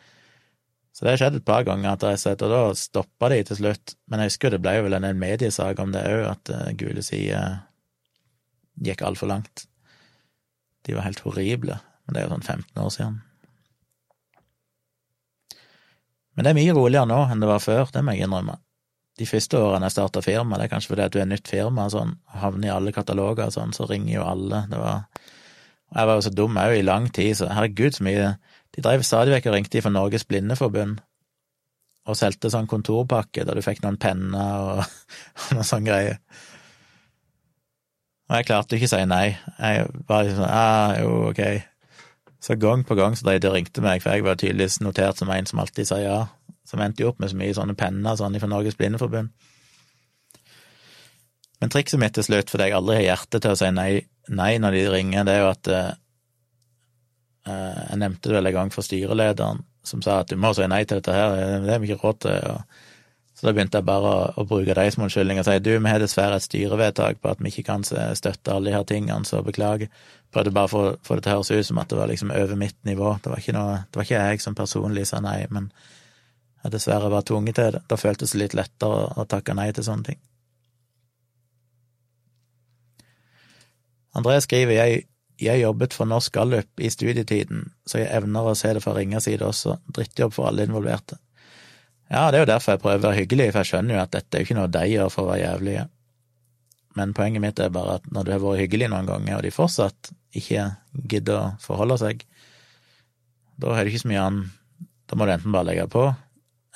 Så 0.96 1.04
det 1.04 1.12
har 1.12 1.20
skjedd 1.20 1.40
et 1.42 1.48
par 1.48 1.66
ganger 1.68 1.92
at 1.92 2.04
jeg 2.08 2.22
sett, 2.22 2.44
og 2.46 2.52
da 2.54 2.60
stoppa 2.80 3.30
de 3.34 3.42
til 3.44 3.60
slutt. 3.60 3.96
Men 4.08 4.22
jeg 4.24 4.32
husker 4.32 4.54
det 4.54 4.62
ble 4.64 4.78
jo 4.78 4.86
vel 4.86 4.96
en 4.96 5.20
mediesak 5.20 5.80
om 5.84 5.92
det 5.92 6.06
òg, 6.08 6.22
at 6.30 6.52
uh, 6.56 6.70
Gule 6.80 7.04
sider 7.04 7.66
gikk 8.86 9.04
altfor 9.04 9.28
langt. 9.32 9.66
De 10.88 10.96
var 10.96 11.08
helt 11.08 11.24
horrible. 11.26 11.82
Men 12.06 12.16
det 12.16 12.22
er 12.22 12.28
jo 12.28 12.36
sånn 12.36 12.48
15 12.48 12.84
år 12.86 12.94
siden. 12.96 13.18
Men 16.36 16.48
det 16.48 16.52
er 16.52 16.60
mye 16.60 16.76
roligere 16.78 17.10
nå 17.10 17.20
enn 17.32 17.44
det 17.44 17.50
var 17.50 17.64
før, 17.64 17.92
det 17.92 18.04
må 18.04 18.16
jeg 18.16 18.28
innrømme. 18.28 18.58
De 19.16 19.28
første 19.30 19.60
årene 19.62 19.88
jeg 19.88 19.96
starta 19.96 20.22
firma, 20.26 20.58
det 20.60 20.68
er 20.68 20.74
kanskje 20.74 20.92
fordi 20.92 21.06
at 21.06 21.14
du 21.14 21.22
er 21.22 21.30
nytt 21.30 21.48
firma, 21.48 21.88
sånn, 21.92 22.18
havner 22.42 22.68
i 22.68 22.74
alle 22.74 22.92
kataloger 22.96 23.48
og 23.48 23.56
sånn, 23.56 23.72
så 23.76 23.88
ringer 23.88 24.18
jo 24.18 24.26
alle. 24.28 24.66
Det 24.72 24.80
var 24.82 25.06
jeg 25.96 26.08
var 26.10 26.18
jo 26.18 26.24
så 26.26 26.32
dum 26.34 26.58
òg 26.60 26.76
i 26.76 26.86
lang 26.86 27.06
tid, 27.14 27.36
så 27.38 27.50
herregud 27.54 27.96
så 27.96 28.06
mye 28.06 28.32
De 28.76 28.84
drev 28.84 29.06
stadig 29.08 29.32
vekk 29.32 29.46
og 29.48 29.54
ringte 29.56 29.84
for 29.84 29.94
Norges 29.96 30.26
Blindeforbund 30.28 30.98
og 32.06 32.18
solgte 32.20 32.52
sånn 32.54 32.68
kontorpakke 32.70 33.46
der 33.48 33.58
du 33.58 33.64
fikk 33.66 33.80
noen 33.82 33.96
penner 33.98 34.66
og, 34.76 34.82
og 35.40 35.56
noen 35.56 35.66
sånne 35.66 35.88
greier. 35.88 36.20
Og 38.30 38.36
jeg 38.36 38.48
klarte 38.50 38.78
ikke 38.78 38.90
å 38.90 38.92
si 38.92 39.00
nei. 39.10 39.24
Jeg 39.58 39.88
var 40.10 40.28
liksom 40.28 40.44
sånn 40.44 40.52
ah, 40.52 40.94
jo, 41.00 41.16
ok. 41.32 41.42
Så 42.46 42.60
gang 42.62 42.84
på 42.86 42.98
gang 43.00 43.18
så 43.18 43.26
de 43.32 43.50
ringte 43.50 43.82
meg, 43.82 44.04
for 44.04 44.14
jeg 44.14 44.26
var 44.28 44.38
tydeligvis 44.38 44.82
notert 44.86 45.18
som 45.18 45.32
en 45.34 45.50
som 45.50 45.64
alltid 45.64 45.90
sa 45.90 45.98
ja, 46.04 46.20
som 46.66 46.82
endte 46.82 47.04
jo 47.04 47.12
opp 47.12 47.22
med 47.22 47.32
så 47.32 47.40
mye 47.40 47.58
sånne 47.58 47.78
penner 47.78 48.18
sånn 48.20 48.40
fra 48.42 48.50
Norges 48.52 48.78
Blindeforbund. 48.80 49.32
Men 51.62 51.72
trikset 51.72 52.02
mitt 52.02 52.16
til 52.18 52.26
slutt, 52.28 52.52
fordi 52.52 52.68
jeg 52.68 52.78
aldri 52.78 52.98
har 53.00 53.06
hjerte 53.06 53.40
til 53.42 53.54
å 53.54 53.60
si 53.60 53.70
nei, 53.74 53.92
nei 54.28 54.56
når 54.62 54.76
de 54.76 54.82
ringer, 54.92 55.28
det 55.28 55.38
er 55.38 55.46
jo 55.46 55.54
at 55.54 55.72
eh, 55.72 55.94
Jeg 57.46 58.02
nevnte 58.02 58.30
det 58.30 58.36
vel 58.40 58.50
en 58.50 58.56
gang 58.56 58.74
for 58.74 58.86
styrelederen, 58.86 59.62
som 59.86 60.02
sa 60.02 60.20
at 60.24 60.32
du 60.34 60.36
må 60.42 60.50
si 60.58 60.66
nei 60.68 60.82
til 60.84 60.98
dette 61.00 61.14
her, 61.14 61.36
det 61.62 61.72
har 61.72 61.82
vi 61.84 61.92
ikke 61.94 62.02
råd 62.02 62.22
til. 62.26 62.52
og 62.56 62.84
så 63.36 63.50
da 63.50 63.52
begynte 63.52 63.82
jeg 63.82 63.88
bare 63.88 64.12
å, 64.12 64.20
å 64.40 64.46
bruke 64.48 64.74
dem 64.78 64.92
som 64.94 65.04
unnskyldning 65.04 65.42
og 65.42 65.48
si 65.48 65.58
du, 65.60 65.74
vi 65.76 65.92
har 65.92 66.00
dessverre 66.00 66.38
et 66.40 66.46
styrevedtak 66.46 67.18
på 67.20 67.34
at 67.34 67.42
vi 67.44 67.52
ikke 67.52 67.66
kan 67.68 67.84
støtte 67.84 68.54
alle 68.54 68.70
de 68.70 68.76
her 68.78 68.86
tingene, 68.88 69.28
så 69.28 69.42
beklager. 69.44 69.92
Prøvde 70.32 70.54
bare 70.56 70.70
å 70.70 70.94
få 71.04 71.18
det 71.18 71.26
til 71.26 71.34
å 71.34 71.36
høres 71.36 71.52
ut 71.52 71.68
som 71.68 71.82
at 71.82 71.92
det 71.92 72.00
var 72.00 72.08
liksom 72.12 72.32
over 72.32 72.56
mitt 72.60 72.78
nivå. 72.88 73.12
Det 73.20 73.34
var 73.34 73.44
ikke, 73.44 73.58
noe, 73.58 73.82
det 73.92 74.00
var 74.00 74.08
ikke 74.08 74.22
jeg 74.24 74.46
som 74.46 74.56
personlig 74.56 75.04
sa 75.12 75.20
nei, 75.24 75.42
men 75.52 75.68
jeg 76.66 76.74
dessverre 76.74 77.12
var 77.14 77.26
tvunget 77.26 77.60
til 77.60 77.76
det. 77.76 77.84
Da 77.90 77.98
føltes 78.00 78.34
det 78.34 78.42
litt 78.42 78.56
lettere 78.58 79.10
å, 79.14 79.26
takke 79.30 79.54
nei 79.54 79.68
til 79.76 79.86
sånne 79.86 80.10
ting. 80.10 80.22
André 84.18 84.40
skriver 84.42 84.74
jeg, 84.74 85.04
jeg 85.44 85.62
jobbet 85.62 85.94
for 85.94 86.10
Norsk 86.10 86.34
Gallup 86.34 86.82
i 86.82 86.90
studietiden, 86.90 87.68
så 87.86 88.00
jeg 88.00 88.10
evner 88.18 88.50
å 88.50 88.56
se 88.58 88.72
det 88.74 88.82
fra 88.82 88.96
ringa 88.96 89.22
side 89.22 89.46
også. 89.46 89.78
Drittjobb 89.94 90.34
for 90.34 90.50
alle 90.50 90.66
involverte. 90.66 91.20
Ja, 92.10 92.30
det 92.32 92.40
er 92.40 92.46
jo 92.46 92.52
derfor 92.54 92.76
jeg 92.76 92.82
prøver 92.82 93.02
å 93.02 93.08
være 93.10 93.20
hyggelig, 93.20 93.52
for 93.52 93.62
jeg 93.62 93.72
skjønner 93.74 93.98
jo 93.98 94.02
at 94.02 94.16
dette 94.16 94.38
er 94.38 94.42
jo 94.42 94.48
ikke 94.48 94.58
noe 94.60 94.72
de 94.72 94.84
gjør 94.90 95.14
for 95.14 95.26
å 95.26 95.32
være 95.34 95.44
jævlige. 95.44 95.86
Men 96.96 97.14
poenget 97.18 97.44
mitt 97.44 97.60
er 97.60 97.74
bare 97.76 98.00
at 98.00 98.06
når 98.14 98.26
du 98.26 98.32
har 98.32 98.44
vært 98.46 98.62
hyggelig 98.64 98.90
noen 98.94 99.10
ganger, 99.10 99.38
og 99.38 99.46
de 99.46 99.54
fortsatt 99.54 100.14
ikke 100.36 100.70
gidder 101.12 101.42
å 101.42 101.48
forholde 101.62 101.98
seg, 102.02 102.24
da 103.60 103.74
har 103.76 103.86
du 103.86 103.92
ikke 103.92 104.04
så 104.04 104.12
mye 104.12 104.24
annet 104.28 104.62
Da 105.06 105.16
må 105.16 105.28
du 105.28 105.32
enten 105.32 105.54
bare 105.54 105.68
legge 105.70 105.84
på, 105.94 106.02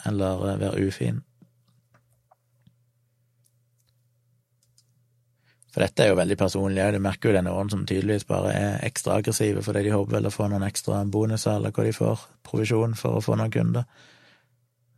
eller 0.05 0.45
eh, 0.51 0.59
være 0.61 0.85
ufin. 0.87 1.23
For 5.69 5.85
dette 5.85 6.03
er 6.03 6.09
jo 6.09 6.17
veldig 6.17 6.37
personlig 6.37 6.81
òg, 6.81 6.95
du 6.95 7.03
merker 7.05 7.29
jo 7.29 7.35
det 7.37 7.43
noen 7.45 7.69
som 7.69 7.83
tydeligvis 7.85 8.25
bare 8.29 8.53
er 8.57 8.85
ekstra 8.87 9.19
aggressive 9.19 9.61
fordi 9.63 9.83
de 9.85 9.93
håper 9.93 10.15
vel 10.17 10.29
å 10.29 10.33
få 10.33 10.47
noen 10.49 10.65
ekstra 10.65 11.03
bonuser, 11.05 11.59
eller 11.59 11.75
hva 11.75 11.85
de 11.85 11.93
får, 11.93 12.23
provisjon 12.43 12.95
for 12.97 13.19
å 13.19 13.23
få 13.23 13.37
noen 13.37 13.53
kunder 13.53 13.85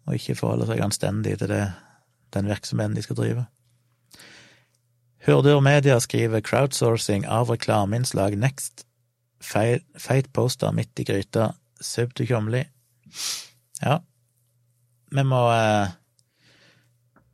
og 0.07 0.17
ikke 0.17 0.37
forholde 0.39 0.67
seg 0.69 0.81
anstendig 0.83 1.37
til 1.39 1.51
det, 1.51 1.65
den 2.33 2.47
virksomheten 2.49 2.95
de 2.97 3.03
skal 3.05 3.19
drive. 3.19 3.45
Hurdur 5.27 5.61
Media 5.61 5.99
skriver 6.01 6.41
crowdsourcing 6.41 7.27
av 7.29 7.51
reklameinnslag 7.53 8.33
next. 8.39 8.87
Feit 9.41 10.31
poster 10.33 10.73
midt 10.73 10.97
i 10.97 11.05
gryta. 11.05 11.51
Sub 11.81 12.13
til 12.17 12.29
Tjomli. 12.29 12.63
Ja, 13.81 13.99
vi 15.11 15.23
må 15.27 15.41
eh, 15.51 15.91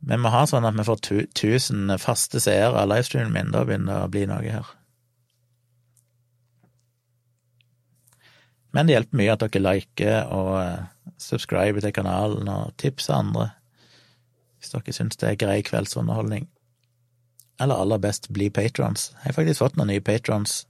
Vi 0.08 0.16
må 0.18 0.30
ha 0.30 0.44
sånn 0.46 0.66
at 0.66 0.76
vi 0.78 0.86
får 0.86 1.00
1000 1.26 1.96
faste 1.98 2.40
seere 2.40 2.78
av 2.78 2.90
livestreamen 2.90 3.34
min. 3.34 3.54
Da 3.54 3.64
begynner 3.66 3.98
det 3.98 4.04
å 4.06 4.12
bli 4.14 4.26
noe 4.30 4.52
her. 4.58 4.68
Men 8.76 8.86
det 8.86 8.94
hjelper 8.94 9.18
mye 9.18 9.34
at 9.34 9.42
dere 9.42 9.64
liker 9.64 10.30
og 10.34 10.52
subscriber 10.58 10.94
subscribe 11.18 11.82
til 11.82 11.94
kanalen 11.96 12.48
og 12.52 12.76
tipser 12.78 13.16
andre 13.16 13.48
hvis 14.58 14.70
dere 14.74 14.94
syns 14.94 15.18
det 15.18 15.28
er 15.28 15.38
grei 15.38 15.58
kveldsunderholdning. 15.66 16.48
Eller 17.62 17.78
aller 17.78 18.00
best 18.02 18.28
bli 18.34 18.48
patrons. 18.50 19.12
Jeg 19.18 19.30
har 19.30 19.36
faktisk 19.38 19.62
fått 19.62 19.78
noen 19.78 19.92
nye 19.92 20.02
patrons 20.04 20.60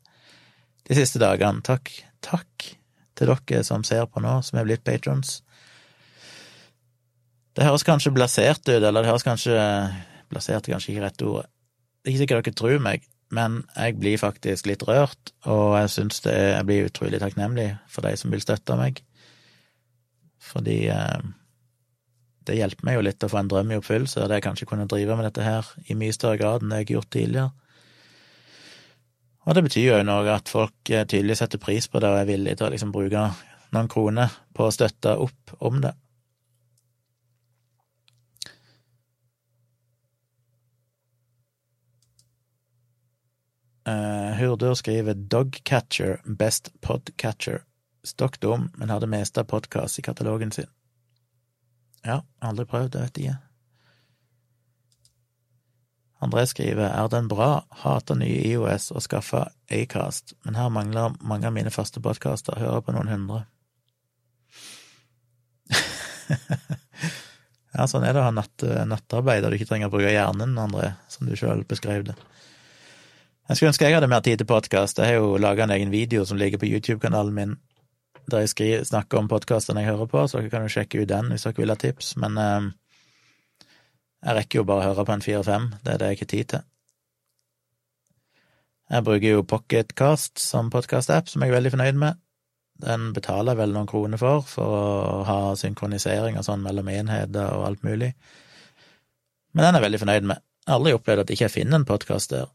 de 0.89 0.97
siste 0.97 1.21
dagene. 1.21 1.65
Takk, 1.65 1.91
takk 2.25 2.69
til 3.19 3.33
dere 3.33 3.63
som 3.65 3.85
ser 3.85 4.07
på 4.09 4.23
nå, 4.25 4.39
som 4.45 4.61
er 4.61 4.69
blitt 4.69 4.85
patrons. 4.85 5.39
Det 7.59 7.67
høres 7.67 7.83
kanskje 7.83 8.13
blasert 8.15 8.63
ut, 8.69 8.77
eller 8.79 9.03
det 9.03 9.11
høres 9.11 9.27
kanskje 9.27 9.59
Blasert 10.29 10.67
er 10.69 10.75
kanskje 10.75 10.93
ikke 10.93 11.03
rett 11.07 11.23
ord. 11.25 11.47
Det 11.49 12.11
er 12.11 12.13
ikke 12.13 12.21
sikkert 12.21 12.45
dere 12.45 12.57
tror 12.59 12.83
meg, 12.85 13.07
men 13.33 13.63
jeg 13.73 13.95
blir 13.97 14.21
faktisk 14.21 14.69
litt 14.69 14.85
rørt, 14.85 15.33
og 15.49 15.73
jeg 15.79 15.93
syns 15.95 16.21
det 16.27 16.35
jeg 16.37 16.67
blir 16.69 16.91
utrolig 16.91 17.21
takknemlig 17.23 17.71
for 17.89 18.05
de 18.05 18.13
som 18.21 18.31
vil 18.33 18.45
støtte 18.45 18.77
meg 18.79 19.03
fordi 20.49 20.87
eh, 20.93 21.25
det 22.49 22.57
hjelper 22.57 22.87
meg 22.87 22.97
jo 22.97 23.05
litt 23.05 23.25
å 23.25 23.29
få 23.29 23.41
en 23.43 23.51
drøm 23.51 23.73
i 23.75 23.79
oppfyllelse, 23.81 24.23
og 24.23 24.31
det 24.31 24.39
jeg 24.39 24.47
kanskje 24.47 24.69
kunne 24.71 24.89
drive 24.89 25.17
med 25.19 25.29
dette 25.29 25.45
her 25.45 25.67
i 25.91 25.97
mye 25.99 26.15
større 26.17 26.39
grad 26.41 26.65
enn 26.65 26.73
det 26.73 26.83
jeg 26.83 26.89
har 26.89 26.95
gjort 26.95 27.11
tidligere. 27.13 27.51
Og 29.49 29.57
det 29.57 29.65
betyr 29.65 29.87
jo 29.87 30.03
noe 30.07 30.33
at 30.33 30.53
folk 30.53 30.93
eh, 30.93 31.05
tydelig 31.09 31.41
setter 31.41 31.61
pris 31.61 31.89
på 31.91 32.01
det 32.01 32.13
og 32.13 32.21
er 32.23 32.29
villige 32.29 32.61
til 32.61 32.69
å 32.69 32.73
liksom 32.73 32.95
bruke 32.95 33.31
noen 33.75 33.91
kroner 33.91 34.33
på 34.57 34.69
å 34.69 34.73
støtte 34.73 35.19
opp 35.21 35.59
om 35.65 35.83
det. 35.85 35.93
Uh, 43.89 44.35
Hurdur 44.37 44.75
skriver 44.75 45.15
'Dogcatcher, 45.15 46.21
best 46.25 46.71
podcatcher'. 46.81 47.63
Stokk 48.05 48.41
dum, 48.41 48.71
men 48.75 49.01
det 49.01 49.09
meste 49.09 49.41
av 49.41 49.45
podkast 49.45 49.99
i 49.99 50.03
katalogen 50.03 50.53
sin. 50.53 50.67
Ja, 52.05 52.23
aldri 52.39 52.67
prøvd, 52.69 52.93
det 52.93 53.01
vet 53.01 53.19
jeg. 53.19 53.37
André 56.21 56.45
skriver 56.51 56.91
er 56.91 57.09
den 57.09 57.29
bra, 57.31 57.65
hater 57.71 58.15
nye 58.19 58.43
IOS 58.51 58.91
og 58.93 59.03
skaffa 59.03 59.49
Acast, 59.71 60.35
men 60.45 60.59
her 60.59 60.69
mangler 60.69 61.15
mange 61.21 61.47
av 61.47 61.55
mine 61.55 61.71
faste 61.71 62.01
podkaster, 62.01 62.59
hører 62.59 62.81
på 62.85 62.93
noen 62.93 63.09
hundre. 63.09 63.45
ja, 67.77 67.87
sånn 67.87 68.05
er 68.05 68.13
det 68.13 68.21
å 68.21 68.29
ha 68.29 68.35
natt, 68.35 68.67
nattarbeid 68.91 69.45
og 69.45 69.51
du 69.53 69.57
ikke 69.61 69.71
trenger 69.73 69.89
å 69.89 69.95
bruke 69.97 70.13
hjernen, 70.13 70.59
André, 70.59 70.93
som 71.09 71.31
du 71.31 71.37
sjøl 71.39 71.65
beskrev 71.69 72.11
det. 72.11 72.19
Jeg 73.49 73.57
skulle 73.57 73.71
ønske 73.71 73.87
jeg 73.89 73.97
hadde 73.97 74.09
mer 74.13 74.21
tid 74.21 74.37
til 74.37 74.47
podkast. 74.47 74.99
Jeg 75.01 75.09
har 75.09 75.23
jo 75.23 75.39
laga 75.41 75.65
en 75.65 75.71
egen 75.73 75.89
video 75.89 76.25
som 76.29 76.37
ligger 76.37 76.61
på 76.61 76.69
YouTube-kanalen 76.69 77.33
min, 77.33 77.53
der 78.29 78.43
jeg 78.45 78.51
skriver, 78.53 78.83
snakker 78.85 79.23
om 79.23 79.29
podkastene 79.29 79.81
jeg 79.81 79.89
hører 79.89 80.11
på, 80.13 80.25
så 80.29 80.43
dere 80.43 80.51
kan 80.53 80.67
jo 80.67 80.73
sjekke 80.75 81.01
ut 81.01 81.09
den 81.09 81.31
hvis 81.33 81.47
dere 81.47 81.57
vil 81.57 81.73
ha 81.73 81.77
tips, 81.81 82.11
men 82.21 82.37
eh, 82.37 82.67
jeg 84.27 84.37
rekker 84.37 84.61
jo 84.61 84.65
bare 84.69 84.83
å 84.83 84.87
høre 84.91 85.07
på 85.09 85.15
en 85.17 85.25
fire-fem, 85.25 85.71
det 85.81 85.95
er 85.95 86.03
det 86.03 86.11
jeg 86.11 86.19
ikke 86.19 86.27
har 86.27 86.33
tid 86.35 86.51
til. 86.53 86.67
Jeg 88.93 89.07
bruker 89.09 89.33
jo 89.39 89.47
Pocketcast 89.55 90.45
som 90.45 90.69
podkast-app, 90.77 91.33
som 91.33 91.41
jeg 91.41 91.49
er 91.49 91.57
veldig 91.57 91.73
fornøyd 91.73 92.03
med. 92.05 92.21
Den 92.85 93.09
betaler 93.17 93.57
jeg 93.57 93.63
vel 93.63 93.75
noen 93.79 93.89
kroner 93.89 94.21
for, 94.21 94.45
for 94.45 94.77
å 94.77 95.25
ha 95.25 95.39
synkronisering 95.57 96.37
og 96.37 96.45
sånn 96.45 96.61
mellom 96.69 96.93
enheter 96.93 97.49
og 97.57 97.65
alt 97.73 97.89
mulig. 97.89 98.13
Men 99.57 99.65
den 99.65 99.73
er 99.73 99.81
jeg 99.81 99.89
veldig 99.89 100.05
fornøyd 100.05 100.31
med. 100.35 100.47
Jeg 100.67 100.75
har 100.75 100.83
aldri 100.83 100.97
opplevd 101.01 101.25
at 101.25 101.33
jeg 101.33 101.41
ikke 101.41 101.55
finner 101.57 101.81
en 101.81 101.89
podkast 101.89 102.37
der. 102.37 102.53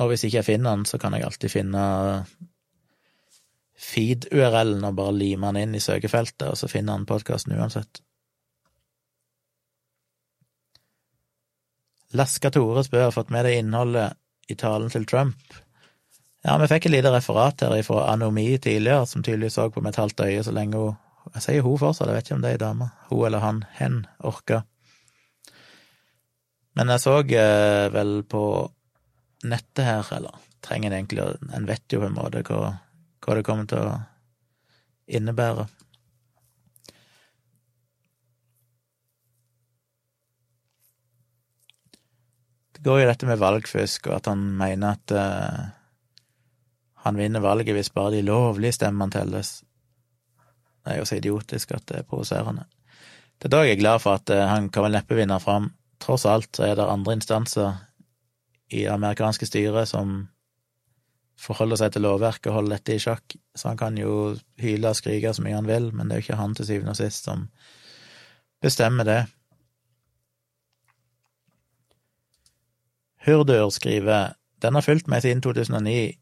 Og 0.00 0.10
hvis 0.10 0.24
ikke 0.26 0.40
jeg 0.40 0.48
finner 0.48 0.74
den, 0.74 0.86
så 0.88 0.98
kan 0.98 1.14
jeg 1.14 1.26
alltid 1.26 1.52
finne 1.52 1.84
feed-URL-en 3.84 4.86
og 4.88 4.96
bare 4.98 5.14
lime 5.14 5.52
den 5.52 5.68
inn 5.68 5.78
i 5.78 5.82
søkefeltet, 5.82 6.48
og 6.50 6.58
så 6.58 6.70
finner 6.70 6.96
han 6.96 7.06
podkasten 7.06 7.54
uansett. 7.54 8.00
Laska 12.14 12.50
Tore 12.54 12.84
spør 12.86 13.10
fått 13.14 13.32
med 13.34 13.46
deg 13.46 13.58
innholdet 13.58 14.18
i 14.50 14.56
talen 14.58 14.90
til 14.92 15.06
Trump. 15.10 15.56
Ja, 16.44 16.58
vi 16.60 16.68
fikk 16.70 16.86
et 16.86 16.92
lite 16.92 17.10
referat 17.10 17.64
her 17.64 17.74
fra 17.86 18.04
Anomi 18.12 18.46
tidligere, 18.58 19.06
som 19.08 19.22
tydeligvis 19.24 19.56
så 19.58 19.70
på 19.72 19.82
med 19.82 19.94
et 19.94 20.02
halvt 20.02 20.26
øye 20.26 20.44
så 20.44 20.52
lenge 20.52 20.78
hun 20.78 21.00
Jeg 21.34 21.40
sier 21.40 21.62
hun 21.64 21.78
fortsatt, 21.80 22.10
jeg 22.10 22.16
vet 22.18 22.26
ikke 22.26 22.34
om 22.36 22.42
det 22.42 22.48
er 22.50 22.56
ei 22.58 22.60
dame. 22.60 22.86
Hun 23.08 23.22
eller 23.26 23.40
han, 23.40 23.62
hen, 23.78 23.94
orka. 24.20 24.58
Men 26.76 26.90
jeg 26.92 27.00
så 27.00 27.14
eh, 27.24 27.86
vel 27.94 28.10
på 28.28 28.42
nettet 29.44 29.84
her, 29.86 30.08
eller 30.16 30.42
trenger 30.64 30.90
en 30.90 30.98
egentlig 30.98 31.24
En 31.52 31.66
vet 31.68 31.92
jo 31.92 32.00
på 32.00 32.08
en 32.08 32.16
måte 32.16 32.42
hva, 32.48 32.74
hva 33.24 33.36
det 33.36 33.44
kommer 33.46 33.68
til 33.68 33.84
å 33.84 33.96
innebære. 35.06 35.66
Det 42.74 42.84
går 42.84 43.00
jo 43.00 43.08
dette 43.08 43.28
med 43.28 43.40
valgfusk, 43.40 44.08
og 44.10 44.18
at 44.18 44.28
han 44.32 44.44
mener 44.58 44.96
at 44.96 45.14
uh, 45.16 45.60
han 47.04 47.20
vinner 47.20 47.44
valget 47.44 47.76
hvis 47.76 47.92
bare 47.92 48.16
de 48.16 48.24
lovlige 48.24 48.76
stemmene 48.76 49.12
telles. 49.12 49.58
Det 50.84 50.92
er 50.92 51.00
jo 51.00 51.08
så 51.08 51.20
idiotisk 51.20 51.72
at 51.76 51.86
det 51.88 52.00
er 52.00 52.08
provoserende. 52.08 52.66
Det 53.40 53.48
er 53.48 53.54
da 53.56 53.62
jeg 53.64 53.76
er 53.76 53.80
glad 53.80 54.04
for 54.04 54.20
at 54.20 54.32
uh, 54.32 54.46
han 54.48 54.68
kan 54.72 54.86
vel 54.86 54.96
neppe 54.96 55.16
vinne 55.16 55.40
fram. 55.40 55.72
Tross 56.00 56.26
alt 56.28 56.56
så 56.56 56.66
er 56.68 56.76
det 56.76 56.88
andre 56.88 57.16
instanser 57.16 57.76
i 58.70 58.84
det 58.84 58.92
amerikanske 58.92 59.46
styret 59.46 59.88
som 59.90 60.28
forholder 61.40 61.80
seg 61.80 61.94
til 61.94 62.04
lovverket 62.06 62.50
og 62.50 62.60
holder 62.60 62.76
dette 62.76 62.94
i 62.94 63.02
sjakk, 63.02 63.36
så 63.56 63.72
han 63.72 63.78
kan 63.80 63.96
jo 63.98 64.34
hyle 64.62 64.92
og 64.92 64.98
skrike 64.98 65.32
så 65.34 65.42
mye 65.44 65.58
han 65.58 65.68
vil, 65.68 65.90
men 65.92 66.08
det 66.08 66.14
er 66.14 66.22
jo 66.22 66.26
ikke 66.28 66.40
han 66.40 66.54
til 66.54 66.68
syvende 66.68 66.94
og 66.94 67.00
sist 67.00 67.26
som 67.26 67.48
bestemmer 68.62 69.08
det. 69.08 69.20
Hurdur 73.24 73.70
skriver 73.74 74.34
den 74.64 74.78
har 74.78 74.84
fulgt 74.84 75.08
meg 75.12 75.20
siden 75.20 75.42
2009. 75.44 76.14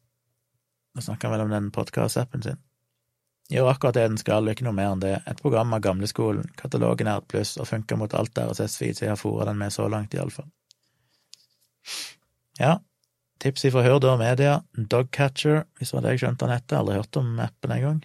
Nå 0.95 1.03
snakker 1.05 1.29
han 1.29 1.37
vel 1.37 1.45
om 1.45 1.53
den 1.53 1.71
podkast-appen 1.75 2.43
sin. 2.43 2.59
Gjør 3.53 3.71
akkurat 3.71 3.95
det 3.99 4.07
den 4.09 4.19
skal, 4.19 4.49
ikke 4.49 4.65
noe 4.67 4.75
mer 4.75 4.95
enn 4.95 5.03
det. 5.03 5.13
Et 5.29 5.43
program 5.43 5.75
av 5.77 5.83
gamleskolen, 5.85 6.49
katalogen 6.59 7.11
er 7.11 7.21
et 7.21 7.29
pluss 7.31 7.55
og 7.61 7.69
funker 7.69 8.01
mot 8.01 8.15
alt 8.19 8.39
RSS-feed, 8.39 9.03
jeg 9.05 9.13
har 9.13 9.21
fôra 9.21 9.47
den 9.51 9.61
med 9.61 9.75
så 9.75 9.87
langt, 9.93 10.15
iallfall. 10.17 10.49
Ja, 12.63 12.77
tips 13.43 13.65
ifra 13.67 13.83
Hurdur 13.83 14.17
Media, 14.21 14.61
Dogcatcher, 14.73 15.65
hvis 15.79 15.91
det 15.91 15.97
var 15.97 16.05
det 16.05 16.15
jeg 16.15 16.23
skjønte 16.23 16.47
han 16.47 16.55
het, 16.55 16.75
aldri 16.79 16.99
hørt 17.01 17.19
om 17.19 17.33
appen 17.43 17.75
engang. 17.75 18.01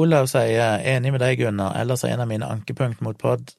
Olav 0.00 0.30
sier 0.30 0.80
enig 0.86 1.10
med 1.12 1.20
deg, 1.20 1.40
Gunnar, 1.42 1.74
ellers 1.80 2.06
er 2.06 2.14
en 2.14 2.22
av 2.24 2.30
mine 2.30 2.46
ankepunkt 2.46 3.02
mot 3.04 3.18
pod 3.18 3.52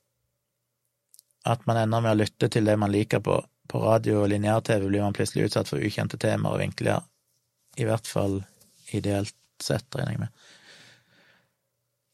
at 1.46 1.66
man 1.66 1.80
ender 1.82 2.04
med 2.04 2.14
å 2.14 2.20
lytte 2.22 2.50
til 2.54 2.68
det 2.70 2.78
man 2.80 2.94
liker 2.94 3.22
på. 3.26 3.40
På 3.72 3.82
radio 3.86 4.22
og 4.24 4.30
lineær-TV 4.32 4.88
blir 4.90 5.04
man 5.04 5.16
plutselig 5.16 5.48
utsatt 5.48 5.70
for 5.70 5.82
ukjente 5.82 6.20
temaer 6.22 6.58
og 6.58 6.62
vinkler, 6.62 7.06
i 7.80 7.88
hvert 7.88 8.08
fall 8.08 8.42
ideelt 8.92 9.36
sett, 9.64 9.88
regner 9.96 10.16
jeg 10.16 10.24
med. 10.26 10.48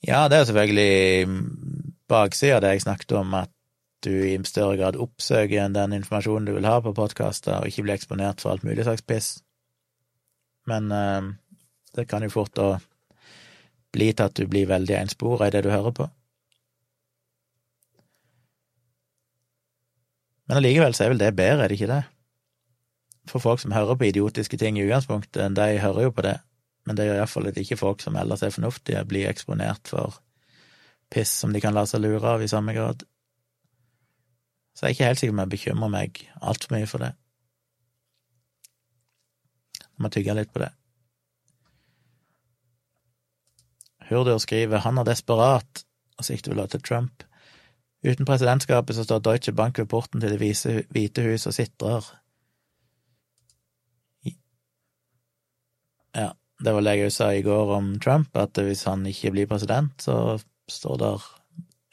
Ja, 0.06 0.28
det 0.30 0.38
er 0.38 0.46
selvfølgelig 0.50 1.28
baksida 2.08 2.60
av 2.60 2.64
det 2.64 2.76
jeg 2.76 2.86
snakket 2.86 3.16
om, 3.18 3.34
at 3.40 3.52
du 4.06 4.12
i 4.14 4.36
større 4.46 4.78
grad 4.78 5.00
oppsøker 5.02 5.72
den 5.74 5.96
informasjonen 5.98 6.48
du 6.48 6.54
vil 6.58 6.68
ha 6.70 6.78
på 6.82 6.94
podkaster, 6.98 7.60
og 7.60 7.70
ikke 7.70 7.86
blir 7.88 7.98
eksponert 7.98 8.44
for 8.44 8.54
alt 8.54 8.66
mulig 8.68 8.86
slags 8.86 9.06
piss. 9.06 9.30
Men 10.70 10.92
eh, 10.92 11.32
det 11.98 12.08
kan 12.10 12.24
jo 12.24 12.34
fort 12.34 12.54
da 12.58 12.76
bli 13.96 14.12
til 14.14 14.28
at 14.28 14.36
du 14.38 14.46
blir 14.50 14.70
veldig 14.70 15.00
enspora 15.00 15.48
i 15.48 15.56
det 15.56 15.64
du 15.66 15.72
hører 15.72 15.96
på. 15.96 16.10
Men 20.48 20.62
allikevel 20.62 20.96
så 20.96 21.06
er 21.06 21.12
vel 21.12 21.24
det 21.24 21.34
bedre, 21.36 21.66
er 21.66 21.72
det 21.72 21.80
ikke 21.80 21.92
det? 21.92 22.04
For 23.28 23.44
folk 23.44 23.60
som 23.60 23.74
hører 23.76 23.98
på 24.00 24.08
idiotiske 24.08 24.60
ting 24.60 24.78
i 24.80 24.86
utgangspunktet, 24.86 25.56
de 25.58 25.82
hører 25.84 26.08
jo 26.08 26.14
på 26.16 26.24
det, 26.24 26.38
men 26.88 26.96
det 26.96 27.10
gjør 27.10 27.20
iallfall 27.20 27.50
at 27.50 27.60
ikke 27.60 27.80
folk 27.80 28.04
som 28.04 28.16
ellers 28.16 28.46
er 28.46 28.54
fornuftige, 28.56 29.04
blir 29.10 29.28
eksponert 29.28 29.92
for 29.92 30.22
piss 31.12 31.34
som 31.42 31.52
de 31.56 31.60
kan 31.64 31.76
la 31.76 31.84
seg 31.88 32.04
lure 32.04 32.36
av 32.36 32.44
i 32.44 32.52
samme 32.52 32.76
grad. 32.76 33.04
Så 34.78 34.86
jeg 34.86 34.92
er 34.92 34.94
ikke 34.94 35.06
helt 35.10 35.20
sikker 35.20 35.34
på 35.34 35.38
om 35.38 35.40
jeg 35.42 35.54
bekymrer 35.56 35.90
meg 35.90 36.20
altfor 36.38 36.76
mye 36.76 36.88
for 36.90 37.02
det. 37.02 37.16
Jeg 39.82 40.04
må 40.06 40.12
tygge 40.14 40.36
litt 40.38 40.52
på 40.54 40.62
det. 40.62 40.70
Hurdur 44.12 44.38
skriver 44.38 44.84
han 44.86 45.02
er 45.02 45.08
desperat, 45.08 45.82
og 46.18 46.26
sikter 46.26 46.54
vel 46.54 46.70
til 46.70 46.84
Trump. 46.86 47.26
Uten 48.06 48.30
presidentskapet 48.30 48.96
så 48.96 49.04
står 49.04 49.24
Deutsche 49.26 49.54
Bank 49.58 49.82
ved 49.82 49.90
porten 49.90 50.22
til 50.22 50.30
Det 50.30 50.86
hvite 50.94 51.26
hus 51.26 51.48
og 51.50 51.58
sitrer. 51.58 52.06
Ja, 56.14 56.30
det 56.62 56.74
var 56.74 56.86
det 56.86 56.96
jeg 57.00 57.16
sa 57.18 57.32
i 57.34 57.42
går 57.42 57.74
om 57.80 57.96
Trump, 58.00 58.30
at 58.38 58.62
hvis 58.62 58.86
han 58.86 59.06
ikke 59.10 59.34
blir 59.34 59.50
president, 59.50 59.98
så 60.02 60.38
står 60.70 61.02
der 61.02 61.28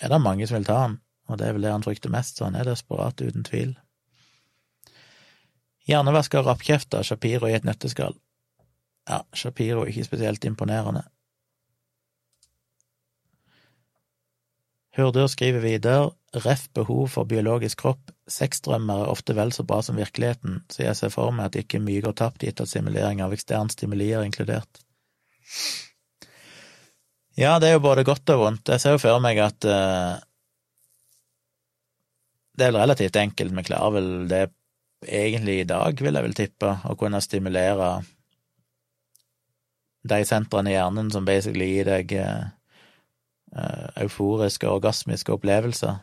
er 0.01 0.13
det 0.13 0.21
mange 0.21 0.47
som 0.47 0.61
vil 0.61 0.69
ta 0.69 0.79
han, 0.83 1.01
og 1.29 1.41
det 1.41 1.49
er 1.49 1.57
vel 1.57 1.67
det 1.67 1.73
han 1.73 1.85
frykter 1.85 2.13
mest, 2.13 2.39
så 2.39 2.49
han 2.49 2.59
er 2.59 2.69
desperat, 2.69 3.23
uten 3.25 3.47
tvil. 3.47 3.73
Hjernevasker 5.89 6.45
rappkjefta 6.45 7.03
Shapiro 7.05 7.49
i 7.49 7.57
et 7.57 7.67
nøtteskall. 7.69 8.17
Ja, 9.09 9.21
Shapiro 9.37 9.85
er 9.85 9.93
ikke 9.93 10.07
spesielt 10.07 10.45
imponerende. 10.49 11.05
Hurdur 14.95 15.27
skriver 15.27 15.61
videre, 15.65 16.13
ref 16.45 16.69
behov 16.75 17.09
for 17.17 17.27
biologisk 17.27 17.81
kropp, 17.83 18.13
sexdrømmer 18.31 19.03
er 19.05 19.11
ofte 19.11 19.35
vel 19.37 19.51
så 19.53 19.65
bra 19.67 19.81
som 19.83 19.99
virkeligheten, 19.99 20.63
så 20.71 20.85
jeg 20.87 20.99
ser 20.99 21.11
for 21.11 21.35
meg 21.35 21.51
at 21.51 21.59
ikke 21.65 21.83
mye 21.83 22.05
går 22.05 22.15
tapt 22.21 22.47
gitt 22.47 22.63
at 22.63 22.71
simulering 22.71 23.21
av 23.25 23.35
ekstern 23.35 23.73
stimuli 23.73 24.13
er 24.15 24.23
inkludert. 24.25 24.81
Ja, 27.35 27.59
det 27.59 27.69
er 27.69 27.77
jo 27.77 27.83
både 27.83 28.07
godt 28.07 28.31
og 28.31 28.45
vondt. 28.45 28.71
Jeg 28.71 28.81
ser 28.81 28.95
jo 28.95 29.03
for 29.03 29.19
meg 29.23 29.41
at 29.43 29.67
uh, 29.67 30.23
det 32.55 32.67
er 32.67 32.73
vel 32.73 32.83
relativt 32.83 33.17
enkelt, 33.19 33.55
vi 33.57 33.67
klarer 33.67 33.97
vel 33.97 34.11
det 34.31 34.45
egentlig 35.05 35.61
i 35.61 35.69
dag, 35.69 36.01
vil 36.01 36.15
jeg 36.15 36.27
vel 36.27 36.37
tippe, 36.37 36.71
å 36.87 36.97
kunne 36.99 37.21
stimulere 37.23 37.89
de 40.05 40.21
sentrene 40.29 40.71
i 40.71 40.77
hjernen 40.77 41.11
som 41.13 41.27
basically 41.27 41.71
gir 41.73 41.89
deg 41.89 42.15
uh, 42.21 42.45
og 43.55 44.03
euforiske, 44.05 44.69
orgasmiske 44.69 45.33
opplevelser. 45.33 45.99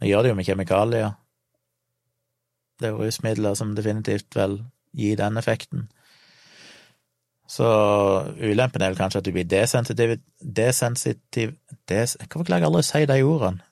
Vi 0.00 0.10
gjør 0.10 0.22
det 0.22 0.32
jo 0.32 0.38
med 0.38 0.46
kjemikalier. 0.46 1.14
Det 2.78 2.88
er 2.88 2.92
jo 2.94 3.02
rusmidler 3.02 3.56
som 3.58 3.74
definitivt 3.74 4.36
vel 4.36 4.60
gir 4.94 5.16
den 5.18 5.40
effekten. 5.40 5.88
Så 7.48 7.64
ulempen 8.36 8.84
er 8.84 8.92
vel 8.92 8.98
kanskje 9.00 9.22
at 9.22 9.24
du 9.24 9.32
blir 9.32 9.48
desensitiv 9.48 10.18
Desensitiv 10.38 11.54
des, 11.88 12.16
Hvorfor 12.28 12.44
klarer 12.44 12.66
jeg 12.66 12.68
aldri 12.68 12.84
å 12.84 12.88
si 12.90 13.06
de 13.08 13.22
ordene? 13.24 13.64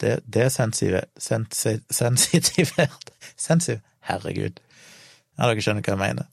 Desensitivitert 0.00 1.12
de, 1.14 1.76
Desensitivert 1.86 1.92
Sensitivert 1.92 3.14
Sensiv 3.46 3.80
Herregud. 4.08 4.60
Ja, 5.36 5.46
dere 5.46 5.62
skjønner 5.62 5.84
hva 5.84 5.94
jeg 5.94 6.00
mener. 6.00 6.28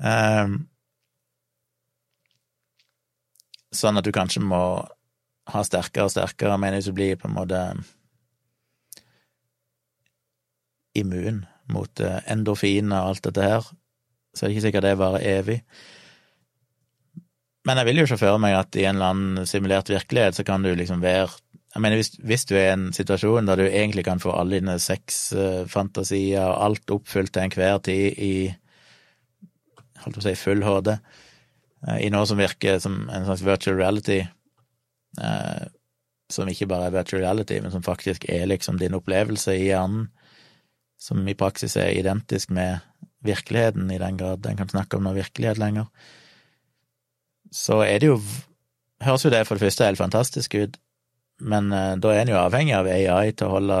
Um, 0.00 0.54
sånn 3.72 4.00
at 4.00 4.06
du 4.06 4.12
kanskje 4.16 4.42
må 4.42 4.62
ha 5.50 5.62
sterkere 5.66 6.08
og 6.08 6.14
sterkere. 6.14 6.58
mening 6.58 6.82
du 6.84 6.92
blir 6.96 7.18
på 7.20 7.28
en 7.28 7.36
måte 7.36 7.60
immun 10.96 11.44
mot 11.70 12.02
eh, 12.02 12.18
endorfiner 12.32 12.98
og 12.98 13.12
alt 13.12 13.26
dette 13.28 13.46
her, 13.46 13.66
så 14.34 14.44
er 14.44 14.48
det 14.48 14.56
ikke 14.56 14.66
sikkert 14.66 14.86
det 14.88 14.98
varer 14.98 15.26
evig. 15.38 15.58
Men 17.68 17.78
jeg 17.78 17.86
vil 17.86 18.00
jo 18.00 18.06
ikke 18.08 18.22
føre 18.24 18.40
meg 18.42 18.56
at 18.58 18.76
i 18.78 18.86
en 18.88 18.98
eller 18.98 19.14
annen 19.14 19.46
simulert 19.46 19.92
virkelighet 19.92 20.38
så 20.38 20.44
kan 20.48 20.64
du 20.64 20.72
liksom 20.74 21.02
være 21.04 21.28
Jeg 21.70 21.82
mener, 21.84 22.00
hvis, 22.00 22.16
hvis 22.26 22.44
du 22.50 22.56
er 22.58 22.72
i 22.72 22.74
en 22.74 22.88
situasjon 22.94 23.46
der 23.46 23.60
du 23.60 23.64
egentlig 23.68 24.04
kan 24.04 24.20
få 24.22 24.32
alle 24.34 24.58
dine 24.58 24.74
sexfantasier 24.82 26.42
og 26.42 26.64
alt 26.66 26.90
oppfylt 26.90 27.32
til 27.34 27.46
enhver 27.46 27.78
tid 27.86 28.18
i 28.18 28.32
holdt 30.04 30.18
å 30.18 30.24
si 30.24 30.34
full 30.38 30.64
HD, 30.66 30.96
eh, 31.86 31.98
i 32.06 32.10
noe 32.12 32.26
som 32.26 32.40
virker 32.40 32.80
som 32.82 33.04
en 33.12 33.28
slags 33.28 33.44
virtual 33.46 33.78
reality, 33.78 34.18
eh, 35.20 35.64
som 36.30 36.50
ikke 36.50 36.68
bare 36.70 36.88
er 36.88 36.96
virtual 36.96 37.22
reality, 37.22 37.60
men 37.62 37.74
som 37.74 37.86
faktisk 37.86 38.26
er 38.30 38.48
liksom 38.50 38.78
din 38.80 38.96
opplevelse 38.98 39.54
i 39.54 39.68
hjernen, 39.68 40.08
som 41.00 41.22
i 41.28 41.38
praksis 41.38 41.78
er 41.80 41.94
identisk 41.96 42.50
med 42.52 42.82
virkeligheten, 43.24 43.90
i 43.90 44.00
den 44.00 44.18
grad 44.20 44.46
en 44.46 44.58
kan 44.58 44.68
snakke 44.68 44.98
om 44.98 45.06
noe 45.06 45.16
virkelighet 45.16 45.60
lenger, 45.60 45.88
så 47.52 47.82
er 47.86 47.98
det 48.00 48.14
jo 48.14 48.20
Høres 49.00 49.22
jo 49.24 49.30
det 49.32 49.46
for 49.48 49.56
det 49.56 49.64
første 49.64 49.86
helt 49.86 49.96
fantastisk 49.96 50.54
ut, 50.60 50.74
men 51.40 51.72
uh, 51.72 51.96
da 52.00 52.12
er 52.12 52.22
en 52.22 52.32
jo 52.32 52.38
avhengig 52.40 52.74
av 52.76 52.88
AI 52.90 53.32
til 53.32 53.48
å 53.48 53.54
holde 53.56 53.78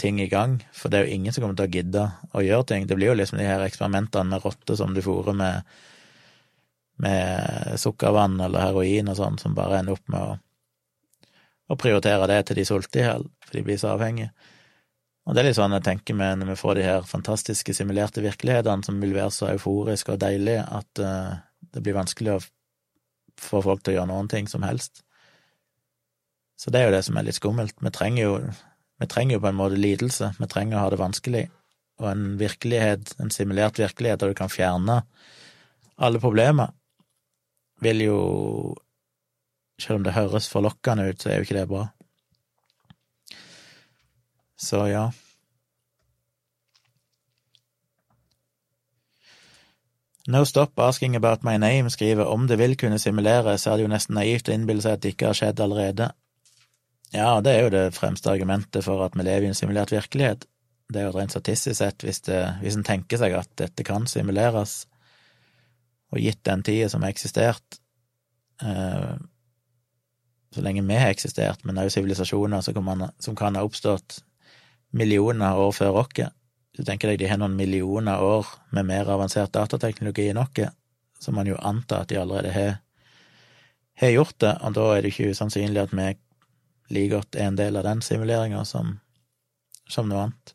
ting 0.00 0.20
i 0.22 0.28
gang, 0.32 0.58
for 0.74 0.92
det 0.92 0.98
er 0.98 1.06
jo 1.06 1.18
ingen 1.18 1.34
som 1.34 1.44
kommer 1.44 1.58
til 1.58 1.68
å 1.68 1.74
gidde 1.76 2.06
å 2.32 2.44
gjøre 2.44 2.68
ting. 2.70 2.88
Det 2.88 2.96
blir 2.98 3.12
jo 3.12 3.18
liksom 3.20 3.40
de 3.40 3.48
her 3.48 3.64
eksperimentene 3.66 4.32
med 4.32 4.44
rotter 4.44 4.78
som 4.78 4.96
du 4.96 5.02
fôrer 5.04 5.36
med, 5.36 5.78
med 7.04 7.78
sukkervann 7.82 8.40
eller 8.40 8.68
heroin 8.68 9.12
og 9.12 9.20
sånn, 9.20 9.38
som 9.42 9.56
bare 9.56 9.82
ender 9.82 9.98
opp 9.98 10.12
med 10.12 10.20
å, 10.20 10.36
å 11.72 11.78
prioritere 11.80 12.28
det 12.32 12.42
til 12.48 12.60
de 12.60 12.66
sulter 12.68 13.02
i 13.02 13.08
hjel, 13.08 13.26
for 13.46 13.58
de 13.58 13.64
blir 13.68 13.80
så 13.80 13.94
avhengige. 13.94 14.32
Og 15.26 15.34
det 15.34 15.42
er 15.42 15.48
litt 15.48 15.58
sånn 15.58 15.74
jeg 15.74 15.86
tenker 15.88 16.14
med 16.14 16.38
når 16.38 16.52
vi 16.52 16.60
får 16.60 16.78
de 16.78 16.84
her 16.86 17.06
fantastiske 17.06 17.74
simulerte 17.74 18.22
virkelighetene 18.22 18.86
som 18.86 19.00
vil 19.02 19.16
være 19.16 19.32
så 19.34 19.48
euforiske 19.50 20.14
og 20.14 20.20
deilige 20.22 20.62
at 20.62 21.02
uh, 21.02 21.32
det 21.74 21.82
blir 21.82 21.96
vanskelig 21.98 22.36
å 22.36 22.44
få 23.42 23.60
folk 23.64 23.82
til 23.82 23.96
å 23.96 23.98
gjøre 23.98 24.10
noen 24.12 24.30
ting 24.30 24.46
som 24.48 24.62
helst. 24.62 25.02
Så 26.56 26.72
det 26.72 26.80
er 26.80 26.88
jo 26.88 26.96
det 26.96 27.04
som 27.04 27.18
er 27.18 27.26
litt 27.26 27.36
skummelt. 27.36 27.76
Vi 27.84 27.92
trenger 27.92 28.22
jo, 28.22 28.36
vi 29.00 29.08
trenger 29.10 29.36
jo 29.36 29.44
på 29.44 29.50
en 29.50 29.58
måte 29.58 29.80
lidelse, 29.80 30.32
vi 30.38 30.48
trenger 30.50 30.78
å 30.78 30.86
ha 30.86 30.92
det 30.92 31.00
vanskelig. 31.00 31.44
Og 32.00 32.08
en 32.10 32.24
virkelighet, 32.40 33.14
en 33.20 33.32
simulert 33.32 33.78
virkelighet 33.80 34.20
der 34.20 34.32
du 34.32 34.38
kan 34.38 34.52
fjerne 34.52 35.02
alle 35.96 36.20
problemer, 36.20 36.74
vil 37.80 38.02
jo 38.04 38.18
Selv 39.76 39.98
om 39.98 40.04
det 40.06 40.14
høres 40.16 40.46
forlokkende 40.48 41.04
ut, 41.10 41.20
så 41.20 41.28
er 41.28 41.34
jo 41.36 41.44
ikke 41.44 41.54
det 41.58 41.68
bra. 41.68 41.82
Så 44.56 44.86
ja. 44.88 45.10
No 50.26 50.44
Stop 50.44 50.80
Asking 50.80 51.16
About 51.16 51.44
My 51.44 51.58
Name 51.60 51.90
skriver 51.90 52.24
om 52.24 52.48
det 52.48 52.58
vil 52.58 52.76
kunne 52.76 52.98
simulere, 52.98 53.58
så 53.58 53.70
er 53.70 53.76
det 53.76 53.84
jo 53.84 53.92
nesten 53.92 54.16
naivt 54.16 54.48
å 54.48 54.56
innbille 54.56 54.80
seg 54.80 54.96
at 54.96 55.02
det 55.04 55.12
ikke 55.12 55.28
har 55.28 55.38
skjedd 55.38 55.60
allerede. 55.60 56.08
Ja, 57.14 57.40
det 57.40 57.52
er 57.52 57.64
jo 57.64 57.72
det 57.72 57.94
fremste 57.94 58.32
argumentet 58.32 58.84
for 58.84 59.04
at 59.04 59.14
vi 59.16 59.24
lever 59.26 59.46
i 59.46 59.52
en 59.52 59.58
simulert 59.58 59.92
virkelighet. 59.94 60.46
Det 60.90 61.00
er 61.00 61.08
jo 61.08 61.14
rent 61.16 61.34
statistisk 61.34 61.78
sett, 61.78 62.02
hvis, 62.06 62.20
det, 62.26 62.40
hvis 62.62 62.76
en 62.78 62.86
tenker 62.86 63.18
seg 63.20 63.34
at 63.38 63.50
dette 63.58 63.86
kan 63.86 64.06
simuleres, 64.10 64.84
og 66.14 66.22
gitt 66.22 66.44
den 66.46 66.62
tida 66.66 66.88
som 66.90 67.02
har 67.02 67.14
eksistert, 67.14 67.80
eh, 68.62 69.16
så 70.54 70.62
lenge 70.62 70.86
vi 70.86 70.98
har 70.98 71.10
eksistert, 71.10 71.64
men 71.66 71.78
også 71.78 71.98
sivilisasjoner 71.98 72.62
som 72.62 73.36
kan 73.36 73.58
ha 73.58 73.64
oppstått 73.66 74.20
millioner 74.96 75.58
år 75.58 75.74
før 75.74 76.00
oss. 76.04 76.30
Du 76.76 76.84
tenker 76.84 77.10
deg 77.10 77.20
de 77.20 77.30
har 77.30 77.40
noen 77.40 77.56
millioner 77.58 78.22
år 78.22 78.46
med 78.76 78.86
mer 78.86 79.10
avansert 79.10 79.54
datateknologi 79.56 80.28
enn 80.30 80.40
oss, 80.40 80.70
så 81.18 81.32
man 81.32 81.48
jo 81.48 81.58
antar 81.58 82.04
at 82.04 82.12
de 82.12 82.20
allerede 82.20 82.52
har, 82.54 82.78
har 83.98 84.14
gjort 84.14 84.38
det, 84.44 84.54
og 84.62 84.78
da 84.78 84.86
er 84.92 85.02
det 85.02 85.12
ikke 85.12 85.34
usannsynlig 85.34 85.82
at 85.82 85.96
vi 85.96 86.08
like 86.92 87.12
godt 87.14 87.36
er 87.36 87.50
en 87.50 87.58
del 87.58 87.78
av 87.78 87.86
den 87.86 88.02
simuleringa 88.04 88.64
som, 88.64 88.96
som 89.88 90.08
noe 90.10 90.26
annet. 90.26 90.54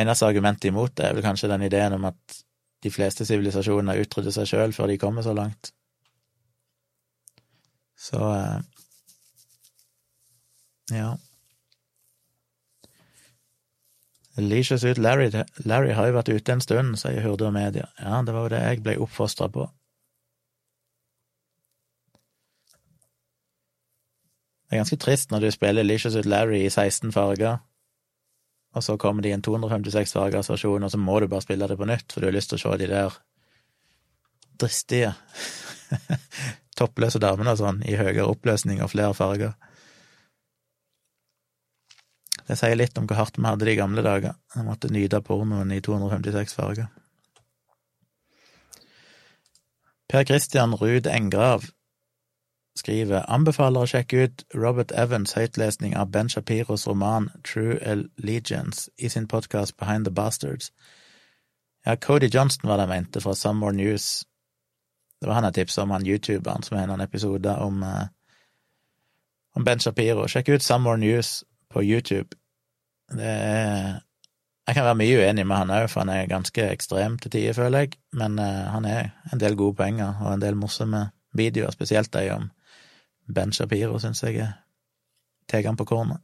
Eneste 0.00 0.28
argumentet 0.28 0.70
imot 0.70 0.94
det 0.96 1.08
er 1.08 1.16
vel 1.16 1.26
kanskje 1.26 1.50
den 1.50 1.66
ideen 1.66 1.96
om 1.96 2.06
at 2.08 2.40
de 2.80 2.92
fleste 2.92 3.26
sivilisasjoner 3.28 4.00
utrydder 4.00 4.32
seg 4.34 4.48
sjøl 4.48 4.72
før 4.72 4.88
de 4.88 5.00
kommer 5.00 5.24
så 5.26 5.34
langt. 5.36 5.72
Så 8.00 8.20
eh, 8.32 8.60
ja. 10.96 11.10
Leisures 14.40 14.84
ut 14.84 14.98
Larry, 14.98 15.28
Larry 15.68 15.92
har 15.92 16.08
jo 16.08 16.16
vært 16.16 16.32
ute 16.32 16.54
en 16.54 16.64
stund, 16.64 16.96
sier 17.00 17.20
Hurde 17.26 17.50
og 17.50 17.52
Media. 17.52 17.90
Ja, 18.00 18.22
det 18.24 18.32
var 18.32 18.46
jo 18.46 18.54
det 18.54 18.62
jeg 18.62 18.82
ble 18.86 18.96
oppfostra 19.04 19.50
på. 19.52 19.66
Det 24.70 24.76
er 24.76 24.84
ganske 24.84 25.00
trist 25.02 25.32
når 25.32 25.42
du 25.42 25.50
spiller 25.50 25.82
Licious 25.82 26.14
ut 26.14 26.28
Larry 26.30 26.60
i 26.62 26.70
16 26.70 27.10
farger, 27.10 27.56
og 28.70 28.84
så 28.86 28.94
kommer 29.02 29.24
de 29.24 29.32
i 29.32 29.34
en 29.34 29.42
256 29.42 30.12
fargers 30.14 30.50
versjon, 30.52 30.84
og 30.86 30.92
så 30.92 30.98
må 30.98 31.16
du 31.18 31.26
bare 31.26 31.42
spille 31.42 31.66
det 31.66 31.74
på 31.80 31.88
nytt, 31.90 32.06
for 32.12 32.22
du 32.22 32.28
har 32.28 32.36
lyst 32.36 32.52
til 32.52 32.60
å 32.60 32.62
se 32.62 32.76
de 32.78 32.86
der 32.92 33.16
dristige 34.62 35.10
toppløse 36.78 37.18
damene 37.18 37.56
og 37.56 37.58
sånn, 37.58 37.82
i 37.82 37.96
høyere 37.98 38.28
oppløsning 38.30 38.78
og 38.84 38.92
flere 38.92 39.16
farger. 39.18 39.58
Det 42.46 42.54
sier 42.62 42.78
litt 42.78 42.94
om 42.98 43.10
hvor 43.10 43.18
hardt 43.18 43.42
vi 43.42 43.46
hadde 43.50 43.66
det 43.66 43.74
i 43.74 43.80
gamle 43.82 44.06
dager. 44.06 44.38
Jeg 44.54 44.66
måtte 44.70 44.94
nyte 44.94 45.18
pornoen 45.26 45.74
i 45.74 45.82
256 45.82 46.54
farger. 46.54 46.86
Per 50.10 50.30
Christian 50.30 50.78
Ruud 50.78 51.10
Engrav 51.10 51.66
skriver 52.78 53.26
anbefaler 53.28 53.84
å 53.84 53.90
sjekke 53.90 54.24
ut 54.24 54.44
Robert 54.54 54.92
Evans' 54.92 55.34
høytlesning 55.36 55.96
av 55.98 56.10
Ben 56.14 56.28
Shapiros 56.28 56.86
roman 56.88 57.30
True 57.46 57.78
Allegiance 57.82 58.90
i 58.98 59.08
sin 59.08 59.26
podkast 59.28 59.76
Behind 59.76 60.06
the 60.06 60.14
Bastards. 60.14 60.70
Ja, 61.86 61.96
Cody 61.96 62.28
Johnston 62.32 62.68
var 62.68 62.76
det 62.76 62.88
jeg 62.88 62.94
mente, 62.94 63.20
fra 63.20 63.34
Some 63.34 63.60
More 63.60 63.72
News. 63.72 64.24
Det 65.20 65.28
var 65.28 65.40
han 65.40 65.48
jeg 65.48 65.54
tipsa 65.54 65.82
om, 65.82 65.90
han 65.90 66.06
youtuberen 66.06 66.62
som 66.62 66.78
har 66.78 66.88
en 66.88 67.00
episode 67.00 67.56
om, 67.56 67.82
eh, 67.82 68.06
om 69.56 69.64
Ben 69.64 69.80
Shapiro. 69.80 70.26
Sjekk 70.28 70.48
ut 70.48 70.62
Some 70.62 70.84
More 70.84 70.98
News 70.98 71.44
på 71.70 71.82
YouTube. 71.82 72.36
Det 73.10 73.26
er 73.26 74.00
Jeg 74.66 74.74
kan 74.74 74.84
være 74.84 74.94
mye 74.94 75.16
uenig 75.18 75.46
med 75.46 75.56
han 75.56 75.70
òg, 75.70 75.88
for 75.90 76.00
han 76.00 76.08
er 76.08 76.26
ganske 76.30 76.62
ekstrem 76.70 77.18
til 77.18 77.30
tider, 77.30 77.52
føler 77.52 77.78
jeg, 77.78 77.96
men 78.12 78.38
eh, 78.38 78.68
han 78.70 78.84
er 78.84 79.08
en 79.32 79.40
del 79.40 79.56
gode 79.56 79.74
poenger 79.74 80.20
og 80.20 80.34
en 80.34 80.40
del 80.40 80.54
morsomme 80.54 81.10
videoer, 81.34 81.70
spesielt 81.70 82.12
de 82.12 82.30
om 82.30 82.50
Ben 83.34 83.52
Shapiro, 83.52 83.98
syns 83.98 84.22
jeg 84.22 84.52
tar 85.48 85.66
han 85.66 85.76
på 85.76 85.84
kornet. 85.84 86.20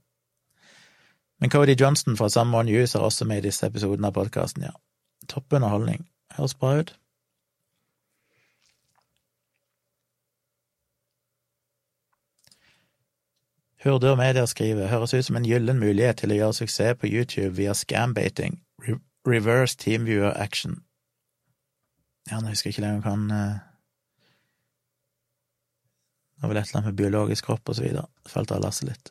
Men 1.40 1.50
Cody 1.50 1.76
Johnston 1.80 2.16
fra 2.16 2.28
One 2.40 2.70
News 2.70 2.94
er 2.94 3.00
også 3.00 3.24
med 3.24 3.38
i 3.38 3.48
disse 3.48 3.66
episodene 3.66 4.08
av 4.08 4.12
podkasten, 4.16 4.62
ja. 4.62 4.72
Topp 5.28 5.52
underholdning. 5.52 6.06
Høres 6.36 6.54
bra 6.54 6.78
ut. 6.78 6.94
Hurde 13.84 14.10
og 14.10 14.18
Media 14.18 14.46
skriver 14.46 14.88
høres 14.88 15.14
ut 15.14 15.24
som 15.24 15.36
en 15.36 15.44
gyllen 15.46 15.78
mulighet 15.78 16.16
til 16.18 16.32
å 16.32 16.38
gjøre 16.40 16.56
suksess 16.58 16.98
på 16.98 17.06
YouTube 17.06 17.54
via 17.60 17.74
scambating, 17.74 18.58
reverse 19.26 19.76
teamviewer 19.76 20.32
action. 20.34 20.80
Ja, 22.30 22.40
nå 22.40 22.50
husker 22.50 22.70
jeg 22.70 22.74
ikke 22.74 22.86
lenger 22.86 23.04
hva 23.04 23.14
han 23.14 23.30
uh... 23.30 23.75
Var 26.46 26.52
vel 26.52 26.60
et 26.60 26.68
eller 26.68 26.78
annet 26.78 26.92
med 26.92 26.98
biologisk 27.00 27.48
kropp 27.48 27.72
og 27.72 27.74
så 27.74 27.82
videre. 27.82 28.06
Følte 28.30 28.54
jeg 28.54 28.62
lasset 28.62 28.86
litt. 28.86 29.08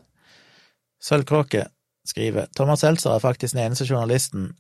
Sølvkråke 1.04 1.66
skriver 2.08 2.48
Thomas 2.56 2.80
Seltzer 2.86 3.12
er 3.12 3.24
faktisk 3.24 3.58
den 3.58 3.66
eneste 3.66 3.88
journalisten 3.90 4.54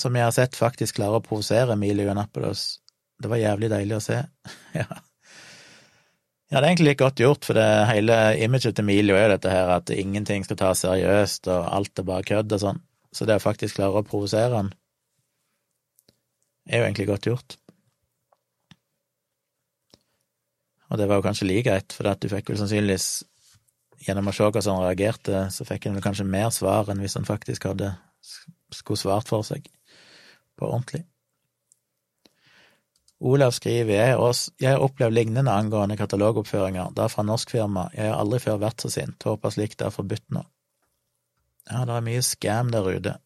som 0.00 0.16
jeg 0.16 0.26
har 0.26 0.34
sett 0.36 0.58
faktisk 0.58 0.98
klarer 0.98 1.20
å 1.20 1.24
provosere 1.24 1.72
Emilio 1.72 2.10
Annapolos. 2.12 2.82
Det 3.20 3.30
var 3.32 3.40
jævlig 3.40 3.70
deilig 3.72 3.96
å 3.96 4.02
se. 4.04 4.18
ja. 4.76 5.00
Ja, 6.50 6.58
det 6.58 6.60
er 6.60 6.68
egentlig 6.68 6.90
litt 6.90 7.00
godt 7.00 7.22
gjort, 7.22 7.46
for 7.48 7.56
det 7.56 7.66
hele 7.88 8.18
imaget 8.44 8.74
til 8.74 8.84
Emilio 8.84 9.16
er 9.16 9.24
jo 9.24 9.34
dette 9.36 9.54
her 9.54 9.72
at 9.76 9.92
ingenting 9.94 10.44
skal 10.44 10.58
tas 10.60 10.84
seriøst, 10.84 11.48
og 11.48 11.68
alt 11.78 12.02
er 12.02 12.08
bare 12.08 12.26
kødd 12.26 12.56
og 12.56 12.62
sånn. 12.64 12.80
Så 13.14 13.24
det 13.24 13.38
å 13.40 13.42
faktisk 13.42 13.78
klare 13.78 14.02
å 14.02 14.06
provosere 14.06 14.52
han 14.58 14.72
er 16.68 16.82
jo 16.82 16.88
egentlig 16.90 17.08
godt 17.08 17.30
gjort. 17.30 17.56
Og 20.90 20.98
det 20.98 21.06
var 21.08 21.20
jo 21.20 21.26
kanskje 21.26 21.46
like 21.46 21.68
greit, 21.68 21.94
for 21.94 22.10
du 22.18 22.30
fikk 22.30 22.50
vel 22.50 22.60
sannsynligvis 22.60 23.10
Gjennom 24.00 24.30
å 24.30 24.32
se 24.32 24.46
hvordan 24.46 24.78
han 24.78 24.86
reagerte, 24.86 25.40
så 25.52 25.64
fikk 25.68 25.84
han 25.84 25.98
vel 25.98 26.04
kanskje 26.06 26.24
mer 26.24 26.48
svar 26.56 26.88
enn 26.88 27.02
hvis 27.04 27.18
han 27.18 27.28
faktisk 27.28 27.66
hadde 27.68 27.90
skulle 28.72 28.96
svart 28.96 29.28
for 29.28 29.44
seg 29.44 29.66
på 30.56 30.68
ordentlig. 30.68 31.02
Olav 33.20 33.52
skriver 33.52 33.92
jeg 33.92 34.16
også, 34.16 34.54
jeg 34.62 34.72
har 34.72 34.84
opplevd 34.84 35.12
lignende 35.12 35.52
angående 35.52 35.98
katalogoppføringer, 36.00 36.94
da 36.96 37.10
fra 37.12 37.24
norsk 37.28 37.52
firma, 37.52 37.90
jeg 37.92 38.08
har 38.08 38.16
aldri 38.16 38.40
før 38.40 38.62
vært 38.62 38.80
så 38.80 38.88
sint, 38.94 39.20
håper 39.28 39.52
slikt 39.52 39.84
er 39.84 39.92
forbudt 39.92 40.24
nå. 40.32 40.46
Ja, 41.68 41.84
det 41.84 41.98
er 41.98 42.06
mye 42.06 42.22
scam 42.24 42.72
der 42.72 42.88
ute. 42.88 43.18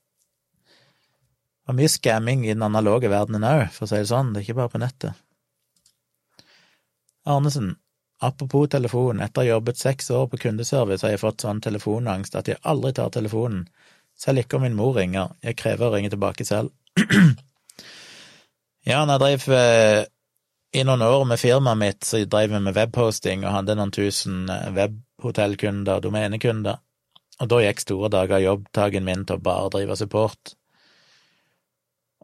Det 1.65 1.71
er 1.71 1.79
mye 1.79 1.93
scamming 1.93 2.43
i 2.49 2.51
den 2.51 2.67
analoge 2.67 3.13
verdenen 3.13 3.47
òg, 3.47 3.69
for 3.77 3.87
å 3.87 3.93
si 3.93 4.03
det 4.03 4.11
sånn, 4.11 4.35
det 4.35 4.43
er 4.43 4.49
ikke 4.49 4.59
bare 4.65 4.75
på 4.75 4.83
nettet. 4.83 5.24
Arnesen, 7.25 7.75
apropos 8.21 8.69
telefon, 8.73 9.23
etter 9.25 9.43
å 9.43 9.45
ha 9.45 9.51
jobbet 9.55 9.81
seks 9.81 10.11
år 10.15 10.29
på 10.33 10.41
kundeservice 10.45 11.07
har 11.07 11.15
jeg 11.15 11.23
fått 11.23 11.45
sånn 11.45 11.63
telefonangst 11.65 12.37
at 12.39 12.51
jeg 12.53 12.61
aldri 12.63 12.93
tar 12.97 13.13
telefonen, 13.15 13.67
selv 14.17 14.45
ikke 14.45 14.59
om 14.59 14.67
min 14.67 14.77
mor 14.79 14.95
ringer, 14.99 15.33
jeg 15.43 15.59
krever 15.59 15.89
å 15.89 15.95
ringe 15.97 16.13
tilbake 16.15 16.47
selv. 16.49 16.75
Ja, 18.85 18.99
når 19.09 19.15
jeg 19.15 19.39
drev 19.41 19.55
eh, 19.57 20.03
i 20.77 20.83
noen 20.85 21.01
år 21.07 21.23
med 21.25 21.41
firmaet 21.41 21.79
mitt, 21.81 22.03
så 22.05 22.19
drev 22.29 22.51
vi 22.53 22.59
med 22.61 22.75
webhosting 22.77 23.47
og 23.47 23.55
hadde 23.55 23.79
noen 23.79 23.95
tusen 23.97 24.43
webhotellkunder 24.45 24.99
webhotellkunder, 25.25 26.01
domenekunder, 26.01 26.81
og 27.41 27.49
da 27.49 27.61
gikk 27.63 27.81
store 27.81 28.11
dager 28.13 28.37
av 28.37 28.45
jobbtaken 28.45 29.05
min 29.05 29.25
til 29.25 29.39
å 29.39 29.43
bare 29.43 29.71
drive 29.73 29.97
support. 29.97 30.55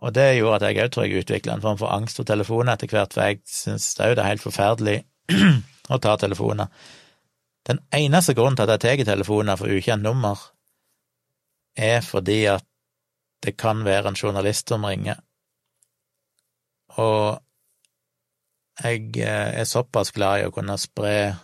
Og 0.00 0.14
det 0.16 0.26
gjorde 0.38 0.60
at 0.60 0.66
jeg 0.68 0.84
òg 0.84 0.92
tror 0.94 1.06
jeg 1.06 1.24
utvikla 1.24 1.56
en 1.56 1.64
form 1.64 1.78
for 1.80 1.92
angst 1.92 2.20
for 2.20 2.28
telefoner 2.28 2.74
etter 2.74 2.88
hvert, 2.88 3.12
for 3.12 3.26
jeg 3.26 3.42
syns 3.48 3.92
det 3.98 4.12
er 4.14 4.24
helt 4.24 4.44
forferdelig 4.44 5.02
å 5.94 5.98
ta 6.00 6.16
telefoner. 6.20 6.70
Den 7.68 7.82
eneste 7.92 8.34
grunnen 8.34 8.56
til 8.56 8.70
at 8.70 8.84
jeg 8.84 9.02
tar 9.04 9.12
telefoner 9.12 9.60
for 9.60 9.68
ukjent 9.68 10.06
nummer, 10.06 10.40
er 11.76 12.00
fordi 12.02 12.46
at 12.50 12.64
det 13.44 13.56
kan 13.60 13.84
være 13.84 14.10
en 14.10 14.18
journalist 14.18 14.68
som 14.72 14.84
ringer 14.84 15.20
og 16.98 17.38
jeg 18.80 19.12
eh, 19.20 19.60
er 19.60 19.68
såpass 19.68 20.10
glad 20.16 20.40
i 20.40 20.48
å 20.48 20.54
kunne 20.54 20.78
spre 20.80 21.36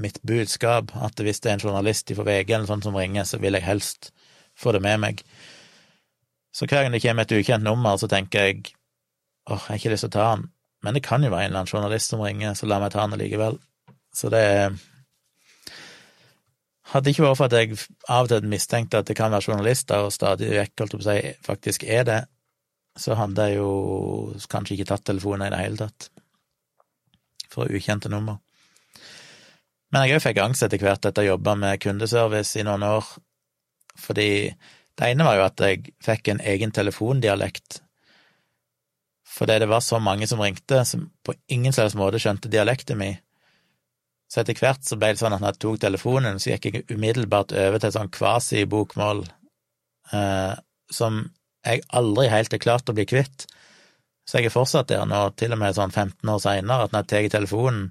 mitt 0.00 0.18
budskap 0.26 0.90
at 1.06 1.20
hvis 1.22 1.40
det 1.40 1.52
er 1.52 1.58
en 1.58 1.64
journalist 1.68 2.10
fra 2.16 2.26
VG 2.26 2.50
eller 2.50 2.68
sånn 2.68 2.82
som 2.82 2.96
ringer, 2.98 3.24
så 3.24 3.38
vil 3.38 3.54
jeg 3.54 3.66
helst 3.66 4.10
få 4.58 4.74
det 4.74 4.82
med 4.82 5.00
meg. 5.02 5.22
Så 6.54 6.68
hver 6.70 6.84
gang 6.84 6.94
det 6.94 7.02
kommer 7.02 7.26
et 7.26 7.34
ukjent 7.34 7.66
nummer, 7.66 7.98
så 7.98 8.08
tenker 8.10 8.46
jeg 8.46 8.58
åh, 9.50 9.58
jeg 9.58 9.66
har 9.66 9.80
ikke 9.80 9.92
lyst 9.92 10.06
til 10.06 10.12
å 10.12 10.16
ta 10.16 10.26
den, 10.36 10.48
men 10.84 10.96
det 10.96 11.02
kan 11.04 11.24
jo 11.24 11.32
være 11.32 11.48
en 11.48 11.52
eller 11.52 11.64
annen 11.64 11.72
journalist 11.72 12.12
som 12.12 12.22
ringer, 12.22 12.54
så 12.54 12.68
la 12.70 12.78
meg 12.80 12.92
ta 12.94 13.06
den 13.06 13.18
likevel. 13.20 13.58
Så 14.14 14.30
det 14.32 14.44
hadde 16.92 17.10
ikke 17.10 17.24
vært 17.24 17.40
for 17.40 17.48
at 17.48 17.56
jeg 17.58 17.78
av 18.12 18.28
og 18.28 18.30
til 18.30 18.48
mistenkte 18.52 19.00
at 19.00 19.10
det 19.10 19.16
kan 19.18 19.32
være 19.34 19.48
journalister, 19.48 20.06
og 20.06 20.14
stadig 20.14 20.52
vekk, 20.52 20.74
holdt 20.80 20.96
på 20.96 21.02
å 21.02 21.06
si, 21.08 21.34
faktisk 21.46 21.86
er 21.88 22.06
det, 22.08 22.20
så 23.00 23.16
hadde 23.18 23.48
jeg 23.48 23.58
jo 23.58 23.70
kanskje 24.52 24.76
ikke 24.76 24.90
tatt 24.92 25.06
telefonen 25.08 25.48
i 25.48 25.54
det 25.54 25.62
hele 25.64 25.80
tatt, 25.80 26.10
for 27.50 27.72
ukjente 27.72 28.12
nummer. 28.12 28.38
Men 29.90 30.06
jeg 30.06 30.18
òg 30.18 30.24
fikk 30.28 30.40
angst 30.42 30.66
etter 30.66 30.82
hvert 30.82 31.06
etter 31.06 31.22
å 31.22 31.26
ha 31.26 31.32
jobba 31.32 31.56
med 31.58 31.82
kundeservice 31.82 32.60
i 32.60 32.66
noen 32.66 32.86
år, 32.86 33.10
fordi 33.98 34.30
det 34.98 35.10
ene 35.10 35.26
var 35.26 35.38
jo 35.38 35.46
at 35.48 35.62
jeg 35.64 35.94
fikk 36.04 36.30
en 36.30 36.42
egen 36.52 36.72
telefondialekt, 36.74 37.80
fordi 39.34 39.58
det 39.64 39.68
var 39.70 39.82
så 39.82 39.98
mange 39.98 40.28
som 40.30 40.42
ringte, 40.42 40.84
som 40.86 41.08
på 41.26 41.34
ingen 41.50 41.74
slags 41.74 41.96
måte 41.98 42.20
skjønte 42.22 42.52
dialekten 42.52 43.00
min. 43.00 43.16
Så 44.30 44.42
etter 44.42 44.58
hvert 44.58 44.86
så 44.86 44.98
ble 44.98 45.12
det 45.12 45.20
sånn 45.20 45.34
at 45.34 45.42
når 45.42 45.54
jeg 45.54 45.62
tok 45.64 45.80
telefonen, 45.82 46.38
så 46.42 46.52
gikk 46.52 46.68
jeg 46.68 46.84
umiddelbart 46.90 47.52
over 47.58 47.82
til 47.82 47.92
sånn 47.94 48.12
kvasi-bokmål, 48.14 49.24
eh, 50.14 50.54
som 50.90 51.20
jeg 51.64 51.82
aldri 51.96 52.28
helt 52.32 52.54
har 52.54 52.62
klart 52.62 52.90
å 52.90 52.96
bli 52.96 53.06
kvitt. 53.08 53.46
Så 54.24 54.38
jeg 54.38 54.48
er 54.48 54.54
fortsatt 54.54 54.88
der 54.90 55.04
nå, 55.08 55.20
til 55.38 55.54
og 55.54 55.60
med 55.60 55.76
sånn 55.76 55.92
15 55.92 56.30
år 56.30 56.40
seinere, 56.42 56.86
at 56.86 56.94
når 56.94 57.04
jeg 57.04 57.30
tar 57.30 57.40
telefonen, 57.40 57.90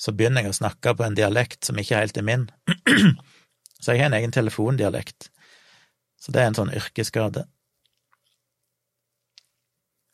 så 0.00 0.12
begynner 0.12 0.44
jeg 0.44 0.52
å 0.52 0.60
snakke 0.60 0.92
på 0.96 1.06
en 1.06 1.16
dialekt 1.16 1.64
som 1.66 1.78
ikke 1.80 2.02
helt 2.02 2.20
er 2.20 2.26
min. 2.26 2.46
så 3.80 3.94
jeg 3.94 4.04
har 4.04 4.10
en 4.10 4.18
egen 4.18 4.34
telefondialekt. 4.34 5.30
Så 6.20 6.32
det 6.32 6.42
er 6.42 6.50
en 6.50 6.58
sånn 6.58 6.72
yrkesskade. 6.74 7.44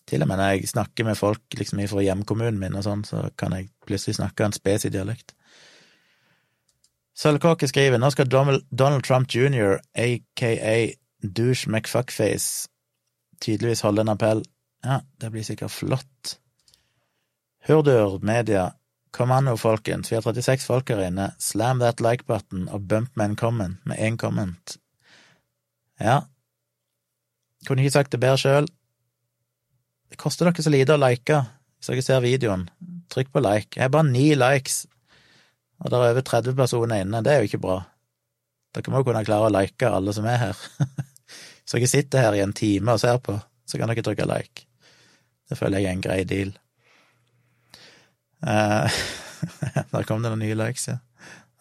Til 0.08 0.24
og 0.24 0.28
med 0.28 0.40
når 0.40 0.56
jeg 0.56 0.72
snakker 0.72 1.06
med 1.06 1.16
folk 1.16 1.56
liksom 1.56 1.80
fra 1.88 2.02
hjemkommunen 2.04 2.58
min 2.60 2.76
og 2.76 2.84
sånn, 2.84 3.04
så 3.06 3.28
kan 3.38 3.54
jeg 3.56 3.70
plutselig 3.86 4.18
snakke 4.18 4.44
en 4.44 4.56
spesidialekt. 4.56 5.32
Sølvkåke 7.16 7.68
skriver 7.68 8.00
nå 8.00 8.10
skal 8.12 8.28
Donald 8.28 9.04
Trump 9.06 9.30
jr., 9.30 9.78
aka 9.94 10.76
Douche 11.22 11.70
McFuckface, 11.70 12.68
tydeligvis 13.40 13.84
holde 13.86 14.02
en 14.02 14.14
appell. 14.16 14.42
Ja, 14.82 15.00
det 15.20 15.30
blir 15.30 15.44
sikkert 15.46 15.70
flott. 15.70 16.36
Hurdur 17.68 18.18
Media, 18.26 18.72
kom 19.14 19.30
an 19.30 19.46
nå, 19.46 19.54
folkens, 19.60 20.10
vi 20.10 20.18
har 20.18 20.24
36 20.24 20.66
folk 20.66 20.90
her 20.90 21.04
inne, 21.06 21.30
slam 21.38 21.78
that 21.78 22.02
like 22.02 22.26
button 22.26 22.66
og 22.72 22.88
bump 22.90 23.14
med 23.14 23.30
en 23.30 23.36
comment, 23.38 23.78
med 23.86 24.02
én 24.02 24.18
comment. 24.18 24.76
Ja, 26.02 26.20
kunne 27.66 27.84
ikke 27.84 27.94
sagt 27.94 28.14
det 28.14 28.20
bedre 28.22 28.40
sjøl. 28.40 28.68
Det 30.10 30.18
koster 30.20 30.48
dere 30.48 30.64
så 30.64 30.72
lite 30.72 30.96
å 30.96 31.00
like 31.00 31.44
hvis 31.82 31.90
dere 31.90 32.04
ser 32.06 32.24
videoen. 32.24 32.66
Trykk 33.12 33.32
på 33.34 33.42
like. 33.42 33.76
Jeg 33.76 33.86
har 33.86 33.92
bare 33.92 34.08
ni 34.08 34.32
likes, 34.38 34.84
og 35.82 35.90
det 35.90 35.98
er 35.98 36.12
over 36.12 36.26
30 36.26 36.58
personer 36.58 37.02
inne. 37.02 37.22
Det 37.24 37.32
er 37.32 37.42
jo 37.42 37.50
ikke 37.50 37.62
bra. 37.62 37.80
Dere 38.72 38.92
må 38.92 39.02
jo 39.02 39.08
kunne 39.08 39.24
klare 39.26 39.48
å 39.48 39.52
like 39.52 39.88
alle 39.88 40.14
som 40.14 40.28
er 40.30 40.38
her. 40.46 40.62
Så 41.66 41.78
dere 41.78 41.90
sitter 41.90 42.24
her 42.24 42.36
i 42.36 42.42
en 42.44 42.54
time 42.56 42.94
og 42.94 43.00
ser 43.00 43.18
på, 43.22 43.36
så 43.70 43.78
kan 43.78 43.88
dere 43.88 44.02
trykke 44.04 44.26
like. 44.26 44.64
Det 45.48 45.56
føler 45.56 45.78
jeg 45.78 45.88
er 45.88 45.94
en 45.94 46.02
grei 46.02 46.18
deal. 46.26 46.50
Uh, 48.42 48.90
der 49.92 50.08
kom 50.08 50.24
det 50.24 50.32
noen 50.32 50.42
nye 50.42 50.58
likes, 50.58 50.88
ja. 50.90 50.98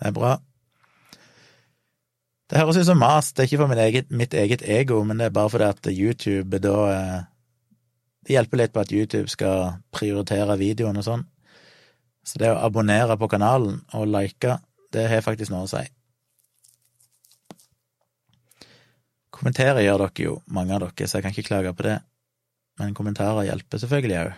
Det 0.01 0.09
er 0.09 0.15
bra. 0.17 0.33
Det 2.51 2.59
høres 2.59 2.81
ut 2.81 2.87
som 2.89 2.99
mas, 2.99 3.29
det 3.31 3.45
er 3.45 3.47
ikke 3.47 3.61
for 3.61 3.79
eget, 3.79 4.09
mitt 4.11 4.33
eget, 4.35 4.63
ego, 4.67 4.97
men 5.07 5.21
det 5.21 5.29
er 5.29 5.35
bare 5.37 5.51
fordi 5.53 5.67
at 5.71 5.87
YouTube 5.87 6.59
da 6.59 6.73
uh, 6.83 7.21
Det 8.27 8.35
hjelper 8.35 8.59
litt 8.59 8.73
på 8.75 8.81
at 8.83 8.91
YouTube 8.91 9.31
skal 9.31 9.77
prioritere 9.95 10.57
videoen 10.59 10.99
og 10.99 11.05
sånn. 11.07 11.23
Så 12.27 12.37
det 12.37 12.51
å 12.51 12.59
abonnere 12.61 13.15
på 13.17 13.31
kanalen 13.31 13.79
og 13.97 14.11
like, 14.11 14.59
det 14.93 15.07
har 15.09 15.23
faktisk 15.25 15.53
noe 15.53 15.63
å 15.65 15.71
si. 15.71 15.81
Kommentere 19.31 19.81
gjør 19.81 20.03
dere 20.03 20.27
jo, 20.27 20.35
mange 20.51 20.75
av 20.75 20.83
dere, 20.83 21.07
så 21.07 21.17
jeg 21.17 21.25
kan 21.25 21.33
ikke 21.33 21.47
klage 21.47 21.73
på 21.73 21.87
det. 21.87 21.97
Men 22.77 22.93
kommentarer 22.93 23.47
hjelper 23.47 23.81
selvfølgelig 23.81 24.19
òg. 24.19 24.37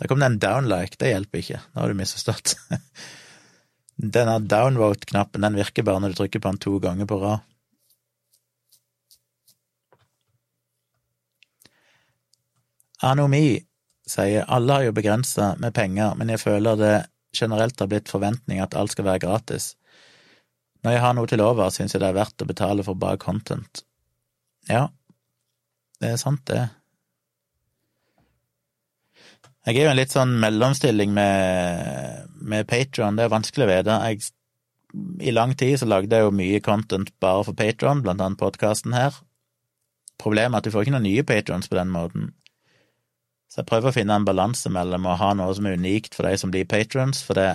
Der 0.00 0.10
kom 0.10 0.20
det 0.20 0.28
en 0.28 0.42
downlike, 0.42 0.98
det 1.00 1.14
hjelper 1.14 1.44
ikke, 1.44 1.62
da 1.70 1.84
har 1.84 1.94
du 1.94 2.02
misforstått. 2.02 2.58
Denne 4.00 4.38
downvote-knappen 4.40 5.44
den 5.44 5.58
virker 5.60 5.84
bare 5.84 6.00
når 6.00 6.14
du 6.14 6.20
trykker 6.22 6.40
på 6.40 6.52
den 6.52 6.60
to 6.62 6.78
ganger 6.80 7.08
på 7.08 7.18
rad. 7.20 7.42
Anomi 13.04 13.60
sier 14.08 14.48
alle 14.48 14.72
har 14.72 14.86
jo 14.88 14.96
begrensa 14.96 15.54
med 15.60 15.74
penger, 15.76 16.16
men 16.16 16.32
jeg 16.32 16.40
føler 16.40 16.80
det 16.80 16.94
generelt 17.36 17.80
har 17.80 17.88
blitt 17.92 18.08
forventning 18.10 18.60
at 18.60 18.74
alt 18.76 18.96
skal 18.96 19.06
være 19.06 19.24
gratis. 19.26 19.74
Når 20.80 20.96
jeg 20.96 21.04
har 21.04 21.14
noe 21.16 21.28
til 21.28 21.44
over, 21.44 21.68
syns 21.72 21.94
jeg 21.94 22.00
det 22.00 22.08
er 22.08 22.16
verdt 22.16 22.42
å 22.42 22.48
betale 22.48 22.84
for 22.84 22.96
bra 22.96 23.14
content. 23.20 23.84
Ja, 24.68 24.88
det 26.00 26.14
er 26.14 26.20
sant, 26.20 26.46
det. 26.48 26.68
Jeg 29.68 29.76
er 29.76 29.84
jo 29.84 29.92
en 29.92 29.98
litt 29.98 30.12
sånn 30.14 30.36
mellomstilling 30.40 31.12
med, 31.12 32.28
med 32.40 32.68
Patron, 32.68 33.18
det 33.18 33.26
er 33.26 33.32
vanskelig 33.32 33.66
å 33.66 33.70
vite. 33.70 33.96
I 35.20 35.34
lang 35.34 35.52
tid 35.58 35.76
så 35.78 35.88
lagde 35.88 36.16
jeg 36.16 36.26
jo 36.26 36.34
mye 36.34 36.62
content 36.64 37.12
bare 37.22 37.44
for 37.46 37.58
Patron, 37.58 38.00
blant 38.04 38.24
annet 38.24 38.40
podkasten 38.40 38.96
her. 38.96 39.18
Problemet 40.20 40.56
er 40.56 40.62
at 40.62 40.68
du 40.68 40.74
får 40.74 40.86
ikke 40.86 40.96
noen 40.96 41.06
nye 41.08 41.26
patrons 41.28 41.68
på 41.68 41.76
den 41.76 41.92
måten. 41.92 42.30
Så 43.50 43.60
jeg 43.60 43.68
prøver 43.70 43.90
å 43.90 43.94
finne 43.94 44.16
en 44.16 44.26
balanse 44.26 44.70
mellom 44.72 45.08
å 45.10 45.18
ha 45.20 45.32
noe 45.36 45.52
som 45.56 45.66
er 45.68 45.78
unikt 45.80 46.16
for 46.16 46.28
de 46.28 46.40
som 46.40 46.52
blir 46.52 46.68
patrons, 46.70 47.22
for 47.26 47.38
det 47.38 47.50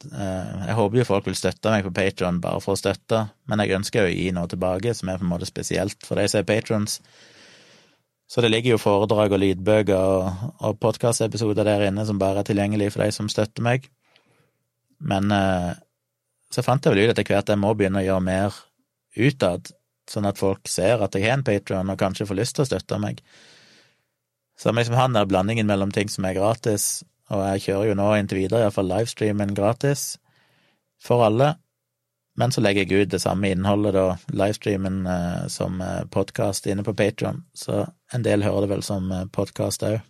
Eh, 0.00 0.60
jeg 0.66 0.76
håper 0.78 1.00
jo 1.00 1.04
folk 1.04 1.26
vil 1.28 1.36
støtte 1.36 1.72
meg 1.72 1.84
på 1.84 1.92
Patron 1.92 2.40
bare 2.40 2.62
for 2.64 2.72
å 2.72 2.80
støtte, 2.80 3.26
men 3.50 3.60
jeg 3.60 3.76
ønsker 3.76 4.06
jo 4.06 4.12
å 4.12 4.14
gi 4.14 4.30
noe 4.32 4.48
tilbake 4.48 4.94
som 4.96 5.10
er 5.12 5.20
på 5.20 5.26
en 5.26 5.32
måte 5.34 5.48
spesielt 5.48 6.06
for 6.06 6.20
de 6.20 6.24
som 6.30 6.40
er 6.40 6.48
patrons. 6.48 7.00
Så 8.30 8.44
det 8.44 8.52
ligger 8.52 8.76
jo 8.76 8.78
foredrag 8.78 9.32
og 9.34 9.40
lydbøker 9.42 9.96
og, 9.98 10.42
og 10.62 10.76
podkastepisoder 10.78 11.66
der 11.66 11.88
inne 11.88 12.04
som 12.06 12.18
bare 12.20 12.44
er 12.44 12.46
tilgjengelig 12.46 12.92
for 12.94 13.02
de 13.02 13.10
som 13.14 13.30
støtter 13.32 13.64
meg. 13.66 13.88
Men 15.02 15.32
eh, 15.34 15.72
så 16.54 16.62
fant 16.62 16.86
jeg 16.86 16.94
vel 16.94 17.08
ut 17.08 17.12
etter 17.14 17.26
hvert 17.26 17.48
at 17.48 17.54
jeg 17.56 17.62
må 17.62 17.72
begynne 17.74 18.02
å 18.02 18.06
gjøre 18.06 18.26
mer 18.28 18.60
utad, 19.18 19.72
sånn 20.10 20.30
at 20.30 20.38
folk 20.38 20.70
ser 20.70 21.02
at 21.02 21.14
jeg 21.14 21.26
har 21.26 21.38
en 21.38 21.46
patron 21.46 21.90
og 21.90 21.98
kanskje 21.98 22.28
får 22.30 22.38
lyst 22.38 22.58
til 22.58 22.66
å 22.66 22.70
støtte 22.70 23.00
meg. 23.02 23.18
Så 24.58 24.70
jeg 24.70 24.78
liksom 24.78 24.98
har 24.98 25.10
der 25.14 25.26
blandingen 25.26 25.66
mellom 25.66 25.90
ting 25.94 26.10
som 26.12 26.26
er 26.28 26.38
gratis, 26.38 27.02
og 27.34 27.42
jeg 27.46 27.66
kjører 27.66 27.90
jo 27.90 27.98
nå 27.98 28.08
inntil 28.18 28.42
videre 28.44 28.66
iallfall 28.66 28.90
livestreamen 28.90 29.54
gratis 29.58 30.12
for 31.02 31.26
alle. 31.26 31.54
Men 32.38 32.54
så 32.54 32.62
legger 32.62 32.86
jeg 32.86 33.06
ut 33.06 33.14
det 33.14 33.22
samme 33.22 33.50
innholdet, 33.50 33.96
da, 33.96 34.18
livestreamen 34.30 35.00
eh, 35.10 35.46
som 35.50 35.80
eh, 35.82 36.04
podkast 36.14 36.68
inne 36.70 36.86
på 36.86 36.94
Patron, 36.94 37.42
så 37.54 37.88
en 38.14 38.24
del 38.26 38.44
hører 38.44 38.66
det 38.66 38.72
vel 38.74 38.84
som 38.86 39.10
eh, 39.14 39.26
podkast 39.32 39.84
òg. 39.86 40.00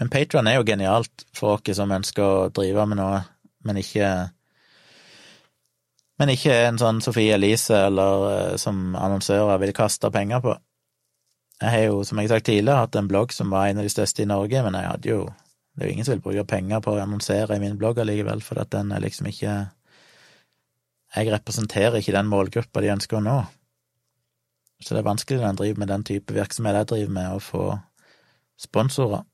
Men 0.00 0.10
Patron 0.10 0.48
er 0.50 0.58
jo 0.58 0.66
genialt 0.66 1.26
for 1.36 1.56
oss 1.56 1.76
som 1.78 1.92
ønsker 1.94 2.24
å 2.24 2.48
drive 2.54 2.86
med 2.90 3.00
noe, 3.02 3.22
men 3.64 3.82
ikke 3.82 4.30
Men 6.14 6.30
ikke 6.30 6.54
en 6.68 6.76
sånn 6.78 7.00
Sofie 7.02 7.34
Elise 7.34 7.74
eller 7.88 8.26
eh, 8.30 8.56
som 8.60 8.94
annonsører 8.94 9.58
vil 9.58 9.74
kaste 9.74 10.10
penger 10.14 10.44
på. 10.44 10.52
Jeg 11.58 11.70
har 11.70 11.82
jo, 11.88 12.04
som 12.06 12.18
jeg 12.18 12.28
har 12.28 12.36
sagt 12.36 12.46
tidligere, 12.46 12.84
hatt 12.84 12.98
en 12.98 13.08
blogg 13.10 13.32
som 13.34 13.50
var 13.50 13.66
en 13.66 13.80
av 13.82 13.86
de 13.86 13.90
største 13.90 14.22
i 14.22 14.28
Norge, 14.30 14.62
men 14.62 14.78
jeg 14.78 14.90
hadde 14.92 15.10
jo 15.10 15.24
Det 15.74 15.82
er 15.82 15.88
jo 15.88 15.92
ingen 15.92 16.06
som 16.06 16.14
vil 16.14 16.22
bruke 16.22 16.44
penger 16.46 16.78
på 16.80 16.92
å 16.92 17.00
annonsere 17.02 17.56
i 17.56 17.62
min 17.62 17.74
blogg 17.74 17.98
allikevel, 17.98 18.42
for 18.46 18.60
at 18.62 18.70
den 18.70 18.92
er 18.92 19.02
liksom 19.02 19.26
ikke 19.26 19.54
Jeg 21.16 21.32
representerer 21.34 21.98
ikke 21.98 22.14
den 22.14 22.30
målgruppa 22.30 22.80
de 22.80 22.94
ønsker 22.94 23.18
å 23.18 23.24
nå. 23.24 23.38
Så 24.82 24.94
det 24.94 25.02
er 25.02 25.08
vanskelig 25.08 25.40
når 25.40 25.48
en 25.48 25.60
driver 25.60 25.82
med 25.82 25.90
den 25.92 26.04
type 26.06 26.34
virksomhet 26.34 26.78
jeg 26.80 26.90
driver 26.92 27.16
med, 27.16 27.34
å 27.34 27.42
få 27.42 27.64
sponsorer. 28.60 29.24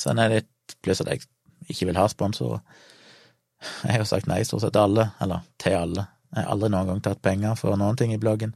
Sånn 0.00 0.20
er 0.22 0.32
det 0.32 0.42
pluss 0.84 1.02
at 1.04 1.10
jeg 1.12 1.24
ikke 1.70 1.90
vil 1.90 1.98
ha 2.00 2.06
sponsorer. 2.10 2.62
Jeg 3.84 3.94
har 3.94 4.02
jo 4.02 4.08
sagt 4.08 4.28
nei 4.28 4.42
stort 4.44 4.64
sett 4.64 4.76
alle, 4.76 5.10
eller 5.24 5.44
til 5.60 5.76
alle. 5.78 6.08
Jeg 6.34 6.42
har 6.42 6.50
aldri 6.52 6.70
noen 6.72 6.90
gang 6.90 7.04
tatt 7.04 7.22
penger 7.24 7.54
for 7.58 7.78
noen 7.80 7.96
ting 7.98 8.12
i 8.14 8.20
bloggen. 8.20 8.54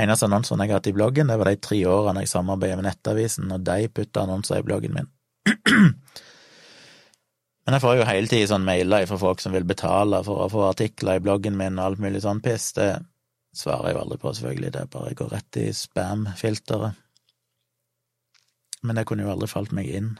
Eneste 0.00 0.26
annonsene 0.26 0.64
jeg 0.64 0.72
har 0.72 0.80
hatt 0.80 0.88
i 0.88 0.96
bloggen, 0.96 1.28
det 1.28 1.36
var 1.38 1.50
de 1.50 1.60
tre 1.60 1.78
årene 1.84 2.24
jeg 2.24 2.32
samarbeidet 2.32 2.78
med 2.80 2.86
Nettavisen, 2.88 3.50
og 3.52 3.64
de 3.66 3.88
putta 3.92 4.24
annonser 4.24 4.62
i 4.62 4.66
bloggen 4.66 4.96
min. 4.96 5.10
Men 7.62 7.76
jeg 7.76 7.84
får 7.84 7.98
jo 7.98 8.06
hele 8.08 8.30
tiden 8.30 8.50
sånn 8.50 8.64
mailer 8.66 9.04
fra 9.06 9.18
folk 9.20 9.42
som 9.42 9.52
vil 9.54 9.66
betale 9.68 10.22
for 10.26 10.42
å 10.42 10.50
få 10.50 10.64
artikler 10.70 11.20
i 11.20 11.22
bloggen 11.22 11.58
min 11.58 11.78
og 11.78 11.84
alt 11.84 12.00
mulig 12.02 12.22
sånn 12.24 12.40
piss. 12.42 12.72
Det 12.78 12.88
svarer 13.56 13.90
jeg 13.90 13.96
jo 13.96 14.02
aldri 14.02 14.18
på, 14.18 14.34
selvfølgelig, 14.34 14.72
det 14.74 14.90
bare 14.90 15.14
går 15.14 15.32
rett 15.32 15.60
i 15.60 15.68
spam-filteret. 15.76 17.00
Men 18.82 18.98
det 18.98 19.06
kunne 19.06 19.26
jo 19.26 19.32
aldri 19.32 19.48
falt 19.50 19.74
meg 19.76 19.90
inn. 19.92 20.12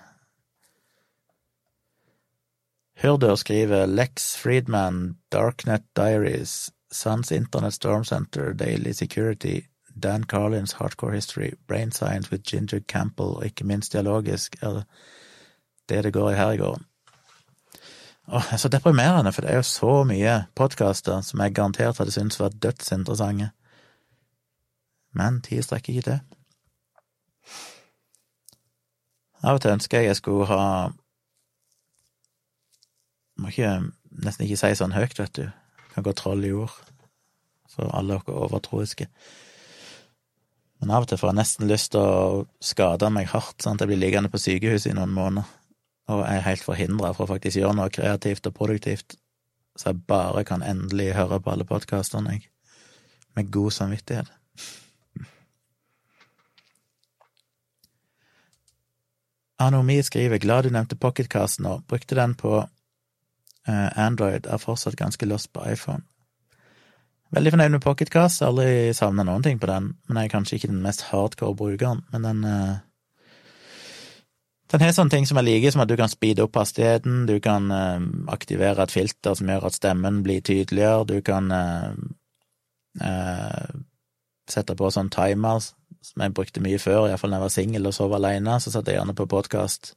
Hurdur 3.02 3.34
skriver 3.40 3.88
Lex 3.90 4.36
Friedman, 4.38 5.16
Darknet 5.32 5.82
Diaries, 5.96 6.70
Suns 6.92 7.32
Internet 7.32 7.74
Storm 7.74 8.04
Center, 8.04 8.52
Daily 8.52 8.92
Security, 8.92 9.62
Dan 9.94 10.24
Carlins 10.24 10.72
Hardcore 10.72 11.14
History, 11.14 11.54
Brain 11.66 11.90
Science 11.90 12.30
with 12.30 12.44
Ginger 12.44 12.80
Campbell, 12.80 13.36
og 13.36 13.44
ikke 13.44 13.64
minst 13.64 13.92
dialogisk 13.92 14.56
er 14.62 14.84
det 15.88 16.04
det 16.04 16.12
går 16.12 16.30
i 16.30 16.34
her 16.34 16.52
i 16.52 16.56
gården. 16.56 16.86
Åh, 18.32 18.44
det 18.48 18.52
er 18.56 18.60
så 18.62 18.68
deprimerende, 18.72 19.32
for 19.32 19.44
det 19.44 19.50
er 19.52 19.58
jo 19.60 19.66
så 19.68 19.94
mye 20.08 20.38
podkaster 20.56 21.20
som 21.20 21.40
jeg 21.44 21.52
garantert 21.52 21.98
hadde 22.00 22.14
syntes 22.14 22.40
var 22.40 22.54
dødsinteressante. 22.64 23.50
Men 25.12 25.42
tid 25.44 25.66
strekker 25.66 25.92
ikke 25.92 26.06
til. 26.06 26.20
Av 29.42 29.58
og 29.58 29.60
til 29.60 29.74
ønsker 29.74 30.00
jeg 30.00 30.12
jeg 30.12 30.20
skulle 30.22 30.46
ha 30.48 30.64
Må 33.36 33.50
ikke, 33.50 33.90
nesten 34.24 34.46
ikke 34.46 34.60
si 34.60 34.74
sånn 34.78 34.96
høyt, 34.96 35.18
vet 35.18 35.36
du. 35.36 35.46
Kan 35.92 36.04
gå 36.06 36.12
troll 36.16 36.44
i 36.46 36.52
ord. 36.56 36.72
For 37.68 37.90
alle 37.92 38.16
dere 38.16 38.44
overtroiske. 38.46 39.08
Men 40.80 40.92
av 40.92 41.04
og 41.04 41.10
til 41.10 41.20
får 41.20 41.32
jeg 41.32 41.40
nesten 41.40 41.68
lyst 41.68 41.92
til 41.92 42.00
å 42.00 42.44
skade 42.64 43.08
meg 43.12 43.28
hardt, 43.32 43.60
sånn 43.60 43.76
at 43.76 43.84
jeg 43.84 43.92
blir 43.92 44.00
liggende 44.00 44.32
på 44.32 44.40
sykehuset 44.40 44.92
i 44.92 44.96
noen 44.96 45.12
måneder. 45.16 45.48
Og 46.10 46.24
er 46.26 46.42
helt 46.46 46.64
forhindra 46.64 47.12
fra 47.14 47.26
å 47.26 47.30
faktisk 47.30 47.60
gjøre 47.60 47.76
noe 47.78 47.92
kreativt 47.94 48.46
og 48.50 48.56
produktivt. 48.56 49.16
Så 49.78 49.92
jeg 49.92 50.02
bare 50.08 50.44
kan 50.44 50.64
endelig 50.66 51.12
høre 51.16 51.40
på 51.40 51.52
alle 51.52 51.64
podkastene, 51.68 52.36
jeg. 52.36 52.48
Med 53.36 53.52
god 53.52 53.70
samvittighet. 53.70 54.32
Anomi 59.62 60.02
skriver 60.02 60.38
'Glad 60.38 60.62
du 60.62 60.70
nevnte 60.70 60.96
Pocketcast 60.96 61.60
nå. 61.60 61.82
Brukte 61.88 62.14
den 62.14 62.34
på 62.34 62.66
uh, 63.68 63.98
Android. 63.98 64.46
Er 64.46 64.58
fortsatt 64.58 64.96
ganske 64.96 65.26
lost 65.26 65.52
på 65.52 65.62
iPhone. 65.72 66.02
Veldig 67.32 67.52
fornøyd 67.52 67.70
med 67.70 67.80
Pocketcast. 67.80 68.42
Aldri 68.42 68.92
savna 68.92 69.22
noen 69.22 69.42
ting 69.42 69.60
på 69.60 69.66
den. 69.70 69.92
Men 70.08 70.16
jeg 70.16 70.24
er 70.24 70.34
kanskje 70.34 70.56
ikke 70.58 70.72
den 70.72 70.82
mest 70.82 71.06
hardcore 71.12 71.56
brukeren. 71.56 72.02
Men 72.12 72.26
den 72.26 72.44
uh, 72.44 72.82
Den 74.72 74.80
har 74.80 74.94
sånne 74.96 75.12
ting 75.12 75.26
som 75.28 75.36
jeg 75.36 75.48
liker, 75.50 75.74
som 75.74 75.82
at 75.84 75.90
du 75.90 75.98
kan 76.00 76.08
speede 76.08 76.46
opp 76.46 76.56
hastigheten, 76.56 77.26
du 77.28 77.36
kan 77.44 77.68
uh, 77.68 78.00
aktivere 78.32 78.86
et 78.86 78.94
filter 78.94 79.36
som 79.36 79.50
gjør 79.52 79.68
at 79.68 79.76
stemmen 79.76 80.22
blir 80.24 80.40
tydeligere, 80.40 81.04
du 81.08 81.20
kan 81.24 81.52
sette 84.52 84.74
på 84.76 84.90
sånn 84.92 85.08
timer 85.12 85.62
som 86.02 86.24
jeg 86.24 86.34
brukte 86.34 86.62
mye 86.64 86.80
før, 86.82 87.06
iallfall 87.06 87.30
når 87.32 87.38
jeg 87.38 87.46
var 87.46 87.54
singel 87.54 87.88
og 87.88 87.94
sov 87.96 88.14
alene, 88.16 88.58
så 88.60 88.72
satt 88.74 88.88
jeg 88.90 88.98
gjerne 88.98 89.14
på 89.16 89.28
podkast 89.30 89.94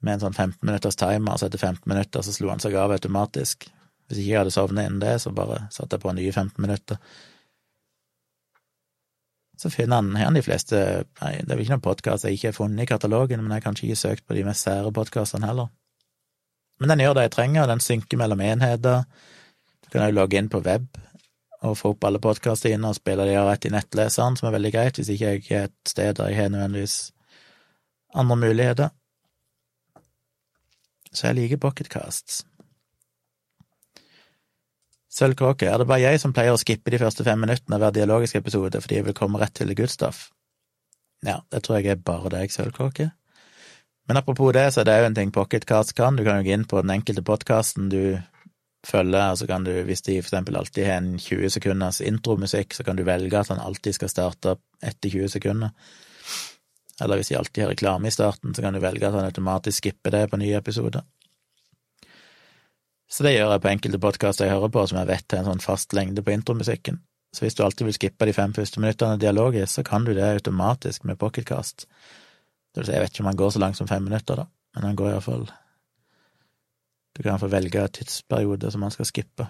med 0.00 0.16
en 0.16 0.22
sånn 0.24 0.36
15 0.36 0.64
minutters 0.64 0.96
timer, 0.98 1.36
så 1.36 1.50
etter 1.50 1.60
15 1.60 1.84
minutter 1.90 2.24
så 2.24 2.32
slo 2.32 2.48
han 2.52 2.62
seg 2.62 2.76
av 2.80 2.94
automatisk. 2.94 3.68
Hvis 4.08 4.22
ikke 4.22 4.30
jeg 4.30 4.40
hadde 4.40 4.54
sovnet 4.54 4.88
innen 4.88 5.02
det, 5.02 5.18
så 5.22 5.32
bare 5.36 5.66
satte 5.74 5.98
jeg 5.98 6.04
på 6.04 6.14
nye 6.16 6.32
15 6.32 6.64
minutter. 6.64 7.00
Så 9.60 9.68
finner 9.68 10.00
han, 10.00 10.14
her 10.16 10.30
de 10.32 10.42
fleste 10.44 10.78
Nei, 11.20 11.34
det 11.42 11.50
er 11.50 11.58
vel 11.58 11.66
ikke 11.66 11.74
noen 11.74 11.84
podkast 11.84 12.24
jeg 12.24 12.38
ikke 12.38 12.48
har 12.48 12.56
funnet 12.56 12.86
i 12.86 12.88
katalogen, 12.88 13.42
men 13.42 13.52
jeg 13.52 13.60
har 13.60 13.66
kanskje 13.66 13.90
ikke 13.90 14.00
søkt 14.00 14.24
på 14.24 14.36
de 14.38 14.44
mest 14.46 14.64
sære 14.64 14.92
podkastene 14.96 15.50
heller. 15.50 15.68
Men 16.80 16.94
den 16.94 17.02
gjør 17.04 17.18
det 17.18 17.26
jeg 17.26 17.34
trenger, 17.34 17.62
og 17.66 17.68
den 17.74 17.84
synker 17.84 18.20
mellom 18.22 18.40
enheter. 18.40 19.04
Du 19.84 19.90
kan 19.92 20.06
òg 20.06 20.16
logge 20.16 20.40
inn 20.40 20.48
på 20.48 20.62
web 20.64 20.88
og 21.60 21.76
få 21.76 21.92
opp 21.92 22.06
alle 22.08 22.22
podkastene 22.24 22.78
dine 22.78 22.88
og 22.88 22.96
spille 22.96 23.26
de 23.28 23.36
rett 23.36 23.66
i 23.68 23.72
nettleseren, 23.74 24.38
som 24.40 24.48
er 24.48 24.56
veldig 24.56 24.72
greit, 24.72 24.96
hvis 24.96 25.12
ikke 25.12 25.34
jeg 25.34 25.44
er 25.52 25.68
et 25.68 25.92
sted 25.92 26.16
der 26.16 26.30
jeg 26.32 26.40
har 26.40 26.54
nødvendigvis 26.54 26.96
andre 28.16 28.36
muligheter. 28.40 28.94
Så 31.12 31.26
jeg 31.26 31.36
liker 31.36 31.60
pocketcasts. 31.60 32.46
Sølvkråke, 35.10 35.66
er 35.66 35.80
det 35.82 35.88
bare 35.90 36.04
jeg 36.04 36.20
som 36.22 36.32
pleier 36.34 36.54
å 36.54 36.60
skippe 36.60 36.92
de 36.92 37.00
første 37.02 37.24
fem 37.26 37.40
minuttene 37.42 37.76
av 37.76 37.82
hver 37.82 37.94
dialogisk 37.96 38.38
episode 38.38 38.78
fordi 38.78 39.00
jeg 39.00 39.08
vil 39.08 39.16
komme 39.18 39.40
rett 39.42 39.56
til 39.58 39.72
good? 39.74 39.90
Ja, 41.26 41.40
det 41.50 41.64
tror 41.64 41.80
jeg 41.80 41.90
er 41.90 42.04
bare 42.04 42.30
deg, 42.32 42.52
Sølvkråke. 42.54 43.10
Men 44.08 44.18
apropos 44.18 44.52
det, 44.54 44.68
så 44.74 44.80
er 44.82 44.88
det 44.88 44.98
jo 45.00 45.08
en 45.08 45.16
ting 45.18 45.32
Pocketcast 45.34 45.92
kan. 45.98 46.16
Du 46.16 46.24
kan 46.26 46.40
jo 46.40 46.46
gå 46.46 46.54
inn 46.54 46.66
på 46.66 46.80
den 46.82 46.94
enkelte 46.94 47.22
podkasten 47.26 47.90
du 47.92 48.18
følger, 48.86 49.32
og 49.32 49.38
så 49.38 49.46
kan 49.50 49.66
du, 49.66 49.72
hvis 49.86 50.02
de 50.06 50.16
for 50.22 50.30
eksempel 50.30 50.56
alltid 50.56 50.86
har 50.86 51.02
en 51.02 51.12
20 51.20 51.52
sekunders 51.56 52.00
intromusikk, 52.00 52.74
så 52.74 52.86
kan 52.86 52.98
du 52.98 53.04
velge 53.06 53.38
at 53.38 53.50
han 53.52 53.60
alltid 53.60 53.98
skal 53.98 54.10
starte 54.12 54.56
etter 54.82 55.12
20 55.12 55.34
sekunder. 55.36 55.74
Eller 57.00 57.20
hvis 57.20 57.30
de 57.32 57.38
alltid 57.38 57.64
har 57.64 57.72
reklame 57.74 58.08
i 58.08 58.14
starten, 58.14 58.54
så 58.54 58.64
kan 58.64 58.74
du 58.74 58.80
velge 58.82 59.06
at 59.08 59.16
han 59.16 59.28
automatisk 59.28 59.82
skipper 59.84 60.14
det 60.16 60.26
på 60.30 60.40
nye 60.40 60.58
episoder. 60.58 61.04
Så 63.10 63.26
det 63.26 63.34
gjør 63.34 63.56
jeg 63.56 63.62
på 63.62 63.70
enkelte 63.72 64.02
podkaster 64.02 64.46
jeg 64.46 64.54
hører 64.54 64.72
på, 64.74 64.84
som 64.86 65.00
jeg 65.00 65.10
vet 65.10 65.34
har 65.34 65.42
en 65.42 65.50
sånn 65.52 65.64
fast 65.64 65.94
lengde 65.96 66.22
på 66.22 66.34
intromusikken. 66.34 67.00
Så 67.34 67.44
hvis 67.44 67.56
du 67.58 67.64
alltid 67.64 67.88
vil 67.88 67.96
skippe 67.96 68.26
de 68.26 68.34
fem 68.34 68.52
første 68.54 68.82
minuttene 68.82 69.18
dialogisk, 69.18 69.72
så 69.74 69.86
kan 69.86 70.06
du 70.06 70.12
det 70.14 70.26
automatisk 70.26 71.06
med 71.06 71.18
pocketcast. 71.18 71.86
Det 72.70 72.82
vil 72.82 72.86
si, 72.86 72.94
jeg 72.94 73.02
vet 73.02 73.14
ikke 73.14 73.24
om 73.26 73.32
han 73.32 73.40
går 73.42 73.50
så 73.54 73.62
langt 73.62 73.78
som 73.78 73.90
fem 73.90 74.06
minutter, 74.06 74.44
da, 74.44 74.46
men 74.76 74.88
han 74.90 74.98
går 74.98 75.12
iallfall 75.14 75.50
du 77.12 77.22
kan 77.22 77.38
få 77.38 77.46
velge 77.46 77.88
tidsperiode 77.88 78.70
som 78.70 78.82
han 78.82 78.90
skal 78.90 79.04
skippe. 79.04 79.46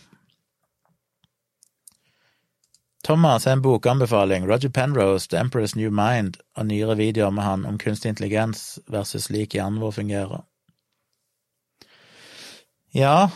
Thomas 3.05 3.45
har 3.45 3.53
en 3.53 3.62
bokanbefaling, 3.62 4.47
Roger 4.49 4.69
Penrose, 4.69 5.28
The 5.28 5.37
Emperor's 5.37 5.77
New 5.77 5.91
Mind, 5.91 6.37
og 6.57 6.66
nyere 6.66 6.97
videoer 6.97 7.31
med 7.31 7.45
han 7.45 7.66
om 7.66 7.78
kunstig 7.78 8.09
intelligens 8.09 8.78
versus 8.87 9.28
slik 9.28 9.55
hjernen 9.55 9.81
vår 9.81 9.95
fungerer. 9.97 10.43
Ja, 12.93 13.31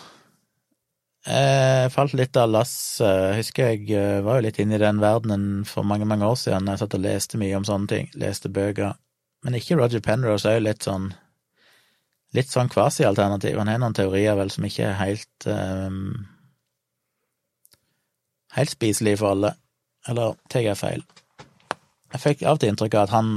jeg 1.24 1.92
falt 1.94 2.12
litt 2.18 2.36
av 2.36 2.50
lasset. 2.52 3.34
Husker 3.38 3.72
jeg 3.72 3.88
eh, 3.96 4.20
var 4.24 4.38
jo 4.38 4.44
litt 4.46 4.58
inne 4.60 4.76
i 4.76 4.82
den 4.82 5.00
verdenen 5.00 5.64
for 5.68 5.86
mange, 5.88 6.04
mange 6.08 6.28
år 6.28 6.36
siden. 6.36 6.68
Jeg 6.68 6.82
satt 6.82 6.96
og 6.98 7.04
leste 7.04 7.40
mye 7.40 7.56
om 7.56 7.64
sånne 7.64 7.88
ting, 7.88 8.10
leste 8.20 8.52
bøker. 8.52 8.92
Men 9.44 9.56
ikke 9.56 9.78
Roger 9.80 10.04
Penrose 10.04 10.50
er 10.50 10.58
jo 10.58 10.66
litt 10.66 10.84
sånn 10.84 11.12
litt 12.34 12.50
sånn 12.50 12.68
kvasi-alternativ. 12.72 13.56
Han 13.60 13.70
har 13.70 13.80
noen 13.80 13.96
teorier 13.96 14.36
vel 14.36 14.50
som 14.50 14.66
ikke 14.66 14.88
er 14.88 14.96
helt 14.98 15.46
um, 15.46 16.26
helt 18.56 18.74
spiselige 18.74 19.20
for 19.22 19.36
alle. 19.36 19.54
Eller 20.10 20.36
tar 20.52 20.64
jeg 20.66 20.80
feil? 20.80 21.04
Jeg 22.12 22.22
fikk 22.22 22.44
av 22.44 22.58
og 22.58 22.62
til 22.62 22.72
inntrykk 22.72 22.98
av 22.98 23.06
at 23.06 23.14
han 23.14 23.30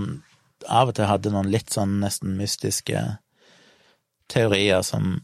av 0.67 0.91
og 0.91 0.97
til 0.97 1.07
hadde 1.07 1.31
noen 1.31 1.49
litt 1.53 1.71
sånn 1.73 1.99
nesten 2.01 2.35
mystiske 2.37 3.03
teorier 4.27 4.83
som 4.83 5.21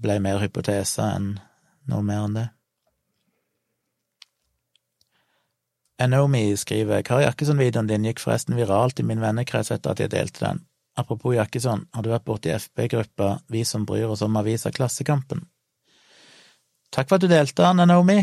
ble 0.00 0.18
mer 0.22 0.40
hypoteser 0.42 1.14
enn 1.14 1.28
noe 1.90 2.04
mer 2.06 2.26
enn 2.26 2.36
det. 2.38 2.48
Enomi 6.04 6.56
skriver 6.58 7.04
Kari 7.06 7.24
Jakkesson-videoen 7.24 7.88
din 7.88 8.06
gikk 8.08 8.22
forresten 8.22 8.56
viralt 8.58 8.98
i 9.00 9.06
min 9.06 9.22
vennekrets 9.22 9.70
etter 9.70 9.94
at 9.94 10.02
jeg 10.02 10.10
delte 10.12 10.42
den. 10.42 10.64
Apropos 10.98 11.34
Jakkesson, 11.34 11.86
har 11.94 12.02
du 12.02 12.10
vært 12.10 12.26
borti 12.26 12.52
FB-gruppa 12.54 13.38
Vi 13.50 13.64
som 13.66 13.86
bryr 13.86 14.10
oss 14.10 14.22
om 14.22 14.36
avisa 14.38 14.70
Klassekampen? 14.74 15.42
Takk 16.94 17.08
for 17.08 17.18
at 17.18 17.24
du 17.24 17.30
delte 17.30 17.62
den, 17.62 17.82
Anomi. 17.82 18.20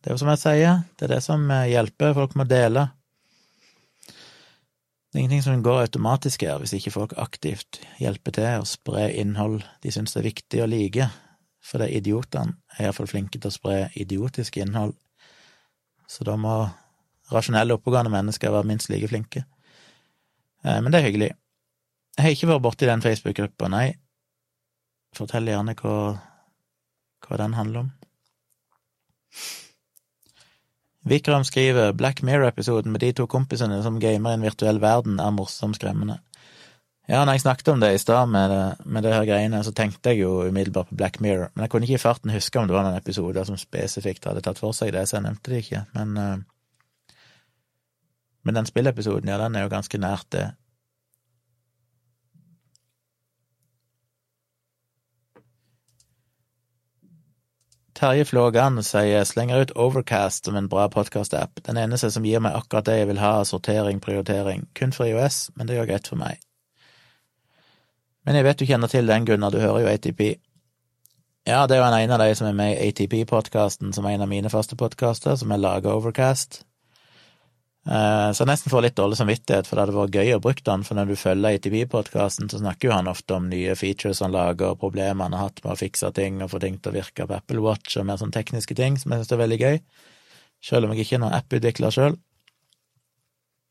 Det 0.00 0.10
er 0.10 0.16
jo 0.16 0.20
som 0.20 0.30
jeg 0.32 0.40
sier, 0.40 0.84
det 0.96 1.08
er 1.08 1.14
det 1.16 1.24
som 1.24 1.44
eh, 1.52 1.70
hjelper. 1.72 2.14
Folk 2.16 2.36
må 2.36 2.44
dele. 2.48 2.86
Det 4.04 5.20
er 5.20 5.22
ingenting 5.22 5.44
som 5.46 5.64
går 5.64 5.84
automatisk 5.84 6.42
her, 6.42 6.58
hvis 6.60 6.74
ikke 6.76 6.92
folk 6.92 7.12
aktivt 7.20 7.78
hjelper 8.02 8.34
til 8.34 8.60
å 8.60 8.68
spre 8.68 9.06
innhold 9.14 9.60
de 9.84 9.92
syns 9.94 10.16
er 10.18 10.26
viktig 10.26 10.60
å 10.64 10.68
like, 10.68 11.06
for 11.64 11.80
de 11.80 11.88
idiotene 11.96 12.58
er 12.76 12.88
iallfall 12.88 13.08
flinke 13.08 13.40
til 13.40 13.50
å 13.50 13.54
spre 13.54 13.78
idiotisk 13.96 14.58
innhold, 14.60 14.94
så 16.10 16.26
da 16.28 16.36
må 16.36 16.54
rasjonelle, 17.32 17.78
oppegående 17.78 18.12
mennesker 18.12 18.52
være 18.52 18.68
minst 18.68 18.90
like 18.92 19.08
flinke. 19.08 19.44
Eh, 20.64 20.80
men 20.80 20.92
det 20.92 21.00
er 21.00 21.08
hyggelig. 21.08 21.30
Jeg 22.14 22.26
har 22.26 22.36
ikke 22.36 22.50
vært 22.52 22.64
borti 22.66 22.88
den 22.88 23.02
Facebook-gruppa, 23.02 23.70
nei. 23.72 23.86
Fortell 25.16 25.48
gjerne 25.48 25.74
hva, 25.78 25.96
hva 27.24 27.38
den 27.40 27.56
handler 27.56 27.86
om. 27.86 27.92
Vikram 31.04 31.44
skriver 31.44 31.92
Black 31.92 32.22
Mirror-episoden 32.24 32.92
med 32.92 33.02
de 33.04 33.10
to 33.12 33.26
kompisene 33.28 33.82
som 33.84 33.98
gamer 34.00 34.32
i 34.32 34.38
en 34.38 34.46
virtuell 34.46 34.80
verden, 34.80 35.18
er 35.20 35.34
morsom 35.36 35.74
skremmende. 35.76 36.20
Ja, 37.08 37.20
når 37.24 37.36
jeg 37.36 37.44
snakket 37.44 37.68
om 37.68 37.80
det 37.82 37.90
i 37.94 38.00
stad 38.00 38.30
med, 38.32 38.52
med 38.84 39.04
det 39.04 39.12
her 39.12 39.26
greiene, 39.28 39.60
så 39.64 39.74
tenkte 39.76 40.14
jeg 40.14 40.22
jo 40.22 40.48
umiddelbart 40.48 40.88
på 40.88 40.96
Black 40.96 41.20
Mirror, 41.20 41.50
men 41.52 41.66
jeg 41.66 41.70
kunne 41.70 41.84
ikke 41.84 41.98
i 41.98 42.04
farten 42.04 42.32
huske 42.32 42.58
om 42.58 42.68
det 42.68 42.76
var 42.76 42.86
noen 42.86 42.96
episoder 42.96 43.44
som 43.44 43.60
spesifikt 43.60 44.24
hadde 44.24 44.40
tatt 44.46 44.60
for 44.62 44.72
seg 44.72 44.94
det, 44.96 45.04
så 45.08 45.18
jeg 45.18 45.26
nevnte 45.26 45.52
det 45.52 45.60
ikke, 45.66 45.84
men 45.98 46.16
uh, 46.16 46.36
Men 48.44 48.54
den 48.54 48.66
spillepisoden, 48.66 49.28
ja, 49.28 49.38
den 49.38 49.56
er 49.56 49.64
jo 49.64 49.72
ganske 49.72 49.98
nært 49.98 50.26
det. 50.32 50.50
Terje 57.94 58.24
Flågan 58.28 58.82
sier 58.82 59.24
slenger 59.24 59.62
ut 59.62 59.72
Overcast 59.80 60.44
som 60.44 60.56
en 60.56 60.68
bra 60.68 60.88
podkast-app. 60.92 61.62
Den 61.64 61.78
eneste 61.80 62.10
som 62.10 62.26
gir 62.26 62.42
meg 62.42 62.58
akkurat 62.58 62.84
det 62.90 62.98
jeg 62.98 63.08
vil 63.14 63.22
ha, 63.22 63.36
sortering, 63.48 64.02
prioritering. 64.02 64.66
Kun 64.74 64.92
for 64.92 65.06
IOS, 65.06 65.46
men 65.54 65.70
det 65.70 65.78
gjør 65.78 65.94
greit 65.94 66.10
for 66.10 66.20
meg. 66.20 66.42
Men 68.24 68.38
jeg 68.38 68.46
vet 68.46 68.60
du 68.60 68.66
kjenner 68.68 68.90
til 68.90 69.08
den, 69.08 69.26
Gunnar, 69.28 69.52
du 69.52 69.60
hører 69.60 69.84
jo 69.84 69.90
ATP. 69.92 70.22
Ja, 71.44 71.66
det 71.68 71.76
er 71.76 71.82
jo 71.82 71.88
en 71.92 72.14
av 72.16 72.22
de 72.22 72.30
som 72.38 72.48
er 72.48 72.56
med 72.56 72.72
i 72.72 72.88
ATP-podkasten, 72.88 73.92
som 73.92 74.06
er 74.08 74.16
en 74.16 74.24
av 74.24 74.30
mine 74.30 74.52
faste 74.52 74.78
podkaster, 74.80 75.36
som 75.36 75.52
er 75.52 75.60
laga 75.60 75.92
Overcast. 75.92 76.62
Eh, 77.84 78.30
så 78.32 78.40
jeg 78.40 78.48
nesten 78.48 78.72
får 78.72 78.86
litt 78.86 78.96
dårlig 78.96 79.18
samvittighet, 79.18 79.68
for 79.68 79.76
det 79.76 79.84
hadde 79.84 79.96
vært 79.98 80.16
gøy 80.16 80.32
å 80.38 80.40
bruke 80.40 80.64
den, 80.64 80.86
for 80.88 80.96
når 80.96 81.10
du 81.10 81.18
følger 81.20 81.58
ATP-podkasten, 81.58 82.48
så 82.48 82.62
snakker 82.62 82.88
jo 82.88 82.96
han 82.96 83.10
ofte 83.12 83.36
om 83.36 83.50
nye 83.50 83.76
features 83.76 84.22
han 84.24 84.32
lager, 84.32 84.72
og 84.72 84.80
problemer 84.80 85.28
han 85.28 85.36
har 85.36 85.50
hatt 85.50 85.60
med 85.66 85.74
å 85.74 85.80
fikse 85.82 86.08
ting 86.16 86.40
og 86.40 86.54
få 86.54 86.62
ting 86.64 86.80
til 86.80 86.94
å 86.94 86.96
virke 86.96 87.28
på 87.28 87.36
Apple 87.36 87.60
Watch, 87.66 87.98
og 88.00 88.08
mer 88.08 88.22
sånn 88.22 88.32
tekniske 88.32 88.76
ting, 88.78 88.96
som 88.96 89.12
jeg 89.12 89.20
synes 89.20 89.36
er 89.36 89.42
veldig 89.44 89.60
gøy, 89.60 89.82
selv 90.64 90.88
om 90.88 90.94
jeg 90.94 91.04
ikke 91.04 91.18
er 91.18 91.24
noen 91.26 91.36
app-utvikler 91.42 91.92
sjøl. 91.92 92.16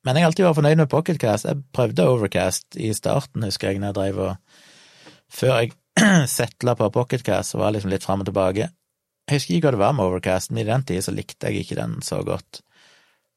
Men 0.03 0.17
jeg 0.17 0.25
har 0.25 0.29
alltid 0.29 0.45
vært 0.45 0.57
fornøyd 0.59 0.79
med 0.81 0.89
Pocketcast. 0.91 1.45
Jeg 1.47 1.63
prøvde 1.73 2.05
Overcast 2.11 2.75
i 2.75 2.89
starten, 2.93 3.45
husker 3.47 3.71
jeg, 3.71 3.79
når 3.79 3.93
jeg 3.93 3.97
drev 3.97 4.17
og 4.27 4.42
Før 5.33 5.55
jeg 5.59 5.73
settla 6.29 6.75
på 6.77 6.89
Pocketcast, 6.93 7.53
så 7.53 7.61
var 7.61 7.71
jeg 7.71 7.79
liksom 7.79 7.93
litt 7.93 8.05
fram 8.05 8.23
og 8.23 8.29
tilbake. 8.29 8.69
Jeg 9.23 9.39
husker 9.39 9.55
ikke 9.55 9.69
hva 9.69 9.75
det 9.75 9.81
var 9.81 9.97
med 9.97 10.05
Overcast, 10.05 10.51
men 10.51 10.63
i 10.63 10.69
den 10.69 10.85
tid 10.87 11.03
så 11.05 11.13
likte 11.15 11.49
jeg 11.49 11.63
ikke 11.63 11.79
den 11.79 11.99
så 12.05 12.21
godt. 12.27 12.61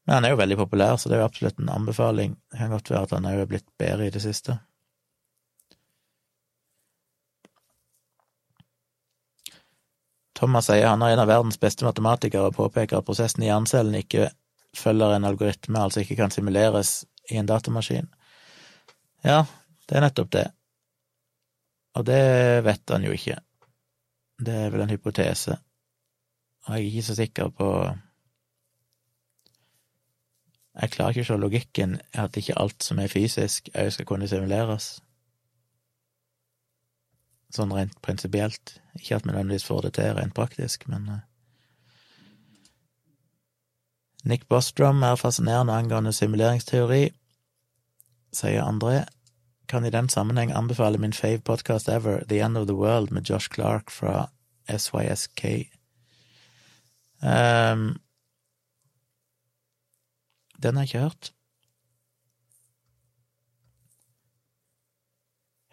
Men 0.05 0.19
han 0.19 0.27
er 0.27 0.33
jo 0.33 0.39
veldig 0.39 0.57
populær, 0.59 0.95
så 0.95 1.09
det 1.09 1.17
er 1.17 1.23
jo 1.23 1.29
absolutt 1.29 1.59
en 1.59 1.71
anbefaling. 1.73 2.35
Det 2.51 2.59
kan 2.61 2.73
godt 2.73 2.91
være 2.91 3.07
at 3.07 3.15
han 3.15 3.27
òg 3.27 3.43
er 3.43 3.49
blitt 3.51 3.69
bedre 3.79 4.07
i 4.07 4.13
det 4.13 4.23
siste. 4.23 4.59
Thomas 10.37 10.67
sier 10.69 10.85
han 10.85 11.01
er 11.01 11.15
en 11.15 11.23
av 11.23 11.31
verdens 11.31 11.57
beste 11.57 11.85
matematikere 11.87 12.51
og 12.51 12.57
påpeker 12.59 12.99
at 12.99 13.07
prosessen 13.07 13.43
i 13.43 13.49
hjernecellen 13.49 13.97
ikke 13.97 14.29
følger 14.77 15.15
en 15.15 15.25
algoritme, 15.25 15.81
altså 15.81 16.03
ikke 16.03 16.19
kan 16.19 16.33
simuleres 16.33 17.01
i 17.31 17.39
en 17.41 17.49
datamaskin. 17.49 18.11
Ja, 19.25 19.45
det 19.89 19.97
er 19.97 20.05
nettopp 20.05 20.29
det. 20.35 20.45
Og 21.97 22.05
det 22.05 22.63
vet 22.65 22.93
han 22.93 23.05
jo 23.07 23.13
ikke. 23.15 23.39
Det 24.37 24.53
er 24.53 24.73
vel 24.73 24.83
en 24.85 24.93
hypotese. 24.93 25.57
Og 26.67 26.75
jeg 26.75 26.83
er 26.83 26.91
ikke 26.91 27.07
så 27.07 27.15
sikker 27.17 27.49
på 27.57 27.71
jeg 30.77 30.91
klarer 30.93 31.15
ikke 31.15 31.23
å 31.25 31.27
se 31.31 31.35
logikken 31.41 31.95
i 31.97 32.19
at 32.21 32.37
ikke 32.37 32.57
alt 32.61 32.85
som 32.85 32.99
er 33.01 33.09
fysisk, 33.09 33.71
òg 33.73 33.89
skal 33.93 34.05
kunne 34.05 34.27
simuleres. 34.29 34.99
Sånn 37.55 37.73
rent 37.73 37.95
prinsipielt. 38.05 38.75
Ikke 38.99 39.17
at 39.17 39.25
vi 39.25 39.31
nødvendigvis 39.31 39.65
får 39.65 39.87
det 39.87 39.93
til 39.97 40.13
rent 40.19 40.35
praktisk, 40.37 40.85
men 40.91 41.09
uh. 41.09 41.23
Nick 44.27 44.45
Bostrom 44.51 45.01
er 45.07 45.17
fascinerende 45.17 45.73
angående 45.73 46.11
simuleringsteori, 46.13 47.07
sier 48.35 48.65
André. 48.65 49.05
Kan 49.67 49.85
i 49.85 49.89
den 49.89 50.09
sammenheng 50.09 50.51
anbefale 50.51 50.97
min 50.97 51.13
fave 51.13 51.39
podcast 51.39 51.89
ever, 51.89 52.23
The 52.29 52.45
End 52.45 52.57
of 52.57 52.67
the 52.67 52.75
World, 52.75 53.11
med 53.11 53.29
Josh 53.29 53.49
Clark 53.53 53.91
fra 53.91 54.29
SYSK. 54.77 55.45
Um, 57.21 57.97
den 60.63 60.75
har 60.75 60.83
jeg 60.83 60.87
ikke 60.87 60.99
hørt. 60.99 61.33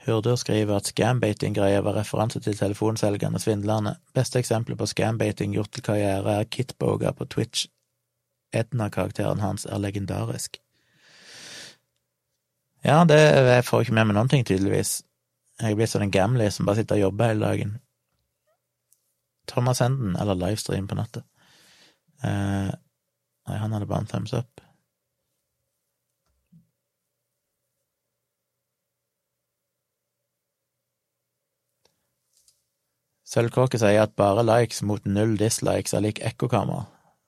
Hurder 0.07 0.37
skriver 0.37 0.77
at 0.77 0.87
scambating-greia 0.87 1.81
var 1.81 1.97
referanse 1.97 2.41
til 2.41 2.57
telefonselgerne 2.57 3.39
svindlerne. 3.39 3.97
Beste 4.15 4.39
eksempelet 4.39 4.79
på 4.79 4.87
scambating 4.87 5.55
gjort 5.55 5.73
til 5.73 5.83
karriere 5.83 6.41
er 6.41 6.45
Kitboga 6.45 7.13
på 7.13 7.25
Twitch. 7.25 7.69
Edna-karakteren 8.53 9.41
hans 9.41 9.65
er 9.65 9.79
legendarisk. 9.79 10.64
Ja, 12.85 12.99
det 13.09 13.17
jeg 13.17 13.65
får 13.65 13.87
ikke 13.87 13.95
med 13.97 14.11
meg 14.11 14.17
noen 14.19 14.29
ting, 14.29 14.45
tydeligvis. 14.45 14.99
Jeg 15.63 15.73
er 15.73 15.79
blitt 15.79 15.93
sånn 15.93 16.05
en 16.05 16.13
gamli 16.13 16.51
som 16.53 16.67
bare 16.69 16.83
sitter 16.83 16.99
og 16.99 17.07
jobber 17.07 17.33
hele 17.33 17.47
dagen. 17.47 17.79
Thomas 19.49 19.81
Henden, 19.81 20.13
eller 20.21 20.37
livestream 20.37 20.89
på 20.91 20.99
nettet. 20.99 21.25
Eh, 22.25 22.69
nei, 23.49 23.57
han 23.63 23.73
hadde 23.73 23.89
bare 23.89 24.05
en 24.05 24.11
thumbs 24.11 24.37
up. 24.37 24.61
Sølvkåke 33.35 33.81
sier 33.81 34.05
at 34.05 34.13
bare 34.21 34.45
likes 34.45 34.85
mot 34.87 35.07
null 35.09 35.39
dislikes 35.41 35.97
er 35.97 36.05
lik 36.05 36.21
ekkokamera. 36.23 36.85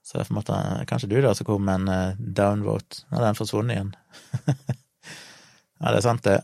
Så 0.06 0.20
er 0.20 0.28
på 0.28 0.36
en 0.36 0.38
måte 0.38 0.58
kanskje 0.86 1.08
du 1.10 1.16
da 1.24 1.32
som 1.34 1.48
kom 1.48 1.64
med 1.66 1.80
en 1.80 1.88
uh, 1.90 2.18
downvote. 2.20 3.06
Nå 3.10 3.18
er 3.18 3.30
den 3.30 3.38
forsvunnet 3.40 3.74
igjen. 3.74 3.96
ja, 5.80 5.90
det 5.90 5.98
er 5.98 6.06
sant, 6.06 6.24
det. 6.24 6.40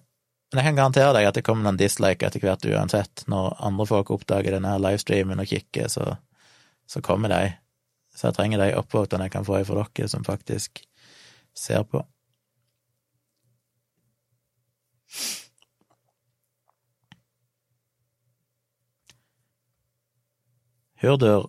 Men 0.53 0.61
jeg 0.61 0.69
kan 0.69 0.79
garantere 0.83 1.13
deg 1.17 1.27
at 1.31 1.37
det 1.39 1.45
kommer 1.47 1.65
noen 1.65 1.81
dislike 1.81 2.29
etter 2.29 2.43
hvert 2.43 2.67
uansett. 2.69 3.25
Når 3.33 3.55
andre 3.65 3.89
folk 3.89 4.13
oppdager 4.13 4.53
denne 4.53 4.77
livestreamen 4.85 5.41
og 5.41 5.49
kikker, 5.49 5.89
så, 5.89 6.17
så 6.85 7.01
kommer 7.05 7.33
de. 7.33 7.55
Så 8.13 8.29
jeg 8.29 8.37
trenger 8.37 8.61
de 8.61 8.75
upvotene 8.77 9.31
jeg 9.31 9.37
kan 9.39 9.49
få 9.49 9.63
fra 9.65 9.87
dere 9.97 10.13
som 10.13 10.27
faktisk 10.29 10.85
ser 11.57 11.87
på. 11.89 12.05
Hurdur 21.03 21.49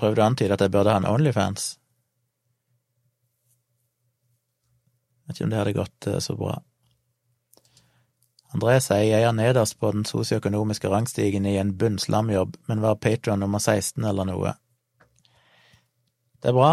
prøvde 0.00 0.22
å 0.22 0.26
antyde 0.26 0.56
at 0.56 0.64
jeg 0.64 0.72
burde 0.74 0.92
ha 0.92 1.00
en 1.00 1.08
Onlyfans. 1.08 1.76
Vet 5.26 5.36
ikke 5.36 5.44
om 5.44 5.52
det 5.52 5.60
hadde 5.60 5.76
gått 5.76 6.06
eh, 6.06 6.18
så 6.22 6.36
bra. 6.38 6.56
André 8.54 8.78
sier 8.80 9.04
jeg 9.04 9.26
er 9.26 9.34
nederst 9.34 9.76
på 9.80 9.90
den 9.92 10.06
sosioøkonomiske 10.08 10.88
rangstigen 10.88 11.46
i 11.46 11.56
en 11.60 11.74
bunnslamjobb, 11.78 12.56
men 12.70 12.84
var 12.84 13.00
patron 13.02 13.42
nummer 13.42 13.58
16 13.58 14.04
eller 14.06 14.28
noe. 14.28 14.54
Det 16.40 16.52
er 16.52 16.56
bra. 16.56 16.70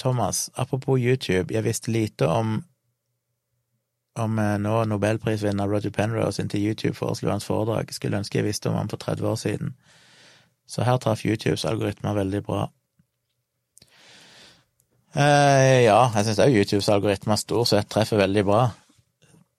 Thomas, 0.00 0.48
apropos 0.54 0.96
YouTube, 0.96 1.52
jeg 1.52 1.64
visste 1.64 1.90
lite 1.90 2.28
om 2.28 2.62
om 4.14 4.38
eh, 4.38 4.58
nå 4.58 4.84
nobelprisvinner 4.84 5.68
Roger 5.68 5.90
Penrose 5.90 6.42
inntil 6.42 6.64
YouTube 6.66 6.94
foreslo 6.94 7.30
hans 7.30 7.44
foredrag. 7.44 7.92
Skulle 7.94 8.18
ønske 8.18 8.38
jeg 8.38 8.46
visste 8.48 8.70
om 8.70 8.76
han 8.76 8.88
for 8.88 8.96
30 8.96 9.28
år 9.28 9.36
siden. 9.36 9.74
Så 10.70 10.86
her 10.86 11.00
traff 11.02 11.24
YouTubes 11.26 11.64
algoritmer 11.66 12.14
veldig 12.14 12.42
bra. 12.46 12.68
Eh, 15.18 15.80
ja, 15.88 16.04
jeg 16.14 16.28
syns 16.28 16.38
òg 16.44 16.54
YouTubes 16.54 16.88
algoritmer 16.94 17.40
stort 17.40 17.72
sett 17.72 17.90
treffer 17.90 18.20
veldig 18.20 18.44
bra. 18.46 18.60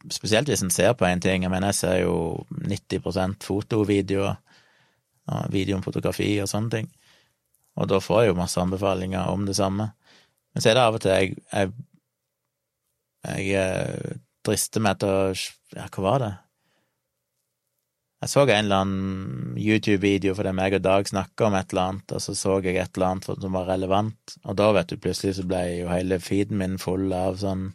Spesielt 0.07 0.47
hvis 0.49 0.63
en 0.63 0.71
ser 0.73 0.95
på 0.95 1.05
en 1.05 1.19
ting. 1.21 1.43
Jeg 1.43 1.51
mener, 1.51 1.73
jeg 1.73 1.81
ser 1.81 1.97
jo 2.05 2.15
90 2.63 3.43
fotovideoer, 3.43 4.39
video 5.51 5.77
om 5.77 5.83
fotografi 5.83 6.33
og 6.43 6.49
sånne 6.49 6.71
ting. 6.77 6.87
Og 7.79 7.87
da 7.91 7.99
får 8.03 8.23
jeg 8.23 8.31
jo 8.31 8.39
masse 8.39 8.59
anbefalinger 8.59 9.29
om 9.31 9.45
det 9.47 9.55
samme. 9.59 9.91
Men 10.51 10.63
så 10.63 10.71
er 10.71 10.79
det 10.79 10.83
av 10.83 10.97
og 10.97 11.03
til 11.03 11.11
jeg, 11.11 11.35
jeg, 11.51 11.71
jeg 13.47 14.15
drister 14.47 14.83
meg 14.83 15.03
til 15.03 15.11
å 15.11 15.19
Ja, 15.71 15.85
hva 15.87 16.03
var 16.03 16.19
det? 16.19 16.31
Jeg 18.21 18.29
så 18.29 18.43
en 18.45 18.51
eller 18.53 18.83
annen 18.83 19.53
YouTube-video 19.57 20.35
fordi 20.37 20.51
meg 20.53 20.75
og 20.77 20.83
Dag 20.85 21.07
snakka 21.09 21.47
om 21.47 21.55
et 21.57 21.71
eller 21.73 21.87
annet, 21.89 22.11
og 22.13 22.21
så 22.21 22.35
så 22.37 22.59
jeg 22.61 22.77
et 22.77 22.97
eller 22.97 23.07
annet 23.07 23.29
som 23.41 23.55
var 23.57 23.65
relevant, 23.71 24.35
og 24.45 24.57
da, 24.59 24.67
vet 24.77 24.91
du, 24.91 24.99
plutselig 25.01 25.39
så 25.39 25.45
ble 25.49 25.61
jo 25.79 25.87
hele 25.89 26.19
feeden 26.21 26.59
min 26.61 26.77
full 26.81 27.07
av 27.17 27.39
sånn 27.41 27.71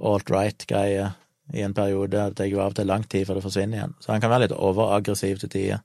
alt-right-greier 0.00 1.12
i 1.52 1.60
en 1.66 1.76
periode. 1.76 2.24
Det 2.32 2.40
tar 2.40 2.48
jo 2.48 2.62
av 2.64 2.72
og 2.72 2.78
til 2.80 2.88
lang 2.88 3.04
tid 3.04 3.28
før 3.28 3.38
det 3.38 3.44
forsvinner 3.44 3.82
igjen. 3.82 3.94
Så 4.00 4.14
han 4.14 4.24
kan 4.24 4.32
være 4.32 4.46
litt 4.46 4.56
overaggressiv 4.56 5.42
til 5.42 5.52
tider. 5.52 5.84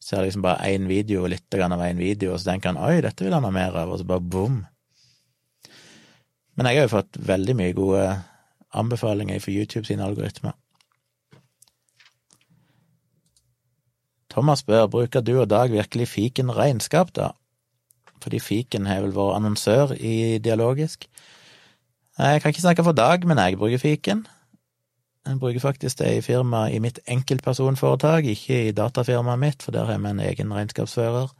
Ser 0.00 0.24
liksom 0.24 0.44
bare 0.44 0.72
én 0.72 0.88
video, 0.88 1.28
litt 1.28 1.60
av 1.60 1.84
én 1.84 2.00
video, 2.00 2.32
og 2.32 2.40
så 2.40 2.54
tenker 2.54 2.72
han 2.72 2.80
oi, 2.80 3.02
dette 3.04 3.28
vil 3.28 3.36
han 3.36 3.44
ha 3.44 3.52
mer 3.52 3.76
av, 3.76 3.92
og 3.92 4.00
så 4.00 4.08
bare 4.08 4.24
bom. 4.24 4.62
Men 6.56 6.70
jeg 6.70 6.80
har 6.80 6.88
jo 6.88 6.96
fått 6.96 7.20
veldig 7.20 7.60
mye 7.60 7.76
gode 7.76 8.08
anbefalinger 8.72 9.36
for 9.44 9.52
YouTube 9.52 9.84
sine 9.84 10.06
algoritmer. 10.06 10.56
Thomas 14.34 14.64
spør 14.64 14.88
bruker 14.90 15.22
du 15.22 15.36
og 15.38 15.46
Dag 15.50 15.70
virkelig 15.70 16.08
fiken 16.10 16.50
regnskap, 16.50 17.12
da? 17.14 17.30
Fordi 18.22 18.40
fiken 18.42 18.88
har 18.90 19.04
vel 19.04 19.14
vært 19.14 19.36
annonsør 19.36 19.92
i 19.94 20.40
Dialogisk. 20.42 21.06
Jeg 22.18 22.40
kan 22.42 22.50
ikke 22.50 22.64
snakke 22.64 22.84
for 22.86 22.98
Dag, 22.98 23.26
men 23.26 23.38
jeg 23.38 23.60
bruker 23.60 23.78
fiken. 23.78 24.24
Jeg 25.26 25.38
bruker 25.38 25.62
faktisk 25.62 25.98
det 26.02 26.10
i 26.16 26.24
firmaet 26.24 26.74
i 26.74 26.82
mitt 26.82 26.98
enkeltpersonforetak, 27.06 28.26
ikke 28.26 28.58
i 28.68 28.74
datafirmaet 28.74 29.40
mitt, 29.40 29.62
for 29.62 29.72
der 29.72 29.86
har 29.86 30.02
vi 30.02 30.10
en 30.10 30.20
egen 30.26 30.52
regnskapsfører. 30.52 31.30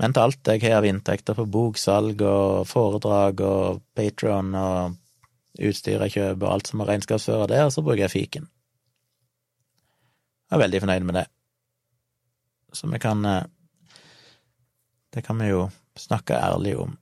Men 0.00 0.12
til 0.12 0.24
alt 0.24 0.48
jeg 0.48 0.64
har 0.64 0.80
av 0.80 0.88
inntekter 0.88 1.36
på 1.36 1.44
boksalg 1.44 2.24
og 2.24 2.66
foredrag 2.68 3.40
og 3.44 3.84
Patron 3.96 4.54
og 4.56 4.96
utstyr 5.60 6.00
jeg 6.08 6.16
kjøper, 6.18 6.46
og 6.46 6.52
alt 6.56 6.72
som 6.72 6.80
har 6.80 6.94
regnskapsfører 6.94 7.52
der, 7.52 7.68
så 7.68 7.84
bruker 7.84 8.06
jeg 8.06 8.16
fiken. 8.16 8.50
Jeg 10.50 10.56
er 10.56 10.64
veldig 10.64 10.86
fornøyd 10.86 11.08
med 11.08 11.20
det. 11.20 11.28
Så 12.72 12.88
vi 12.90 12.98
kan 12.98 13.24
eh, 13.24 13.44
Det 15.14 15.22
kan 15.22 15.38
vi 15.38 15.48
jo 15.48 15.70
snakke 15.96 16.36
ærlig 16.36 16.76
om. 16.76 16.96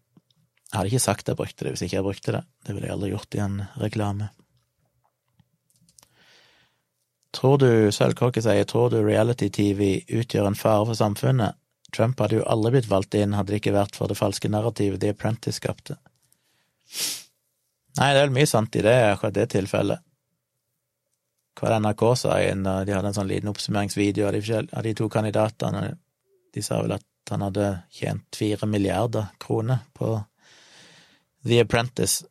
Jeg 0.71 0.79
hadde 0.79 0.91
ikke 0.91 1.03
sagt 1.03 1.29
jeg 1.29 1.39
brukte 1.39 1.65
det 1.65 1.73
hvis 1.75 1.83
ikke 1.87 1.97
jeg 1.97 2.07
brukte 2.07 2.33
det. 2.37 2.43
Det 2.67 2.75
ville 2.75 2.87
jeg 2.87 2.95
aldri 2.95 3.11
gjort 3.11 3.35
i 3.35 3.43
en 3.43 3.57
reklame. 3.81 4.29
Tror 7.35 7.59
du, 7.59 7.91
Sølvkråke 7.91 8.43
sier, 8.43 8.67
tror 8.71 8.93
du 8.93 9.01
reality-TV 9.03 10.05
utgjør 10.21 10.47
en 10.47 10.59
fare 10.59 10.87
for 10.87 10.99
samfunnet? 10.99 11.59
Trump 11.95 12.21
hadde 12.23 12.39
jo 12.39 12.47
aldri 12.51 12.77
blitt 12.77 12.91
valgt 12.91 13.15
inn 13.19 13.35
hadde 13.35 13.55
det 13.55 13.63
ikke 13.63 13.75
vært 13.75 13.99
for 13.99 14.11
det 14.11 14.19
falske 14.19 14.51
narrativet 14.51 15.03
The 15.03 15.13
Apprentice 15.15 15.59
skapte. 15.59 15.99
Nei, 17.99 18.11
det 18.11 18.19
er 18.19 18.27
vel 18.27 18.35
mye 18.35 18.51
sant 18.51 18.75
i 18.75 18.83
det, 18.83 18.95
akkurat 19.13 19.35
det 19.35 19.49
tilfellet. 19.55 20.03
Hva 21.55 21.71
det 21.71 21.81
NRK 21.85 22.05
sa 22.19 22.37
i 22.43 22.49
en, 22.51 22.65
de 22.67 22.95
hadde 22.95 23.11
en 23.11 23.17
sånn 23.17 23.31
liten 23.31 23.51
oppsummeringsvideo 23.53 24.27
av 24.27 24.35
de, 24.35 24.61
av 24.65 24.87
de 24.87 24.95
to 24.99 25.09
kandidatene. 25.11 25.83
De 26.55 26.63
sa 26.63 26.81
vel 26.83 26.97
at 26.97 27.31
han 27.31 27.45
hadde 27.47 27.69
tjent 27.95 28.37
fire 28.37 28.67
milliarder 28.67 29.31
kroner 29.41 29.85
på 29.95 30.17
The 31.47 31.61
Apprentice. 31.63 32.27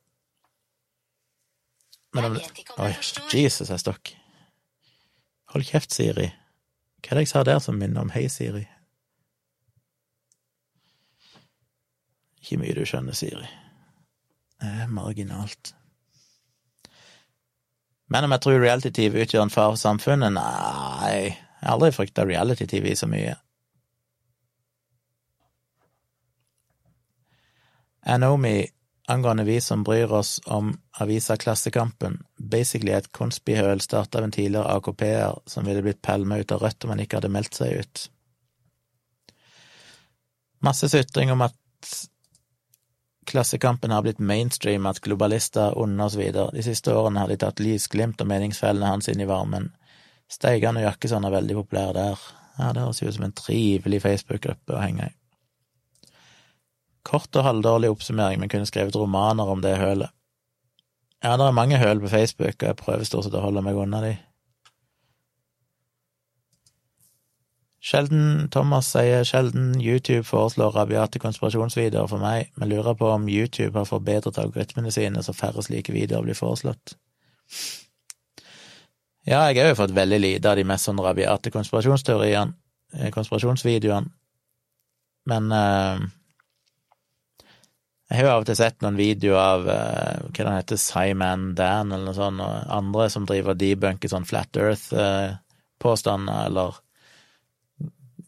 Men 2.14 2.26
om 2.26 2.38
Oi, 2.84 2.92
Jesus, 3.34 3.70
jeg 3.70 3.82
stokk. 3.82 4.14
Hold 5.54 5.66
kjeft, 5.70 5.94
Siri. 5.94 6.30
Hva 7.04 7.14
er 7.14 7.20
det 7.20 7.26
jeg 7.26 7.32
sa 7.34 7.44
der 7.46 7.60
som 7.62 7.78
minner 7.78 8.06
om 8.06 8.12
Hei, 8.14 8.28
Siri? 8.30 8.64
Ikke 12.44 12.60
mye 12.62 12.76
du 12.76 12.84
skjønner, 12.86 13.16
Siri. 13.18 13.48
Det 14.62 14.70
er 14.84 14.92
marginalt. 14.92 15.74
Men 18.14 18.28
om 18.28 18.36
jeg 18.36 18.44
tror 18.46 18.60
reality-TV 18.62 19.24
utgjør 19.24 19.48
en 19.48 19.54
fare 19.54 19.74
for 19.74 19.82
samfunnet? 19.82 20.36
Nei, 20.36 21.34
jeg 21.34 21.66
har 21.66 21.74
aldri 21.74 21.90
frykta 21.96 22.28
reality-TV 22.30 22.92
så 23.00 23.10
mye. 23.10 23.34
Anomi 28.14 28.60
angående 29.08 29.44
vi 29.48 29.58
som 29.62 29.84
bryr 29.84 30.12
oss 30.14 30.38
om 30.46 30.70
avisa 31.02 31.38
Klassekampen, 31.38 32.20
basically 32.38 32.94
et 32.94 33.10
konspihøl 33.12 33.82
starta 33.82 34.22
av 34.22 34.28
en 34.28 34.36
tidligere 34.36 34.78
AKP-er 34.78 35.42
som 35.50 35.66
ville 35.66 35.82
blitt 35.84 36.04
pælma 36.06 36.38
ut 36.38 36.54
av 36.54 36.62
Rødt 36.64 36.86
om 36.86 36.94
han 36.94 37.02
ikke 37.04 37.18
hadde 37.20 37.34
meldt 37.34 37.58
seg 37.58 37.82
ut. 37.82 38.06
Masse 40.64 40.88
sytring 40.92 41.34
om 41.34 41.42
at 41.44 41.58
Klassekampen 43.26 43.92
har 43.92 44.04
blitt 44.06 44.20
mainstream, 44.20 44.86
at 44.86 45.02
globalister, 45.02 45.78
onde 45.80 46.06
osv. 46.06 46.22
De 46.34 46.64
siste 46.66 46.94
årene 46.94 47.24
har 47.24 47.32
de 47.32 47.40
tatt 47.42 47.62
lysglimt 47.64 48.22
og 48.22 48.30
meningsfellene 48.30 48.92
hans 48.94 49.10
inn 49.12 49.24
i 49.24 49.30
varmen. 49.30 49.72
Steigan 50.32 50.80
og 50.80 50.88
Jakkesson 50.88 51.26
er 51.28 51.36
veldig 51.36 51.58
populære 51.62 51.94
der. 51.98 52.24
Ja, 52.60 52.72
det 52.74 52.84
høres 52.84 53.02
ut 53.02 53.16
som 53.16 53.28
en 53.28 53.36
trivelig 53.38 54.02
Facebook-gruppe 54.04 54.76
å 54.76 54.82
henge 54.82 55.10
i. 55.10 55.16
Kort 57.04 57.36
og 57.36 57.44
halvdårlig 57.44 57.92
oppsummering, 57.92 58.40
men 58.40 58.52
kunne 58.52 58.68
skrevet 58.70 58.96
romaner 58.96 59.50
om 59.50 59.64
det 59.64 59.76
hølet. 59.82 60.14
Ja, 61.24 61.36
det 61.40 61.48
er 61.48 61.56
mange 61.56 61.80
høl 61.80 62.02
på 62.04 62.12
Facebook, 62.12 62.56
og 62.60 62.68
jeg 62.68 62.80
prøver 62.80 63.08
stort 63.08 63.28
sett 63.28 63.36
å 63.40 63.44
holde 63.44 63.64
meg 63.64 63.80
unna 63.80 64.02
de. 64.04 64.14
Sjelden 67.84 68.48
Thomas 68.52 68.88
sier 68.94 69.26
sjelden 69.28 69.74
YouTube 69.82 70.24
foreslår 70.24 70.72
rabiate 70.72 71.20
konspirasjonsvideoer 71.20 72.08
for 72.08 72.24
meg, 72.24 72.54
men 72.56 72.72
lurer 72.72 72.96
på 72.96 73.10
om 73.12 73.26
YouTube 73.28 73.76
har 73.76 73.90
forbedret 73.90 74.40
algoritmene 74.40 74.92
sine 74.96 75.24
så 75.26 75.36
færre 75.36 75.66
slike 75.66 75.92
videoer 75.92 76.24
blir 76.24 76.38
foreslått. 76.38 76.96
Ja, 79.28 79.50
jeg 79.52 79.60
har 79.60 79.74
jo 79.74 79.80
fått 79.82 79.96
veldig 79.96 80.20
lite 80.20 80.52
av 80.52 80.56
de 80.60 80.64
mest 80.68 80.88
sånn 80.88 81.02
rabiate 81.04 81.52
konspirasjonsteoriene, 81.52 82.56
eh, 82.96 83.12
konspirasjonsvideoene, 83.12 84.12
men 85.32 85.52
uh, 85.52 86.00
jeg 88.08 88.20
har 88.20 88.26
jo 88.28 88.32
av 88.34 88.44
og 88.44 88.48
til 88.48 88.60
sett 88.60 88.80
noen 88.84 89.00
videoer 89.00 89.40
av 89.42 89.68
uh, 89.68 90.24
hva 90.30 90.40
den 90.40 90.56
heter, 90.56 90.80
Simon 90.80 91.52
Dan 91.56 91.92
eller 91.92 92.08
noe 92.12 92.16
sånt, 92.16 92.44
og 92.44 92.74
andre 92.80 93.10
som 93.12 93.28
driver 93.28 93.56
og 93.56 93.62
debunker 93.64 94.12
sånn 94.12 94.28
Flat 94.28 94.60
Earth-påstander, 94.60 96.42
uh, 96.44 96.48
eller 96.48 96.83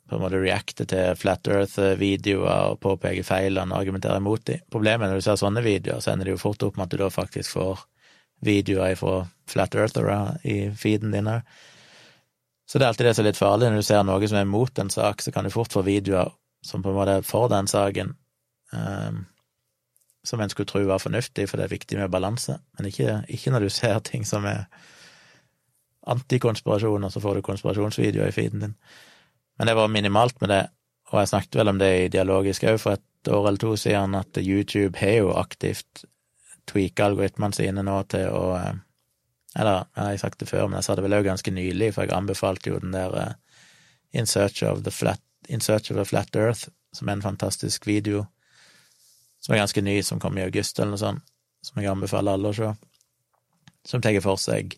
på 0.09 0.15
en 0.15 0.21
måte 0.21 0.39
reacte 0.41 0.85
til 0.89 1.17
Flat 1.17 1.47
Earth-videoer 1.49 2.71
og 2.71 2.79
påpeke 2.83 3.25
feilene 3.25 3.73
og 3.73 3.81
argumentere 3.81 4.19
imot 4.21 4.45
dem. 4.51 4.61
Problemet 4.71 5.09
når 5.09 5.21
du 5.21 5.25
ser 5.25 5.39
sånne 5.41 5.63
videoer, 5.65 6.01
så 6.03 6.13
ender 6.13 6.29
det 6.29 6.35
jo 6.35 6.43
fort 6.43 6.65
opp 6.67 6.77
med 6.77 6.85
at 6.85 6.93
du 6.93 7.01
da 7.01 7.09
faktisk 7.13 7.55
får 7.57 7.85
videoer 8.45 8.97
fra 8.99 9.23
Flat 9.49 9.75
Earthere 9.75 10.19
i 10.45 10.57
feeden 10.77 11.15
din 11.15 11.29
her. 11.31 11.41
Så 12.69 12.77
det 12.77 12.85
er 12.85 12.93
alltid 12.93 13.07
det 13.07 13.13
som 13.15 13.25
er 13.25 13.29
litt 13.29 13.39
farlig. 13.39 13.69
Når 13.69 13.81
du 13.81 13.87
ser 13.87 14.05
noe 14.05 14.29
som 14.29 14.39
er 14.39 14.49
mot 14.49 14.81
en 14.81 14.91
sak, 14.93 15.21
så 15.21 15.33
kan 15.33 15.45
du 15.45 15.53
fort 15.53 15.73
få 15.73 15.85
videoer 15.85 16.33
som 16.65 16.81
på 16.81 16.89
en 16.89 16.97
måte 16.97 17.19
er 17.19 17.25
for 17.25 17.49
den 17.49 17.67
saken, 17.69 18.15
um, 18.73 19.25
som 20.25 20.41
en 20.41 20.49
skulle 20.49 20.69
tro 20.69 20.81
var 20.89 21.01
fornuftig, 21.01 21.45
for 21.49 21.61
det 21.61 21.67
er 21.67 21.75
viktig 21.75 21.99
med 21.99 22.09
balanse. 22.13 22.57
Men 22.77 22.89
ikke, 22.89 23.19
ikke 23.29 23.53
når 23.53 23.67
du 23.67 23.69
ser 23.69 23.99
ting 24.05 24.25
som 24.25 24.47
er 24.49 24.65
antikonspirasjoner, 26.09 27.09
så 27.09 27.21
får 27.21 27.37
du 27.37 27.45
konspirasjonsvideoer 27.45 28.29
i 28.29 28.33
feeden 28.33 28.65
din. 28.65 28.73
Men 29.57 29.67
det 29.67 29.75
var 29.77 29.87
minimalt 29.87 30.41
med 30.41 30.49
det, 30.51 30.63
og 31.11 31.21
jeg 31.21 31.31
snakket 31.31 31.59
vel 31.59 31.71
om 31.71 31.79
det 31.79 31.91
i 31.99 32.09
Dialogisk 32.11 32.65
òg 32.67 32.79
for 32.81 32.97
et 32.97 33.31
år 33.31 33.47
eller 33.47 33.61
to 33.61 33.75
siden, 33.79 34.15
at 34.15 34.37
YouTube 34.37 34.99
har 34.99 35.19
jo 35.21 35.31
aktivt 35.37 36.05
tweaka 36.69 37.05
algoritmene 37.05 37.55
sine 37.55 37.83
nå 37.85 38.01
til 38.11 38.29
å 38.33 38.49
eh, 38.57 38.73
Eller, 39.55 39.85
jeg 39.95 40.03
har 40.03 40.17
sagt 40.19 40.41
det 40.41 40.49
før, 40.49 40.65
men 40.67 40.81
jeg 40.81 40.83
sa 40.83 40.95
det 40.97 41.03
vel 41.05 41.13
òg 41.15 41.27
ganske 41.29 41.51
nylig, 41.51 41.93
for 41.95 42.03
jeg 42.03 42.11
anbefalte 42.11 42.73
jo 42.73 42.79
den 42.83 42.91
der 42.91 43.13
uh, 43.15 43.61
In 44.11 44.27
Search 44.27 44.65
of 44.67 44.81
the 44.83 44.91
Flat 44.91 45.21
In 45.47 45.61
Search 45.63 45.91
of 45.91 45.97
a 46.01 46.03
Flat 46.03 46.35
Earth, 46.35 46.67
som 46.91 47.07
er 47.07 47.15
en 47.15 47.23
fantastisk 47.23 47.87
video, 47.87 48.25
som 49.39 49.55
er 49.55 49.61
ganske 49.61 49.81
ny, 49.81 50.01
som 50.03 50.19
kom 50.19 50.35
i 50.35 50.43
august 50.43 50.79
eller 50.79 50.97
noe 50.97 50.99
sånt, 50.99 51.23
som 51.63 51.79
jeg 51.79 51.87
anbefaler 51.87 52.35
alle 52.35 52.51
å 52.51 52.57
se, 52.57 52.73
som 53.87 54.03
tar 54.03 54.19
for 54.25 54.41
seg 54.41 54.75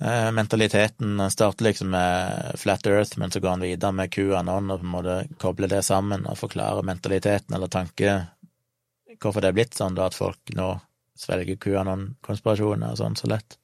Eh, 0.00 0.32
mentaliteten 0.32 1.30
starter 1.30 1.64
liksom 1.64 1.90
med 1.90 2.52
Flat 2.54 2.86
Earth, 2.86 3.18
men 3.18 3.30
så 3.30 3.40
går 3.40 3.48
han 3.48 3.60
videre 3.60 3.92
med 3.92 4.12
QAnon 4.12 4.70
og 4.70 4.80
på 4.80 4.86
en 4.86 4.94
måte 4.94 5.16
kobler 5.38 5.68
det 5.68 5.82
sammen 5.84 6.24
og 6.24 6.38
forklarer 6.40 6.86
mentaliteten 6.86 7.56
eller 7.56 7.68
tanke 7.68 8.20
Hvorfor 9.20 9.42
det 9.44 9.50
er 9.50 9.56
blitt 9.58 9.74
sånn, 9.76 9.98
da, 9.98 10.06
at 10.08 10.16
folk 10.16 10.52
nå 10.56 10.70
svelger 11.18 11.58
QAnon-konspirasjoner 11.60 12.94
og 12.94 12.96
sånn 12.96 13.18
så 13.18 13.28
lett. 13.28 13.58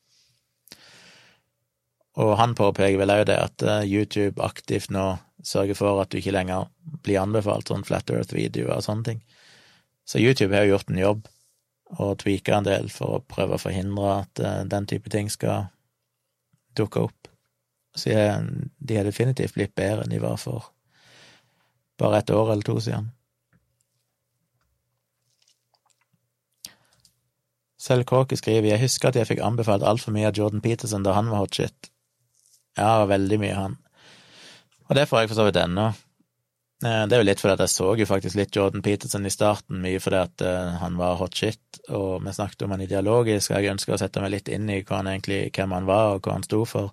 Og 2.21 2.35
han 2.37 2.53
påpeker 2.59 2.99
vel 3.01 3.15
òg 3.15 3.23
det 3.31 3.39
at 3.41 3.65
eh, 3.65 3.87
YouTube 3.89 4.43
aktivt 4.45 4.91
nå 4.93 5.07
sørger 5.41 5.79
for 5.79 6.03
at 6.03 6.11
du 6.13 6.19
ikke 6.19 6.35
lenger 6.37 6.69
blir 7.07 7.23
anbefalt 7.23 7.73
sånn 7.73 7.87
Flat 7.89 8.13
Earth-videoer 8.13 8.75
og 8.75 8.85
sånne 8.85 9.09
ting. 9.09 9.23
Så 10.05 10.21
YouTube 10.21 10.53
har 10.53 10.67
jo 10.67 10.75
gjort 10.75 10.93
en 10.93 11.01
jobb 11.01 11.25
og 11.97 12.19
tweaka 12.21 12.59
en 12.59 12.69
del 12.69 12.93
for 12.93 13.17
å 13.17 13.25
prøve 13.25 13.57
å 13.57 13.63
forhindre 13.63 14.13
at 14.19 14.45
eh, 14.45 14.61
den 14.69 14.91
type 14.93 15.09
ting 15.15 15.33
skal 15.33 15.71
dukka 16.78 17.07
opp. 17.09 17.28
Så 17.97 18.11
jeg, 18.12 18.47
de 18.78 18.97
har 18.98 19.09
definitivt 19.09 19.57
blitt 19.57 19.74
bedre 19.78 20.05
enn 20.05 20.12
de 20.12 20.20
var 20.23 20.36
for 20.40 20.73
bare 21.97 22.20
et 22.20 22.31
år 22.31 22.53
eller 22.53 22.66
to 22.66 22.77
siden. 22.85 23.11
Selv 27.86 28.05
Kråke 28.09 28.36
skriver 28.36 28.73
jeg 28.73 28.82
husker 28.82 29.09
at 29.09 29.16
jeg 29.16 29.28
fikk 29.28 29.40
anbefalt 29.47 29.85
altfor 29.86 30.12
mye 30.12 30.28
av 30.28 30.36
Jordan 30.36 30.62
Peterson 30.65 31.05
da 31.07 31.15
han 31.16 31.31
var 31.31 31.44
hot 31.44 31.57
shit. 31.57 31.90
Ja, 32.77 33.07
veldig 33.09 33.39
mye 33.40 33.57
han. 33.57 33.77
Og 34.89 34.97
det 34.98 35.07
får 35.09 35.23
jeg 35.23 35.31
for 35.31 35.39
så 35.39 35.47
vidt 35.47 35.61
ennå. 35.61 35.90
Eh, 36.85 37.03
det 37.09 37.16
er 37.16 37.23
jo 37.23 37.27
litt 37.27 37.40
fordi 37.40 37.55
at 37.57 37.62
jeg 37.65 37.73
så 37.73 37.89
jo 37.97 38.07
faktisk 38.09 38.36
litt 38.36 38.57
Jordan 38.57 38.82
Peterson 38.85 39.24
i 39.24 39.32
starten, 39.32 39.81
mye 39.81 40.01
fordi 40.03 40.19
at 40.20 40.43
uh, 40.44 40.74
han 40.82 40.98
var 41.01 41.16
hot 41.16 41.36
shit, 41.39 41.81
og 41.89 42.20
vi 42.24 42.35
snakket 42.36 42.66
om 42.66 42.74
han 42.74 42.85
ideologisk, 42.85 43.51
og 43.51 43.65
jeg 43.65 43.73
ønsker 43.73 43.97
å 43.97 44.01
sette 44.03 44.20
meg 44.20 44.35
litt 44.35 44.51
inn 44.53 44.69
i 44.69 44.82
han 44.90 45.09
egentlig, 45.09 45.47
hvem 45.57 45.73
han 45.73 45.89
var, 45.89 46.16
og 46.16 46.27
hva 46.27 46.36
han 46.36 46.44
sto 46.44 46.65
for. 46.69 46.93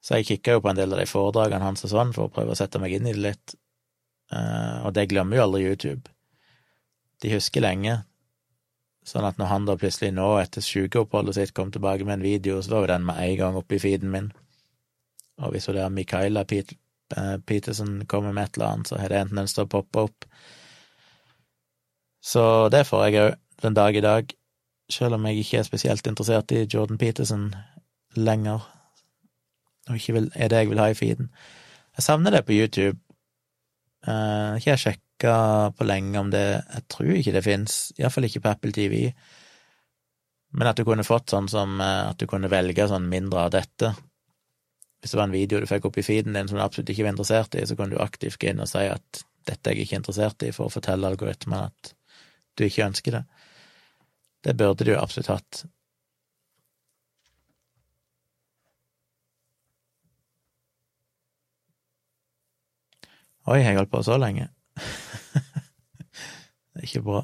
Så 0.00 0.16
jeg 0.16 0.30
kikka 0.30 0.56
jo 0.56 0.62
på 0.64 0.70
en 0.72 0.80
del 0.80 0.96
av 0.96 1.02
de 1.02 1.08
foredragene 1.10 1.66
hans 1.66 1.84
og 1.84 1.92
sånn, 1.92 2.14
for 2.16 2.28
å 2.28 2.32
prøve 2.32 2.54
å 2.54 2.60
sette 2.60 2.80
meg 2.80 2.96
inn 2.96 3.10
i 3.10 3.12
det 3.12 3.24
litt. 3.26 3.56
Uh, 4.32 4.86
og 4.88 4.94
det 4.96 5.10
glemmer 5.10 5.36
jo 5.36 5.44
aldri 5.44 5.66
YouTube. 5.66 6.08
De 7.20 7.34
husker 7.34 7.60
lenge. 7.60 7.98
Sånn 9.04 9.26
at 9.28 9.36
når 9.40 9.50
han 9.50 9.66
da 9.68 9.76
plutselig 9.76 10.14
nå, 10.16 10.30
etter 10.40 10.64
sykeoppholdet 10.64 11.36
sitt, 11.36 11.52
kom 11.56 11.72
tilbake 11.74 12.06
med 12.08 12.16
en 12.16 12.24
video, 12.24 12.62
så 12.64 12.78
var 12.78 12.86
jo 12.86 12.92
den 12.94 13.04
med 13.08 13.20
en 13.20 13.36
gang 13.36 13.60
oppe 13.60 13.76
i 13.76 13.82
feeden 13.82 14.12
min. 14.12 14.32
Og 15.40 15.52
hvis 15.52 15.68
hun 15.68 15.76
der 15.76 15.92
Mikaela 15.92 16.44
eh, 16.48 16.72
Peterson 17.46 18.04
kommer 18.06 18.34
med 18.36 18.48
et 18.48 18.58
eller 18.58 18.74
annet, 18.74 18.90
så 18.90 18.98
har 19.00 19.10
det 19.10 19.20
en 19.20 19.32
den 19.40 19.48
står 19.50 19.66
å 19.66 19.72
poppe 19.78 20.04
opp. 20.08 20.28
Så 22.20 22.42
det 22.72 22.84
får 22.86 23.06
jeg 23.06 23.22
òg 23.24 23.38
den 23.64 23.76
dag 23.76 23.96
i 23.96 24.04
dag, 24.04 24.32
selv 24.90 25.16
om 25.16 25.26
jeg 25.28 25.42
ikke 25.42 25.60
er 25.60 25.68
spesielt 25.68 26.06
interessert 26.06 26.52
i 26.52 26.66
Jordan 26.66 26.98
Peterson 26.98 27.50
lenger, 28.16 28.64
og 29.88 29.96
ikke 29.96 30.16
vil, 30.16 30.30
er 30.34 30.50
det 30.50 30.64
jeg 30.64 30.70
vil 30.70 30.82
ha 30.82 30.88
i 30.90 30.98
feeden. 30.98 31.30
Jeg 31.96 32.06
savner 32.06 32.34
det 32.34 32.44
på 32.46 32.56
YouTube. 32.56 32.98
Uh, 34.06 34.56
ikke 34.56 34.72
jeg 34.72 34.82
sjekka 34.84 35.34
på 35.76 35.84
lenge 35.84 36.16
om 36.16 36.30
det 36.32 36.40
Jeg 36.40 36.84
tror 36.88 37.10
ikke 37.12 37.34
det 37.34 37.44
fins, 37.44 37.74
iallfall 37.98 38.24
ikke 38.28 38.40
på 38.44 38.52
Apple 38.54 38.72
TV. 38.72 39.10
Men 40.56 40.70
at 40.70 40.78
du 40.78 40.86
kunne 40.88 41.04
fått 41.06 41.34
sånn 41.34 41.50
som 41.50 41.76
uh, 41.80 42.10
at 42.10 42.20
du 42.20 42.26
kunne 42.30 42.50
velge 42.52 42.88
sånn 42.88 43.08
mindre 43.10 43.46
av 43.46 43.52
dette, 43.54 43.92
hvis 45.00 45.14
det 45.14 45.18
var 45.18 45.28
en 45.28 45.34
video 45.34 45.60
du 45.60 45.68
fikk 45.68 45.88
opp 45.88 45.98
i 46.00 46.04
feeden 46.04 46.36
din 46.36 46.48
som 46.48 46.58
du 46.58 46.64
absolutt 46.64 46.92
ikke 46.92 47.06
var 47.06 47.14
interessert 47.14 47.56
i, 47.56 47.64
så 47.66 47.76
kunne 47.76 47.96
du 47.96 48.02
aktivt 48.04 48.38
gå 48.40 48.50
inn 48.50 48.60
og 48.60 48.68
si 48.68 48.84
at 48.84 49.22
dette 49.48 49.70
er 49.70 49.78
jeg 49.78 49.88
ikke 49.88 50.00
interessert 50.02 50.44
i, 50.44 50.52
for 50.52 50.68
å 50.68 50.74
fortelle 50.74 51.08
algoritmen 51.08 51.70
at 51.70 51.94
du 52.58 52.66
ikke 52.66 52.86
ønsker 52.90 53.16
det. 53.16 53.24
Det 54.44 54.56
burde 54.60 54.84
du 54.84 54.92
absolutt 54.96 55.32
hatt. 55.32 55.64
Oi, 63.48 63.62
jeg 63.64 63.78
holdt 63.78 63.90
på 63.90 64.02
så 64.04 64.18
lenge. 64.20 64.50
det 66.70 66.82
er 66.82 66.86
ikke 66.86 67.02
bra. 67.06 67.22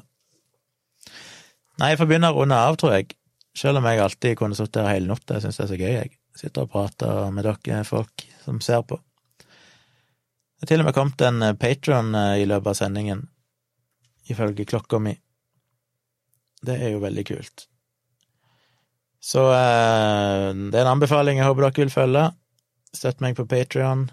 Nei, 1.77 1.91
jeg 1.93 1.99
får 2.01 2.09
begynne 2.09 2.33
å 2.33 2.39
runde 2.39 2.57
av, 2.57 2.77
tror 2.81 2.97
jeg. 2.97 3.13
Selv 3.57 3.79
om 3.79 3.85
jeg 3.87 4.01
alltid 4.01 4.37
kunne 4.39 4.57
sittet 4.57 4.81
her 4.81 4.97
hele 4.97 5.11
natta. 5.11 5.37
Jeg 5.37 5.45
syns 5.45 5.59
det 5.59 5.63
er 5.67 5.69
så 5.69 5.77
gøy, 5.77 5.93
jeg. 5.93 6.17
Sitter 6.37 6.67
og 6.67 6.73
prater 6.73 7.31
med 7.33 7.47
dere 7.47 7.83
folk 7.87 8.27
som 8.43 8.59
ser 8.61 8.83
på. 8.85 8.99
Det 10.57 10.65
er 10.65 10.69
til 10.71 10.81
og 10.81 10.87
med 10.87 10.95
kommet 10.97 11.21
en 11.21 11.43
eh, 11.45 11.55
patron 11.57 12.13
eh, 12.17 12.41
i 12.41 12.45
løpet 12.49 12.71
av 12.71 12.77
sendingen, 12.79 13.23
ifølge 14.29 14.65
klokka 14.65 14.99
mi. 15.01 15.13
Det 16.65 16.77
er 16.81 16.95
jo 16.95 17.01
veldig 17.03 17.25
kult. 17.29 17.67
Så 19.21 19.43
eh, 19.53 20.49
det 20.57 20.77
er 20.77 20.83
en 20.83 20.93
anbefaling 20.95 21.41
jeg 21.41 21.49
håper 21.49 21.67
dere 21.67 21.83
vil 21.83 21.93
følge. 21.93 22.23
Støtt 22.93 23.21
meg 23.21 23.37
på 23.37 23.45
Patrion. 23.49 24.07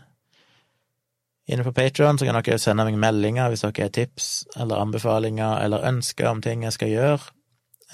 Inne 1.49 1.65
på 1.65 1.73
Patrion 1.77 2.21
kan 2.21 2.41
dere 2.41 2.61
sende 2.61 2.85
meg 2.89 3.01
meldinger 3.01 3.53
hvis 3.53 3.65
dere 3.65 3.89
har 3.89 3.97
tips 3.97 4.31
eller 4.61 4.81
anbefalinger 4.81 5.65
eller 5.65 5.89
ønsker 5.89 6.29
om 6.29 6.45
ting 6.45 6.65
jeg 6.65 6.77
skal 6.77 6.93
gjøre. 6.93 7.25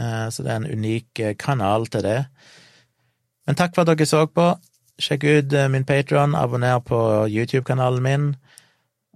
Så 0.00 0.42
det 0.46 0.48
er 0.48 0.62
en 0.62 0.70
unik 0.70 1.20
kanal 1.36 1.84
til 1.92 2.06
det. 2.06 2.20
Men 3.50 3.58
takk 3.58 3.72
for 3.74 3.82
at 3.82 3.98
dere 3.98 4.06
så 4.06 4.20
på. 4.30 4.44
Sjekk 5.02 5.24
ut 5.26 5.54
eh, 5.58 5.66
min 5.74 5.82
Patron, 5.82 6.36
abonner 6.38 6.78
på 6.86 7.00
YouTube-kanalen 7.26 8.04
min. 8.04 8.28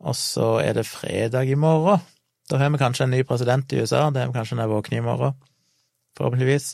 Og 0.02 0.16
så 0.18 0.56
er 0.58 0.74
det 0.74 0.88
fredag 0.90 1.46
i 1.46 1.54
morgen. 1.54 2.02
Da 2.50 2.58
har 2.58 2.72
vi 2.74 2.80
kanskje 2.82 3.06
en 3.06 3.14
ny 3.14 3.22
president 3.22 3.70
i 3.70 3.84
USA. 3.84 4.08
Det 4.10 4.24
har 4.24 4.32
vi 4.32 4.34
kanskje 4.34 4.58
når 4.58 4.66
jeg 4.66 4.72
våkner 4.74 4.98
i 4.98 5.06
morgen. 5.06 5.38
Forhåpentligvis. 6.18 6.72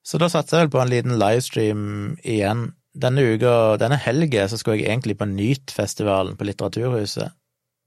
Så 0.00 0.16
da 0.16 0.30
satser 0.32 0.62
jeg 0.62 0.70
vel 0.70 0.74
på 0.78 0.80
en 0.80 0.94
liten 0.94 1.18
livestream 1.20 1.86
igjen. 2.24 2.70
Denne 2.96 3.28
uka, 3.34 3.76
denne 3.84 4.00
helga, 4.00 4.48
så 4.48 4.56
skulle 4.56 4.80
jeg 4.80 4.88
egentlig 4.88 5.20
på 5.20 5.28
Nyt-festivalen 5.28 6.40
på 6.40 6.48
Litteraturhuset, 6.48 7.36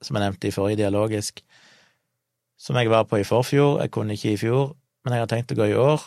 som 0.05 0.15
jeg 0.15 0.27
nevnte 0.27 0.47
i 0.47 0.53
forrige 0.53 0.83
dialogisk, 0.85 1.41
som 2.61 2.77
jeg 2.77 2.93
var 2.93 3.09
på 3.09 3.17
i 3.17 3.25
forfjor. 3.25 3.81
Jeg 3.81 3.97
kunne 3.97 4.13
ikke 4.13 4.37
i 4.37 4.43
fjor, 4.45 4.75
men 5.01 5.17
jeg 5.17 5.25
har 5.25 5.33
tenkt 5.33 5.57
å 5.57 5.63
gå 5.63 5.73
i 5.73 5.79
år. 5.89 6.05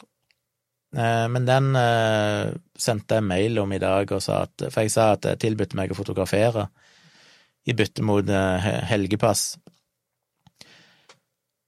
Eh, 0.95 1.29
men 1.29 1.47
den 1.47 1.77
eh, 1.77 2.53
sendte 2.79 3.19
jeg 3.19 3.27
mail 3.27 3.59
om 3.63 3.73
i 3.73 3.83
dag, 3.83 4.11
og 4.13 4.23
sa 4.23 4.45
at, 4.47 4.69
for 4.71 4.85
jeg 4.85 4.95
sa 4.95 5.13
at 5.17 5.27
jeg 5.33 5.43
tilbød 5.43 5.77
meg 5.79 5.93
å 5.93 5.99
fotografere 5.99 6.69
i 7.67 7.75
bytte 7.75 8.05
mot 8.07 8.29
eh, 8.31 8.69
helgepass. 8.91 9.57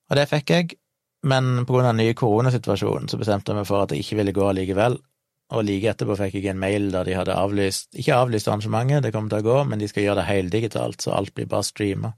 Og 0.09 0.17
det 0.17 0.29
fikk 0.31 0.55
jeg, 0.55 0.79
men 1.29 1.67
på 1.67 1.75
grunn 1.75 1.89
av 1.89 1.97
den 1.97 2.07
nye 2.07 2.17
koronasituasjonen 2.17 3.11
så 3.11 3.19
bestemte 3.21 3.53
jeg 3.53 3.59
meg 3.59 3.69
for 3.69 3.85
at 3.85 3.93
jeg 3.93 4.05
ikke 4.05 4.21
ville 4.23 4.37
gå 4.37 4.47
allikevel. 4.47 4.97
Og 5.49 5.65
like 5.65 5.91
etterpå 5.91 6.15
fikk 6.17 6.39
jeg 6.39 6.53
en 6.53 6.61
mail 6.61 6.91
der 6.93 7.09
de 7.09 7.17
hadde 7.17 7.37
avlyst, 7.37 7.91
ikke 7.97 8.17
avlyst 8.17 8.49
arrangementet, 8.49 9.03
det 9.05 9.13
kommer 9.15 9.33
til 9.33 9.43
å 9.43 9.49
gå, 9.49 9.59
men 9.69 9.81
de 9.81 9.89
skal 9.91 10.05
gjøre 10.05 10.21
det 10.21 10.29
heldigitalt, 10.29 11.03
så 11.03 11.15
alt 11.17 11.33
blir 11.37 11.49
bare 11.49 11.67
streama. 11.67 12.13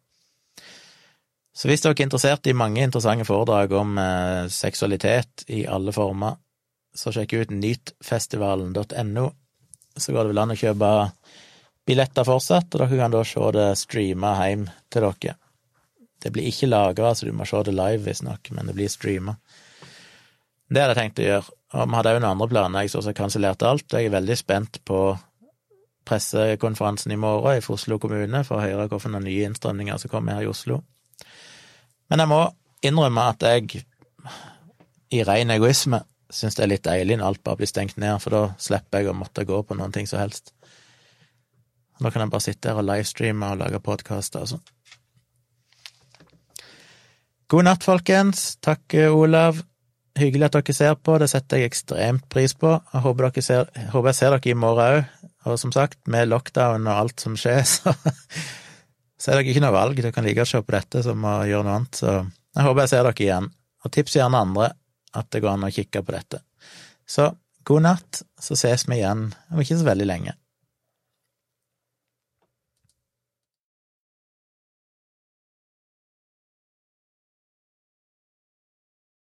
Så 1.54 1.66
hvis 1.70 1.82
dere 1.82 1.96
er 1.96 2.06
interessert 2.06 2.46
i 2.46 2.54
mange 2.54 2.82
interessante 2.82 3.26
foredrag 3.26 3.72
om 3.78 3.96
seksualitet 4.54 5.44
i 5.50 5.64
alle 5.66 5.94
former, 5.94 6.38
så 6.94 7.12
sjekk 7.14 7.36
ut 7.38 7.54
nytfestivalen.no. 7.54 9.28
Så 9.96 10.14
går 10.14 10.24
det 10.24 10.32
vel 10.32 10.42
an 10.42 10.54
å 10.54 10.58
kjøpe 10.58 10.90
billetter 11.90 12.26
fortsatt, 12.26 12.68
og 12.74 12.82
dere 12.82 12.98
kan 13.00 13.14
da 13.14 13.22
se 13.26 13.46
det 13.56 13.68
streama 13.80 14.34
hjem 14.42 14.66
til 14.92 15.06
dere. 15.06 15.36
Det 16.20 16.32
blir 16.34 16.50
ikke 16.50 16.68
lagra, 16.68 17.14
så 17.16 17.26
du 17.26 17.32
må 17.32 17.46
se 17.48 17.62
det 17.64 17.74
live, 17.74 18.04
visstnok, 18.04 18.52
men 18.56 18.68
det 18.68 18.76
blir 18.76 18.92
streama. 18.92 19.38
Det 20.70 20.82
hadde 20.82 20.94
jeg 20.94 21.00
tenkt 21.00 21.22
å 21.22 21.26
gjøre, 21.26 21.56
og 21.74 21.88
vi 21.88 21.98
hadde 21.98 22.12
òg 22.12 22.20
noen 22.20 22.30
andre 22.34 22.48
planer, 22.52 22.84
jeg 22.84 22.92
så 22.92 23.00
også 23.00 23.16
kansellerte 23.16 23.66
alt, 23.66 23.96
jeg 23.96 24.06
er 24.06 24.14
veldig 24.14 24.36
spent 24.38 24.78
på 24.86 25.00
pressekonferansen 26.06 27.12
i 27.14 27.18
morgen 27.20 27.58
i 27.58 27.64
Oslo 27.72 27.98
kommune 28.02 28.42
for 28.46 28.58
å 28.58 28.64
høre 28.64 28.86
hvilke 28.90 29.20
nye 29.20 29.48
innstramninger 29.48 29.98
som 30.00 30.12
kommer 30.12 30.38
her 30.38 30.46
i 30.46 30.50
Oslo. 30.50 30.80
Men 32.10 32.22
jeg 32.22 32.30
må 32.30 32.40
innrømme 32.86 33.26
at 33.32 33.44
jeg, 33.46 33.82
i 35.14 35.22
ren 35.26 35.52
egoisme, 35.54 36.02
syns 36.34 36.56
det 36.56 36.64
er 36.64 36.72
litt 36.72 36.86
deilig 36.86 37.18
når 37.18 37.32
alt 37.32 37.42
bare 37.46 37.60
blir 37.60 37.70
stengt 37.70 37.98
ned, 38.00 38.16
for 38.22 38.34
da 38.34 38.42
slipper 38.62 39.02
jeg 39.02 39.12
å 39.12 39.16
måtte 39.18 39.46
gå 39.48 39.62
på 39.66 39.76
noen 39.78 39.94
ting 39.94 40.08
som 40.10 40.22
helst. 40.22 40.54
Nå 42.00 42.12
kan 42.12 42.24
jeg 42.24 42.32
bare 42.32 42.44
sitte 42.44 42.70
her 42.70 42.80
og 42.80 42.86
livestreame 42.88 43.50
og 43.52 43.60
lage 43.60 43.80
podkaster 43.84 44.44
og 44.44 44.54
sånn. 44.54 44.68
God 47.50 47.66
natt, 47.66 47.84
folkens. 47.84 48.54
Takk, 48.62 48.94
Olav. 49.10 49.58
Hyggelig 50.18 50.48
at 50.48 50.56
dere 50.56 50.74
ser 50.74 50.96
på, 50.98 51.16
det 51.18 51.28
setter 51.30 51.60
jeg 51.60 51.70
ekstremt 51.70 52.26
pris 52.30 52.54
på. 52.58 52.72
Jeg 52.92 53.02
håper, 53.04 53.30
ser, 53.42 53.68
jeg, 53.74 53.88
håper 53.92 54.10
jeg 54.10 54.18
ser 54.18 54.34
dere 54.36 54.52
i 54.52 54.56
morgen 54.58 55.00
òg. 55.00 55.28
Og 55.48 55.56
som 55.58 55.72
sagt, 55.72 55.98
med 56.12 56.28
lockdown 56.28 56.84
og 56.84 56.94
alt 56.94 57.22
som 57.22 57.36
skjer, 57.38 57.62
så, 57.74 57.94
så 59.18 59.32
er 59.32 59.40
dere 59.40 59.52
ikke 59.52 59.64
noe 59.64 59.74
valg. 59.74 59.98
Dere 59.98 60.14
kan 60.14 60.26
like 60.26 60.44
å 60.44 60.48
se 60.48 60.62
på 60.62 60.76
dette 60.76 61.02
som 61.06 61.26
å 61.26 61.40
gjøre 61.48 61.66
noe 61.66 61.78
annet. 61.80 62.00
Så 62.00 62.12
jeg 62.14 62.66
håper 62.66 62.84
jeg 62.84 62.92
ser 62.92 63.08
dere 63.08 63.26
igjen. 63.26 63.50
Og 63.80 63.94
tips 63.96 64.16
gjerne 64.18 64.44
andre 64.46 64.70
at 65.16 65.30
det 65.32 65.42
går 65.42 65.56
an 65.56 65.66
å 65.68 65.72
kikke 65.74 66.02
på 66.04 66.14
dette. 66.14 66.42
Så 67.08 67.30
god 67.66 67.86
natt, 67.86 68.22
så 68.40 68.56
ses 68.58 68.86
vi 68.88 69.00
igjen 69.00 69.28
om 69.50 69.62
ikke 69.62 69.78
så 69.80 69.88
veldig 69.88 70.08
lenge. 70.08 70.36